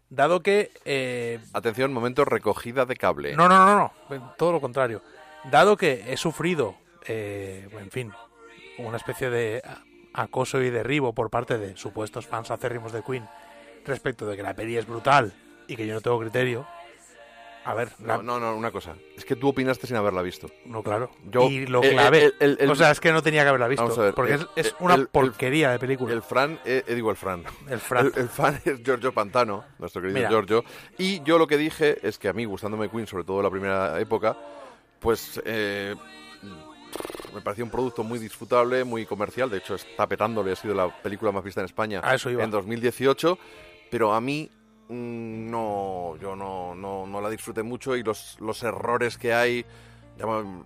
dado 0.09 0.41
que 0.41 0.71
eh, 0.85 1.39
Atención, 1.53 1.93
momento 1.93 2.25
recogida 2.25 2.85
de 2.85 2.95
cable. 2.95 3.35
no, 3.35 3.47
no, 3.49 3.65
no, 3.65 3.91
no, 4.09 4.33
todo 4.37 4.51
lo 4.51 4.61
contrario. 4.61 5.01
Dado 5.51 5.77
que 5.77 6.11
he 6.11 6.17
sufrido, 6.17 6.75
eh, 7.05 7.67
en 7.71 7.91
fin, 7.91 8.11
una 8.79 8.97
especie 8.97 9.29
de 9.29 9.61
acoso 10.13 10.61
y 10.61 10.69
derribo 10.69 11.13
por 11.13 11.29
parte 11.29 11.57
de 11.57 11.77
supuestos 11.77 12.25
fans 12.25 12.51
acérrimos 12.51 12.91
de 12.91 13.03
Queen 13.03 13.27
respecto 13.85 14.25
de 14.25 14.35
que 14.35 14.43
la 14.43 14.53
peli 14.53 14.77
es 14.77 14.87
brutal 14.87 15.33
y 15.67 15.75
que 15.75 15.85
yo 15.87 15.93
no 15.93 16.01
tengo 16.01 16.19
criterio. 16.19 16.67
A 17.69 17.73
ver, 17.73 17.89
la- 18.05 18.17
No, 18.17 18.23
no, 18.23 18.39
no, 18.39 18.55
una 18.55 18.71
cosa. 18.71 18.95
Es 19.17 19.25
que 19.25 19.35
tú 19.35 19.49
opinaste 19.49 19.87
sin 19.87 19.97
haberla 19.97 20.21
visto. 20.21 20.49
no, 20.65 20.81
claro. 20.81 21.11
Yo- 21.29 21.49
y 21.49 21.65
lo 21.67 21.81
clavé. 21.81 22.23
el- 22.25 22.35
el- 22.39 22.57
el- 22.61 22.69
o 22.71 22.75
sea, 22.75 22.91
es 22.91 22.99
que 23.01 23.11
no 23.11 23.21
tenía 23.21 23.43
que 23.43 23.49
haberla 23.49 23.67
visto. 23.67 23.83
Vamos 23.83 23.97
a 23.97 24.03
ver, 24.03 24.13
porque 24.13 24.39
es, 24.55 24.73
una 24.79 25.05
porquería 25.05 25.71
de 25.71 25.79
película. 25.79 26.13
El 26.13 26.21
Fran, 26.21 26.59
eh, 26.63 26.83
eh, 26.87 26.95
digo 26.95 27.11
el 27.11 27.17
Fran. 27.17 27.43
El 27.69 27.79
Fran. 27.79 28.11
El, 28.15 28.29
fan 28.29 28.59
es 28.63 28.81
Giorgio 28.83 29.11
Pantano, 29.13 29.65
nuestro 29.79 30.01
querido 30.01 30.17
Mira. 30.17 30.29
Giorgio. 30.29 30.63
Y 30.97 31.21
yo 31.23 31.37
lo 31.37 31.45
que 31.45 31.57
dije 31.57 31.97
es 32.07 32.17
que 32.17 32.29
a 32.29 32.33
mí, 32.33 32.45
gustándome 32.45 32.89
Queen, 32.89 33.05
sobre 33.05 33.25
todo 33.25 33.41
la 33.41 33.49
primera 33.51 33.99
época, 33.99 34.37
pues 34.99 35.41
eh, 35.43 35.93
me 37.33 37.41
pareció 37.41 37.65
un 37.65 37.69
producto 37.71 38.03
muy 38.03 38.17
disfrutable, 38.19 38.83
muy 38.83 39.05
comercial. 39.05 39.49
De 39.49 39.57
hecho, 39.57 39.75
está 39.75 40.07
petándole, 40.07 40.53
ha 40.53 40.55
sido 40.55 40.73
la 40.73 40.87
película 41.01 41.31
más 41.31 41.43
vista 41.43 41.61
en 41.61 41.65
España 41.65 41.99
A 42.03 42.15
eso 42.15 42.29
iba. 42.29 42.43
en 42.43 42.49
2018. 42.51 43.37
Pero 43.89 44.13
a 44.13 44.19
mí 44.21 44.49
no, 44.89 46.15
yo 46.21 46.35
no, 46.35 46.75
no, 46.75 47.05
no 47.07 47.21
la 47.21 47.29
disfruté 47.29 47.63
mucho 47.63 47.95
y 47.95 48.03
los, 48.03 48.37
los 48.39 48.63
errores 48.63 49.17
que 49.17 49.33
hay, 49.33 49.65
llaman- 50.17 50.65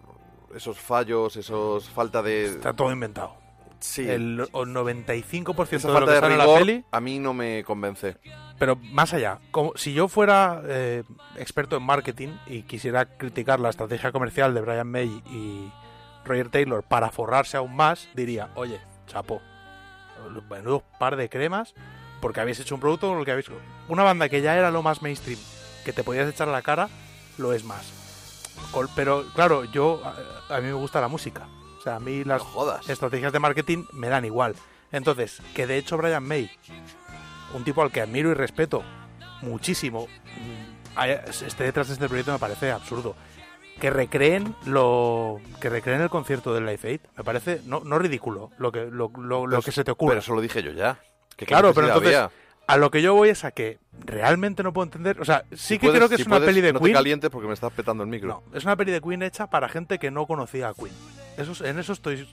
esos 0.56 0.78
fallos, 0.80 1.36
esos 1.38 1.90
falta 1.90 2.22
de... 2.22 2.46
Está 2.46 2.74
todo 2.74 2.92
inventado. 2.92 3.36
Sí, 3.80 4.08
El 4.08 4.42
o 4.52 4.64
95% 4.66 5.74
esa 5.74 5.88
de 5.88 5.94
lo 5.94 6.00
falta 6.06 6.06
que 6.06 6.16
de 6.16 6.20
sale 6.20 6.34
en 6.34 6.38
la 6.38 6.46
peli 6.60 6.86
a 6.92 7.00
mí 7.02 7.18
no 7.18 7.34
me 7.34 7.64
convence. 7.64 8.18
Pero 8.60 8.76
más 8.76 9.12
allá, 9.16 9.40
como 9.50 9.72
si 9.76 9.94
yo 9.94 10.08
fuera 10.08 10.62
eh, 10.66 11.04
experto 11.38 11.78
en 11.78 11.84
marketing 11.84 12.30
y 12.46 12.62
quisiera 12.62 13.06
criticar 13.18 13.60
la 13.60 13.70
estrategia 13.70 14.12
comercial 14.12 14.54
de 14.54 14.62
Brian 14.62 14.88
May 14.88 15.08
y 15.32 15.72
Roger 16.26 16.50
Taylor 16.50 16.84
para 16.84 17.10
forrarse 17.10 17.58
aún 17.58 17.76
más, 17.76 18.08
diría, 18.14 18.52
oye, 18.54 18.80
chapo, 19.08 19.42
menudo 20.48 20.84
par 21.00 21.16
de 21.16 21.28
cremas, 21.30 21.74
porque 22.22 22.40
habéis 22.40 22.60
hecho 22.60 22.76
un 22.76 22.82
producto 22.82 23.10
con 23.10 23.20
el 23.20 23.26
que 23.26 23.32
habéis... 23.32 23.48
Una 23.90 24.04
banda 24.04 24.30
que 24.30 24.42
ya 24.42 24.56
era 24.58 24.72
lo 24.72 24.82
más 24.84 25.02
mainstream, 25.02 25.40
que 25.84 25.92
te 25.94 26.04
podías 26.04 26.30
echar 26.30 26.48
a 26.48 26.52
la 26.52 26.62
cara, 26.62 26.88
lo 27.38 27.52
es 27.54 27.64
más. 27.64 27.92
pero 28.96 29.26
claro, 29.34 29.64
yo 29.66 30.02
a, 30.50 30.58
mí 30.60 30.68
me 30.68 30.74
gusta 30.74 31.02
la 31.02 31.08
música. 31.08 31.48
O 31.80 31.82
sea, 31.82 31.96
a 31.96 32.00
mí 32.00 32.24
las 32.24 32.44
estrategias 32.88 33.34
de 33.34 33.40
marketing 33.40 33.86
me 33.94 34.08
dan 34.08 34.24
igual. 34.24 34.56
Entonces, 34.92 35.42
que 35.56 35.66
de 35.68 35.78
hecho 35.78 35.98
Brian 35.98 36.24
May, 36.24 36.52
un 37.54 37.64
tipo 37.64 37.82
al 37.82 37.92
que 37.92 38.02
admiro 38.02 38.30
y 38.30 38.34
respeto 38.36 38.84
muchísimo, 39.42 40.06
mm, 40.08 41.00
esté 41.46 41.64
detrás 41.64 41.88
de 41.88 41.94
este 41.94 42.08
proyecto 42.08 42.32
me 42.34 42.40
parece 42.40 42.72
absurdo. 42.72 43.16
Que 43.80 43.90
recreen 43.90 44.56
lo 44.66 45.40
que 45.60 45.70
recreen 45.70 46.02
el 46.02 46.10
concierto 46.10 46.54
del 46.54 46.68
Live 46.68 46.88
Aid 46.88 47.00
me 47.18 47.24
parece 47.24 47.62
no, 47.66 47.80
no 47.84 47.98
ridículo 47.98 48.52
lo 48.60 48.72
que 48.72 48.86
lo, 48.86 49.12
lo- 49.18 49.62
que 49.64 49.72
se 49.72 49.84
te 49.84 49.90
ocurre. 49.90 50.12
Pero 50.12 50.20
eso 50.20 50.36
lo 50.36 50.42
dije 50.42 50.62
yo 50.62 50.72
ya. 50.72 51.00
¿Qué 51.36 51.46
Claro, 51.46 51.74
pero 51.74 51.88
entonces 51.88 52.16
había? 52.16 52.32
a 52.68 52.78
lo 52.78 52.92
que 52.92 53.02
yo 53.02 53.14
voy 53.14 53.30
es 53.30 53.44
a 53.44 53.52
que 53.52 53.80
realmente 54.06 54.64
no 54.64 54.74
puedo 54.74 54.86
entender, 54.86 55.20
o 55.20 55.26
sea, 55.26 55.44
sí 55.52 55.58
Si 55.58 55.80
que 55.80 55.88
puedes- 55.88 55.98
creo 56.00 56.10
que 56.10 56.16
si 56.18 56.22
es 56.24 56.28
una 56.28 56.38
puedes, 56.38 56.50
peli 56.50 56.62
de 56.62 56.74
no 56.74 56.80
Queen. 56.80 56.94
te 56.94 56.98
calientes 57.00 57.30
porque 57.30 57.48
me 57.48 57.54
estás 57.54 57.72
petando 57.74 58.04
el 58.04 58.10
micro. 58.10 58.44
Es 58.54 58.64
una 58.64 58.76
peli 58.76 58.92
de 58.92 59.02
Queen 59.02 59.22
hecha 59.24 59.48
para 59.50 59.68
gente 59.70 60.00
que 60.00 60.12
no 60.12 60.26
conocía 60.28 60.70
a 60.70 60.74
Queen. 60.74 60.94
Eso, 61.38 61.52
es- 61.54 61.62
en 61.62 61.80
eso 61.80 61.94
estoy 61.94 62.28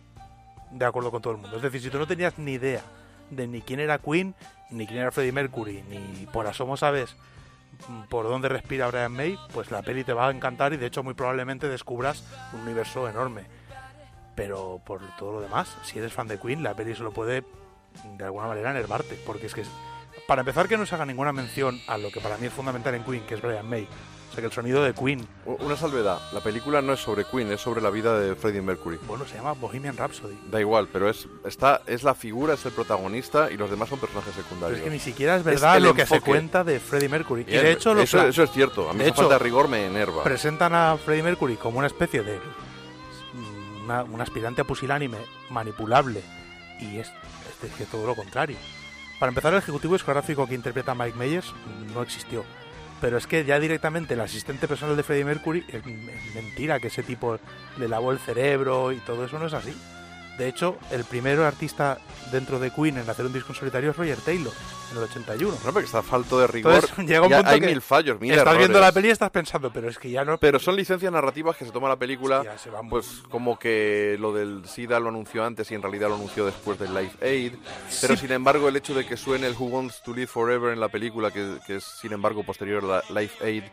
de 0.71 0.85
acuerdo 0.85 1.11
con 1.11 1.23
todo 1.23 1.33
el 1.35 1.39
mundo. 1.41 1.57
Es 1.57 1.63
decir, 1.63 1.81
si 1.81 1.91
tú 1.91 1.99
no 1.99 2.07
tenías 2.07 2.39
ni 2.39 2.53
idea 2.53 2.83
de 3.31 3.47
ni 3.47 3.61
quién 3.63 3.81
era 3.81 3.99
Queen, 3.99 4.35
ni 4.71 4.87
quién 4.87 5.01
era 5.01 5.11
Freddie 5.11 5.33
Mercury, 5.33 5.83
ni 5.89 6.27
por 6.27 6.47
asomo 6.47 6.77
sabes 6.77 7.17
por 8.09 8.25
dónde 8.27 8.49
respira 8.49 8.89
Brian 8.89 9.13
May, 9.13 9.39
pues 9.53 9.71
la 9.71 9.83
peli 9.83 10.03
te 10.05 10.13
va 10.13 10.29
a 10.29 10.31
encantar 10.31 10.73
y 10.73 10.77
de 10.79 10.87
hecho 10.87 11.03
muy 11.03 11.15
probablemente 11.15 11.69
descubras 11.69 12.25
un 12.53 12.61
universo 12.63 13.09
enorme. 13.09 13.45
Pero 14.35 14.81
por 14.85 15.01
todo 15.17 15.33
lo 15.35 15.41
demás, 15.41 15.75
si 15.83 15.99
eres 15.99 16.13
fan 16.13 16.29
de 16.29 16.39
Queen, 16.39 16.63
la 16.63 16.75
peli 16.75 16.95
solo 16.95 17.13
puede 17.13 17.45
de 18.17 18.25
alguna 18.25 18.47
manera 18.49 18.71
enervarte, 18.71 19.19
porque 19.27 19.47
es 19.47 19.55
que 19.55 19.63
es- 19.63 19.71
para 20.27 20.41
empezar 20.41 20.69
que 20.69 20.77
no 20.77 20.85
se 20.87 20.95
haga 20.95 21.07
ninguna 21.07 21.33
mención 21.33 21.81
a 21.87 21.97
lo 21.99 22.11
que 22.11 22.21
para 22.21 22.37
mí 22.39 22.47
es 22.47 22.53
fundamental 22.53 22.95
en 22.95 23.05
Queen, 23.05 23.23
que 23.27 23.35
es 23.35 23.43
Brian 23.43 23.69
May. 23.69 23.87
O 24.31 24.31
sea, 24.33 24.43
que 24.43 24.47
el 24.47 24.53
sonido 24.53 24.85
de 24.85 24.93
Queen 24.93 25.27
Una 25.47 25.75
salvedad, 25.75 26.21
la 26.35 26.41
película 26.41 26.83
no 26.83 26.93
es 26.93 27.01
sobre 27.01 27.25
Queen, 27.25 27.51
es 27.51 27.63
sobre 27.63 27.81
la 27.81 27.89
vida 27.89 28.19
de 28.21 28.35
Freddie 28.35 28.61
Mercury. 28.61 28.99
Bueno, 29.07 29.25
se 29.27 29.37
llama 29.37 29.53
Bohemian 29.53 29.97
Rhapsody. 29.97 30.39
Da 30.51 30.61
igual, 30.61 30.87
pero 30.93 31.09
es 31.09 31.27
está 31.47 31.81
es 31.87 32.03
la 32.03 32.15
figura, 32.15 32.53
es 32.55 32.67
el 32.67 32.73
protagonista 32.73 33.51
y 33.51 33.57
los 33.57 33.71
demás 33.71 33.89
son 33.89 33.99
personajes 33.99 34.35
Pero 34.37 34.45
secundarios. 34.47 34.79
es 34.81 34.85
que 34.85 34.91
ni 34.91 34.99
siquiera 34.99 35.37
es 35.37 35.45
verdad 35.45 35.79
el 35.79 35.85
lo 35.85 35.95
que 35.95 36.05
se 36.05 36.17
enfoque. 36.17 36.31
cuenta 36.31 36.63
de 36.63 36.79
Freddie 36.79 37.09
Mercury. 37.09 37.41
Y 37.43 37.45
Bien, 37.47 37.63
de 37.63 37.73
hecho, 37.73 37.99
eso, 37.99 38.27
eso 38.29 38.43
es 38.43 38.51
cierto. 38.51 38.91
A 38.91 38.93
mí 38.93 38.99
de 38.99 39.05
esa 39.07 39.13
hecho, 39.15 39.23
falta 39.23 39.35
de 39.39 39.45
rigor 39.45 39.67
me 39.69 39.87
enerva. 39.87 40.23
presentan 40.25 40.75
a 40.75 40.99
Freddie 40.99 41.23
Mercury 41.23 41.57
como 41.57 41.79
una 41.79 41.87
especie 41.87 42.23
de 42.23 42.39
mm, 43.35 44.13
un 44.13 44.21
aspirante 44.21 44.61
a 44.61 44.65
pusilánime 44.65 45.17
manipulable 45.51 46.23
y 46.81 46.99
es, 46.99 47.13
que 47.77 47.85
todo 47.85 48.07
lo 48.07 48.15
contrario. 48.15 48.57
Para 49.19 49.31
empezar, 49.31 49.53
el 49.53 49.59
ejecutivo 49.59 49.95
discográfico 49.95 50.47
que 50.47 50.55
interpreta 50.55 50.95
Mike 50.95 51.19
Myers 51.19 51.53
no 51.93 52.03
existió. 52.03 52.45
Pero 53.01 53.17
es 53.17 53.27
que 53.27 53.45
ya 53.45 53.61
directamente 53.61 54.15
el 54.15 54.21
asistente 54.21 54.67
personal 54.67 54.97
de 54.97 55.03
Freddie 55.03 55.25
Mercury 55.25 55.65
es 55.69 55.85
mentira 56.35 56.81
que 56.81 56.89
ese 56.89 57.03
tipo 57.03 57.39
le 57.79 57.89
lavó 57.89 58.11
el 58.13 58.19
cerebro 58.19 58.93
y 58.93 58.97
todo 58.99 59.25
eso 59.25 59.39
no 59.39 59.47
es 59.47 59.53
así. 59.53 59.75
De 60.39 60.47
hecho, 60.49 60.79
el 60.93 61.03
primer 61.05 61.41
artista 61.41 61.99
dentro 62.31 62.59
de 62.61 62.71
Queen 62.71 62.97
en 62.99 63.11
hacer 63.11 63.27
un 63.27 63.33
disco 63.33 63.53
en 63.53 63.59
solitario 63.59 63.91
es 63.91 63.97
Roger 63.97 64.19
Taylor, 64.21 64.53
en 64.93 64.97
el 64.99 65.03
81. 65.03 65.53
No, 65.65 65.73
porque 65.73 65.87
está 65.87 66.01
falto 66.03 66.39
de 66.39 66.47
rigor. 66.47 66.75
Entonces 66.75 66.97
llega 67.07 67.23
un 67.23 67.29
Ya 67.31 67.37
punto 67.39 67.51
hay 67.51 67.61
que 67.61 67.67
mil 67.67 67.83
fallos, 67.83 68.21
mil 68.21 68.31
estás 68.31 68.43
errores. 68.43 68.59
viendo 68.61 68.81
la 68.81 68.93
peli 68.93 69.09
y 69.09 69.11
estás 69.11 69.31
pensando, 69.31 69.73
pero 69.73 69.89
es 69.89 69.99
que 69.99 70.11
ya 70.11 70.25
no... 70.25 70.39
Pero 70.39 70.61
son 70.61 70.77
licencias 70.77 71.11
narrativas 71.13 71.57
que 71.57 71.65
se 71.65 71.73
toma 71.73 71.89
la 71.89 71.97
película, 71.97 72.39
Hostia, 72.39 72.57
se 72.59 72.71
van- 72.71 72.89
pues 72.89 73.23
como 73.31 73.59
que 73.59 74.17
lo 74.21 74.33
del 74.33 74.63
SIDA 74.67 75.01
lo 75.01 75.09
anunció 75.09 75.45
antes 75.45 75.69
y 75.73 75.75
en 75.75 75.83
realidad 75.83 76.09
lo 76.09 76.15
anunció 76.15 76.47
después 76.47 76.79
del 76.79 76.95
Life 76.95 77.19
Aid. 77.27 77.55
Pero 78.01 78.15
Sí. 78.15 78.21
sin 78.21 78.33
embargo 78.33 78.69
el 78.69 78.77
hecho 78.77 78.95
de 78.95 79.05
que 79.05 79.17
suene 79.17 79.49
el 79.49 79.55
Who 79.59 79.67
Wants 79.67 80.03
to 80.05 80.15
Live 80.15 80.29
Forever 80.29 80.73
en 80.73 80.79
la 80.79 80.89
película, 80.89 81.33
que, 81.33 81.57
que 81.67 81.77
es 81.77 81.85
sin 81.85 82.13
embargo 82.13 82.45
posterior 82.45 82.85
a 82.85 82.87
la 83.11 83.21
Life 83.21 83.45
Aid, 83.45 83.65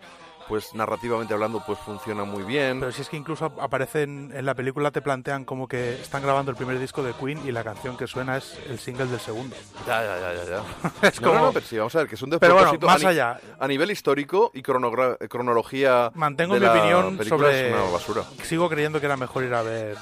pues 0.47 0.73
narrativamente 0.75 1.33
hablando 1.33 1.63
pues 1.65 1.79
funciona 1.79 2.23
muy 2.23 2.43
bien. 2.43 2.79
Pero 2.79 2.91
si 2.91 3.01
es 3.01 3.09
que 3.09 3.17
incluso 3.17 3.45
ap- 3.45 3.59
aparecen 3.59 4.31
en 4.35 4.45
la 4.45 4.53
película, 4.53 4.91
te 4.91 5.01
plantean 5.01 5.43
como 5.45 5.67
que 5.67 5.93
están 5.95 6.21
grabando 6.21 6.51
el 6.51 6.57
primer 6.57 6.77
disco 6.79 7.01
de 7.03 7.13
Queen 7.13 7.41
y 7.47 7.51
la 7.51 7.63
canción 7.63 7.97
que 7.97 8.05
suena 8.07 8.37
es 8.37 8.57
el 8.69 8.77
single 8.79 9.07
del 9.07 9.19
segundo. 9.19 9.55
Ya, 9.87 10.03
ya, 10.03 10.19
ya, 10.19 10.33
ya. 10.33 10.45
ya. 10.45 10.61
Es 11.09 11.19
No, 11.21 11.27
no, 11.29 11.33
como- 11.33 11.45
no, 11.47 11.53
pero 11.53 11.65
sí, 11.65 11.77
vamos 11.77 11.95
a 11.95 11.99
ver, 11.99 12.07
que 12.07 12.15
es 12.15 12.21
un 12.21 12.29
Pero 12.31 12.53
bueno, 12.53 12.71
despropósito 12.71 12.87
más 12.87 13.03
a, 13.05 13.09
allá. 13.09 13.39
a 13.59 13.67
nivel 13.67 13.91
histórico 13.91 14.51
y 14.53 14.61
cronología 14.61 16.11
Mantengo 16.13 16.53
de 16.55 16.59
mi 16.59 16.65
la 16.67 16.71
opinión 16.73 17.23
sobre... 17.25 17.67
es 17.69 17.73
una 17.73 17.91
basura. 17.91 18.23
Sigo 18.43 18.69
creyendo 18.69 18.99
que 18.99 19.05
era 19.05 19.17
mejor 19.17 19.43
ir 19.43 19.53
a 19.53 19.61
ver 19.61 19.97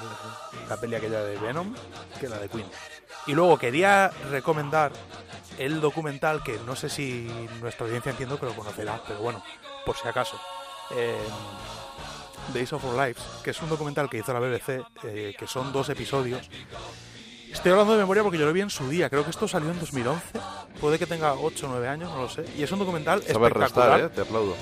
la 0.68 0.76
peli 0.76 0.94
aquella 0.96 1.22
de 1.22 1.38
Venom 1.38 1.74
que 2.20 2.28
la 2.28 2.38
de 2.38 2.48
Queen. 2.48 2.66
Y 3.26 3.32
luego 3.32 3.58
quería 3.58 4.10
recomendar 4.30 4.92
el 5.58 5.80
documental 5.80 6.42
que 6.42 6.58
no 6.66 6.76
sé 6.76 6.88
si 6.88 7.30
nuestra 7.60 7.86
audiencia 7.86 8.10
entiendo 8.10 8.38
que 8.38 8.46
lo 8.46 8.52
conocerá, 8.54 9.00
pero 9.06 9.20
bueno, 9.20 9.42
por 9.84 9.96
si 9.96 10.08
acaso. 10.08 10.38
Eh, 10.94 11.16
Days 12.52 12.72
of 12.72 12.84
Our 12.84 12.94
Lives, 12.94 13.22
que 13.42 13.50
es 13.50 13.62
un 13.62 13.68
documental 13.68 14.08
que 14.10 14.18
hizo 14.18 14.32
la 14.32 14.40
BBC, 14.40 14.82
eh, 15.04 15.34
que 15.38 15.46
son 15.46 15.72
dos 15.72 15.88
episodios. 15.88 16.48
Estoy 17.50 17.72
hablando 17.72 17.92
de 17.92 18.00
memoria 18.00 18.22
porque 18.22 18.36
yo 18.38 18.46
lo 18.46 18.52
vi 18.52 18.60
en 18.60 18.70
su 18.70 18.88
día, 18.88 19.08
creo 19.08 19.24
que 19.24 19.30
esto 19.30 19.46
salió 19.46 19.70
en 19.70 19.78
2011, 19.78 20.22
puede 20.80 20.98
que 20.98 21.06
tenga 21.06 21.34
8 21.34 21.66
o 21.66 21.68
9 21.70 21.88
años, 21.88 22.10
no 22.10 22.22
lo 22.22 22.28
sé. 22.28 22.44
Y 22.56 22.62
es 22.64 22.72
un 22.72 22.80
documental 22.80 23.22
Sabes 23.22 23.30
espectacular. 23.36 24.00
restar, 24.00 24.00
¿eh? 24.00 24.08
Te 24.14 24.20
aplaudo. 24.22 24.56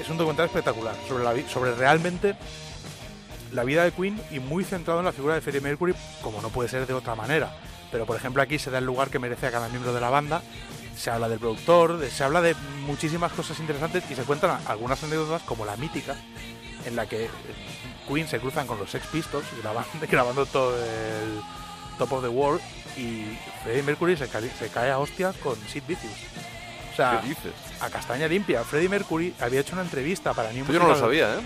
Es 0.00 0.08
un 0.08 0.18
documental 0.18 0.46
espectacular 0.46 0.94
sobre, 1.08 1.24
la, 1.24 1.48
sobre 1.48 1.74
realmente 1.74 2.36
la 3.52 3.64
vida 3.64 3.84
de 3.84 3.92
Queen 3.92 4.20
y 4.30 4.38
muy 4.38 4.64
centrado 4.64 5.00
en 5.00 5.06
la 5.06 5.12
figura 5.12 5.34
de 5.34 5.40
Freddie 5.40 5.60
Mercury, 5.62 5.94
como 6.22 6.42
no 6.42 6.50
puede 6.50 6.68
ser 6.68 6.86
de 6.86 6.92
otra 6.92 7.14
manera. 7.14 7.56
Pero, 7.90 8.04
por 8.04 8.16
ejemplo, 8.16 8.42
aquí 8.42 8.58
se 8.58 8.70
da 8.70 8.78
el 8.78 8.84
lugar 8.84 9.08
que 9.08 9.18
merece 9.18 9.46
a 9.46 9.50
cada 9.50 9.68
miembro 9.68 9.92
de 9.94 10.00
la 10.00 10.10
banda, 10.10 10.42
se 10.96 11.10
habla 11.10 11.28
del 11.28 11.38
productor, 11.38 11.98
de- 11.98 12.10
se 12.10 12.24
habla 12.24 12.40
de 12.40 12.54
muchísimas 12.86 13.32
cosas 13.32 13.58
interesantes 13.60 14.04
y 14.10 14.14
se 14.14 14.22
cuentan 14.24 14.58
algunas 14.66 15.02
anécdotas, 15.04 15.42
como 15.42 15.64
la 15.64 15.76
mítica, 15.76 16.16
en 16.84 16.96
la 16.96 17.06
que 17.06 17.24
eh, 17.26 17.30
Queen 18.08 18.26
se 18.28 18.38
cruzan 18.40 18.66
con 18.66 18.78
los 18.78 18.90
Sex 18.90 19.06
Pistols 19.08 19.46
grabando, 19.62 19.90
grabando 20.10 20.46
todo 20.46 20.76
el 20.76 21.40
Top 21.98 22.12
of 22.12 22.22
the 22.22 22.28
World 22.28 22.60
y 22.96 23.24
Freddie 23.62 23.82
Mercury 23.82 24.16
se, 24.16 24.28
cae- 24.28 24.50
se 24.58 24.68
cae 24.68 24.90
a 24.90 24.98
hostias 24.98 25.36
con 25.36 25.54
Sid 25.68 25.82
Vicious. 25.86 26.12
O 26.92 26.96
sea, 26.96 27.20
¿Qué 27.20 27.28
dices? 27.28 27.52
a 27.80 27.90
castaña 27.90 28.26
limpia. 28.26 28.64
Freddie 28.64 28.88
Mercury 28.88 29.34
había 29.40 29.60
hecho 29.60 29.74
una 29.74 29.82
entrevista 29.82 30.32
para 30.32 30.50
New 30.52 30.64
yo 30.66 30.78
no 30.78 30.88
lo 30.88 30.96
sabía, 30.98 31.34
¿eh? 31.34 31.40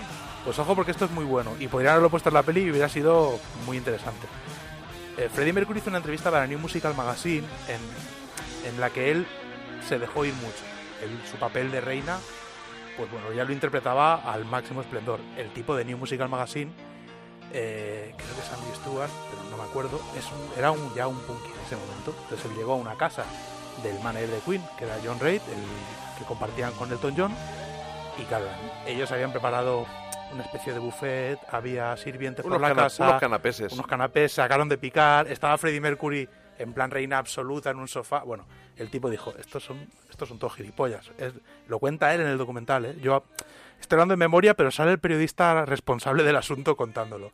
Pues 0.45 0.57
ojo 0.59 0.75
porque 0.75 0.91
esto 0.91 1.05
es 1.05 1.11
muy 1.11 1.25
bueno 1.25 1.51
y 1.59 1.67
podrían 1.67 1.91
haberlo 1.91 2.09
puesto 2.09 2.29
en 2.29 2.35
la 2.35 2.41
peli 2.43 2.61
y 2.61 2.71
hubiera 2.71 2.87
sido 2.89 3.37
muy 3.65 3.75
interesante. 3.77 4.27
Eh, 5.17 5.29
Freddie 5.31 5.51
Mercury 5.53 5.79
hizo 5.79 5.89
una 5.89 5.97
entrevista 5.97 6.31
para 6.31 6.47
New 6.47 6.57
Musical 6.57 6.95
Magazine 6.95 7.45
en, 7.67 8.71
en 8.73 8.79
la 8.79 8.89
que 8.91 9.11
él 9.11 9.27
se 9.87 9.99
dejó 9.99 10.25
ir 10.25 10.33
mucho. 10.35 10.63
Su 11.29 11.37
papel 11.37 11.71
de 11.71 11.81
reina, 11.81 12.19
pues 12.97 13.09
bueno, 13.11 13.31
ya 13.33 13.43
lo 13.43 13.51
interpretaba 13.53 14.15
al 14.31 14.45
máximo 14.45 14.81
esplendor. 14.81 15.19
El 15.37 15.49
tipo 15.51 15.75
de 15.75 15.83
New 15.85 15.97
Musical 15.97 16.29
Magazine, 16.29 16.71
eh, 17.53 18.13
creo 18.15 18.35
que 18.35 18.41
es 18.41 18.51
Andy 18.53 18.75
Stewart, 18.75 19.09
pero 19.29 19.43
no 19.49 19.57
me 19.57 19.63
acuerdo, 19.69 19.99
es 20.17 20.25
un- 20.31 20.57
era 20.57 20.71
un, 20.71 20.93
ya 20.93 21.07
un 21.07 21.19
punky 21.21 21.47
en 21.47 21.59
ese 21.65 21.75
momento. 21.75 22.15
Entonces 22.23 22.45
él 22.51 22.55
llegó 22.57 22.73
a 22.73 22.75
una 22.77 22.95
casa 22.95 23.25
del 23.83 23.99
manager 24.01 24.29
de 24.29 24.39
Queen, 24.39 24.63
que 24.77 24.85
era 24.85 24.97
John 25.03 25.19
Reid, 25.19 25.41
el 25.41 26.17
que 26.19 26.25
compartían 26.25 26.71
con 26.73 26.91
Elton 26.91 27.13
John, 27.17 27.35
y 28.17 28.23
claro, 28.23 28.45
ellos 28.85 29.11
habían 29.11 29.31
preparado 29.31 29.85
una 30.33 30.43
especie 30.43 30.71
de 30.71 30.79
buffet, 30.79 31.39
había 31.51 31.97
sirvientes 31.97 32.45
Unos 32.45 32.59
por 32.59 32.69
la 32.69 32.75
casa, 32.75 33.07
unos 33.09 33.19
canapeses. 33.19 33.73
unos 33.73 33.87
canapés, 33.87 34.31
sacaron 34.33 34.69
de 34.69 34.77
picar, 34.77 35.27
estaba 35.29 35.57
Freddie 35.57 35.81
Mercury 35.81 36.29
en 36.57 36.73
plan 36.73 36.91
reina 36.91 37.17
absoluta 37.17 37.71
en 37.71 37.79
un 37.79 37.87
sofá. 37.87 38.19
Bueno, 38.19 38.45
el 38.81 38.89
tipo 38.89 39.09
dijo, 39.09 39.33
estos 39.39 39.63
son, 39.63 39.87
estos 40.09 40.27
son 40.27 40.39
todos 40.39 40.55
gilipollas. 40.55 41.11
Lo 41.67 41.79
cuenta 41.79 42.13
él 42.13 42.21
en 42.21 42.27
el 42.27 42.37
documental, 42.37 42.85
¿eh? 42.85 42.95
Yo 43.01 43.23
estoy 43.79 43.95
hablando 43.95 44.17
memoria, 44.17 44.55
pero 44.55 44.71
sale 44.71 44.91
el 44.91 44.99
periodista 44.99 45.65
responsable 45.65 46.23
del 46.23 46.35
asunto 46.35 46.75
contándolo. 46.75 47.31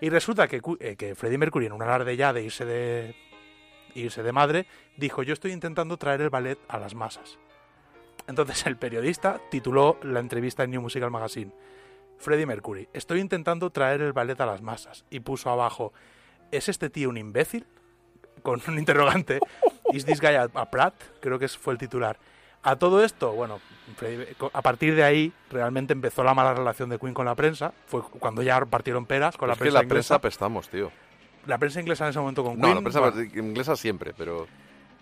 Y 0.00 0.10
resulta 0.10 0.48
que, 0.48 0.60
eh, 0.80 0.96
que 0.96 1.14
Freddie 1.14 1.38
Mercury, 1.38 1.66
en 1.66 1.72
un 1.72 1.82
alarde 1.82 2.16
ya 2.16 2.32
de 2.32 2.42
irse 2.42 2.64
de, 2.64 3.14
irse 3.94 4.22
de 4.22 4.32
madre, 4.32 4.66
dijo, 4.96 5.22
yo 5.22 5.32
estoy 5.32 5.52
intentando 5.52 5.96
traer 5.96 6.20
el 6.20 6.30
ballet 6.30 6.58
a 6.68 6.78
las 6.78 6.94
masas. 6.94 7.38
Entonces 8.26 8.66
el 8.66 8.76
periodista 8.76 9.40
tituló 9.50 9.98
la 10.02 10.20
entrevista 10.20 10.64
en 10.64 10.70
New 10.70 10.82
Musical 10.82 11.10
Magazine. 11.10 11.52
Freddie 12.18 12.46
Mercury, 12.46 12.88
estoy 12.92 13.20
intentando 13.20 13.70
traer 13.70 14.02
el 14.02 14.12
ballet 14.12 14.40
a 14.40 14.46
las 14.46 14.62
masas. 14.62 15.04
Y 15.10 15.20
puso 15.20 15.50
abajo, 15.50 15.92
¿es 16.50 16.68
este 16.68 16.90
tío 16.90 17.08
un 17.08 17.16
imbécil? 17.16 17.66
Con 18.42 18.60
un 18.66 18.78
interrogante. 18.78 19.38
¿Is 19.92 20.04
this 20.04 20.20
guy 20.20 20.34
a, 20.34 20.48
a 20.54 20.70
Pratt? 20.70 20.94
Creo 21.20 21.38
que 21.38 21.48
fue 21.48 21.72
el 21.72 21.78
titular. 21.78 22.18
A 22.62 22.76
todo 22.76 23.04
esto, 23.04 23.32
bueno, 23.32 23.60
a 24.52 24.62
partir 24.62 24.94
de 24.94 25.04
ahí 25.04 25.32
realmente 25.50 25.92
empezó 25.92 26.24
la 26.24 26.34
mala 26.34 26.54
relación 26.54 26.88
de 26.90 26.98
Queen 26.98 27.14
con 27.14 27.24
la 27.24 27.34
prensa. 27.34 27.72
Fue 27.86 28.02
cuando 28.02 28.42
ya 28.42 28.60
partieron 28.66 29.06
peras 29.06 29.36
con 29.36 29.48
la 29.48 29.54
es 29.54 29.58
que 29.58 29.62
prensa 29.64 29.78
la 29.78 29.84
inglesa. 29.84 29.94
prensa 29.94 30.14
apestamos, 30.16 30.68
tío. 30.68 30.90
La 31.46 31.56
prensa 31.58 31.80
inglesa 31.80 32.04
en 32.04 32.10
ese 32.10 32.18
momento 32.18 32.42
con 32.44 32.58
No, 32.58 32.62
Queen. 32.62 32.74
la 32.74 32.80
prensa 32.82 33.00
bueno, 33.00 33.22
inglesa 33.22 33.76
siempre, 33.76 34.12
pero... 34.16 34.46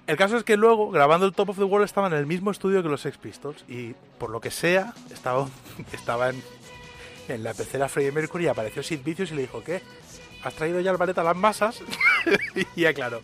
el 0.06 0.16
caso 0.16 0.36
es 0.36 0.44
que 0.44 0.56
luego, 0.56 0.90
grabando 0.90 1.26
el 1.26 1.32
Top 1.32 1.48
of 1.48 1.56
the 1.56 1.64
World, 1.64 1.86
estaban 1.86 2.12
en 2.12 2.18
el 2.18 2.26
mismo 2.26 2.50
estudio 2.50 2.82
que 2.82 2.88
los 2.90 3.00
Sex 3.00 3.16
Pistols 3.16 3.64
y, 3.68 3.94
por 4.18 4.30
lo 4.30 4.40
que 4.40 4.50
sea, 4.50 4.92
estaba, 5.12 5.48
estaba 5.92 6.28
en, 6.28 6.42
en 7.28 7.42
la 7.42 7.54
pecera 7.54 7.88
Freddie 7.88 8.12
Mercury 8.12 8.44
y 8.44 8.48
apareció 8.48 8.82
Sid 8.82 9.00
Vicious 9.02 9.32
y 9.32 9.34
le 9.34 9.40
dijo, 9.42 9.64
¿qué? 9.64 9.80
¿Has 10.44 10.54
traído 10.54 10.78
ya 10.80 10.90
el 10.92 10.98
ballet 10.98 11.16
a 11.18 11.24
las 11.24 11.36
masas? 11.36 11.82
y 12.76 12.82
ya 12.82 12.92
claro, 12.94 13.22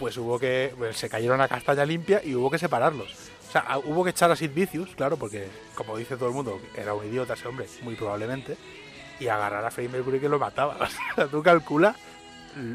pues 0.00 0.16
hubo 0.16 0.38
que... 0.40 0.74
pues, 0.76 0.96
se 0.96 1.08
cayeron 1.08 1.40
a 1.40 1.46
castaña 1.46 1.84
limpia 1.84 2.20
y 2.24 2.34
hubo 2.34 2.50
que 2.50 2.58
separarlos. 2.58 3.12
O 3.48 3.52
sea, 3.52 3.60
a- 3.62 3.78
hubo 3.78 4.02
que 4.02 4.10
echar 4.10 4.30
a 4.32 4.36
Sid 4.36 4.50
Vicious, 4.52 4.90
claro, 4.96 5.16
porque, 5.16 5.46
como 5.76 5.96
dice 5.96 6.16
todo 6.16 6.28
el 6.30 6.34
mundo, 6.34 6.60
era 6.76 6.94
un 6.94 7.06
idiota 7.06 7.34
ese 7.34 7.46
hombre, 7.46 7.66
muy 7.82 7.94
probablemente. 7.94 8.56
y 9.20 9.28
agarrar 9.28 9.62
a 9.64 9.70
Freddie 9.70 9.90
Mercury 9.92 10.18
que 10.18 10.28
lo 10.30 10.38
mataba. 10.38 10.76
O 10.80 10.86
sea, 10.86 11.26
tú 11.28 11.42
calcula 11.42 11.94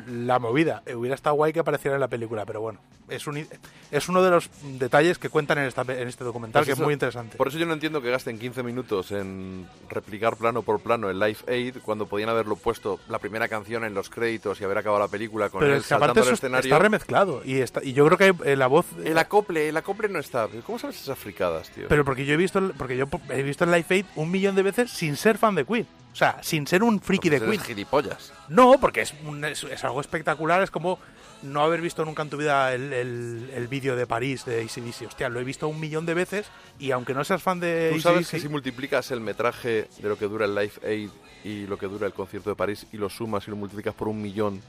la 0.07 0.39
movida. 0.39 0.81
Eh, 0.85 0.95
Hubiera 0.95 1.15
estado 1.15 1.35
guay 1.35 1.53
que 1.53 1.59
apareciera 1.59 1.95
en 1.95 2.01
la 2.01 2.07
película, 2.07 2.45
pero 2.45 2.61
bueno, 2.61 2.79
es, 3.09 3.27
un, 3.27 3.45
es 3.91 4.09
uno 4.09 4.23
de 4.23 4.31
los 4.31 4.49
detalles 4.79 5.17
que 5.19 5.29
cuentan 5.29 5.57
en, 5.59 5.65
esta, 5.65 5.81
en 5.83 6.07
este 6.07 6.23
documental, 6.23 6.61
Pues 6.61 6.67
que 6.67 6.71
eso- 6.73 6.81
es 6.81 6.85
muy 6.85 6.93
interesante. 6.93 7.37
Por 7.37 7.47
eso 7.47 7.57
yo 7.57 7.65
no 7.65 7.73
entiendo 7.73 8.01
que 8.01 8.09
gasten 8.09 8.39
15 8.39 8.63
minutos 8.63 9.11
en 9.11 9.67
replicar 9.89 10.37
plano 10.37 10.61
por 10.63 10.79
plano 10.79 11.09
el 11.09 11.19
Live 11.19 11.37
Aid 11.47 11.77
cuando 11.83 12.05
podían 12.07 12.29
haberlo 12.29 12.55
puesto 12.55 12.99
la 13.09 13.19
primera 13.19 13.47
canción 13.47 13.83
en 13.83 13.93
los 13.93 14.09
créditos 14.09 14.59
y 14.59 14.63
haber 14.63 14.77
acabado 14.79 15.03
la 15.03 15.09
película 15.09 15.49
con 15.49 15.59
Pero 15.59 15.73
él 15.73 15.77
es 15.79 15.83
que 15.85 15.89
saltando 15.89 16.13
al 16.21 16.25
eso 16.27 16.33
escenario. 16.33 16.67
está 16.67 16.79
remezclado 16.79 17.41
y, 17.45 17.57
está, 17.59 17.83
y 17.83 17.93
yo 17.93 18.05
creo 18.07 18.17
que 18.17 18.51
eh, 18.51 18.55
la 18.55 18.67
voz... 18.67 18.85
El 19.03 19.17
acople, 19.17 19.69
el 19.69 19.77
acople 19.77 20.09
no 20.09 20.19
está. 20.19 20.47
¿Cómo 20.65 20.79
sabes 20.79 21.01
esas 21.01 21.17
fricadas, 21.19 21.69
tío? 21.71 21.85
Pero 21.89 22.03
porque 22.05 22.25
yo 22.25 22.33
he 22.33 22.37
visto 22.37 22.59
el- 22.59 22.71
porque 22.73 22.97
yo 22.97 23.07
he 23.29 23.43
visto 23.43 23.63
el 23.65 23.71
Live 23.71 23.85
Aid 23.89 24.05
un 24.15 24.31
millón 24.31 24.55
de 24.55 24.63
veces 24.63 24.91
sin 24.91 25.15
ser 25.15 25.37
fan 25.37 25.55
de 25.55 25.65
Queen. 25.65 25.85
O 26.15 26.17
sea, 26.17 26.39
sin 26.41 26.65
ser 26.65 26.81
un 26.81 27.01
friki 27.01 27.27
de 27.27 27.41
Queen. 27.41 27.59
gilipollas. 27.59 28.31
No, 28.47 28.79
porque 28.79 29.01
es, 29.01 29.13
un- 29.25 29.43
es, 29.43 29.65
es 29.65 29.83
algo 29.83 29.99
espectacular. 29.99 30.63
Es 30.63 30.71
como 30.71 30.97
no 31.41 31.59
haber 31.61 31.81
visto 31.81 32.05
nunca 32.05 32.21
en 32.23 32.29
tu 32.29 32.37
vida 32.37 32.73
el, 32.73 32.93
el- 32.93 33.51
el 33.53 33.67
vídeo 33.67 33.97
de 33.97 34.07
París 34.07 34.45
de 34.45 34.61
ACDC. 34.61 35.07
Hostia, 35.07 35.27
lo 35.27 35.41
he 35.41 35.43
visto 35.43 35.67
un 35.67 35.77
millón 35.77 36.05
de 36.05 36.13
veces 36.13 36.45
y 36.79 36.91
aunque 36.91 37.13
no 37.13 37.25
seas 37.25 37.43
fan 37.43 37.59
de 37.59 37.91
Tú 37.93 37.99
sabes 37.99 38.29
que 38.29 38.39
si 38.39 38.47
multiplicas 38.47 39.11
el 39.11 39.19
metraje 39.19 39.89
de 39.99 40.07
lo 40.07 40.17
que 40.17 40.25
dura 40.29 40.45
el 40.45 40.55
Live 40.55 40.71
Aid 40.87 41.09
y 41.43 41.67
lo 41.67 41.77
que 41.77 41.87
dura 41.87 42.07
el 42.07 42.13
concierto 42.13 42.49
de 42.49 42.55
París 42.55 42.87
y 42.93 42.97
lo 42.97 43.09
sumas 43.09 43.45
y 43.47 43.51
lo 43.51 43.57
multiplicas 43.57 43.93
por 43.93 44.07
un 44.07 44.21
millón, 44.21 44.61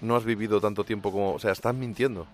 no 0.00 0.16
has 0.16 0.24
vivido 0.24 0.60
tanto 0.60 0.82
tiempo 0.82 1.12
como... 1.12 1.34
O 1.34 1.38
sea, 1.38 1.52
estás 1.52 1.72
mintiendo. 1.76 2.26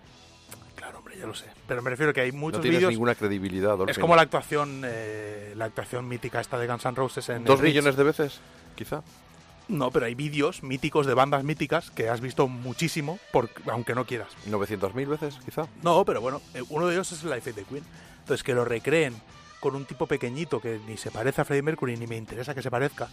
Ya 1.19 1.25
lo 1.25 1.33
sé. 1.33 1.45
Pero 1.67 1.81
me 1.81 1.89
refiero 1.89 2.13
que 2.13 2.21
hay 2.21 2.31
No 2.31 2.39
muchos 2.39 2.61
tienes 2.61 2.79
vídeos... 2.79 2.91
ninguna 2.91 3.15
credibilidad, 3.15 3.77
Es 3.89 3.97
como 3.97 4.15
la 4.15 4.21
actuación 4.21 4.83
eh, 4.85 5.53
la 5.55 5.65
actuación 5.65 6.07
mítica 6.07 6.39
esta 6.39 6.57
de 6.57 6.67
Guns 6.67 6.85
N' 6.85 6.95
Roses 6.95 7.27
en 7.29 7.43
¿Dos 7.43 7.61
millones 7.61 7.95
de 7.95 8.03
veces? 8.03 8.39
Quizá. 8.75 9.01
No, 9.67 9.91
pero 9.91 10.05
hay 10.05 10.15
vídeos 10.15 10.63
míticos 10.63 11.05
de 11.07 11.13
bandas 11.13 11.43
míticas 11.43 11.91
que 11.91 12.09
has 12.09 12.21
visto 12.21 12.47
muchísimo, 12.47 13.19
por, 13.33 13.49
aunque 13.69 13.95
no 13.95 14.05
quieras. 14.05 14.29
¿900.000 14.49 15.07
veces, 15.07 15.39
quizá? 15.43 15.67
No, 15.83 16.05
pero 16.05 16.21
bueno, 16.21 16.41
eh, 16.53 16.63
uno 16.69 16.87
de 16.87 16.93
ellos 16.93 17.11
es 17.11 17.23
el 17.23 17.31
Life 17.31 17.49
Aid 17.49 17.55
de 17.57 17.63
Queen. 17.63 17.83
Entonces, 18.19 18.43
que 18.43 18.53
lo 18.53 18.63
recreen 18.63 19.13
con 19.59 19.75
un 19.75 19.85
tipo 19.85 20.07
pequeñito 20.07 20.61
que 20.61 20.79
ni 20.87 20.95
se 20.95 21.11
parece 21.11 21.41
a 21.41 21.45
Freddie 21.45 21.63
Mercury 21.63 21.97
ni 21.97 22.07
me 22.07 22.15
interesa 22.15 22.55
que 22.55 22.61
se 22.61 22.71
parezca. 22.71 23.09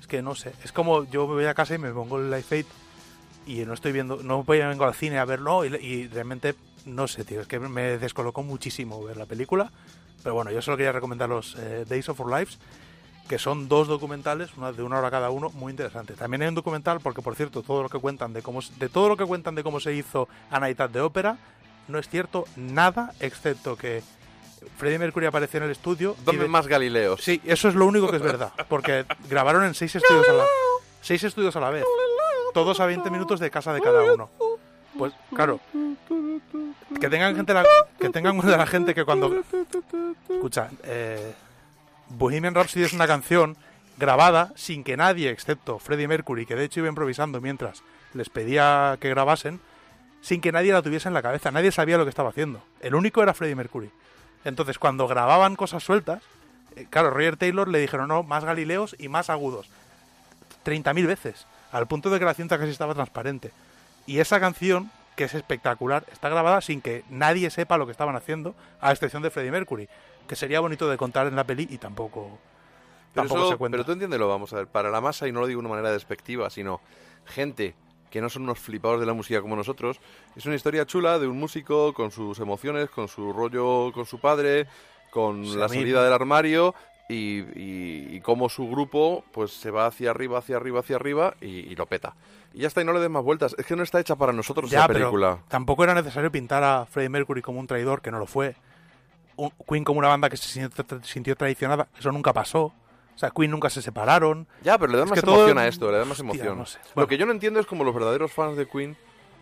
Es 0.00 0.06
que 0.06 0.22
no 0.22 0.34
sé. 0.34 0.52
Es 0.62 0.70
como 0.70 1.04
yo 1.04 1.26
me 1.26 1.34
voy 1.34 1.46
a 1.46 1.54
casa 1.54 1.74
y 1.74 1.78
me 1.78 1.90
pongo 1.90 2.18
el 2.18 2.30
Life 2.30 2.54
Aid 2.54 2.66
y 3.46 3.64
no 3.64 3.74
estoy 3.74 3.90
viendo, 3.90 4.22
no 4.22 4.44
voy 4.44 4.60
a 4.60 4.68
vengo 4.68 4.84
al 4.84 4.94
cine 4.94 5.18
a 5.18 5.24
verlo 5.24 5.64
y, 5.64 5.74
y 5.74 6.06
realmente 6.08 6.54
no 6.86 7.08
sé, 7.08 7.24
tío. 7.24 7.40
Es 7.40 7.46
que 7.46 7.58
me 7.58 7.98
descolocó 7.98 8.42
muchísimo 8.42 9.02
ver 9.02 9.16
la 9.16 9.26
película. 9.26 9.70
Pero 10.22 10.34
bueno, 10.34 10.50
yo 10.52 10.62
solo 10.62 10.76
quería 10.76 10.92
recomendar 10.92 11.28
los 11.28 11.56
eh, 11.58 11.84
Days 11.88 12.08
of 12.08 12.20
Our 12.20 12.30
Lives, 12.32 12.58
que 13.28 13.38
son 13.38 13.68
dos 13.68 13.88
documentales, 13.88 14.50
una 14.56 14.70
de 14.72 14.82
una 14.82 14.98
hora 14.98 15.10
cada 15.10 15.30
uno, 15.30 15.50
muy 15.50 15.70
interesante. 15.72 16.14
También 16.14 16.42
hay 16.42 16.48
un 16.48 16.54
documental 16.54 17.00
porque, 17.00 17.22
por 17.22 17.34
cierto, 17.34 17.62
todo 17.62 17.82
lo 17.82 17.88
que 17.88 17.98
cuentan 17.98 18.32
de 18.32 18.40
cómo 18.42 18.60
de 18.78 18.88
todo 18.88 19.08
lo 19.08 19.16
que 19.16 19.24
cuentan 19.24 19.54
de 19.56 19.62
cómo 19.64 19.80
se 19.80 19.94
hizo 19.94 20.28
A 20.50 20.60
Night 20.60 20.78
the 20.92 21.00
Opera 21.00 21.38
no 21.88 21.98
es 21.98 22.08
cierto 22.08 22.44
nada, 22.54 23.12
excepto 23.18 23.76
que 23.76 24.02
Freddie 24.76 24.98
Mercury 25.00 25.26
apareció 25.26 25.58
en 25.58 25.64
el 25.64 25.70
estudio. 25.72 26.14
Dame 26.24 26.38
de- 26.44 26.48
más 26.48 26.68
Galileos. 26.68 27.20
Sí, 27.20 27.40
eso 27.44 27.68
es 27.68 27.74
lo 27.74 27.86
único 27.86 28.08
que 28.08 28.16
es 28.16 28.22
verdad, 28.22 28.52
porque 28.68 29.04
grabaron 29.28 29.64
en 29.64 29.74
seis 29.74 29.96
estudios 29.96 30.28
a 30.28 30.32
la 30.34 30.44
seis 31.00 31.24
estudios 31.24 31.56
a 31.56 31.60
la 31.60 31.70
vez, 31.70 31.84
todos 32.54 32.78
a 32.78 32.86
20 32.86 33.10
minutos 33.10 33.40
de 33.40 33.50
casa 33.50 33.72
de 33.72 33.80
cada 33.80 34.12
uno. 34.14 34.30
Pues 34.98 35.12
claro, 35.34 35.60
que 37.00 37.08
tengan 37.08 37.34
gente 37.34 37.54
la- 37.54 37.64
que 37.98 38.10
tengan 38.10 38.38
la 38.38 38.66
gente 38.66 38.94
que 38.94 39.04
cuando 39.04 39.42
escucha, 40.28 40.70
eh, 40.84 41.32
Bohemian 42.10 42.54
Rhapsody 42.54 42.84
es 42.84 42.92
una 42.92 43.06
canción 43.06 43.56
grabada 43.96 44.52
sin 44.54 44.84
que 44.84 44.96
nadie, 44.96 45.30
excepto 45.30 45.78
Freddie 45.78 46.08
Mercury, 46.08 46.44
que 46.46 46.56
de 46.56 46.64
hecho 46.64 46.80
iba 46.80 46.88
improvisando 46.88 47.40
mientras 47.40 47.82
les 48.14 48.28
pedía 48.28 48.96
que 49.00 49.08
grabasen, 49.08 49.60
sin 50.20 50.40
que 50.40 50.52
nadie 50.52 50.72
la 50.72 50.82
tuviese 50.82 51.08
en 51.08 51.14
la 51.14 51.22
cabeza. 51.22 51.50
Nadie 51.50 51.72
sabía 51.72 51.96
lo 51.98 52.04
que 52.04 52.10
estaba 52.10 52.28
haciendo. 52.28 52.62
El 52.80 52.94
único 52.94 53.22
era 53.22 53.34
Freddie 53.34 53.56
Mercury. 53.56 53.90
Entonces, 54.44 54.78
cuando 54.78 55.08
grababan 55.08 55.56
cosas 55.56 55.82
sueltas, 55.82 56.22
eh, 56.76 56.86
claro, 56.90 57.10
Roger 57.10 57.36
Taylor 57.36 57.68
le 57.68 57.78
dijeron, 57.80 58.08
no, 58.08 58.22
más 58.22 58.44
galileos 58.44 58.94
y 58.98 59.08
más 59.08 59.30
agudos. 59.30 59.68
30.000 60.64 61.06
veces, 61.06 61.46
al 61.72 61.86
punto 61.86 62.10
de 62.10 62.18
que 62.18 62.24
la 62.24 62.34
cinta 62.34 62.58
casi 62.58 62.70
estaba 62.70 62.94
transparente. 62.94 63.50
Y 64.06 64.18
esa 64.20 64.40
canción, 64.40 64.90
que 65.16 65.24
es 65.24 65.34
espectacular, 65.34 66.04
está 66.12 66.28
grabada 66.28 66.60
sin 66.60 66.80
que 66.80 67.04
nadie 67.10 67.50
sepa 67.50 67.76
lo 67.78 67.86
que 67.86 67.92
estaban 67.92 68.16
haciendo, 68.16 68.54
a 68.80 68.92
excepción 68.92 69.22
de 69.22 69.30
Freddie 69.30 69.50
Mercury, 69.52 69.88
que 70.26 70.36
sería 70.36 70.60
bonito 70.60 70.88
de 70.88 70.96
contar 70.96 71.26
en 71.26 71.36
la 71.36 71.44
peli 71.44 71.66
y 71.70 71.78
tampoco, 71.78 72.38
Pero, 73.14 73.22
tampoco 73.26 73.40
eso- 73.42 73.50
se 73.52 73.56
cuenta. 73.58 73.74
pero 73.76 73.84
tú 73.84 73.92
entiéndelo, 73.92 74.28
vamos 74.28 74.52
a 74.52 74.56
ver. 74.56 74.66
Para 74.66 74.90
la 74.90 75.00
masa, 75.00 75.28
y 75.28 75.32
no 75.32 75.40
lo 75.40 75.46
digo 75.46 75.60
de 75.60 75.66
una 75.66 75.74
manera 75.76 75.92
despectiva, 75.92 76.48
sino 76.50 76.80
gente 77.26 77.74
que 78.10 78.20
no 78.20 78.28
son 78.28 78.42
unos 78.42 78.58
flipados 78.58 79.00
de 79.00 79.06
la 79.06 79.14
música 79.14 79.40
como 79.40 79.56
nosotros, 79.56 79.98
es 80.36 80.44
una 80.46 80.54
historia 80.54 80.84
chula 80.86 81.18
de 81.18 81.26
un 81.26 81.38
músico 81.38 81.94
con 81.94 82.10
sus 82.10 82.38
emociones, 82.40 82.90
con 82.90 83.08
su 83.08 83.32
rollo 83.32 83.90
con 83.92 84.04
su 84.04 84.18
padre, 84.20 84.66
con 85.10 85.44
Sí, 85.46 85.56
la 85.56 85.68
salida 85.68 86.02
del 86.04 86.12
armario 86.12 86.74
y, 87.08 87.40
y, 87.40 88.08
y 88.16 88.20
cómo 88.20 88.48
su 88.48 88.68
grupo 88.68 89.24
pues 89.32 89.50
se 89.52 89.70
va 89.70 89.86
hacia 89.86 90.10
arriba, 90.10 90.38
hacia 90.38 90.56
arriba, 90.56 90.80
hacia 90.80 90.96
arriba 90.96 91.34
y, 91.40 91.46
y 91.46 91.74
lo 91.76 91.86
peta. 91.86 92.14
Y 92.54 92.60
ya 92.60 92.68
está, 92.68 92.82
y 92.82 92.84
no 92.84 92.92
le 92.92 93.00
des 93.00 93.10
más 93.10 93.22
vueltas. 93.24 93.54
Es 93.58 93.66
que 93.66 93.76
no 93.76 93.82
está 93.82 93.98
hecha 94.00 94.16
para 94.16 94.32
nosotros 94.32 94.70
Ya, 94.70 94.80
esa 94.80 94.86
pero 94.88 94.98
película. 95.00 95.38
tampoco 95.48 95.84
era 95.84 95.94
necesario 95.94 96.30
pintar 96.30 96.62
a 96.64 96.86
Freddie 96.86 97.08
Mercury 97.08 97.42
como 97.42 97.58
un 97.60 97.66
traidor, 97.66 98.02
que 98.02 98.10
no 98.10 98.18
lo 98.18 98.26
fue. 98.26 98.54
Un- 99.36 99.52
Queen 99.68 99.84
como 99.84 99.98
una 99.98 100.08
banda 100.08 100.28
que 100.28 100.36
se 100.36 100.48
sintió, 100.48 100.84
tra- 100.84 101.02
sintió 101.02 101.34
traicionada, 101.36 101.88
eso 101.98 102.12
nunca 102.12 102.32
pasó. 102.32 102.64
O 103.14 103.18
sea, 103.18 103.30
Queen 103.30 103.50
nunca 103.50 103.68
se 103.70 103.82
separaron. 103.82 104.46
Ya, 104.62 104.78
pero 104.78 104.92
le 104.92 104.98
da 104.98 105.04
Es 105.04 105.10
más 105.10 105.20
todo- 105.22 105.34
emoción 105.36 105.58
a 105.58 105.66
esto, 105.66 105.90
le 105.90 105.98
da 105.98 106.04
más 106.04 106.18
Hostia, 106.20 106.24
emoción. 106.24 106.58
no 106.58 106.66
sé. 106.66 106.78
Lo 106.94 107.06
que 107.06 107.16
yo 107.18 107.26
no 107.26 107.32
entiendo 107.32 107.60
es 107.60 107.66
como 107.66 107.84
los 107.84 107.94
verdaderos 107.94 108.32
fans 108.32 108.56
de 108.56 108.66
Queen 108.66 108.96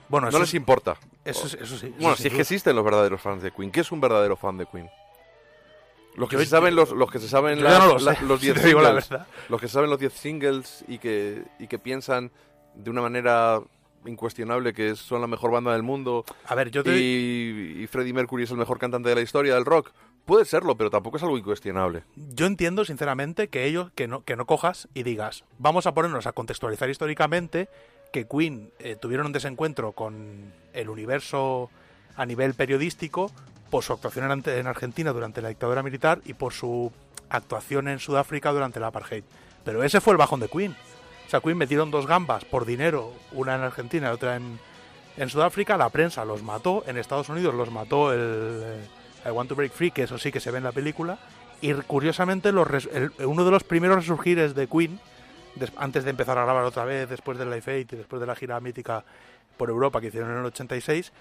Bueno, 0.08 0.30
no 0.30 0.38
les 0.38 0.48
es- 0.48 0.54
importa. 0.54 0.96
Eso, 1.24 1.46
es- 1.46 1.54
eso 1.54 1.76
sí. 1.78 1.86
eso 1.88 1.96
Bueno, 2.00 2.16
si 2.16 2.28
es 2.28 2.34
que 2.34 2.40
existen 2.40 2.74
los 2.76 2.84
verdaderos 2.84 3.20
fans 3.20 3.42
de 3.42 3.50
Queen. 3.52 3.70
¿Qué 3.72 3.80
es 3.80 3.90
un 3.92 4.00
verdadero 4.00 4.36
fan 4.36 4.56
de 4.58 4.66
Queen? 4.66 4.88
Los 6.16 6.28
que 6.28 6.38
se 6.38 6.46
saben 6.46 6.74
los, 6.74 6.90
los 6.90 7.10
que 7.10 7.18
se 7.18 7.28
saben 7.28 7.60
no 7.60 7.86
lo 7.86 7.98
la- 7.98 8.14
sé, 8.16 8.24
los 8.24 8.40
si 8.40 8.46
10 8.46 8.60
te 8.60 8.66
digo 8.68 8.80
la 8.82 9.00
singles, 9.00 9.26
los 9.48 9.60
que 9.60 9.68
saben 9.68 9.90
los 9.90 9.98
10 9.98 10.12
singles 10.12 10.84
y 10.88 10.98
que 10.98 11.44
y 11.58 11.66
que 11.68 11.78
piensan 11.78 12.30
de 12.74 12.90
una 12.90 13.00
manera 13.02 13.60
incuestionable 14.06 14.72
que 14.72 14.96
son 14.96 15.20
la 15.20 15.26
mejor 15.26 15.50
banda 15.50 15.72
del 15.72 15.82
mundo. 15.82 16.24
A 16.46 16.54
ver, 16.54 16.70
yo 16.70 16.82
te- 16.82 16.96
y, 16.98 17.82
y 17.82 17.86
Freddie 17.86 18.12
Mercury 18.12 18.44
es 18.44 18.50
el 18.50 18.56
mejor 18.56 18.78
cantante 18.78 19.08
de 19.08 19.14
la 19.14 19.20
historia 19.20 19.54
del 19.54 19.64
rock. 19.64 19.92
Puede 20.24 20.44
serlo, 20.44 20.76
pero 20.76 20.90
tampoco 20.90 21.16
es 21.16 21.22
algo 21.22 21.38
incuestionable. 21.38 22.04
Yo 22.14 22.46
entiendo, 22.46 22.84
sinceramente, 22.84 23.48
que 23.48 23.64
ellos, 23.66 23.90
que 23.94 24.06
no, 24.06 24.22
que 24.24 24.36
no 24.36 24.46
cojas 24.46 24.88
y 24.94 25.02
digas, 25.02 25.44
vamos 25.58 25.86
a 25.86 25.94
ponernos 25.94 26.26
a 26.26 26.32
contextualizar 26.32 26.88
históricamente 26.90 27.68
que 28.12 28.26
Queen 28.26 28.70
eh, 28.78 28.96
tuvieron 29.00 29.26
un 29.26 29.32
desencuentro 29.32 29.92
con 29.92 30.52
el 30.72 30.88
universo 30.88 31.70
a 32.16 32.26
nivel 32.26 32.54
periodístico 32.54 33.30
por 33.70 33.84
su 33.84 33.92
actuación 33.92 34.42
en, 34.44 34.66
Argentina 34.66 35.12
durante 35.12 35.40
la 35.40 35.48
dictadura 35.48 35.82
militar 35.82 36.20
y 36.24 36.34
por 36.34 36.52
su 36.52 36.92
actuación 37.28 37.88
en 37.88 37.98
Sudáfrica 37.98 38.50
durante 38.50 38.78
el 38.78 38.84
apartheid. 38.84 39.24
Pero 39.64 39.84
ese 39.84 40.00
fue 40.00 40.12
el 40.12 40.18
bajón 40.18 40.40
de 40.40 40.48
Queen. 40.48 40.76
O 41.26 41.30
sea, 41.30 41.40
Queen 41.40 41.56
metieron 41.56 41.90
dos 41.90 42.06
gambas 42.06 42.44
por 42.44 42.66
dinero, 42.66 43.12
una 43.32 43.54
en 43.54 43.62
Argentina 43.62 44.08
y 44.08 44.12
otra 44.12 44.36
en, 44.36 44.58
en 45.16 45.28
Sudáfrica. 45.28 45.76
La 45.76 45.90
prensa 45.90 46.24
los 46.24 46.42
mató, 46.42 46.82
en 46.86 46.98
Estados 46.98 47.28
Unidos 47.28 47.54
los 47.54 47.70
mató 47.70 48.12
el 48.12 48.62
eh, 48.64 48.88
I 49.26 49.30
Want 49.30 49.48
to 49.48 49.54
Break 49.54 49.72
Free, 49.72 49.92
que 49.92 50.02
eso 50.02 50.18
sí 50.18 50.32
que 50.32 50.40
se 50.40 50.50
ve 50.50 50.58
en 50.58 50.64
la 50.64 50.72
película. 50.72 51.18
Y 51.60 51.72
curiosamente, 51.74 52.52
los 52.52 52.68
uno 53.24 53.44
de 53.44 53.50
los 53.50 53.62
primeros 53.64 53.96
resurgires 53.96 54.54
de 54.54 54.66
Queen, 54.66 54.98
antes 55.76 56.04
de 56.04 56.10
empezar 56.10 56.38
a 56.38 56.44
grabar 56.44 56.64
otra 56.64 56.84
vez, 56.84 57.08
después 57.08 57.38
del 57.38 57.50
Life 57.50 57.70
Aid 57.70 57.88
y 57.92 57.96
después 57.96 58.18
de 58.18 58.26
la 58.26 58.34
gira 58.34 58.58
mítica 58.60 59.04
por 59.56 59.68
Europa 59.68 60.00
que 60.00 60.06
hicieron 60.06 60.30
en 60.30 60.38
el 60.38 60.46
86, 60.46 61.12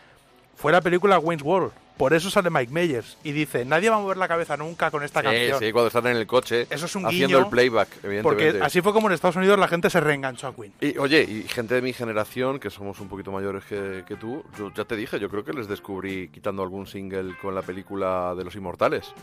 fue 0.60 0.72
la 0.72 0.82
película 0.82 1.18
Wayne's 1.20 1.44
World. 1.44 1.72
Por 1.98 2.14
eso 2.14 2.30
sale 2.30 2.50
Mike 2.50 2.72
Myers 2.72 3.18
y 3.26 3.34
dice, 3.34 3.66
nadie 3.66 3.90
va 3.90 3.98
a 3.98 4.00
mover 4.00 4.16
la 4.16 4.30
cabeza 4.30 4.56
nunca 4.56 4.90
con 4.90 5.04
esta 5.04 5.20
Sí, 5.20 5.26
canción. 5.26 5.60
sí, 5.60 5.72
cuando 5.74 5.88
están 5.88 6.08
en 6.08 6.16
el 6.16 6.26
coche 6.26 6.66
Eso 6.70 6.86
es 6.86 6.96
un 6.96 7.06
haciendo 7.06 7.28
guiño, 7.40 7.40
el 7.40 7.50
playback, 7.52 7.90
evidentemente. 8.04 8.24
Porque 8.54 8.64
así 8.64 8.82
fue 8.82 8.94
como 8.94 9.08
en 9.08 9.14
Estados 9.16 9.36
Unidos 9.36 9.60
la 9.60 9.68
gente 9.68 9.90
se 9.90 10.00
reenganchó 10.00 10.48
a 10.48 10.56
Queen. 10.56 10.72
Y 10.80 10.98
oye, 10.98 11.24
y 11.24 11.44
gente 11.50 11.76
de 11.76 11.82
mi 11.82 11.92
generación, 11.92 12.58
que 12.58 12.70
somos 12.70 13.02
un 13.02 13.10
poquito 13.10 13.34
mayores 13.34 13.66
que, 13.66 14.06
que 14.08 14.16
tú, 14.16 14.46
yo 14.58 14.72
ya 14.74 14.86
te 14.86 14.96
dije, 14.96 15.20
yo 15.20 15.30
creo 15.30 15.44
que 15.44 15.52
les 15.52 15.68
descubrí 15.68 16.30
quitando 16.30 16.64
algún 16.64 16.88
single 16.88 17.36
con 17.42 17.54
la 17.54 17.64
película 17.64 18.34
de 18.34 18.46
Los 18.46 18.56
Inmortales. 18.56 19.14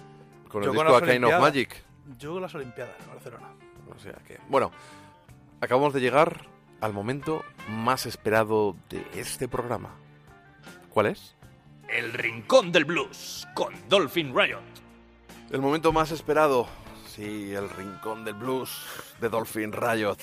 Con 0.50 0.62
el 0.62 0.68
Yo 0.68 0.74
con 0.74 0.86
disco 0.86 0.96
A 0.98 1.00
Kind 1.12 1.24
of. 1.24 1.40
Magic. 1.40 1.82
Yo 2.18 2.38
las 2.40 2.54
Olimpiadas 2.54 2.98
de 2.98 3.06
Barcelona. 3.06 3.48
O 3.96 3.98
sea 3.98 4.16
que, 4.28 4.38
bueno, 4.50 4.70
acabamos 5.62 5.94
de 5.94 6.00
llegar 6.00 6.42
al 6.82 6.92
momento 6.92 7.42
más 7.70 8.04
esperado 8.04 8.76
de 8.90 9.02
este 9.14 9.48
programa. 9.48 9.94
¿Cuál 10.96 11.08
es? 11.08 11.34
El 11.90 12.10
Rincón 12.14 12.72
del 12.72 12.86
Blues 12.86 13.46
con 13.52 13.74
Dolphin 13.86 14.34
Riot. 14.34 14.62
El 15.50 15.60
momento 15.60 15.92
más 15.92 16.10
esperado. 16.10 16.66
Sí, 17.06 17.52
el 17.52 17.68
rincón 17.68 18.24
del 18.24 18.32
blues 18.32 18.82
de 19.20 19.28
Dolphin 19.28 19.72
Riot. 19.72 20.16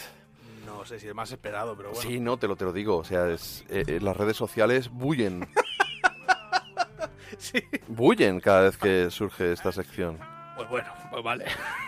No 0.65 0.83
sé 0.83 0.99
si 0.99 1.07
es 1.07 1.13
más 1.13 1.31
esperado, 1.31 1.77
pero 1.77 1.91
bueno. 1.91 2.01
Sí, 2.09 2.19
no, 2.19 2.37
te 2.37 2.47
lo, 2.47 2.55
te 2.55 2.65
lo 2.65 2.73
digo. 2.73 2.97
O 2.97 3.03
sea, 3.03 3.29
es, 3.29 3.63
eh, 3.69 3.83
eh, 3.85 3.99
las 4.01 4.17
redes 4.17 4.35
sociales 4.35 4.89
bullen. 4.89 5.47
Bullen 7.87 8.39
cada 8.39 8.61
vez 8.61 8.77
que 8.77 9.11
surge 9.11 9.51
esta 9.51 9.71
sección. 9.71 10.17
Pues 10.55 10.67
bueno, 10.69 10.91
pues 11.11 11.23
vale. 11.23 11.45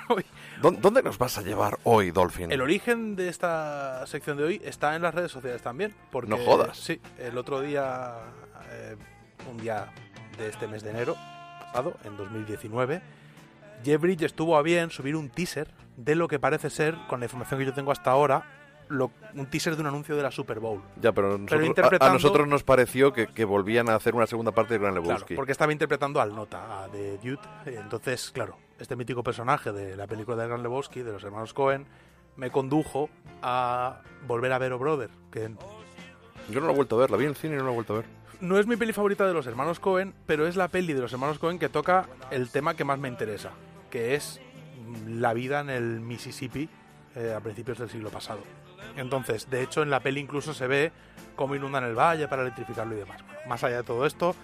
¿Dó- 0.61 0.77
¿Dónde 0.79 1.01
nos 1.01 1.17
vas 1.17 1.39
a 1.39 1.41
llevar 1.41 1.79
hoy, 1.85 2.11
Dolphin? 2.11 2.51
El 2.51 2.61
origen 2.61 3.15
de 3.15 3.29
esta 3.29 4.05
sección 4.05 4.37
de 4.37 4.43
hoy 4.43 4.61
está 4.63 4.95
en 4.95 5.01
las 5.01 5.15
redes 5.15 5.31
sociales 5.31 5.63
también. 5.63 5.95
Porque, 6.11 6.29
No 6.29 6.37
jodas. 6.37 6.77
Sí, 6.77 7.01
el 7.17 7.35
otro 7.39 7.61
día, 7.61 8.13
eh, 8.71 8.95
un 9.49 9.57
día 9.57 9.91
de 10.37 10.49
este 10.49 10.67
mes 10.67 10.83
de 10.83 10.91
enero 10.91 11.15
pasado, 11.61 11.95
en 12.03 12.15
2019, 12.17 13.01
Jeff 13.83 14.01
Bridge 14.01 14.23
estuvo 14.23 14.57
a 14.57 14.61
bien 14.61 14.89
subir 14.89 15.15
un 15.15 15.29
teaser 15.29 15.69
de 15.97 16.15
lo 16.15 16.27
que 16.27 16.39
parece 16.39 16.69
ser, 16.69 16.95
con 17.07 17.19
la 17.19 17.25
información 17.25 17.59
que 17.59 17.65
yo 17.65 17.73
tengo 17.73 17.91
hasta 17.91 18.11
ahora, 18.11 18.43
lo- 18.87 19.11
un 19.33 19.47
teaser 19.47 19.75
de 19.75 19.81
un 19.81 19.87
anuncio 19.87 20.15
de 20.15 20.23
la 20.23 20.31
Super 20.31 20.59
Bowl. 20.59 20.81
Ya, 21.01 21.11
pero, 21.11 21.37
nosotros- 21.37 21.59
a- 21.59 21.63
a, 21.63 21.65
interpretando- 21.67 22.13
nosotros 22.13 22.47
nos 22.47 22.63
pareció 22.63 23.11
que, 23.13 23.27
que 23.27 23.43
volvían 23.45 23.89
a 23.89 23.95
hacer 23.95 24.13
una 24.15 24.27
segunda 24.27 24.51
parte 24.51 24.73
de 24.75 24.79
Gran 24.79 24.93
Claro, 24.93 25.07
Lebowski. 25.07 25.35
porque 25.35 25.51
estaba 25.51 25.71
interpretando 25.71 26.21
al 26.21 26.35
Nota, 26.35 26.83
a 26.83 26.87
de 26.89 27.17
Dude. 27.17 27.39
Entonces, 27.65 28.31
claro, 28.31 28.57
este 28.79 28.95
mítico 28.95 29.23
personaje 29.23 29.71
de 29.71 29.95
la 29.95 30.05
película 30.07 30.37
de 30.37 30.47
Gran 30.47 30.61
Lebowski, 30.63 31.01
de 31.01 31.11
los 31.13 31.23
hermanos 31.23 31.53
Cohen, 31.53 31.85
me 32.35 32.51
condujo 32.51 33.09
a 33.41 34.01
volver 34.27 34.51
a 34.53 34.57
ver 34.59 34.73
O 34.73 34.77
Brother, 34.79 35.09
que 35.31 35.49
Yo 36.49 36.59
no 36.59 36.67
lo 36.67 36.73
he 36.73 36.75
vuelto 36.75 36.97
a 36.97 36.99
ver, 37.01 37.11
la 37.11 37.17
vi 37.17 37.23
en 37.23 37.29
el 37.31 37.35
cine 37.35 37.55
y 37.55 37.57
no 37.57 37.63
la 37.65 37.71
he 37.71 37.73
vuelto 37.73 37.93
a 37.93 37.97
ver. 37.97 38.05
No 38.41 38.59
es 38.59 38.67
mi 38.67 38.75
peli 38.75 38.93
favorita 38.93 39.27
de 39.27 39.33
los 39.33 39.47
hermanos 39.47 39.79
Cohen, 39.79 40.13
pero 40.25 40.47
es 40.47 40.55
la 40.55 40.67
peli 40.67 40.93
de 40.93 41.01
los 41.01 41.13
hermanos 41.13 41.39
Cohen 41.39 41.59
que 41.59 41.69
toca 41.69 42.07
el 42.31 42.49
tema 42.49 42.75
que 42.75 42.83
más 42.83 42.99
me 42.99 43.07
interesa, 43.07 43.51
que 43.89 44.15
es 44.15 44.39
la 45.07 45.33
vida 45.33 45.61
en 45.61 45.69
el 45.69 45.99
Mississippi 45.99 46.69
eh, 47.15 47.33
a 47.35 47.39
principios 47.39 47.79
del 47.79 47.89
siglo 47.89 48.09
pasado. 48.09 48.41
Entonces, 48.97 49.49
de 49.49 49.63
hecho, 49.63 49.83
en 49.83 49.89
la 49.89 49.99
peli 49.99 50.21
incluso 50.21 50.53
se 50.53 50.67
ve 50.67 50.91
cómo 51.35 51.55
inundan 51.55 51.83
el 51.83 51.95
valle 51.95 52.27
para 52.27 52.41
electrificarlo 52.41 52.95
y 52.95 52.99
demás. 52.99 53.21
Más 53.47 53.63
allá 53.63 53.77
de 53.77 53.83
todo 53.83 54.05
esto, 54.05 54.35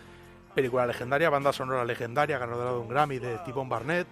película 0.54 0.86
legendaria, 0.86 1.30
banda 1.30 1.54
sonora 1.54 1.86
legendaria, 1.86 2.38
ganadora 2.38 2.72
de 2.72 2.78
un 2.78 2.90
Grammy 2.90 3.20
de 3.20 3.38
T-Bone 3.40 3.70
Barnett. 3.70 4.08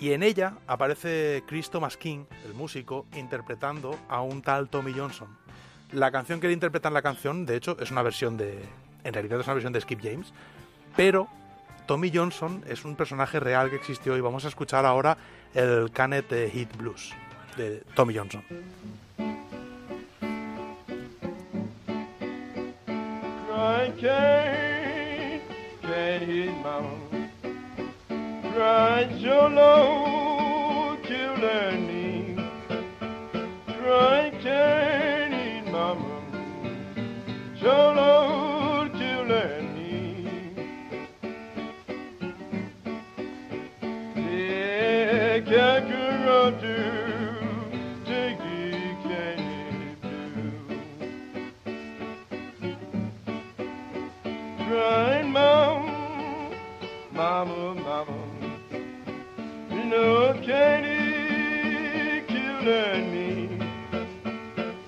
Y 0.00 0.12
en 0.12 0.22
ella 0.22 0.54
aparece 0.66 1.44
Chris 1.46 1.70
Thomas 1.70 1.96
King, 1.96 2.24
el 2.46 2.54
músico, 2.54 3.06
interpretando 3.14 3.98
a 4.08 4.22
un 4.22 4.42
tal 4.42 4.68
Tommy 4.68 4.92
Johnson. 4.92 5.28
La 5.92 6.10
canción 6.10 6.40
que 6.40 6.46
él 6.46 6.54
interpreta 6.54 6.88
en 6.88 6.94
la 6.94 7.02
canción, 7.02 7.44
de 7.44 7.56
hecho, 7.56 7.76
es 7.78 7.90
una 7.90 8.02
versión 8.02 8.36
de. 8.36 8.58
En 9.04 9.12
realidad 9.12 9.40
es 9.40 9.46
una 9.46 9.54
versión 9.54 9.72
de 9.72 9.80
Skip 9.80 10.00
James. 10.02 10.32
Pero 10.96 11.28
Tommy 11.86 12.10
Johnson 12.14 12.64
es 12.68 12.84
un 12.84 12.96
personaje 12.96 13.40
real 13.40 13.70
que 13.70 13.76
existió 13.76 14.16
y 14.16 14.20
vamos 14.20 14.44
a 14.44 14.48
escuchar 14.48 14.86
ahora 14.86 15.16
el 15.54 15.90
Canet 15.92 16.50
Hit 16.50 16.76
Blues 16.76 17.12
de 17.56 17.82
Tommy 17.94 18.16
Johnson. 18.16 18.42
You 59.92 59.98
know, 59.98 60.32
Katie 60.40 62.24
killing 62.26 63.04
me. 63.12 63.28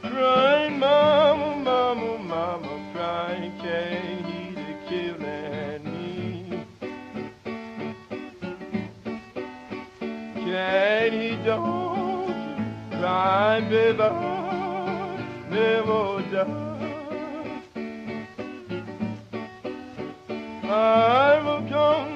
Crying, 0.00 0.78
mama, 0.78 1.56
mama, 1.62 2.18
mama, 2.18 2.74
crying, 2.94 3.52
Katie 3.60 4.76
killing 4.88 5.84
me. 5.92 6.64
Katie, 10.36 11.36
don't 11.44 12.28
you 12.90 12.98
cry, 12.98 13.60
baby, 13.68 14.08
never 15.50 16.22
die. 16.32 16.62
I 20.64 21.42
will 21.44 21.62
come 21.68 22.14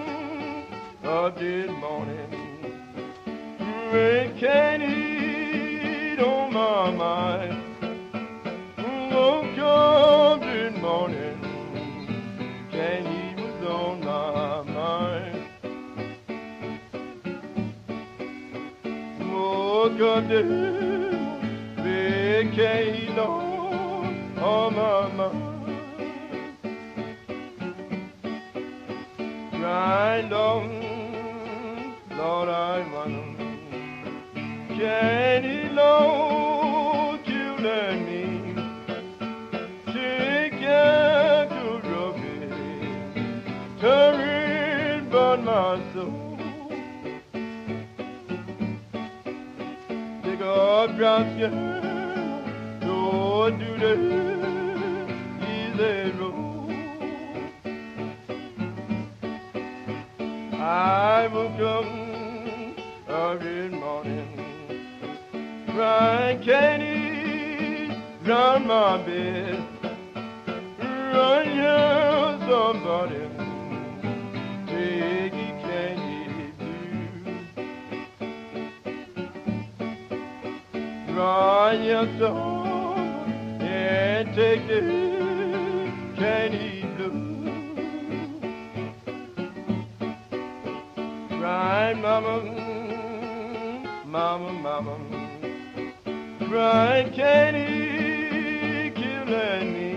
a 1.04 1.30
dead 1.38 1.70
morning. 1.72 2.07
Rain 3.98 4.38
can 4.38 4.82
eat 4.82 6.20
on 6.20 6.52
my 6.52 6.90
mind. 6.92 7.56
Oh, 8.78 9.42
come 9.56 10.40
dead 10.40 10.74
morning. 10.80 11.38
Can 12.70 13.02
eat 13.18 13.36
was 13.42 13.60
on 13.68 13.94
my 14.04 14.62
mind. 14.78 15.38
Oh, 19.22 19.88
come 19.98 20.28
dead. 20.28 20.46
They 21.84 22.50
can't 22.54 22.96
eat 23.02 23.18
on, 23.18 24.38
on 24.38 24.74
my 24.76 25.08
mind. 25.16 25.48
grind 29.50 30.32
on, 30.32 30.67
round 68.28 68.66
my 68.66 68.98
bed. 69.06 69.64
Run 71.14 71.46
here, 71.46 72.38
somebody, 72.46 73.24
take 74.66 75.32
it 75.32 75.54
candy 75.64 76.52
blue. 76.58 77.14
Run 81.16 81.76
here, 81.80 82.08
son, 82.18 83.62
and 83.62 84.34
take 84.34 84.66
the 84.68 84.80
candy 86.16 86.84
blue. 86.96 87.16
Cry, 91.38 91.94
mama, 91.94 92.34
mama, 94.04 94.52
mama. 94.52 94.96
Cry, 96.48 97.10
candy, 97.14 97.97
killing 99.28 99.87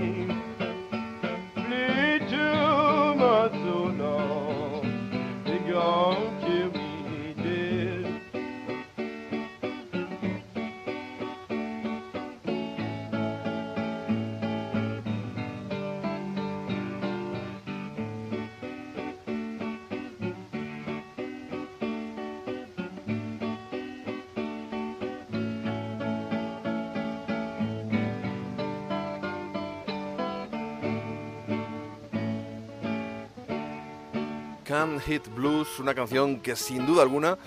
Can't 34.81 34.99
Hit 35.01 35.27
Blues, 35.35 35.79
una 35.79 35.93
canción 35.93 36.39
que 36.39 36.55
sin 36.55 36.87
duda 36.87 37.03
alguna 37.03 37.37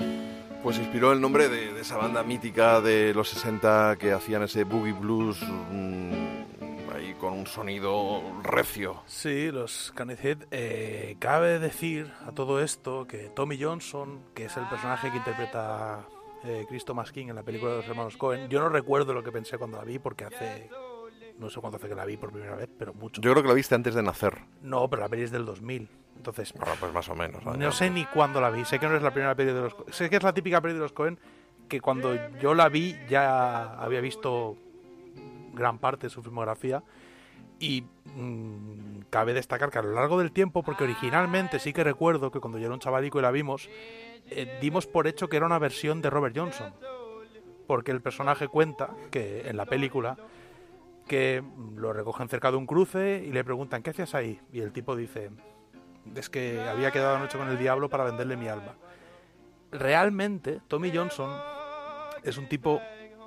pues 0.63 0.79
inspiró 0.79 1.11
el 1.11 1.21
nombre 1.21 1.49
de, 1.49 1.81
esa 1.81 1.97
banda 1.97 2.23
mítica 2.23 2.81
de 2.81 3.13
los 3.13 3.29
60 3.31 3.97
que 3.99 4.13
hacían 4.13 4.45
ese 4.45 4.63
boogie 4.63 4.93
blues 4.93 5.43
mm, 5.43 6.93
ahí 6.95 7.17
con 7.19 7.33
un 7.33 7.49
sonido 7.49 8.23
recio. 8.45 9.03
Sí, 9.07 9.51
los 9.51 9.93
Canned 9.97 10.25
Head. 10.25 10.47
Eh, 10.53 11.17
cabe 11.19 11.59
decir 11.59 12.13
a 12.25 12.31
todo 12.31 12.63
esto 12.63 13.09
que 13.09 13.31
Tommy 13.31 13.61
Johnson, 13.61 14.21
que 14.33 14.45
es 14.45 14.57
el 14.57 14.69
personaje 14.69 15.11
que 15.11 15.17
interpreta 15.17 16.07
eh, 16.45 16.67
Chris 16.69 16.85
King 17.13 17.31
en 17.31 17.35
la 17.35 17.43
película 17.43 17.73
de 17.73 17.79
los 17.79 17.89
hermanos 17.89 18.17
Cohen, 18.17 18.49
yo 18.49 18.61
no 18.61 18.69
recuerdo 18.69 19.13
lo 19.13 19.25
que 19.25 19.33
pensé 19.33 19.59
cuando 19.59 19.79
la 19.79 19.85
vi 19.85 19.99
porque 19.99 20.25
hace. 20.25 20.71
No 21.39 21.51
sé 21.51 21.61
cuándo 21.61 21.77
hace 21.79 21.89
que 21.89 21.95
la 21.95 22.05
vi 22.05 22.17
por 22.17 22.31
primera 22.31 22.55
vez, 22.55 22.69
pero 22.79 22.95
mucho. 22.95 23.21
Yo 23.21 23.33
creo 23.33 23.43
que 23.43 23.49
la 23.49 23.55
viste 23.55 23.75
antes 23.75 23.95
de 23.95 24.03
nacer. 24.03 24.39
No, 24.63 24.89
pero 24.89 25.03
la 25.03 25.09
peli 25.09 25.23
es 25.23 25.31
del 25.31 25.45
2000. 25.45 25.89
Entonces, 26.17 26.55
Ahora, 26.59 26.75
pues 26.79 26.93
más 26.93 27.09
o 27.09 27.15
menos. 27.15 27.45
no 27.45 27.73
sé 27.73 27.91
ni 27.91 28.05
cuándo 28.07 28.41
la 28.41 28.51
vi. 28.51 28.65
Sé 28.65 28.79
que 28.79 28.87
no 28.89 28.97
es 28.97 29.03
la 29.03 29.11
primera 29.11 29.35
peli 29.35 29.53
de 29.53 29.61
los 29.63 29.77
Sé 29.91 30.09
que 30.09 30.17
es 30.17 30.23
la 30.23 30.33
típica 30.33 30.61
peli 30.61 30.75
de 30.75 30.81
los 30.81 30.93
Cohen 30.93 31.19
que 31.69 31.81
cuando 31.81 32.15
yo 32.41 32.55
la 32.55 32.69
vi 32.69 32.97
ya 33.09 33.75
había 33.81 34.01
visto 34.01 34.57
gran 35.53 35.79
parte 35.79 36.07
de 36.07 36.11
su 36.11 36.23
filmografía. 36.23 36.83
Y 37.59 37.85
mm, 38.17 39.03
cabe 39.11 39.33
destacar 39.33 39.71
que 39.71 39.79
a 39.79 39.83
lo 39.83 39.93
largo 39.93 40.19
del 40.19 40.33
tiempo, 40.33 40.63
porque 40.63 40.85
originalmente 40.85 41.59
sí 41.59 41.73
que 41.73 41.85
recuerdo 41.85 42.31
que 42.31 42.41
cuando 42.41 42.59
yo 42.59 42.67
era 42.67 42.75
un 42.75 42.81
chavalico 42.81 43.19
y 43.19 43.23
la 43.23 43.31
vimos, 43.31 43.69
eh, 44.31 44.59
dimos 44.61 44.87
por 44.87 45.07
hecho 45.07 45.29
que 45.29 45.37
era 45.37 45.47
una 45.47 45.59
versión 45.59 46.03
de 46.03 46.11
Robert 46.11 46.37
Johnson. 46.37 46.73
Porque 47.67 47.93
el 47.93 48.03
personaje 48.03 48.49
cuenta 48.49 48.91
que 49.11 49.49
en 49.49 49.57
la 49.57 49.65
película 49.67 50.17
que 51.07 51.43
lo 51.77 51.93
recogen 51.93 52.29
cerca 52.29 52.51
de 52.51 52.57
un 52.57 52.67
cruce 52.67 53.23
y 53.27 53.33
le 53.33 53.45
preguntan 53.45 53.83
¿qué 53.83 53.91
hacías 53.91 54.15
ahí? 54.15 54.41
Y 54.53 54.61
el 54.61 54.73
tipo 54.73 54.97
dice 54.97 55.31
es 56.15 56.29
que 56.29 56.61
había 56.61 56.91
quedado 56.91 57.17
anoche 57.17 57.39
con 57.39 57.49
el 57.49 57.59
diablo 57.59 57.89
para 57.89 58.05
venderle 58.05 58.37
mi 58.37 58.49
alma. 58.49 58.75
Realmente 59.73 60.61
Tommy 60.69 60.95
Johnson 60.95 61.31
es 62.23 62.39
un 62.39 62.49
tipo 62.49 62.81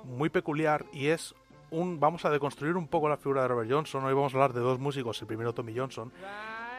muy 0.04 0.30
peculiar 0.30 0.86
y 0.92 1.08
es 1.08 1.34
un 1.70 2.00
vamos 2.00 2.24
a 2.24 2.30
deconstruir 2.30 2.76
un 2.76 2.88
poco 2.88 3.08
la 3.08 3.16
figura 3.16 3.42
de 3.42 3.48
Robert 3.48 3.70
Johnson. 3.70 4.04
Hoy 4.04 4.14
vamos 4.14 4.34
a 4.34 4.36
hablar 4.36 4.52
de 4.52 4.60
dos 4.60 4.78
músicos, 4.78 5.20
el 5.20 5.26
primero 5.26 5.52
Tommy 5.52 5.76
Johnson, 5.76 6.12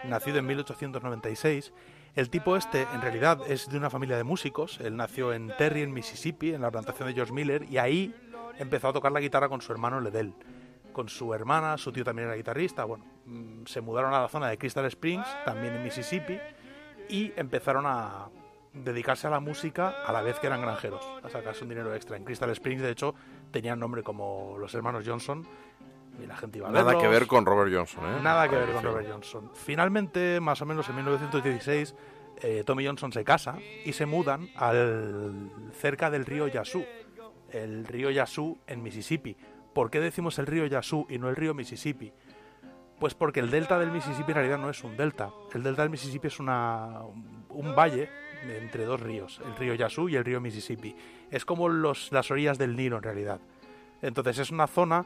nacido 0.06 0.40
en 0.40 0.48
1896. 0.48 1.74
El 2.16 2.30
tipo 2.30 2.58
este 2.58 2.88
en 2.94 3.02
realidad 3.02 3.40
es 3.48 3.70
de 3.70 3.78
una 3.78 3.90
familia 3.90 4.18
de 4.18 4.24
músicos. 4.24 4.80
Él 4.80 4.98
nació 4.98 5.32
en 5.34 5.54
Terry, 5.58 5.84
en 5.84 5.94
Mississippi, 5.94 6.54
en 6.54 6.62
la 6.62 6.72
plantación 6.72 7.08
de 7.08 7.14
George 7.14 7.34
Miller 7.34 7.66
y 7.70 7.78
ahí 7.78 8.16
empezó 8.58 8.90
a 8.90 8.94
tocar 8.94 9.12
la 9.12 9.20
guitarra 9.20 9.48
con 9.48 9.62
su 9.62 9.72
hermano 9.72 10.02
Ledell. 10.02 10.34
Con 11.00 11.08
su 11.08 11.34
hermana, 11.34 11.78
su 11.78 11.94
tío 11.94 12.04
también 12.04 12.28
era 12.28 12.36
guitarrista. 12.36 12.84
Bueno, 12.84 13.06
mm, 13.26 13.64
se 13.68 13.80
mudaron 13.80 14.14
a 14.14 14.20
la 14.20 14.28
zona 14.28 14.50
de 14.50 14.58
Crystal 14.58 14.84
Springs, 14.88 15.26
también 15.46 15.74
en 15.74 15.82
Mississippi, 15.82 16.38
y 17.08 17.32
empezaron 17.38 17.86
a 17.88 18.28
dedicarse 18.74 19.26
a 19.26 19.30
la 19.30 19.40
música 19.40 19.96
a 20.06 20.12
la 20.12 20.22
vez 20.22 20.38
que 20.40 20.48
eran 20.48 20.62
granjeros, 20.62 21.02
a 21.24 21.30
sacarse 21.30 21.64
un 21.64 21.70
dinero 21.70 21.96
extra. 21.96 22.18
En 22.18 22.26
Crystal 22.26 22.50
Springs, 22.50 22.82
de 22.82 22.90
hecho, 22.90 23.16
tenían 23.50 23.80
nombre 23.80 24.04
como 24.04 24.58
los 24.60 24.76
hermanos 24.76 25.06
Johnson 25.08 25.48
y 26.22 26.26
la 26.26 26.36
gente 26.36 26.58
iba 26.58 26.68
a 26.68 26.72
Nada 26.74 26.98
que 26.98 27.08
ver 27.08 27.28
con 27.28 27.46
Robert 27.46 27.74
Johnson, 27.74 28.04
¿eh? 28.04 28.20
Nada 28.22 28.50
que 28.50 28.58
ver 28.58 28.74
con. 28.74 28.84
Robert 28.84 29.10
Johnson. 29.10 29.52
Finalmente, 29.54 30.42
más 30.42 30.62
o 30.62 30.66
menos 30.66 30.90
en 30.90 30.98
1916, 30.98 31.96
eh, 32.42 32.64
Tommy 32.66 32.86
Johnson 32.86 33.14
se 33.14 33.24
casa 33.24 33.58
y 33.86 33.94
se 33.94 34.06
mudan 34.06 34.50
al 34.58 35.50
cerca 35.72 36.12
del 36.12 36.26
río 36.26 36.50
Yazoo, 36.50 36.84
el 37.54 37.86
río 37.86 38.12
Yazoo 38.12 38.58
en 38.68 38.84
Mississippi. 38.84 39.38
¿Por 39.80 39.90
qué 39.90 40.02
decimos 40.02 40.38
el 40.40 40.46
río 40.46 40.66
Yazoo 40.66 41.08
y 41.10 41.18
no 41.20 41.30
el 41.30 41.38
río 41.38 41.54
Mississippi? 41.54 42.12
Pues 43.00 43.14
porque 43.14 43.40
el 43.40 43.50
delta 43.50 43.80
del 43.80 43.92
Mississippi 43.92 44.32
en 44.34 44.36
realidad 44.36 44.58
no 44.58 44.70
es 44.70 44.84
un 44.84 44.98
delta. 44.98 45.30
El 45.54 45.64
delta 45.64 45.84
del 45.84 45.90
Mississippi 45.90 46.28
es 46.28 46.38
una, 46.42 47.00
un 47.48 47.74
valle 47.74 48.10
entre 48.44 48.84
dos 48.84 49.00
ríos, 49.00 49.40
el 49.46 49.56
río 49.56 49.74
Yazoo 49.76 50.10
y 50.10 50.18
el 50.18 50.26
río 50.26 50.42
Mississippi. 50.42 50.94
Es 51.32 51.46
como 51.46 51.70
las 51.70 52.30
orillas 52.30 52.58
del 52.58 52.76
Nilo 52.76 52.98
en 52.98 53.04
realidad. 53.04 53.40
Entonces 54.02 54.40
es 54.40 54.52
una 54.52 54.68
zona... 54.68 55.06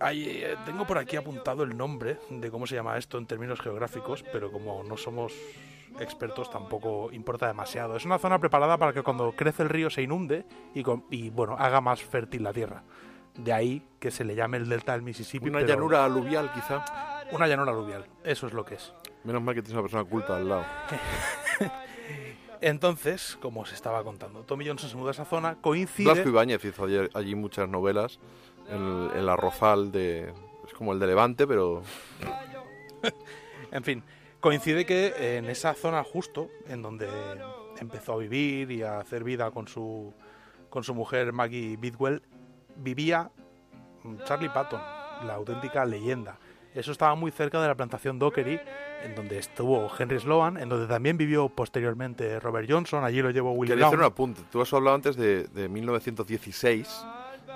Hay, 0.00 0.24
eh, 0.28 0.56
tengo 0.66 0.84
por 0.88 0.98
aquí 0.98 1.14
apuntado 1.14 1.62
el 1.62 1.76
nombre 1.76 2.18
de 2.30 2.50
cómo 2.50 2.66
se 2.66 2.74
llama 2.74 2.98
esto 2.98 3.16
en 3.18 3.26
términos 3.26 3.60
geográficos, 3.60 4.24
pero 4.32 4.50
como 4.50 4.82
no 4.82 4.96
somos 4.96 5.32
expertos 6.00 6.50
tampoco 6.50 7.12
importa 7.12 7.46
demasiado. 7.46 7.94
Es 7.94 8.04
una 8.04 8.18
zona 8.18 8.40
preparada 8.40 8.76
para 8.76 8.92
que 8.92 9.02
cuando 9.02 9.30
crece 9.36 9.62
el 9.62 9.68
río 9.68 9.88
se 9.88 10.02
inunde 10.02 10.46
y, 10.74 10.82
con- 10.82 11.04
y, 11.12 11.30
bueno, 11.30 11.54
haga 11.56 11.80
más 11.80 12.02
fértil 12.02 12.42
la 12.42 12.52
tierra. 12.52 12.82
De 13.34 13.52
ahí 13.52 13.82
que 13.98 14.10
se 14.10 14.24
le 14.24 14.34
llame 14.34 14.58
el 14.58 14.68
delta 14.68 14.92
del 14.92 15.02
Mississippi. 15.02 15.48
Una 15.48 15.58
pero- 15.58 15.68
llanura 15.68 16.04
aluvial, 16.04 16.52
quizá. 16.52 16.84
Una 17.32 17.46
llanura 17.48 17.72
aluvial, 17.72 18.06
eso 18.22 18.46
es 18.46 18.52
lo 18.52 18.64
que 18.64 18.74
es. 18.76 18.92
Menos 19.24 19.42
mal 19.42 19.54
que 19.54 19.62
tienes 19.62 19.72
una 19.74 19.82
persona 19.82 20.04
culta 20.04 20.36
al 20.36 20.48
lado. 20.48 20.64
Entonces, 22.60 23.36
como 23.42 23.62
os 23.62 23.72
estaba 23.72 24.02
contando, 24.04 24.40
Tommy 24.42 24.66
Johnson 24.66 24.88
se 24.88 24.96
muda 24.96 25.10
a 25.10 25.12
esa 25.12 25.24
zona, 25.24 25.56
coincide... 25.60 26.10
Blasco 26.10 26.28
Ibáñez 26.28 26.64
hizo 26.64 26.84
ayer- 26.84 27.10
allí 27.14 27.34
muchas 27.34 27.68
novelas. 27.68 28.18
El, 28.70 29.10
el 29.16 29.28
arrozal 29.28 29.92
de... 29.92 30.32
Es 30.66 30.72
como 30.74 30.92
el 30.92 30.98
de 30.98 31.06
Levante, 31.06 31.46
pero... 31.46 31.82
En 33.70 33.82
fin, 33.82 34.02
coincide 34.40 34.86
que 34.86 35.36
en 35.36 35.46
esa 35.50 35.74
zona 35.74 36.04
justo, 36.04 36.48
en 36.68 36.80
donde 36.80 37.08
empezó 37.80 38.12
a 38.12 38.16
vivir 38.18 38.70
y 38.70 38.82
a 38.82 38.98
hacer 39.00 39.24
vida 39.24 39.50
con 39.50 39.66
su, 39.66 40.14
con 40.70 40.84
su 40.84 40.94
mujer 40.94 41.32
Maggie 41.32 41.76
Bidwell, 41.76 42.22
vivía 42.76 43.30
Charlie 44.24 44.48
Patton, 44.50 44.80
la 45.26 45.34
auténtica 45.34 45.84
leyenda. 45.84 46.38
Eso 46.74 46.90
estaba 46.92 47.14
muy 47.14 47.30
cerca 47.30 47.60
de 47.62 47.68
la 47.68 47.74
plantación 47.76 48.18
Dockery, 48.18 48.60
en 49.04 49.14
donde 49.14 49.38
estuvo 49.38 49.88
Henry 49.96 50.18
Sloan, 50.18 50.56
en 50.56 50.68
donde 50.68 50.86
también 50.88 51.16
vivió 51.16 51.48
posteriormente 51.48 52.40
Robert 52.40 52.68
Johnson, 52.68 53.04
allí 53.04 53.22
lo 53.22 53.30
llevó 53.30 53.52
Willie 53.52 53.72
Quería 53.74 53.86
hacer 53.86 53.98
un 54.00 54.04
apunte. 54.04 54.42
Tú 54.50 54.60
has 54.60 54.72
hablado 54.74 54.96
antes 54.96 55.14
de, 55.16 55.44
de 55.44 55.68
1916 55.68 57.06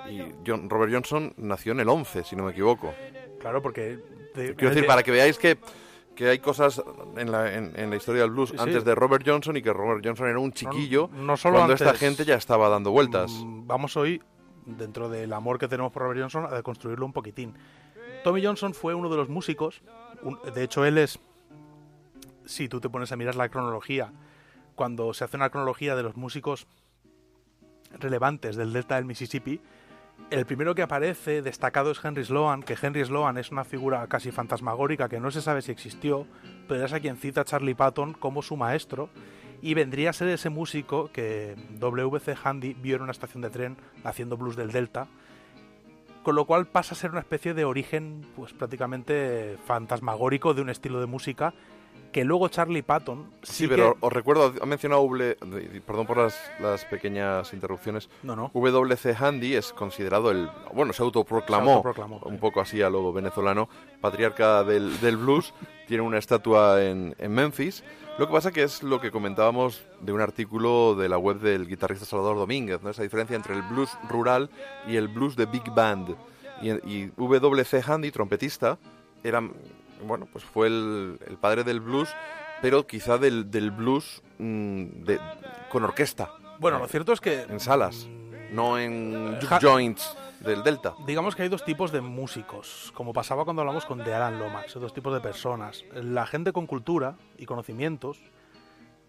y 0.09 0.21
John- 0.47 0.69
Robert 0.69 0.93
Johnson 0.93 1.33
nació 1.37 1.73
en 1.73 1.81
el 1.81 1.89
11, 1.89 2.23
si 2.23 2.35
no 2.35 2.43
me 2.45 2.51
equivoco. 2.51 2.93
Claro, 3.39 3.61
porque... 3.61 3.99
de- 4.35 4.55
Quiero 4.55 4.69
decir, 4.73 4.85
para 4.87 5.03
que 5.03 5.11
veáis 5.11 5.37
que, 5.37 5.57
que 6.15 6.29
hay 6.29 6.39
cosas 6.39 6.81
en 7.17 7.29
la, 7.31 7.53
en, 7.53 7.73
en 7.75 7.89
la 7.89 7.95
historia 7.97 8.21
del 8.21 8.31
blues 8.31 8.51
Sí. 8.51 8.55
antes 8.57 8.85
de 8.85 8.95
Robert 8.95 9.23
Johnson 9.27 9.57
y 9.57 9.61
que 9.61 9.73
Robert 9.73 10.01
Johnson 10.05 10.27
era 10.29 10.39
un 10.39 10.53
chiquillo 10.53 11.09
no 11.13 11.35
solo 11.35 11.55
cuando 11.57 11.73
esta 11.73 11.93
gente 11.93 12.23
ya 12.23 12.35
estaba 12.35 12.69
dando 12.69 12.91
vueltas. 12.91 13.31
Mm, 13.31 13.67
Vamos 13.67 13.97
hoy, 13.97 14.21
dentro 14.65 15.09
del 15.09 15.33
amor 15.33 15.59
que 15.59 15.67
tenemos 15.67 15.91
por 15.91 16.03
Robert 16.03 16.21
Johnson, 16.21 16.45
a 16.45 16.55
deconstruirlo 16.55 17.05
un 17.05 17.13
poquitín. 17.13 17.53
Tommy 18.23 18.43
Johnson 18.43 18.73
fue 18.73 18.93
uno 18.93 19.09
de 19.09 19.17
los 19.17 19.29
músicos, 19.29 19.81
de 20.53 20.63
hecho 20.63 20.85
él 20.85 20.97
es, 20.97 21.19
si 22.45 22.67
tú 22.67 22.79
te 22.81 22.89
pones 22.89 23.11
a 23.11 23.15
mirar 23.15 23.35
la 23.35 23.49
cronología, 23.49 24.11
cuando 24.75 25.13
se 25.13 25.23
hace 25.23 25.37
una 25.37 25.49
cronología 25.49 25.95
de 25.95 26.03
los 26.03 26.17
músicos 26.17 26.67
relevantes 27.99 28.55
del 28.55 28.73
delta 28.73 28.95
del 28.95 29.05
Mississippi, 29.05 29.61
el 30.31 30.45
primero 30.45 30.75
que 30.75 30.83
aparece 30.83 31.41
destacado 31.41 31.91
es 31.91 32.03
Henry 32.03 32.23
Sloan, 32.23 32.61
que 32.61 32.77
Henry 32.79 33.03
Sloan 33.03 33.37
es 33.37 33.51
una 33.51 33.63
figura 33.63 34.05
casi 34.07 34.31
fantasmagórica 34.31 35.09
que 35.09 35.19
no 35.19 35.31
se 35.31 35.41
sabe 35.41 35.61
si 35.61 35.71
existió, 35.71 36.27
pero 36.67 36.85
es 36.85 36.93
a 36.93 36.99
quien 36.99 37.17
cita 37.17 37.45
Charlie 37.45 37.73
Patton 37.73 38.13
como 38.13 38.41
su 38.41 38.55
maestro, 38.55 39.09
y 39.61 39.73
vendría 39.73 40.11
a 40.11 40.13
ser 40.13 40.29
ese 40.29 40.49
músico 40.49 41.09
que 41.11 41.55
W.C. 41.79 42.35
Handy 42.43 42.73
vio 42.73 42.95
en 42.95 43.03
una 43.03 43.11
estación 43.11 43.41
de 43.41 43.49
tren 43.49 43.77
haciendo 44.03 44.37
blues 44.37 44.55
del 44.55 44.71
Delta, 44.71 45.07
con 46.23 46.35
lo 46.35 46.45
cual 46.45 46.67
pasa 46.67 46.93
a 46.93 46.97
ser 46.97 47.11
una 47.11 47.19
especie 47.19 47.53
de 47.53 47.65
origen 47.65 48.25
pues 48.35 48.53
prácticamente 48.53 49.57
fantasmagórico 49.65 50.53
de 50.53 50.61
un 50.61 50.69
estilo 50.69 50.99
de 50.99 51.05
música 51.05 51.53
que 52.11 52.23
luego 52.23 52.47
Charlie 52.47 52.81
Patton 52.81 53.29
Sí, 53.43 53.63
que- 53.63 53.69
pero 53.75 53.97
os 53.99 54.11
recuerdo, 54.11 54.53
ha 54.61 54.65
mencionado 54.65 55.01
W, 55.03 55.35
perdón 55.85 56.07
por 56.07 56.17
las, 56.17 56.35
las 56.59 56.83
pequeñas 56.85 57.53
interrupciones. 57.53 58.09
No, 58.23 58.35
no. 58.35 58.51
WC 58.53 59.15
Handy 59.19 59.55
es 59.55 59.71
considerado 59.73 60.31
el, 60.31 60.49
bueno, 60.73 60.91
se 60.93 61.03
autoproclamó, 61.03 61.65
Se 61.65 61.71
autoproclamó, 61.73 62.21
un 62.25 62.39
poco 62.39 62.61
así 62.61 62.81
a 62.81 62.89
lo 62.89 63.13
venezolano, 63.13 63.69
patriarca 64.01 64.63
del, 64.63 64.99
del 65.01 65.17
blues, 65.17 65.53
tiene 65.87 66.01
una 66.03 66.17
estatua 66.17 66.83
en, 66.83 67.15
en 67.19 67.31
Memphis. 67.31 67.83
Lo 68.17 68.27
que 68.27 68.33
pasa 68.33 68.51
que 68.51 68.63
es 68.63 68.83
lo 68.83 68.99
que 68.99 69.11
comentábamos 69.11 69.81
de 70.01 70.11
un 70.11 70.19
artículo 70.19 70.93
de 70.95 71.07
la 71.07 71.17
web 71.17 71.39
del 71.39 71.67
guitarrista 71.67 72.05
Salvador 72.05 72.35
Domínguez, 72.37 72.81
¿no? 72.81 72.89
esa 72.89 73.03
diferencia 73.03 73.35
entre 73.35 73.55
el 73.55 73.61
blues 73.61 73.89
rural 74.09 74.49
y 74.87 74.97
el 74.97 75.07
blues 75.07 75.35
de 75.37 75.45
big 75.45 75.71
band. 75.73 76.15
Y, 76.61 76.71
y 77.05 77.11
WC 77.15 77.81
Handy, 77.87 78.11
trompetista, 78.11 78.77
era, 79.23 79.41
bueno, 80.03 80.27
pues 80.31 80.43
fue 80.43 80.67
el, 80.67 81.19
el 81.27 81.37
padre 81.37 81.63
del 81.63 81.79
blues, 81.79 82.09
pero 82.61 82.85
quizá 82.87 83.17
del, 83.17 83.49
del 83.51 83.71
blues 83.71 84.21
mm, 84.37 84.83
de, 85.03 85.19
con 85.69 85.83
orquesta. 85.83 86.31
Bueno, 86.59 86.79
lo 86.79 86.87
cierto 86.87 87.13
es 87.13 87.21
que 87.21 87.41
En 87.43 87.59
salas, 87.59 88.07
no 88.51 88.77
en 88.77 89.39
Ja- 89.41 89.59
joints 89.61 90.15
del 90.41 90.63
Delta. 90.63 90.93
Digamos 91.05 91.35
que 91.35 91.43
hay 91.43 91.49
dos 91.49 91.63
tipos 91.65 91.91
de 91.91 92.01
músicos, 92.01 92.91
como 92.95 93.11
pasaba 93.13 93.43
cuando 93.43 93.61
hablamos 93.61 93.85
con 93.85 93.99
de 93.99 94.13
Alan 94.13 94.39
Lomax, 94.39 94.73
dos 94.75 94.93
tipos 94.93 95.13
de 95.13 95.19
personas. 95.21 95.83
La 95.93 96.25
gente 96.25 96.51
con 96.53 96.65
cultura 96.65 97.15
y 97.37 97.45
conocimientos 97.45 98.19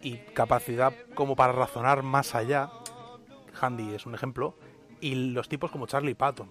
y 0.03 0.17
capacidad 0.35 0.93
como 1.15 1.37
para 1.37 1.53
razonar 1.53 2.03
más 2.03 2.35
allá, 2.35 2.71
Handy 3.61 3.95
es 3.95 4.07
un 4.07 4.15
ejemplo, 4.15 4.55
y 5.01 5.15
los 5.33 5.49
tipos 5.49 5.71
como 5.71 5.87
Charlie 5.87 6.15
Patton, 6.15 6.49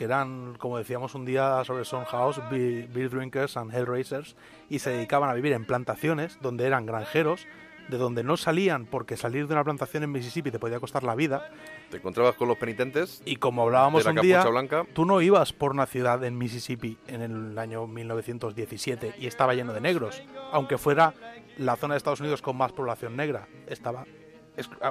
que 0.00 0.06
eran, 0.06 0.54
como 0.56 0.78
decíamos 0.78 1.14
un 1.14 1.26
día 1.26 1.62
sobre 1.66 1.84
House, 1.84 2.40
beer, 2.50 3.10
drinkers 3.10 3.58
and 3.58 3.70
hellraisers, 3.70 4.34
y 4.70 4.78
se 4.78 4.88
dedicaban 4.88 5.28
a 5.28 5.34
vivir 5.34 5.52
en 5.52 5.66
plantaciones 5.66 6.38
donde 6.40 6.66
eran 6.66 6.86
granjeros, 6.86 7.46
de 7.90 7.98
donde 7.98 8.24
no 8.24 8.38
salían 8.38 8.86
porque 8.86 9.18
salir 9.18 9.46
de 9.46 9.52
una 9.52 9.62
plantación 9.62 10.02
en 10.02 10.10
Mississippi 10.10 10.50
te 10.50 10.58
podía 10.58 10.80
costar 10.80 11.02
la 11.02 11.14
vida. 11.14 11.50
Te 11.90 11.98
encontrabas 11.98 12.34
con 12.36 12.48
los 12.48 12.56
penitentes. 12.56 13.20
Y 13.26 13.36
como 13.36 13.64
hablábamos 13.64 14.02
de 14.02 14.14
la 14.14 14.20
un 14.22 14.26
día, 14.26 14.42
blanca. 14.42 14.86
tú 14.94 15.04
no 15.04 15.20
ibas 15.20 15.52
por 15.52 15.72
una 15.72 15.84
ciudad 15.84 16.24
en 16.24 16.38
Mississippi 16.38 16.96
en 17.06 17.20
el 17.20 17.58
año 17.58 17.86
1917 17.86 19.16
y 19.18 19.26
estaba 19.26 19.52
lleno 19.52 19.74
de 19.74 19.82
negros, 19.82 20.22
aunque 20.50 20.78
fuera 20.78 21.12
la 21.58 21.76
zona 21.76 21.92
de 21.92 21.98
Estados 21.98 22.20
Unidos 22.20 22.40
con 22.40 22.56
más 22.56 22.72
población 22.72 23.16
negra. 23.16 23.48
Estaba 23.66 24.06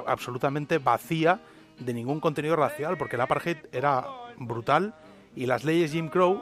absolutamente 0.06 0.78
vacía 0.78 1.40
de 1.80 1.92
ningún 1.94 2.20
contenido 2.20 2.56
racial, 2.56 2.96
porque 2.96 3.16
el 3.16 3.22
apartheid 3.22 3.56
era 3.72 4.06
brutal 4.38 4.94
y 5.34 5.46
las 5.46 5.64
leyes 5.64 5.92
Jim 5.92 6.08
Crow 6.08 6.40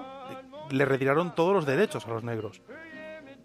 le 0.70 0.84
retiraron 0.84 1.34
todos 1.34 1.54
los 1.54 1.66
derechos 1.66 2.06
a 2.06 2.10
los 2.10 2.22
negros. 2.22 2.60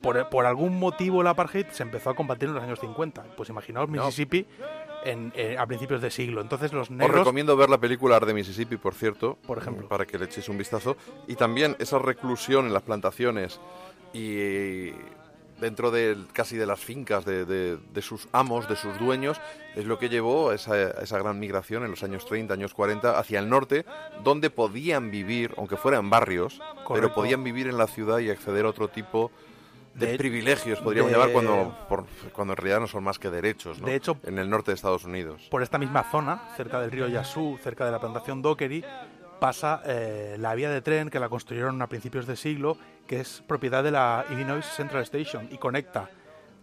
Por, 0.02 0.28
por 0.30 0.46
algún 0.46 0.78
motivo 0.78 1.22
el 1.22 1.28
apartheid 1.28 1.68
se 1.68 1.84
empezó 1.84 2.10
a 2.10 2.16
combatir 2.16 2.50
en 2.50 2.56
los 2.56 2.64
años 2.64 2.80
50. 2.80 3.24
Pues 3.38 3.48
imaginaos 3.48 3.88
Mississippi 3.90 4.46
en, 5.06 5.32
eh, 5.36 5.56
a 5.58 5.66
principios 5.66 6.02
de 6.02 6.12
siglo. 6.12 6.42
Entonces 6.42 6.74
los 6.74 6.90
Os 6.90 6.92
negros... 6.92 7.20
recomiendo 7.20 7.56
ver 7.56 7.70
la 7.70 7.78
película 7.78 8.18
Art 8.18 8.28
de 8.28 8.34
Mississippi, 8.34 8.76
por 8.76 8.96
cierto, 8.96 9.38
Por 9.48 9.58
ejemplo. 9.60 9.88
para 9.88 10.06
que 10.06 10.18
le 10.20 10.26
echéis 10.26 10.50
un 10.50 10.58
vistazo. 10.58 10.98
Y 11.28 11.36
también 11.36 11.78
esa 11.80 12.00
reclusión 12.00 12.66
en 12.68 12.74
las 12.74 12.84
plantaciones 12.84 13.62
y 14.14 14.90
dentro 15.64 15.92
de 15.92 16.18
casi 16.34 16.58
de 16.58 16.66
las 16.66 16.80
fincas 16.82 17.24
de, 17.24 17.46
de- 17.46 17.78
de 17.78 18.02
sus 18.02 18.28
amos, 18.34 18.68
de 18.68 18.76
sus 18.76 19.00
dueños, 19.00 19.40
es 19.76 19.86
lo 19.86 19.98
que 19.98 20.10
llevó 20.10 20.50
a 20.50 20.56
esa, 20.56 20.74
a 20.74 21.02
esa 21.02 21.18
gran 21.18 21.40
migración 21.40 21.84
en 21.86 21.92
los 21.92 22.04
años 22.04 22.26
30, 22.26 22.54
años 22.54 22.74
40 22.74 23.18
hacia 23.18 23.40
el 23.40 23.48
norte, 23.50 23.86
donde 24.24 24.50
podían 24.50 25.10
vivir, 25.10 25.54
aunque 25.58 25.78
fueran 25.78 26.10
barrios, 26.10 26.60
pero 26.94 27.14
podían 27.14 27.44
vivir 27.44 27.68
en 27.68 27.78
la 27.78 27.88
ciudad 27.88 28.20
y 28.20 28.30
acceder 28.30 28.66
a 28.66 28.70
otro 28.70 28.90
tipo 28.90 29.32
de, 29.96 30.08
De- 30.08 30.18
privilegios, 30.18 30.80
podríamos 30.82 31.12
de- 31.12 31.18
llamar, 31.18 31.32
cuando, 31.32 31.78
por- 31.88 32.06
cuando 32.34 32.54
en 32.54 32.58
realidad 32.58 32.80
no 32.82 32.88
son 32.88 33.04
más 33.04 33.18
que 33.18 33.30
derechos, 33.30 33.80
¿no? 33.80 33.88
De 33.88 33.96
hecho- 33.96 34.18
en 34.24 34.38
el 34.40 34.50
norte 34.50 34.72
de 34.72 34.76
Estados 34.76 35.06
Unidos. 35.06 35.48
por 35.50 35.64
esta 35.64 35.78
misma 35.78 36.04
zona, 36.12 36.50
cerca 36.58 36.82
del 36.82 36.92
río 36.92 37.08
Yazoo, 37.08 37.58
cerca 37.64 37.86
de 37.86 37.92
la 37.92 38.00
plantación 38.00 38.42
Dockery, 38.42 38.84
pasa 39.40 39.82
eh, 39.86 40.36
la 40.40 40.56
vía 40.56 40.70
de 40.70 40.82
tren 40.82 41.10
que 41.10 41.20
la 41.20 41.30
construyeron 41.30 41.82
a 41.82 41.88
principios 41.88 42.26
de 42.28 42.36
siglo, 42.36 42.78
que 43.08 43.20
es 43.20 43.44
propiedad 43.48 43.84
de 43.84 43.92
la 43.92 44.26
Illinois 44.30 44.66
Central 44.66 45.04
Station 45.04 45.48
y 45.52 45.58
conecta 45.58 46.10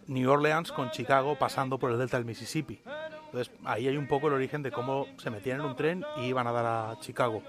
New 0.07 0.29
Orleans 0.29 0.71
con 0.71 0.91
Chicago 0.91 1.37
pasando 1.37 1.77
por 1.77 1.91
el 1.91 1.97
delta 1.97 2.17
del 2.17 2.25
Mississippi. 2.25 2.81
Entonces 3.25 3.53
ahí 3.63 3.87
hay 3.87 3.97
un 3.97 4.07
poco 4.07 4.27
el 4.27 4.33
origen 4.33 4.61
de 4.61 4.71
cómo 4.71 5.07
se 5.17 5.29
metían 5.29 5.59
en 5.59 5.65
un 5.65 5.75
tren 5.75 6.03
y 6.17 6.25
iban 6.25 6.47
a 6.47 6.51
dar 6.51 6.65
a 6.65 6.99
Chicago 6.99 7.41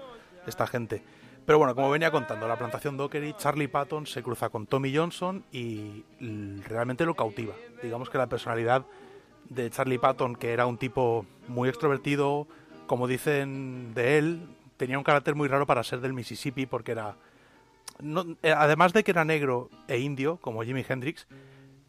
esta 0.47 0.67
gente. 0.67 1.03
Pero 1.45 1.57
bueno, 1.57 1.75
como 1.75 1.89
venía 1.89 2.09
contando, 2.09 2.47
la 2.47 2.57
plantación 2.57 2.95
Dockery, 2.95 3.33
Charlie 3.33 3.67
Patton 3.67 4.07
se 4.07 4.23
cruza 4.23 4.47
con 4.49 4.65
Tommy 4.65 4.95
Johnson 4.95 5.43
y 5.51 6.05
realmente 6.67 7.05
lo 7.05 7.15
cautiva. 7.15 7.53
Digamos 7.81 8.09
que 8.09 8.17
la 8.17 8.27
personalidad 8.27 8.85
de 9.49 9.69
Charlie 9.69 9.99
Patton, 9.99 10.37
que 10.37 10.53
era 10.53 10.65
un 10.65 10.77
tipo 10.77 11.25
muy 11.49 11.67
extrovertido, 11.67 12.47
como 12.87 13.07
dicen 13.07 13.93
de 13.93 14.17
él, 14.17 14.47
tenía 14.77 14.97
un 14.97 15.03
carácter 15.03 15.35
muy 15.35 15.49
raro 15.49 15.65
para 15.65 15.83
ser 15.83 15.99
del 15.99 16.13
Mississippi 16.13 16.65
porque 16.65 16.93
era... 16.93 17.15
eh, 18.41 18.51
además 18.51 18.93
de 18.93 19.03
que 19.03 19.11
era 19.11 19.25
negro 19.25 19.69
e 19.87 19.99
indio, 19.99 20.37
como 20.37 20.63
Jimi 20.63 20.85
Hendrix, 20.87 21.27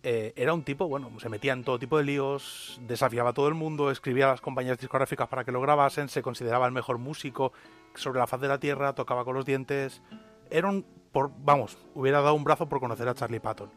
eh, 0.03 0.35
era 0.37 0.53
un 0.53 0.65
tipo, 0.65 0.87
bueno, 0.87 1.11
se 1.19 1.31
metía 1.31 1.55
en 1.55 1.65
todo 1.65 1.79
tipo 1.79 1.97
de 1.97 2.05
líos, 2.05 2.79
desafiaba 2.87 3.31
a 3.31 3.33
todo 3.33 3.49
el 3.49 3.55
mundo, 3.55 3.91
escribía 3.91 4.27
a 4.27 4.33
las 4.33 4.43
compañías 4.43 4.79
discográficas 4.79 5.29
para 5.29 5.45
que 5.45 5.53
lo 5.53 5.63
grabasen, 5.63 6.09
se 6.09 6.21
consideraba 6.21 6.67
el 6.67 6.73
mejor 6.73 6.99
músico 6.99 7.55
sobre 7.95 8.19
la 8.19 8.27
faz 8.27 8.41
de 8.43 8.49
la 8.49 8.59
tierra, 8.59 8.95
tocaba 8.95 9.25
con 9.25 9.35
los 9.35 9.47
dientes. 9.47 10.03
Era 10.51 10.69
un, 10.69 10.85
por, 11.11 11.31
vamos, 11.39 11.79
hubiera 11.95 12.21
dado 12.21 12.35
un 12.35 12.45
brazo 12.45 12.69
por 12.69 12.81
conocer 12.81 13.09
a 13.09 13.15
Charlie 13.15 13.41
Patton. 13.41 13.71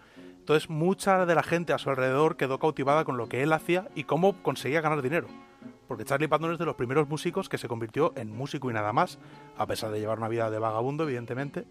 Entonces, 0.47 0.69
mucha 0.69 1.25
de 1.25 1.35
la 1.35 1.43
gente 1.43 1.71
a 1.71 1.77
su 1.77 1.89
alrededor 1.89 2.35
quedó 2.35 2.59
cautivada 2.59 3.05
con 3.05 3.15
lo 3.15 3.29
que 3.29 3.43
él 3.43 3.53
hacía 3.53 3.87
y 3.95 4.03
cómo 4.03 4.41
conseguía 4.43 4.81
ganar 4.81 5.01
dinero. 5.01 5.27
Porque 5.87 6.03
Charlie 6.03 6.27
Patton 6.27 6.53
es 6.53 6.59
de 6.59 6.65
los 6.65 6.75
primeros 6.75 7.07
músicos 7.07 7.47
que 7.47 7.57
se 7.57 7.67
convirtió 7.67 8.11
en 8.15 8.35
músico 8.35 8.69
y 8.69 8.73
nada 8.73 8.91
más, 8.91 9.17
a 9.57 9.65
pesar 9.65 9.91
de 9.91 9.99
llevar 9.99 10.17
una 10.17 10.27
vida 10.27 10.49
de 10.49 10.59
vagabundo, 10.59 11.03
evidentemente. 11.03 11.65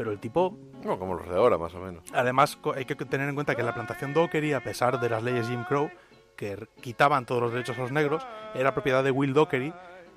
Pero 0.00 0.12
el 0.12 0.18
tipo 0.18 0.58
No, 0.82 0.98
como 0.98 1.12
los 1.12 1.28
de 1.28 1.36
ahora, 1.36 1.58
más 1.58 1.74
o 1.74 1.78
menos. 1.78 2.02
Además, 2.14 2.58
hay 2.74 2.86
que 2.86 2.94
tener 2.94 3.28
en 3.28 3.34
cuenta 3.34 3.54
que 3.54 3.62
la 3.62 3.74
plantación 3.74 4.14
Dockery, 4.14 4.54
a 4.54 4.64
pesar 4.64 4.98
de 4.98 5.10
las 5.10 5.22
leyes 5.22 5.46
Jim 5.46 5.62
Crow, 5.64 5.90
que 6.36 6.68
quitaban 6.80 7.26
todos 7.26 7.42
los 7.42 7.52
derechos 7.52 7.76
a 7.76 7.82
los 7.82 7.92
negros, 7.92 8.26
era 8.54 8.72
propiedad 8.72 9.04
de 9.04 9.10
Will 9.10 9.34
Dockery, 9.34 9.74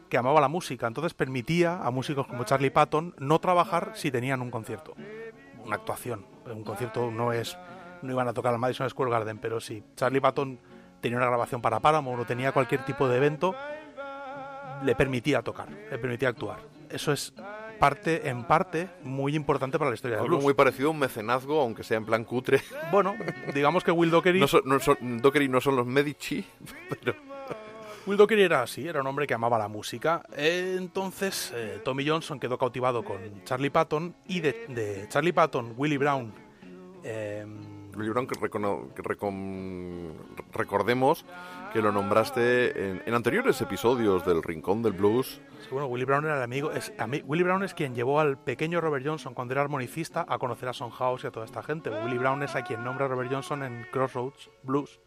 que 0.08 0.18
amaba 0.18 0.40
la 0.40 0.48
música. 0.48 0.88
Entonces 0.88 1.14
permitía 1.14 1.84
a 1.84 1.92
músicos 1.92 2.28
como 2.28 2.46
Charlie 2.46 2.70
Patton 2.70 3.14
no 3.18 3.40
trabajar 3.40 3.92
si 3.96 4.10
tenían 4.10 4.42
un 4.42 4.52
concierto, 4.52 4.94
una 5.66 5.76
actuación. 5.76 6.26
Un 6.46 6.64
concierto 6.64 7.12
no 7.12 7.34
es, 7.34 7.58
no 8.04 8.14
iban 8.14 8.30
a 8.30 8.34
tocar 8.34 8.54
al 8.54 8.60
Madison 8.60 8.90
Square 8.90 9.12
Garden, 9.12 9.38
pero 9.38 9.60
si 9.60 9.84
Charlie 9.98 10.22
Patton 10.22 10.62
tenía 11.02 11.18
una 11.18 11.28
grabación 11.28 11.62
para 11.62 11.82
Paramount 11.82 12.22
o 12.22 12.26
tenía 12.26 12.54
cualquier 12.54 12.86
tipo 12.86 13.10
de 13.10 13.18
evento, 13.18 13.54
le 14.82 14.96
permitía 14.96 15.42
tocar, 15.42 15.68
le 15.70 15.98
permitía 15.98 16.30
actuar. 16.30 16.60
Eso 16.90 17.12
es 17.12 17.34
parte, 17.84 18.30
en 18.30 18.46
parte, 18.46 18.88
muy 19.04 19.36
importante 19.36 19.78
para 19.78 19.90
la 19.92 19.96
historia 19.96 20.16
del 20.16 20.24
Algo 20.24 20.36
blues. 20.38 20.44
muy 20.46 20.54
parecido 20.54 20.88
a 20.88 20.92
un 20.92 21.00
mecenazgo, 21.00 21.60
aunque 21.60 21.84
sea 21.84 21.98
en 21.98 22.06
plan 22.06 22.24
cutre. 22.24 22.62
Bueno, 22.94 23.14
digamos 23.54 23.84
que 23.84 23.92
Will 23.92 24.10
Dockery... 24.10 24.40
No 24.40 24.48
no 24.64 24.80
son- 24.80 25.22
Dockery 25.22 25.50
no 25.50 25.60
son 25.60 25.76
los 25.76 25.86
Medici, 25.86 26.46
pero... 26.90 27.14
Will 28.06 28.16
Dockery 28.18 28.44
era 28.44 28.62
así, 28.64 28.88
era 28.88 29.02
un 29.02 29.08
hombre 29.08 29.28
que 29.28 29.34
amaba 29.34 29.58
la 29.58 29.68
música. 29.68 30.24
Entonces, 30.38 31.52
eh, 31.56 31.82
Tommy 31.84 32.08
Johnson 32.08 32.40
quedó 32.40 32.58
cautivado 32.58 33.04
con 33.04 33.18
Charlie 33.44 33.70
Patton 33.70 34.16
y 34.28 34.40
de, 34.40 34.66
de 34.70 35.06
Charlie 35.10 35.34
Patton, 35.34 35.74
Willie 35.76 35.98
Brown. 35.98 36.34
eh, 37.04 37.46
Willie 37.98 38.12
Brown, 38.12 38.28
que, 38.28 38.36
recono- 38.40 38.94
que 38.94 39.04
recom- 39.04 40.12
recordemos 40.54 41.26
que 41.74 41.82
lo 41.82 41.92
nombraste 41.92 42.90
en, 42.92 43.02
en 43.04 43.14
anteriores 43.16 43.60
episodios 43.60 44.24
del 44.24 44.44
Rincón 44.44 44.84
del 44.84 44.94
Blues. 44.94 45.42
bueno, 45.72 45.88
Willie 45.88 46.06
Brown 46.06 46.24
era 46.24 46.38
el 46.38 46.44
amigo. 46.44 46.72
Es, 46.72 46.94
Willie 47.26 47.44
Brown 47.44 47.64
es 47.64 47.74
quien 47.74 47.96
llevó 47.96 48.20
al 48.20 48.38
pequeño 48.38 48.80
Robert 48.80 49.04
Johnson 49.04 49.34
cuando 49.34 49.56
era 49.56 49.62
armonicista 49.62 50.24
a 50.30 50.38
conocer 50.38 50.70
a 50.70 50.74
Son 50.74 50.92
House 50.92 51.24
y 51.24 51.28
a 51.28 51.32
toda 51.32 51.48
esta 51.48 51.64
gente. 51.64 51.90
Willie 51.90 52.20
Brown 52.20 52.44
es 52.44 52.56
a 52.56 52.64
quien 52.64 52.84
nombra 52.84 53.06
a 53.06 53.10
Robert 53.10 53.32
Johnson 53.32 53.64
en 53.64 53.88
Crossroads 53.92 54.52
Blues. 54.62 55.00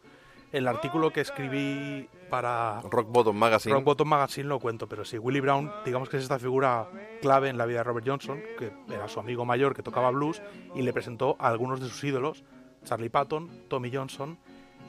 El 0.51 0.67
artículo 0.67 1.11
que 1.11 1.21
escribí 1.21 2.09
para 2.29 2.81
Rock 2.81 3.11
Bottom 3.11 3.37
Magazine. 3.37 3.73
Rock 3.73 3.85
Bottom 3.85 4.09
Magazine 4.09 4.49
lo 4.49 4.59
cuento, 4.59 4.87
pero 4.87 5.05
sí, 5.05 5.17
Willie 5.17 5.41
Brown, 5.41 5.71
digamos 5.85 6.09
que 6.09 6.17
es 6.17 6.23
esta 6.23 6.37
figura 6.37 6.89
clave 7.21 7.47
en 7.47 7.57
la 7.57 7.65
vida 7.65 7.77
de 7.77 7.83
Robert 7.85 8.05
Johnson, 8.05 8.41
que 8.59 8.73
era 8.93 9.07
su 9.07 9.21
amigo 9.21 9.45
mayor 9.45 9.73
que 9.73 9.83
tocaba 9.83 10.11
blues 10.11 10.41
y 10.75 10.81
le 10.81 10.91
presentó 10.91 11.37
a 11.39 11.47
algunos 11.47 11.79
de 11.79 11.87
sus 11.87 12.03
ídolos, 12.03 12.43
Charlie 12.83 13.09
Patton, 13.09 13.67
Tommy 13.69 13.89
Johnson 13.93 14.37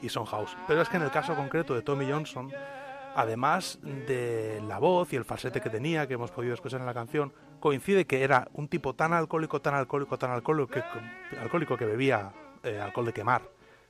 y 0.01 0.09
Son 0.09 0.25
House. 0.25 0.55
Pero 0.67 0.81
es 0.81 0.89
que 0.89 0.97
en 0.97 1.03
el 1.03 1.11
caso 1.11 1.35
concreto 1.35 1.73
de 1.75 1.81
Tommy 1.81 2.09
Johnson, 2.09 2.51
además 3.15 3.79
de 3.83 4.61
la 4.67 4.79
voz 4.79 5.11
y 5.13 5.15
el 5.15 5.25
falsete 5.25 5.61
que 5.61 5.69
tenía, 5.69 6.07
que 6.07 6.13
hemos 6.13 6.31
podido 6.31 6.53
escuchar 6.53 6.79
en 6.79 6.85
la 6.85 6.93
canción, 6.93 7.33
coincide 7.59 8.05
que 8.05 8.23
era 8.23 8.47
un 8.53 8.67
tipo 8.67 8.93
tan 8.95 9.13
alcohólico, 9.13 9.59
tan 9.61 9.73
alcohólico, 9.75 10.17
tan 10.17 10.31
alcohólico 10.31 10.69
que, 10.71 10.83
alcohólico 11.39 11.75
que 11.77 11.85
bebía 11.85 12.31
eh, 12.63 12.79
alcohol 12.79 13.05
de 13.05 13.13
quemar. 13.13 13.41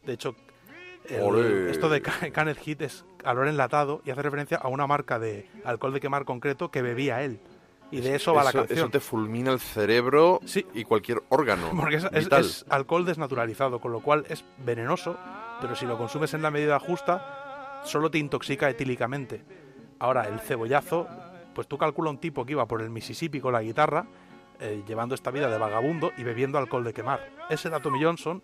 De 0.06 0.14
hecho, 0.14 0.36
el- 1.08 1.68
esto 1.70 1.90
de 1.90 2.02
Ca- 2.02 2.32
Canet 2.32 2.58
Heat 2.60 2.82
es 2.82 3.06
calor 3.18 3.48
enlatado 3.48 4.02
y 4.06 4.12
hace 4.12 4.22
referencia 4.22 4.58
a 4.58 4.68
una 4.68 4.88
marca 4.88 5.20
de 5.20 5.50
alcohol 5.66 5.94
de 5.94 6.00
quemar 6.00 6.26
concreto 6.26 6.72
que 6.72 6.82
bebía 6.82 7.24
él. 7.24 7.40
Y 7.92 8.02
de 8.02 8.16
eso 8.16 8.36
va 8.36 8.44
la 8.44 8.52
canción. 8.54 8.78
Eso 8.78 8.90
te 8.90 9.00
fulmina 9.00 9.52
el 9.52 9.60
cerebro 9.60 10.40
y 10.76 10.84
cualquier 10.84 11.24
órgano 11.30 11.70
Porque 11.76 11.96
es, 11.96 12.04
es- 12.12 12.32
es 12.32 12.66
alcohol 12.70 13.04
desnaturalizado, 13.06 13.80
con 13.80 13.92
lo 13.92 14.02
cual 14.02 14.26
es 14.30 14.46
venenoso, 14.64 15.18
pero 15.62 15.76
si 15.76 15.86
lo 15.86 15.98
consumes 15.98 16.34
en 16.34 16.42
la 16.42 16.52
medida 16.52 16.80
justa, 16.80 17.82
solo 17.84 18.10
te 18.10 18.18
intoxica 18.18 18.70
etílicamente. 18.70 19.44
Ahora, 20.00 20.28
el 20.28 20.40
cebollazo, 20.40 21.08
pues 21.54 21.68
tú 21.68 21.78
calcula 21.78 22.10
un 22.10 22.18
tipo 22.18 22.46
que 22.46 22.54
iba 22.54 22.66
por 22.68 22.82
el 22.82 22.90
Mississippi 22.90 23.40
con 23.40 23.54
la 23.54 23.62
guitarra, 23.62 24.06
eh, 24.60 24.84
llevando 24.88 25.16
esta 25.16 25.32
vida 25.32 25.50
de 25.50 25.58
vagabundo 25.58 26.12
y 26.18 26.24
bebiendo 26.24 26.58
alcohol 26.58 26.84
de 26.84 26.94
quemar. 26.94 27.30
Ese 27.50 27.68
era 27.68 27.80
Tommy 27.80 28.04
Johnson, 28.04 28.42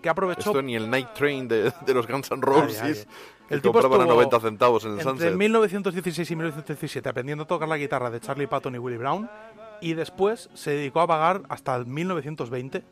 que 0.00 0.08
aprovechó... 0.08 0.50
Esto 0.50 0.62
ni 0.62 0.76
el 0.76 0.90
Night 0.90 1.12
Train 1.14 1.48
de, 1.48 1.72
de 1.86 1.94
los 1.94 2.06
Guns 2.06 2.30
N' 2.30 2.42
Roses, 2.42 2.80
Ay, 2.82 2.94
ay. 2.96 3.04
que 3.48 3.54
El 3.54 3.62
tipo 3.62 3.78
estuvo 3.78 3.96
90 3.96 4.40
centavos 4.40 4.84
en 4.84 4.92
el 4.92 4.98
entre 4.98 5.10
Sunset. 5.10 5.34
1916 5.34 6.30
y 6.30 6.36
1917 6.36 7.08
aprendiendo 7.08 7.44
a 7.44 7.46
tocar 7.46 7.68
la 7.68 7.76
guitarra 7.76 8.10
de 8.10 8.20
Charlie 8.20 8.46
Patton 8.46 8.74
y 8.74 8.78
Willie 8.78 8.98
Brown 8.98 9.28
y 9.80 9.94
después 9.94 10.48
se 10.54 10.70
dedicó 10.72 11.00
a 11.00 11.06
vagar 11.06 11.42
hasta 11.48 11.74
el 11.76 11.86
1920 11.86 12.84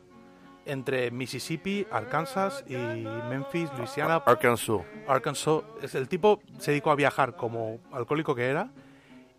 entre 0.65 1.11
Mississippi, 1.11 1.87
Arkansas 1.91 2.63
y 2.67 2.75
Memphis, 2.75 3.69
Louisiana. 3.77 4.15
Arkansas. 4.25 4.81
Arkansas. 5.07 5.63
Es 5.81 5.95
el 5.95 6.07
tipo 6.07 6.41
se 6.59 6.71
dedicó 6.71 6.91
a 6.91 6.95
viajar 6.95 7.35
como 7.35 7.79
alcohólico 7.91 8.35
que 8.35 8.45
era 8.45 8.71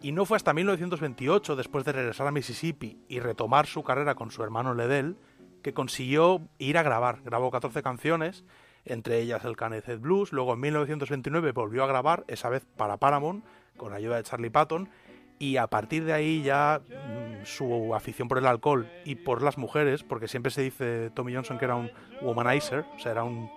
y 0.03 0.11
no 0.11 0.25
fue 0.25 0.37
hasta 0.37 0.53
1928, 0.53 1.55
después 1.55 1.85
de 1.85 1.93
regresar 1.93 2.27
a 2.27 2.33
Mississippi 2.33 2.99
y 3.09 3.21
retomar 3.21 3.67
su 3.67 3.85
carrera 3.85 4.17
con 4.17 4.33
su 4.33 4.43
hermano 4.43 4.75
Ledell, 4.75 5.17
que 5.63 5.73
consiguió 5.73 6.41
ir 6.59 6.77
a 6.77 6.83
grabar. 6.83 7.23
Grabó 7.23 7.53
14 7.53 7.85
canciones, 7.85 8.45
entre 8.85 9.21
ellas 9.21 9.45
el 9.45 9.57
Canecet 9.57 10.01
Blues. 10.01 10.33
Luego 10.33 10.55
en 10.55 10.61
1929 10.61 11.53
volvió 11.53 11.85
a 11.85 11.87
grabar, 11.87 12.25
esa 12.27 12.49
vez 12.49 12.67
para 12.77 12.97
Paramount, 12.97 13.45
con 13.77 13.93
ayuda 13.93 14.17
de 14.17 14.25
Charlie 14.25 14.51
Patton. 14.51 14.89
Y 15.43 15.57
a 15.57 15.67
partir 15.67 16.05
de 16.05 16.13
ahí 16.13 16.41
ya 16.45 16.81
mm, 16.89 17.45
su 17.45 17.97
afición 17.97 18.29
por 18.29 18.39
el 18.39 18.47
alcohol 18.47 18.89
y 19.05 19.17
por 19.17 19.43
las 19.43 19.59
mujeres, 19.59 20.05
porque 20.05 20.29
siempre 20.29 20.53
se 20.53 20.63
dice 20.63 21.11
Tommy 21.11 21.35
Johnson 21.35 21.59
que 21.59 21.65
era 21.65 21.75
un 21.75 21.91
womanizer, 22.21 22.85
o 22.95 22.99
sea, 23.01 23.11
era 23.11 23.25
un, 23.25 23.51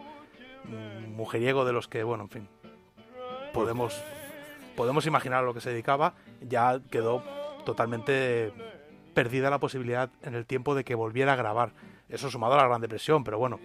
un 0.68 1.16
mujeriego 1.16 1.64
de 1.64 1.74
los 1.74 1.88
que, 1.88 2.04
bueno, 2.04 2.24
en 2.24 2.30
fin, 2.32 2.48
podemos, 3.54 4.02
podemos 4.76 5.06
imaginar 5.06 5.44
a 5.44 5.46
lo 5.46 5.54
que 5.54 5.62
se 5.62 5.70
dedicaba, 5.70 6.16
ya 6.42 6.82
quedó 6.90 7.22
totalmente 7.66 8.52
perdida 9.14 9.52
la 9.52 9.60
posibilidad 9.60 10.10
en 10.24 10.34
el 10.34 10.48
tiempo 10.48 10.74
de 10.74 10.84
que 10.84 10.96
volviera 10.96 11.34
a 11.34 11.36
grabar. 11.36 11.74
Eso 12.10 12.32
sumado 12.32 12.56
a 12.56 12.58
la 12.58 12.68
Gran 12.68 12.82
Depresión, 12.82 13.24
pero 13.24 13.38
bueno, 13.38 13.60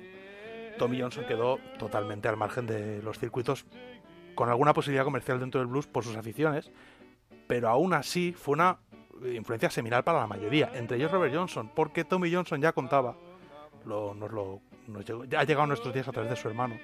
Tommy 0.78 1.00
Johnson 1.00 1.24
quedó 1.24 1.58
totalmente 1.78 2.28
al 2.28 2.36
margen 2.36 2.66
de 2.66 3.02
los 3.02 3.18
circuitos 3.18 3.64
con 4.34 4.50
alguna 4.50 4.74
posibilidad 4.74 5.04
comercial 5.04 5.40
dentro 5.40 5.60
del 5.60 5.68
blues 5.68 5.86
por 5.86 6.04
sus 6.04 6.16
aficiones, 6.16 6.70
pero 7.50 7.68
aún 7.68 7.92
así 7.94 8.32
fue 8.32 8.52
una 8.52 8.78
influencia 9.34 9.68
seminal 9.70 10.04
para 10.04 10.20
la 10.20 10.28
mayoría, 10.28 10.70
entre 10.72 10.96
ellos 10.98 11.10
Robert 11.10 11.34
Johnson, 11.34 11.68
porque 11.74 12.04
Tommy 12.04 12.32
Johnson 12.32 12.60
ya 12.60 12.70
contaba, 12.70 13.16
lo, 13.84 14.14
nos 14.14 14.30
lo, 14.30 14.60
nos 14.86 15.04
llegó- 15.04 15.24
ya 15.24 15.40
ha 15.40 15.44
llegado 15.44 15.64
a 15.64 15.66
nuestros 15.66 15.92
días 15.92 16.06
a 16.06 16.12
través 16.12 16.30
de 16.30 16.36
su 16.36 16.46
hermano, 16.46 16.78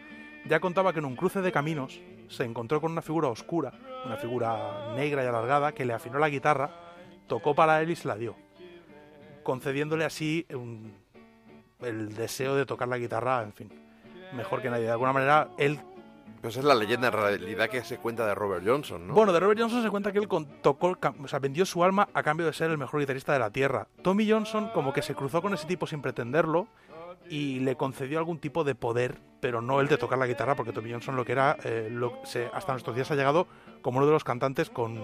ya 0.45 0.59
contaba 0.59 0.93
que 0.93 0.99
en 0.99 1.05
un 1.05 1.15
cruce 1.15 1.41
de 1.41 1.53
caminos 1.53 2.01
se 2.29 2.43
encontró 2.43 2.81
con 2.81 2.91
una 2.91 3.01
figura 3.01 3.29
oscura, 3.29 3.73
una 4.05 4.17
figura 4.17 4.93
negra 4.97 5.23
y 5.23 5.27
alargada, 5.29 5.71
que 5.71 5.85
le 5.85 5.93
afinó 5.93 6.19
la 6.19 6.29
guitarra, 6.29 6.71
tocó 7.29 7.55
para 7.55 7.81
él 7.81 7.91
y 7.91 7.97
se 7.97 8.09
la 8.09 8.17
dio, 8.17 8.35
concediéndole 9.45 10.05
así 10.05 10.47
un- 10.53 10.95
el 11.81 12.13
deseo 12.17 12.57
de 12.57 12.67
tocar 12.67 12.89
la 12.89 12.99
guitarra, 12.99 13.45
en 13.45 13.53
fin, 13.53 13.71
mejor 14.35 14.61
que 14.63 14.69
nadie. 14.69 14.87
De 14.87 14.91
alguna 14.91 15.13
manera, 15.13 15.49
él 15.59 15.79
Pero 16.37 16.49
esa 16.51 16.61
es 16.61 16.65
la 16.67 16.75
leyenda 16.75 17.09
en 17.09 17.13
realidad 17.15 17.69
que 17.69 17.83
se 17.83 17.99
cuenta 17.99 18.27
de 18.27 18.35
Robert 18.35 18.63
Johnson, 18.67 19.07
¿no? 19.09 19.15
bueno, 19.15 19.33
de 19.33 19.41
Robert 19.41 19.59
Johnson 19.61 19.83
se 19.83 19.91
cuenta 19.91 20.13
que 20.13 20.19
él 20.19 20.29
tocó, 20.63 20.97
o 21.23 21.29
sea, 21.29 21.39
vendió 21.39 21.65
su 21.67 21.83
alma 21.83 22.09
a 22.15 22.23
cambio 22.23 22.47
de 22.47 22.53
ser 22.53 22.71
el 22.71 22.79
mejor 22.79 23.01
guitarrista 23.01 23.33
de 23.33 23.39
la 23.39 23.51
tierra. 23.51 23.89
Tommy 24.03 24.31
Johnson 24.31 24.71
como 24.75 24.93
que 24.93 25.03
se 25.03 25.15
cruzó 25.15 25.41
con 25.43 25.55
ese 25.55 25.67
tipo 25.67 25.87
sin 25.87 26.03
pretenderlo 26.03 26.69
y 27.29 27.59
le 27.61 27.75
concedió 27.77 28.19
algún 28.19 28.39
tipo 28.39 28.63
de 28.63 28.75
poder, 28.77 29.19
pero 29.41 29.61
no 29.61 29.81
el 29.81 29.89
de 29.89 29.97
tocar 29.99 30.19
la 30.19 30.27
guitarra, 30.29 30.55
porque 30.55 30.73
Tommy 30.73 30.93
Johnson 30.93 31.17
lo 31.17 31.25
que 31.25 31.33
era, 31.33 31.57
eh, 31.65 31.91
se- 32.25 32.49
hasta 32.53 32.73
nuestros 32.73 32.95
días 32.95 33.11
ha 33.11 33.17
llegado 33.17 33.49
como 33.83 33.99
uno 33.99 34.07
de 34.07 34.13
los 34.13 34.23
cantantes 34.23 34.71
con, 34.71 34.97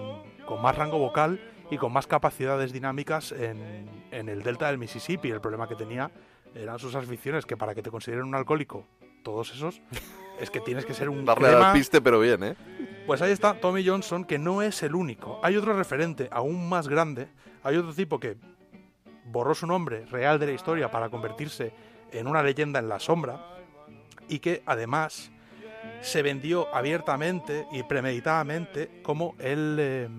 con 0.45 0.61
más 0.61 0.77
rango 0.77 0.97
vocal 0.99 1.41
y 1.69 1.77
con 1.77 1.91
más 1.91 2.07
capacidades 2.07 2.71
dinámicas 2.71 3.31
en, 3.33 3.89
en 4.11 4.29
el 4.29 4.43
delta 4.43 4.67
del 4.67 4.77
Mississippi. 4.77 5.31
El 5.31 5.41
problema 5.41 5.67
que 5.67 5.75
tenía 5.75 6.11
eran 6.55 6.79
sus 6.79 6.95
aficiones, 6.95 7.45
que 7.45 7.57
para 7.57 7.73
que 7.75 7.81
te 7.81 7.89
consideren 7.91 8.23
un 8.25 8.35
alcohólico, 8.35 8.85
todos 9.23 9.51
esos, 9.53 9.81
es 10.39 10.49
que 10.49 10.59
tienes 10.59 10.85
que 10.85 10.93
ser 10.93 11.09
un 11.09 11.25
Darle 11.25 11.49
crema- 11.49 11.67
al 11.71 11.73
piste, 11.77 12.01
pero 12.01 12.19
bien, 12.19 12.43
¿eh? 12.43 12.55
pues 13.05 13.21
ahí 13.21 13.31
está 13.31 13.53
Tommy 13.55 13.85
Johnson, 13.85 14.23
que 14.25 14.37
no 14.39 14.61
es 14.61 14.81
el 14.83 14.95
único. 14.95 15.39
Hay 15.43 15.57
otro 15.57 15.73
referente 15.73 16.27
aún 16.31 16.67
más 16.69 16.87
grande. 16.87 17.27
Hay 17.63 17.75
otro 17.77 17.93
tipo 17.93 18.19
que 18.19 18.37
borró 19.25 19.53
su 19.55 19.67
nombre 19.67 20.05
real 20.05 20.39
de 20.39 20.47
la 20.47 20.51
historia 20.53 20.89
para 20.91 21.09
convertirse 21.09 21.73
en 22.11 22.27
una 22.27 22.43
leyenda 22.43 22.79
en 22.79 22.87
la 22.89 22.99
sombra 22.99 23.39
y 24.29 24.39
que 24.39 24.63
además 24.65 25.31
se 26.01 26.21
vendió 26.21 26.73
abiertamente 26.73 27.65
y 27.71 27.83
premeditadamente 27.83 29.01
como 29.03 29.35
el, 29.39 29.77
eh, 29.79 30.09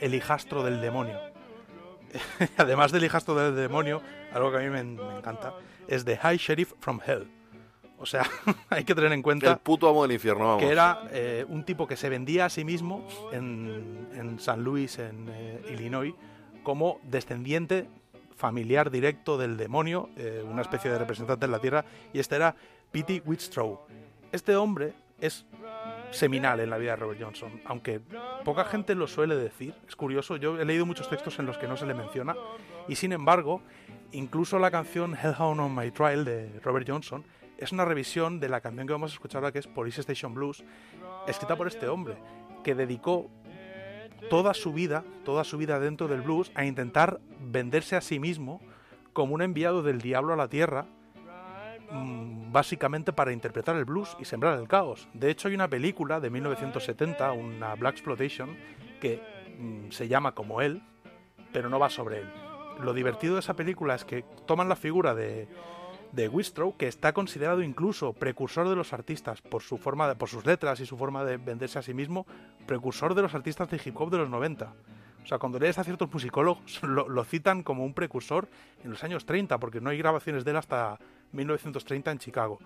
el 0.00 0.14
hijastro 0.14 0.62
del 0.62 0.80
demonio. 0.80 1.18
además 2.56 2.92
del 2.92 3.04
hijastro 3.04 3.34
del 3.34 3.54
demonio, 3.56 4.00
algo 4.32 4.50
que 4.50 4.56
a 4.58 4.60
mí 4.60 4.70
me, 4.70 4.82
me 4.82 5.18
encanta, 5.18 5.54
es 5.88 6.04
The 6.04 6.16
High 6.16 6.38
Sheriff 6.38 6.72
from 6.80 7.00
Hell. 7.04 7.28
O 7.98 8.06
sea, 8.06 8.24
hay 8.70 8.84
que 8.84 8.94
tener 8.94 9.12
en 9.12 9.22
cuenta 9.22 9.52
El 9.52 9.58
puto 9.58 9.88
amo 9.88 10.02
del 10.02 10.12
infierno, 10.12 10.44
vamos. 10.44 10.62
que 10.62 10.70
era 10.70 11.08
eh, 11.10 11.44
un 11.48 11.64
tipo 11.64 11.86
que 11.86 11.96
se 11.96 12.08
vendía 12.08 12.46
a 12.46 12.50
sí 12.50 12.64
mismo 12.64 13.06
en, 13.32 14.08
en 14.14 14.38
San 14.38 14.62
Luis, 14.62 14.98
en 14.98 15.28
eh, 15.30 15.62
Illinois, 15.72 16.14
como 16.62 17.00
descendiente 17.04 17.88
familiar 18.36 18.90
directo 18.90 19.38
del 19.38 19.56
demonio, 19.56 20.10
eh, 20.16 20.44
una 20.46 20.62
especie 20.62 20.90
de 20.90 20.98
representante 20.98 21.46
en 21.46 21.52
la 21.52 21.58
tierra, 21.58 21.84
y 22.12 22.18
este 22.18 22.36
era 22.36 22.54
Pete 22.92 23.22
Whitstrow. 23.24 23.80
Este 24.30 24.54
hombre 24.56 24.92
es 25.20 25.46
seminal 26.10 26.60
en 26.60 26.70
la 26.70 26.76
vida 26.76 26.90
de 26.92 26.96
Robert 26.96 27.20
Johnson, 27.20 27.60
aunque 27.64 28.00
poca 28.44 28.64
gente 28.64 28.94
lo 28.94 29.06
suele 29.06 29.34
decir. 29.36 29.74
Es 29.88 29.96
curioso, 29.96 30.36
yo 30.36 30.60
he 30.60 30.64
leído 30.64 30.84
muchos 30.84 31.08
textos 31.08 31.38
en 31.38 31.46
los 31.46 31.56
que 31.56 31.66
no 31.66 31.76
se 31.76 31.86
le 31.86 31.94
menciona, 31.94 32.36
y 32.88 32.96
sin 32.96 33.12
embargo, 33.12 33.62
incluso 34.12 34.58
la 34.58 34.70
canción 34.70 35.16
Hellhound 35.16 35.60
on 35.60 35.74
My 35.74 35.90
Trial 35.90 36.24
de 36.24 36.60
Robert 36.62 36.86
Johnson 36.88 37.24
es 37.58 37.72
una 37.72 37.84
revisión 37.84 38.40
de 38.40 38.48
la 38.48 38.60
canción 38.60 38.86
que 38.86 38.92
vamos 38.92 39.12
a 39.12 39.14
escuchar 39.14 39.40
ahora, 39.40 39.52
que 39.52 39.58
es 39.58 39.66
Police 39.66 40.00
Station 40.00 40.34
Blues, 40.34 40.64
escrita 41.26 41.56
por 41.56 41.66
este 41.66 41.88
hombre, 41.88 42.16
que 42.62 42.74
dedicó 42.74 43.30
toda 44.28 44.54
su 44.54 44.72
vida, 44.72 45.04
toda 45.24 45.44
su 45.44 45.56
vida 45.58 45.78
dentro 45.78 46.08
del 46.08 46.22
blues, 46.22 46.50
a 46.54 46.64
intentar 46.64 47.20
venderse 47.40 47.96
a 47.96 48.00
sí 48.00 48.18
mismo 48.18 48.60
como 49.12 49.34
un 49.34 49.42
enviado 49.42 49.82
del 49.82 50.00
diablo 50.00 50.32
a 50.32 50.36
la 50.36 50.48
tierra, 50.48 50.86
mm, 51.90 52.52
básicamente 52.52 53.12
para 53.12 53.32
interpretar 53.32 53.76
el 53.76 53.84
blues 53.84 54.16
y 54.18 54.24
sembrar 54.24 54.58
el 54.58 54.68
caos. 54.68 55.08
De 55.14 55.30
hecho, 55.30 55.48
hay 55.48 55.54
una 55.54 55.68
película 55.68 56.20
de 56.20 56.30
1970, 56.30 57.32
una 57.32 57.74
Black 57.74 57.94
Exploitation, 57.94 58.56
que 59.00 59.22
mm, 59.58 59.90
se 59.90 60.08
llama 60.08 60.32
como 60.32 60.60
él, 60.60 60.82
pero 61.52 61.70
no 61.70 61.78
va 61.78 61.88
sobre 61.88 62.20
él. 62.20 62.28
Lo 62.82 62.92
divertido 62.92 63.34
de 63.34 63.40
esa 63.40 63.56
película 63.56 63.94
es 63.94 64.04
que 64.04 64.22
toman 64.46 64.68
la 64.68 64.76
figura 64.76 65.14
de, 65.14 65.48
de 66.12 66.28
Wistrow, 66.28 66.76
que 66.76 66.88
está 66.88 67.12
considerado 67.12 67.62
incluso 67.62 68.12
precursor 68.12 68.68
de 68.68 68.76
los 68.76 68.92
artistas 68.92 69.42
por 69.42 69.62
su 69.62 69.76
forma 69.78 70.08
de- 70.08 70.14
por 70.14 70.28
sus 70.28 70.44
letras 70.46 70.80
y 70.80 70.86
su 70.86 70.96
forma 70.96 71.24
de 71.24 71.36
venderse 71.36 71.78
a 71.78 71.82
sí 71.82 71.92
mismo, 71.94 72.26
precursor 72.66 73.14
de 73.14 73.22
los 73.22 73.34
artistas 73.34 73.68
de 73.70 73.80
hip 73.84 73.96
hop 74.00 74.10
de 74.10 74.18
los 74.18 74.30
90. 74.30 74.72
O 75.22 75.26
sea, 75.28 75.38
cuando 75.38 75.58
lees 75.58 75.76
a 75.78 75.84
ciertos 75.84 76.12
musicólogos 76.12 76.82
lo, 76.82 77.08
lo 77.08 77.24
citan 77.24 77.62
como 77.62 77.84
un 77.84 77.94
precursor 77.94 78.48
en 78.84 78.90
los 78.90 79.02
años 79.04 79.26
30, 79.26 79.58
porque 79.58 79.80
no 79.80 79.90
hay 79.90 79.98
grabaciones 79.98 80.44
de 80.44 80.52
él 80.52 80.56
hasta 80.56 80.98
1930 81.32 82.12
en 82.12 82.18
Chicago. 82.18 82.58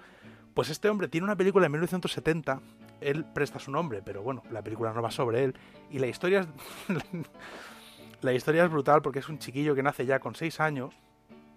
Pues 0.55 0.69
este 0.69 0.89
hombre 0.89 1.09
tiene 1.09 1.25
una 1.25 1.37
película 1.37 1.67
en 1.67 1.73
1970, 1.73 2.61
él 3.01 3.25
presta 3.25 3.59
su 3.59 3.71
nombre, 3.71 4.03
pero 4.05 4.23
bueno, 4.23 4.43
la 4.51 4.63
película 4.63 4.93
no 4.93 5.01
va 5.01 5.11
sobre 5.11 5.45
él, 5.45 5.55
y 5.91 5.99
la 6.01 6.09
historia 6.09 6.41
es, 6.41 6.49
la 8.21 8.33
historia 8.33 8.65
es 8.65 8.71
brutal 8.71 9.01
porque 9.03 9.21
es 9.21 9.29
un 9.29 9.39
chiquillo 9.39 9.75
que 9.75 9.83
nace 9.83 10.05
ya 10.07 10.19
con 10.19 10.35
6 10.35 10.61
años, 10.61 10.95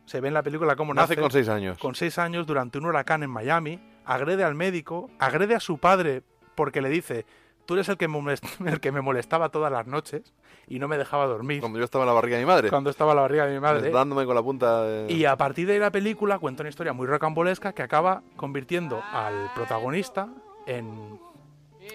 se 0.06 0.20
ve 0.22 0.28
en 0.28 0.34
la 0.34 0.44
película 0.44 0.76
cómo 0.76 0.94
Nace 0.94 1.14
nace, 1.14 1.22
con 1.22 1.32
seis 1.32 1.50
años. 1.50 1.78
con 1.78 1.96
seis 1.96 2.18
años 2.18 2.46
durante 2.46 2.78
un 2.78 2.86
huracán 2.86 3.24
en 3.24 3.30
Miami, 3.30 3.80
agrede 4.06 4.44
al 4.44 4.56
médico, 4.56 5.10
agrede 5.20 5.56
a 5.56 5.60
su 5.60 5.78
padre 5.78 6.24
porque 6.56 6.82
le 6.82 6.90
dice, 6.90 7.26
tú 7.66 7.74
eres 7.76 7.90
el 7.90 7.98
que, 7.98 8.06
el 8.66 8.80
que 8.80 8.92
me 8.92 9.02
molestaba 9.02 9.50
todas 9.50 9.72
las 9.72 9.88
noches 9.88 10.34
y 10.68 10.80
no 10.80 10.88
me 10.88 10.98
dejaba 10.98 11.26
dormir. 11.26 11.60
Cuando 11.60 11.80
yo 11.80 11.86
estaba 11.86 12.04
en 12.04 12.08
la 12.08 12.14
barriga 12.14 12.38
de 12.38 12.44
mi 12.44 12.48
madre. 12.48 12.70
Cuando 12.70 12.90
estaba 12.90 13.12
en 13.12 13.16
la 13.18 13.22
barriga 13.24 13.46
de 13.46 13.54
mi 13.54 13.60
madre. 13.60 13.90
Dándome 13.90 14.26
con 14.26 14.36
la 14.36 14.42
punta 14.44 14.84
de... 14.84 15.12
Y 15.12 15.26
a 15.26 15.36
partir 15.36 15.68
de 15.68 15.74
ahí 15.74 15.80
la 15.80 15.92
película 15.92 16.40
cuenta 16.40 16.64
una 16.64 16.70
historia 16.70 16.94
muy 16.94 17.06
rocambolesca 17.08 17.74
que 17.74 17.82
acaba 17.82 18.24
convirtiendo 18.36 19.02
al 19.12 19.52
protagonista 19.56 20.30
en, 20.66 21.20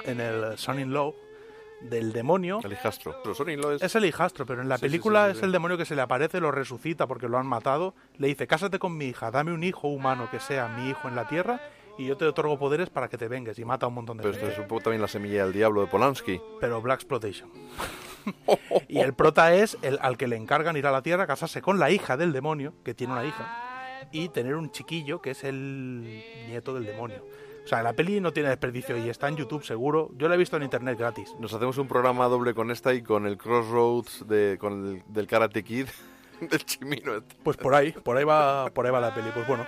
en 0.04 0.20
el 0.20 0.58
son-in-law 0.58 1.14
del 1.80 2.12
demonio. 2.12 2.60
El 2.62 2.72
hijastro. 2.72 3.16
Pero 3.22 3.72
es... 3.72 3.82
Es 3.82 3.94
el 3.94 4.04
hijastro, 4.04 4.46
pero 4.46 4.62
en 4.62 4.68
la 4.68 4.76
Sí, 4.76 4.82
película 4.82 5.26
sí, 5.26 5.32
sí, 5.32 5.38
es 5.38 5.42
el 5.44 5.52
demonio 5.52 5.76
que 5.76 5.84
se 5.84 5.94
le 5.94 6.02
aparece, 6.02 6.40
lo 6.40 6.50
resucita 6.50 7.06
porque 7.06 7.28
lo 7.28 7.38
han 7.38 7.46
matado. 7.46 7.94
Le 8.16 8.28
dice, 8.28 8.46
cásate 8.46 8.78
con 8.78 8.96
mi 8.96 9.06
hija, 9.06 9.30
dame 9.30 9.52
un 9.52 9.62
hijo 9.64 9.88
humano 9.88 10.28
que 10.30 10.40
sea 10.40 10.68
mi 10.68 10.90
hijo 10.90 11.08
en 11.08 11.16
la 11.16 11.26
tierra 11.28 11.60
y 11.98 12.06
yo 12.06 12.16
te 12.16 12.24
otorgo 12.26 12.58
poderes 12.58 12.90
para 12.90 13.08
que 13.08 13.18
te 13.18 13.28
vengues. 13.28 13.58
Y 13.58 13.64
mata 13.64 13.86
a 13.86 13.88
un 13.88 13.94
montón 13.94 14.16
de 14.16 14.22
Pero 14.22 14.34
esto 14.34 14.48
es 14.48 14.58
un 14.58 14.68
poco 14.68 14.82
también 14.82 15.02
la 15.02 15.08
semilla 15.08 15.44
del 15.44 15.52
diablo 15.52 15.80
de 15.80 15.86
Polanski. 15.88 16.40
Pero 16.60 16.80
Black 16.80 17.00
Exploitation. 17.00 17.50
y 18.88 18.98
el 18.98 19.14
prota 19.14 19.54
es 19.54 19.76
el 19.82 19.98
al 20.00 20.16
que 20.16 20.28
le 20.28 20.36
encargan 20.36 20.76
ir 20.76 20.86
a 20.86 20.90
la 20.90 21.02
tierra, 21.02 21.26
casarse 21.26 21.62
con 21.62 21.78
la 21.78 21.90
hija 21.90 22.16
del 22.16 22.32
demonio, 22.32 22.74
que 22.84 22.94
tiene 22.94 23.12
una 23.12 23.24
hija, 23.24 24.08
y 24.12 24.28
tener 24.28 24.54
un 24.54 24.70
chiquillo 24.70 25.20
que 25.20 25.32
es 25.32 25.44
el 25.44 26.22
nieto 26.46 26.74
del 26.74 26.86
demonio. 26.86 27.24
O 27.68 27.70
sea, 27.70 27.82
la 27.82 27.92
peli 27.92 28.18
no 28.18 28.32
tiene 28.32 28.48
desperdicio 28.48 28.96
y 28.96 29.10
está 29.10 29.28
en 29.28 29.36
YouTube 29.36 29.62
seguro. 29.62 30.10
Yo 30.16 30.26
la 30.26 30.36
he 30.36 30.38
visto 30.38 30.56
en 30.56 30.62
internet 30.62 30.98
gratis. 30.98 31.34
Nos 31.38 31.52
hacemos 31.52 31.76
un 31.76 31.86
programa 31.86 32.24
doble 32.24 32.54
con 32.54 32.70
esta 32.70 32.94
y 32.94 33.02
con 33.02 33.26
el 33.26 33.36
Crossroads 33.36 34.26
de, 34.26 34.56
con 34.58 34.86
el, 34.86 35.02
del 35.12 35.26
Karate 35.26 35.62
Kid 35.62 35.86
del 36.40 36.64
Chimino. 36.64 37.16
este. 37.16 37.36
Pues 37.42 37.58
por 37.58 37.74
ahí, 37.74 37.92
por 37.92 38.16
ahí 38.16 38.24
va, 38.24 38.70
por 38.70 38.86
ahí 38.86 38.90
va 38.90 39.00
la 39.00 39.14
peli. 39.14 39.28
Pues 39.34 39.46
bueno, 39.46 39.66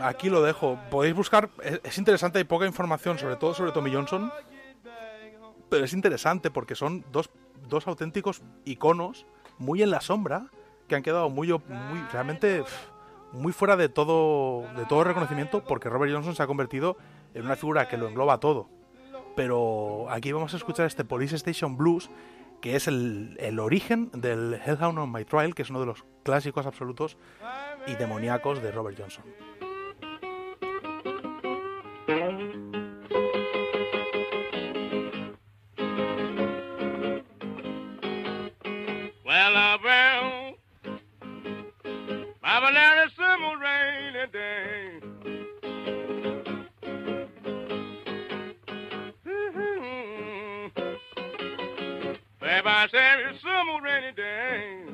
aquí 0.00 0.30
lo 0.30 0.40
dejo. 0.40 0.78
Podéis 0.90 1.14
buscar, 1.14 1.50
es, 1.62 1.78
es 1.84 1.98
interesante, 1.98 2.38
hay 2.38 2.44
poca 2.44 2.64
información, 2.64 3.18
sobre 3.18 3.36
todo 3.36 3.52
sobre 3.52 3.72
Tommy 3.72 3.92
Johnson, 3.92 4.32
pero 5.68 5.84
es 5.84 5.92
interesante 5.92 6.50
porque 6.50 6.74
son 6.74 7.04
dos, 7.12 7.28
dos 7.68 7.86
auténticos 7.86 8.40
iconos 8.64 9.26
muy 9.58 9.82
en 9.82 9.90
la 9.90 10.00
sombra 10.00 10.46
que 10.88 10.94
han 10.94 11.02
quedado 11.02 11.28
muy, 11.28 11.48
muy 11.48 12.00
realmente 12.14 12.64
muy 13.32 13.52
fuera 13.52 13.76
de 13.76 13.88
todo, 13.88 14.62
de 14.76 14.84
todo 14.86 15.04
reconocimiento 15.04 15.64
porque 15.64 15.88
Robert 15.88 16.12
Johnson 16.12 16.34
se 16.34 16.42
ha 16.42 16.46
convertido 16.46 16.96
en 17.34 17.44
una 17.44 17.56
figura 17.56 17.88
que 17.88 17.96
lo 17.96 18.08
engloba 18.08 18.38
todo. 18.38 18.68
Pero 19.36 20.06
aquí 20.10 20.32
vamos 20.32 20.54
a 20.54 20.56
escuchar 20.56 20.86
este 20.86 21.04
Police 21.04 21.36
Station 21.36 21.76
Blues, 21.76 22.10
que 22.60 22.76
es 22.76 22.86
el, 22.86 23.58
origen 23.58 24.10
del 24.12 24.54
Hellhound 24.54 24.98
on 24.98 25.12
My 25.12 25.24
Trial, 25.24 25.54
que 25.54 25.62
es 25.62 25.70
uno 25.70 25.80
de 25.80 25.86
los 25.86 26.04
clásicos 26.22 26.66
absolutos 26.66 27.16
y 27.86 27.94
demoníacos 27.94 28.62
de 28.62 28.70
Robert 28.70 28.98
Johnson. 28.98 29.24
I 52.64 52.88
say 52.88 53.22
it's 53.28 53.42
summer 53.42 53.80
rainy 53.82 54.12
day. 54.12 54.84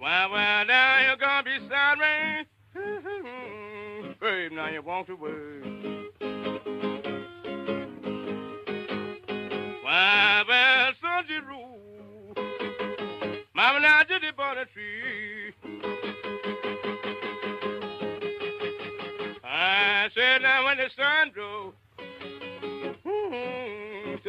Well, 0.00 0.30
well, 0.30 0.64
now 0.64 1.00
you're 1.06 1.16
gonna 1.16 1.42
be 1.42 1.58
sad 1.68 1.98
rain. 1.98 2.46
Babe, 4.20 4.52
now 4.52 4.68
you 4.68 4.82
walked 4.82 5.10
away. 5.10 5.77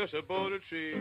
Just 0.09 0.23
above 0.23 0.51
the 0.51 0.59
tree. 0.69 0.95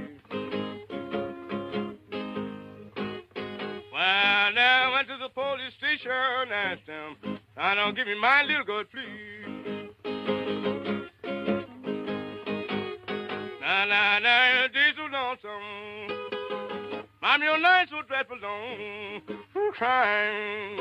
Well, 3.93 4.59
I 4.59 4.91
went 4.95 5.09
to 5.09 5.17
the 5.21 5.29
police 5.29 5.75
station 5.79 6.11
and 6.11 6.53
asked 6.53 6.87
them, 6.87 7.39
I 7.57 7.75
don't 7.75 7.97
give 7.97 8.07
me 8.07 8.19
my 8.21 8.43
little 8.43 8.65
girl, 8.65 8.85
please. 8.85 9.91
Now, 13.61 14.19
now, 14.19 14.61
your 14.61 14.69
days 14.69 14.95
so 14.97 15.05
lonesome. 15.05 15.63
Mom, 17.23 17.43
your 17.43 17.59
nights 17.59 17.91
so 17.91 18.03
dreadful 18.07 18.39
long. 18.43 19.23
Ooh, 19.57 19.73
crying. 19.73 20.79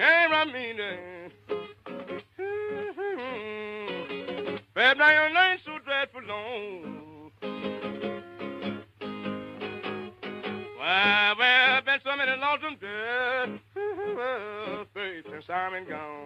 Ain't 0.00 0.32
I 0.32 0.44
mean 0.44 0.78
it? 0.78 1.32
Babe, 4.74 4.96
now 4.96 5.10
your 5.10 5.32
nights 5.32 5.62
so 5.66 5.78
dreadful 5.84 6.22
long. 6.22 6.97
Well, 10.78 11.34
well, 11.38 11.82
been 11.82 12.00
so 12.04 12.16
many 12.16 12.32
lonesome 12.40 12.76
days. 12.80 13.60
Well, 14.18 14.86
since 15.30 15.44
I'm 15.48 15.74
been 15.74 15.88
gone. 15.88 16.17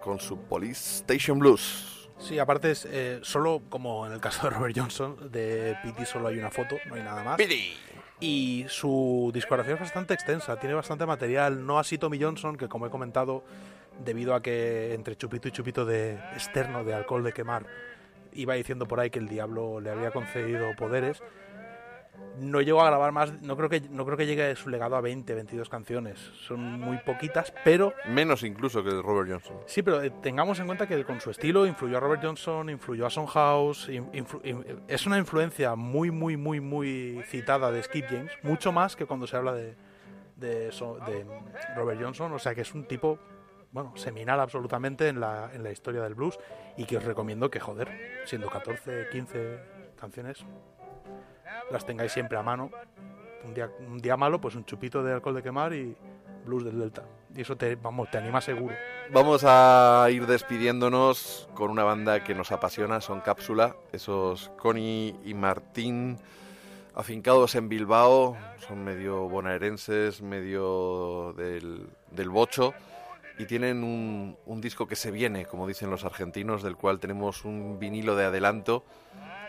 Con 0.00 0.20
su 0.20 0.38
Police 0.38 0.98
Station 0.98 1.38
Blues. 1.38 2.10
Sí, 2.18 2.38
aparte 2.38 2.70
es 2.70 2.86
eh, 2.90 3.20
solo, 3.22 3.62
como 3.68 4.06
en 4.06 4.12
el 4.12 4.20
caso 4.20 4.48
de 4.48 4.54
Robert 4.54 4.76
Johnson, 4.76 5.30
de 5.30 5.76
Pity 5.82 6.06
solo 6.06 6.28
hay 6.28 6.38
una 6.38 6.50
foto, 6.50 6.76
no 6.86 6.94
hay 6.94 7.02
nada 7.02 7.22
más. 7.24 7.38
Y 8.20 8.64
su 8.68 9.30
discografía 9.34 9.74
es 9.74 9.80
bastante 9.80 10.14
extensa, 10.14 10.58
tiene 10.58 10.74
bastante 10.74 11.04
material, 11.04 11.66
no 11.66 11.78
así 11.78 11.98
Tommy 11.98 12.20
Johnson, 12.20 12.56
que 12.56 12.68
como 12.68 12.86
he 12.86 12.90
comentado, 12.90 13.44
debido 14.04 14.34
a 14.34 14.42
que 14.42 14.94
entre 14.94 15.16
chupito 15.16 15.48
y 15.48 15.50
chupito 15.50 15.84
de 15.84 16.14
externo 16.32 16.84
de 16.84 16.94
alcohol 16.94 17.24
de 17.24 17.32
quemar, 17.32 17.66
iba 18.32 18.54
diciendo 18.54 18.86
por 18.86 19.00
ahí 19.00 19.10
que 19.10 19.18
el 19.18 19.28
diablo 19.28 19.80
le 19.80 19.90
había 19.90 20.10
concedido 20.10 20.74
poderes. 20.76 21.22
No 22.40 22.60
llegó 22.60 22.82
a 22.82 22.86
grabar 22.86 23.12
más, 23.12 23.40
no 23.42 23.56
creo 23.56 23.68
que 23.68 23.80
no 23.90 24.04
creo 24.04 24.16
que 24.16 24.26
llegue 24.26 24.56
su 24.56 24.68
legado 24.68 24.96
a 24.96 25.00
20, 25.00 25.34
22 25.34 25.68
canciones. 25.68 26.18
Son 26.46 26.60
muy 26.80 26.98
poquitas, 26.98 27.54
pero 27.64 27.92
Menos 28.08 28.42
incluso 28.42 28.82
que 28.82 28.90
el 28.90 29.02
Robert 29.02 29.30
Johnson. 29.30 29.56
Sí, 29.66 29.82
pero 29.82 30.02
eh, 30.02 30.10
tengamos 30.20 30.58
en 30.58 30.66
cuenta 30.66 30.86
que 30.88 31.04
con 31.04 31.20
su 31.20 31.30
estilo 31.30 31.64
influyó 31.66 31.96
a 31.98 32.00
Robert 32.00 32.22
Johnson, 32.24 32.70
influyó 32.70 33.06
a 33.06 33.10
House, 33.26 33.88
es 34.88 35.06
una 35.06 35.18
influencia 35.18 35.76
muy, 35.76 36.10
muy, 36.10 36.36
muy, 36.36 36.60
muy 36.60 37.22
citada 37.26 37.70
de 37.70 37.82
Skip 37.82 38.06
James, 38.08 38.32
mucho 38.42 38.72
más 38.72 38.96
que 38.96 39.06
cuando 39.06 39.26
se 39.26 39.36
habla 39.36 39.52
de, 39.52 39.76
de, 40.36 40.72
So- 40.72 40.98
de 41.06 41.24
Robert 41.76 42.00
Johnson, 42.02 42.32
o 42.32 42.38
sea 42.38 42.54
que 42.54 42.62
es 42.62 42.74
un 42.74 42.84
tipo, 42.86 43.18
bueno, 43.70 43.92
seminal 43.96 44.40
absolutamente 44.40 45.08
en 45.08 45.20
la, 45.20 45.50
en 45.54 45.62
la 45.62 45.70
historia 45.70 46.02
del 46.02 46.14
blues 46.14 46.38
y 46.76 46.84
que 46.84 46.96
os 46.96 47.04
recomiendo 47.04 47.50
que, 47.50 47.60
joder, 47.60 48.22
siendo 48.24 48.48
14, 48.50 49.08
15 49.12 49.58
canciones, 49.96 50.44
las 51.70 51.84
tengáis 51.84 52.12
siempre 52.12 52.38
a 52.38 52.42
mano. 52.42 52.70
Un 53.44 53.54
día, 53.54 53.70
un 53.86 53.98
día 53.98 54.16
malo, 54.16 54.40
pues 54.40 54.54
un 54.54 54.64
chupito 54.64 55.02
de 55.02 55.12
alcohol 55.12 55.34
de 55.34 55.42
quemar 55.42 55.74
y 55.74 55.96
blues 56.44 56.64
del 56.64 56.78
Delta. 56.78 57.02
Y 57.34 57.40
eso 57.40 57.56
te, 57.56 57.76
vamos, 57.76 58.10
te 58.10 58.18
anima 58.18 58.40
seguro. 58.40 58.74
Vamos 59.12 59.44
a 59.44 60.06
ir 60.10 60.26
despidiéndonos 60.26 61.48
con 61.54 61.70
una 61.70 61.84
banda 61.84 62.24
que 62.24 62.34
nos 62.34 62.52
apasiona, 62.52 63.00
son 63.00 63.20
Cápsula, 63.20 63.76
esos 63.92 64.50
Connie 64.56 65.16
y 65.24 65.34
Martín 65.34 66.18
afincados 66.94 67.54
en 67.56 67.68
Bilbao, 67.68 68.36
son 68.66 68.84
medio 68.84 69.28
bonaerenses, 69.28 70.22
medio 70.22 71.34
del, 71.36 71.88
del 72.12 72.30
bocho, 72.30 72.72
y 73.38 73.46
tienen 73.46 73.82
un, 73.82 74.36
un 74.46 74.60
disco 74.60 74.86
que 74.86 74.94
se 74.94 75.10
viene, 75.10 75.44
como 75.44 75.66
dicen 75.66 75.90
los 75.90 76.04
argentinos, 76.04 76.62
del 76.62 76.76
cual 76.76 77.00
tenemos 77.00 77.44
un 77.44 77.78
vinilo 77.80 78.14
de 78.14 78.26
adelanto, 78.26 78.84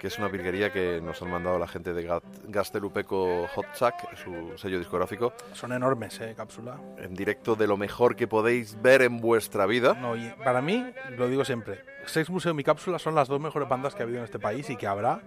que 0.05 0.09
es 0.09 0.19
una 0.19 0.27
virguería 0.27 0.71
que 0.71 1.01
nos 1.01 1.19
han 1.23 1.31
mandado 1.31 1.57
la 1.57 1.67
gente 1.67 1.91
de 1.91 2.07
Gastelupeco 2.47 3.47
Hot 3.47 3.65
Sack, 3.73 4.15
su 4.15 4.55
sello 4.55 4.77
discográfico, 4.77 5.33
Son 5.53 5.73
enormes, 5.73 6.21
eh, 6.21 6.35
cápsula. 6.37 6.79
en 6.99 7.15
directo 7.15 7.55
de 7.55 7.65
lo 7.65 7.75
mejor 7.75 8.15
que 8.15 8.27
podéis 8.27 8.79
ver 8.79 9.01
en 9.01 9.19
vuestra 9.19 9.65
vida. 9.65 9.95
No, 9.95 10.15
y 10.15 10.31
para 10.43 10.61
mí, 10.61 10.85
lo 11.17 11.27
digo 11.27 11.43
siempre, 11.43 11.83
Sex 12.05 12.29
Museum 12.29 12.59
y 12.59 12.63
Cápsula 12.63 12.99
son 12.99 13.15
las 13.15 13.27
dos 13.27 13.41
mejores 13.41 13.67
bandas 13.67 13.95
que 13.95 14.03
ha 14.03 14.05
habido 14.05 14.19
en 14.19 14.25
este 14.25 14.37
país 14.37 14.69
y 14.69 14.75
que 14.75 14.85
habrá 14.85 15.23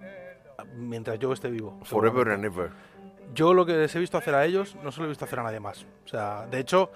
mientras 0.77 1.19
yo 1.19 1.33
esté 1.33 1.49
vivo. 1.49 1.77
Forever 1.83 2.29
and 2.29 2.45
ever. 2.45 2.71
Yo 3.33 3.53
lo 3.53 3.65
que 3.65 3.73
les 3.73 3.93
he 3.97 3.99
visto 3.99 4.17
hacer 4.17 4.33
a 4.33 4.45
ellos 4.45 4.77
no 4.81 4.93
se 4.93 5.01
lo 5.01 5.07
he 5.07 5.09
visto 5.09 5.25
hacer 5.25 5.39
a 5.39 5.43
nadie 5.43 5.59
más. 5.59 5.85
O 6.05 6.07
sea, 6.07 6.47
de 6.49 6.57
hecho, 6.57 6.89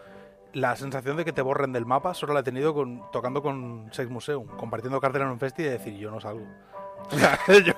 la 0.54 0.78
sensación 0.78 1.18
de 1.18 1.26
que 1.26 1.34
te 1.34 1.42
borren 1.42 1.74
del 1.74 1.86
mapa 1.86 2.14
solo 2.14 2.34
la 2.34 2.40
he 2.40 2.44
tenido 2.44 2.74
con, 2.74 3.12
tocando 3.12 3.42
con 3.42 3.90
Sex 3.92 4.10
Museum, 4.10 4.48
compartiendo 4.56 5.02
cartera 5.02 5.26
en 5.26 5.32
un 5.32 5.40
festi 5.40 5.64
y 5.64 5.66
decir, 5.66 5.98
yo 5.98 6.12
no 6.12 6.22
salgo. 6.22 6.46
Yo, 7.66 7.74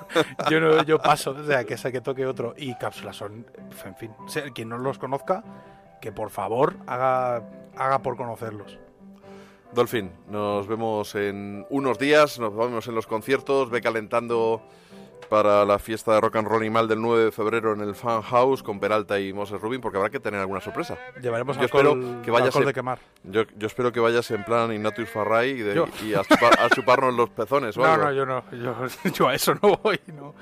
yo, 0.50 0.60
no- 0.60 0.84
yo 0.84 1.00
paso, 1.00 1.32
o 1.32 1.44
sea, 1.44 1.64
que 1.66 1.78
sea 1.78 1.92
que 1.92 2.02
toque 2.02 2.26
otro. 2.26 2.54
Y 2.58 2.76
cápsulas 2.76 3.16
son, 3.18 3.46
en 3.86 3.96
fin, 3.96 4.12
quien 4.54 4.70
no 4.70 4.78
los 4.78 4.98
conozca, 4.98 5.44
que 6.02 6.12
por 6.12 6.30
favor 6.30 6.76
haga, 6.88 7.44
haga 7.76 8.00
por 8.00 8.16
conocerlos. 8.18 8.80
Dolphin, 9.74 10.12
nos 10.30 10.68
vemos 10.68 11.16
en 11.16 11.66
unos 11.70 12.00
días, 12.00 12.40
nos 12.40 12.56
vemos 12.56 12.88
en 12.88 12.96
los 12.96 13.08
conciertos, 13.08 13.70
ve 13.70 13.82
calentando 13.82 14.62
para 15.30 15.66
la 15.66 15.80
fiesta 15.80 16.14
de 16.14 16.22
rock 16.22 16.36
and 16.36 16.48
roll 16.48 16.62
animal 16.62 16.88
del 16.88 17.02
9 17.02 17.26
de 17.26 17.32
febrero 17.32 17.74
en 17.74 17.82
el 17.82 17.96
Fan 17.96 18.22
House 18.22 18.62
con 18.62 18.80
Peralta 18.80 19.20
y 19.20 19.34
Moses 19.34 19.60
Rubin, 19.60 19.82
porque 19.82 19.98
habrá 19.98 20.10
que 20.10 20.20
tener 20.20 20.40
alguna 20.40 20.62
sorpresa. 20.62 20.98
Llevaremos 21.22 21.56
Yo 21.58 21.64
alcohol, 21.64 21.88
espero 21.88 22.22
que 22.22 22.32
vayas 22.32 22.54
de 22.54 22.74
quemar. 22.74 23.00
Yo, 23.24 23.44
yo 23.58 23.68
espero 23.68 23.92
que 23.92 24.00
vayas 24.00 24.30
en 24.32 24.44
plan 24.44 24.72
Ignatius 24.72 25.10
Farray 25.10 25.50
y, 25.52 25.62
de- 25.64 25.84
y 26.04 26.14
a, 26.14 26.22
chupar- 26.22 26.60
a 26.60 26.70
chuparnos 26.70 27.14
los 27.16 27.30
pezones. 27.32 27.76
o 27.78 27.82
No, 27.82 27.88
algo. 27.88 28.06
no, 28.06 28.12
yo 28.14 28.26
no. 28.26 28.44
Yo, 28.52 28.76
yo 29.14 29.28
a 29.28 29.34
eso 29.36 29.56
no 29.62 29.78
voy. 29.84 30.00
No. 30.08 30.36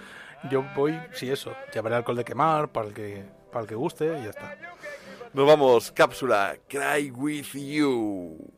Yo 0.51 0.63
voy, 0.75 0.99
sí, 1.13 1.29
eso. 1.31 1.53
Llevaré 1.73 1.95
alcohol 1.95 2.17
de 2.17 2.25
quemar 2.25 2.67
para 2.69 2.87
el 2.87 2.93
que, 2.93 3.23
para 3.51 3.61
el 3.63 3.67
que 3.69 3.75
guste 3.75 4.05
y 4.19 4.23
ya 4.23 4.29
está. 4.31 4.57
Nos 5.33 5.47
vamos, 5.47 5.91
cápsula, 5.93 6.55
Cry 6.67 7.09
With 7.11 7.53
You. 7.53 8.51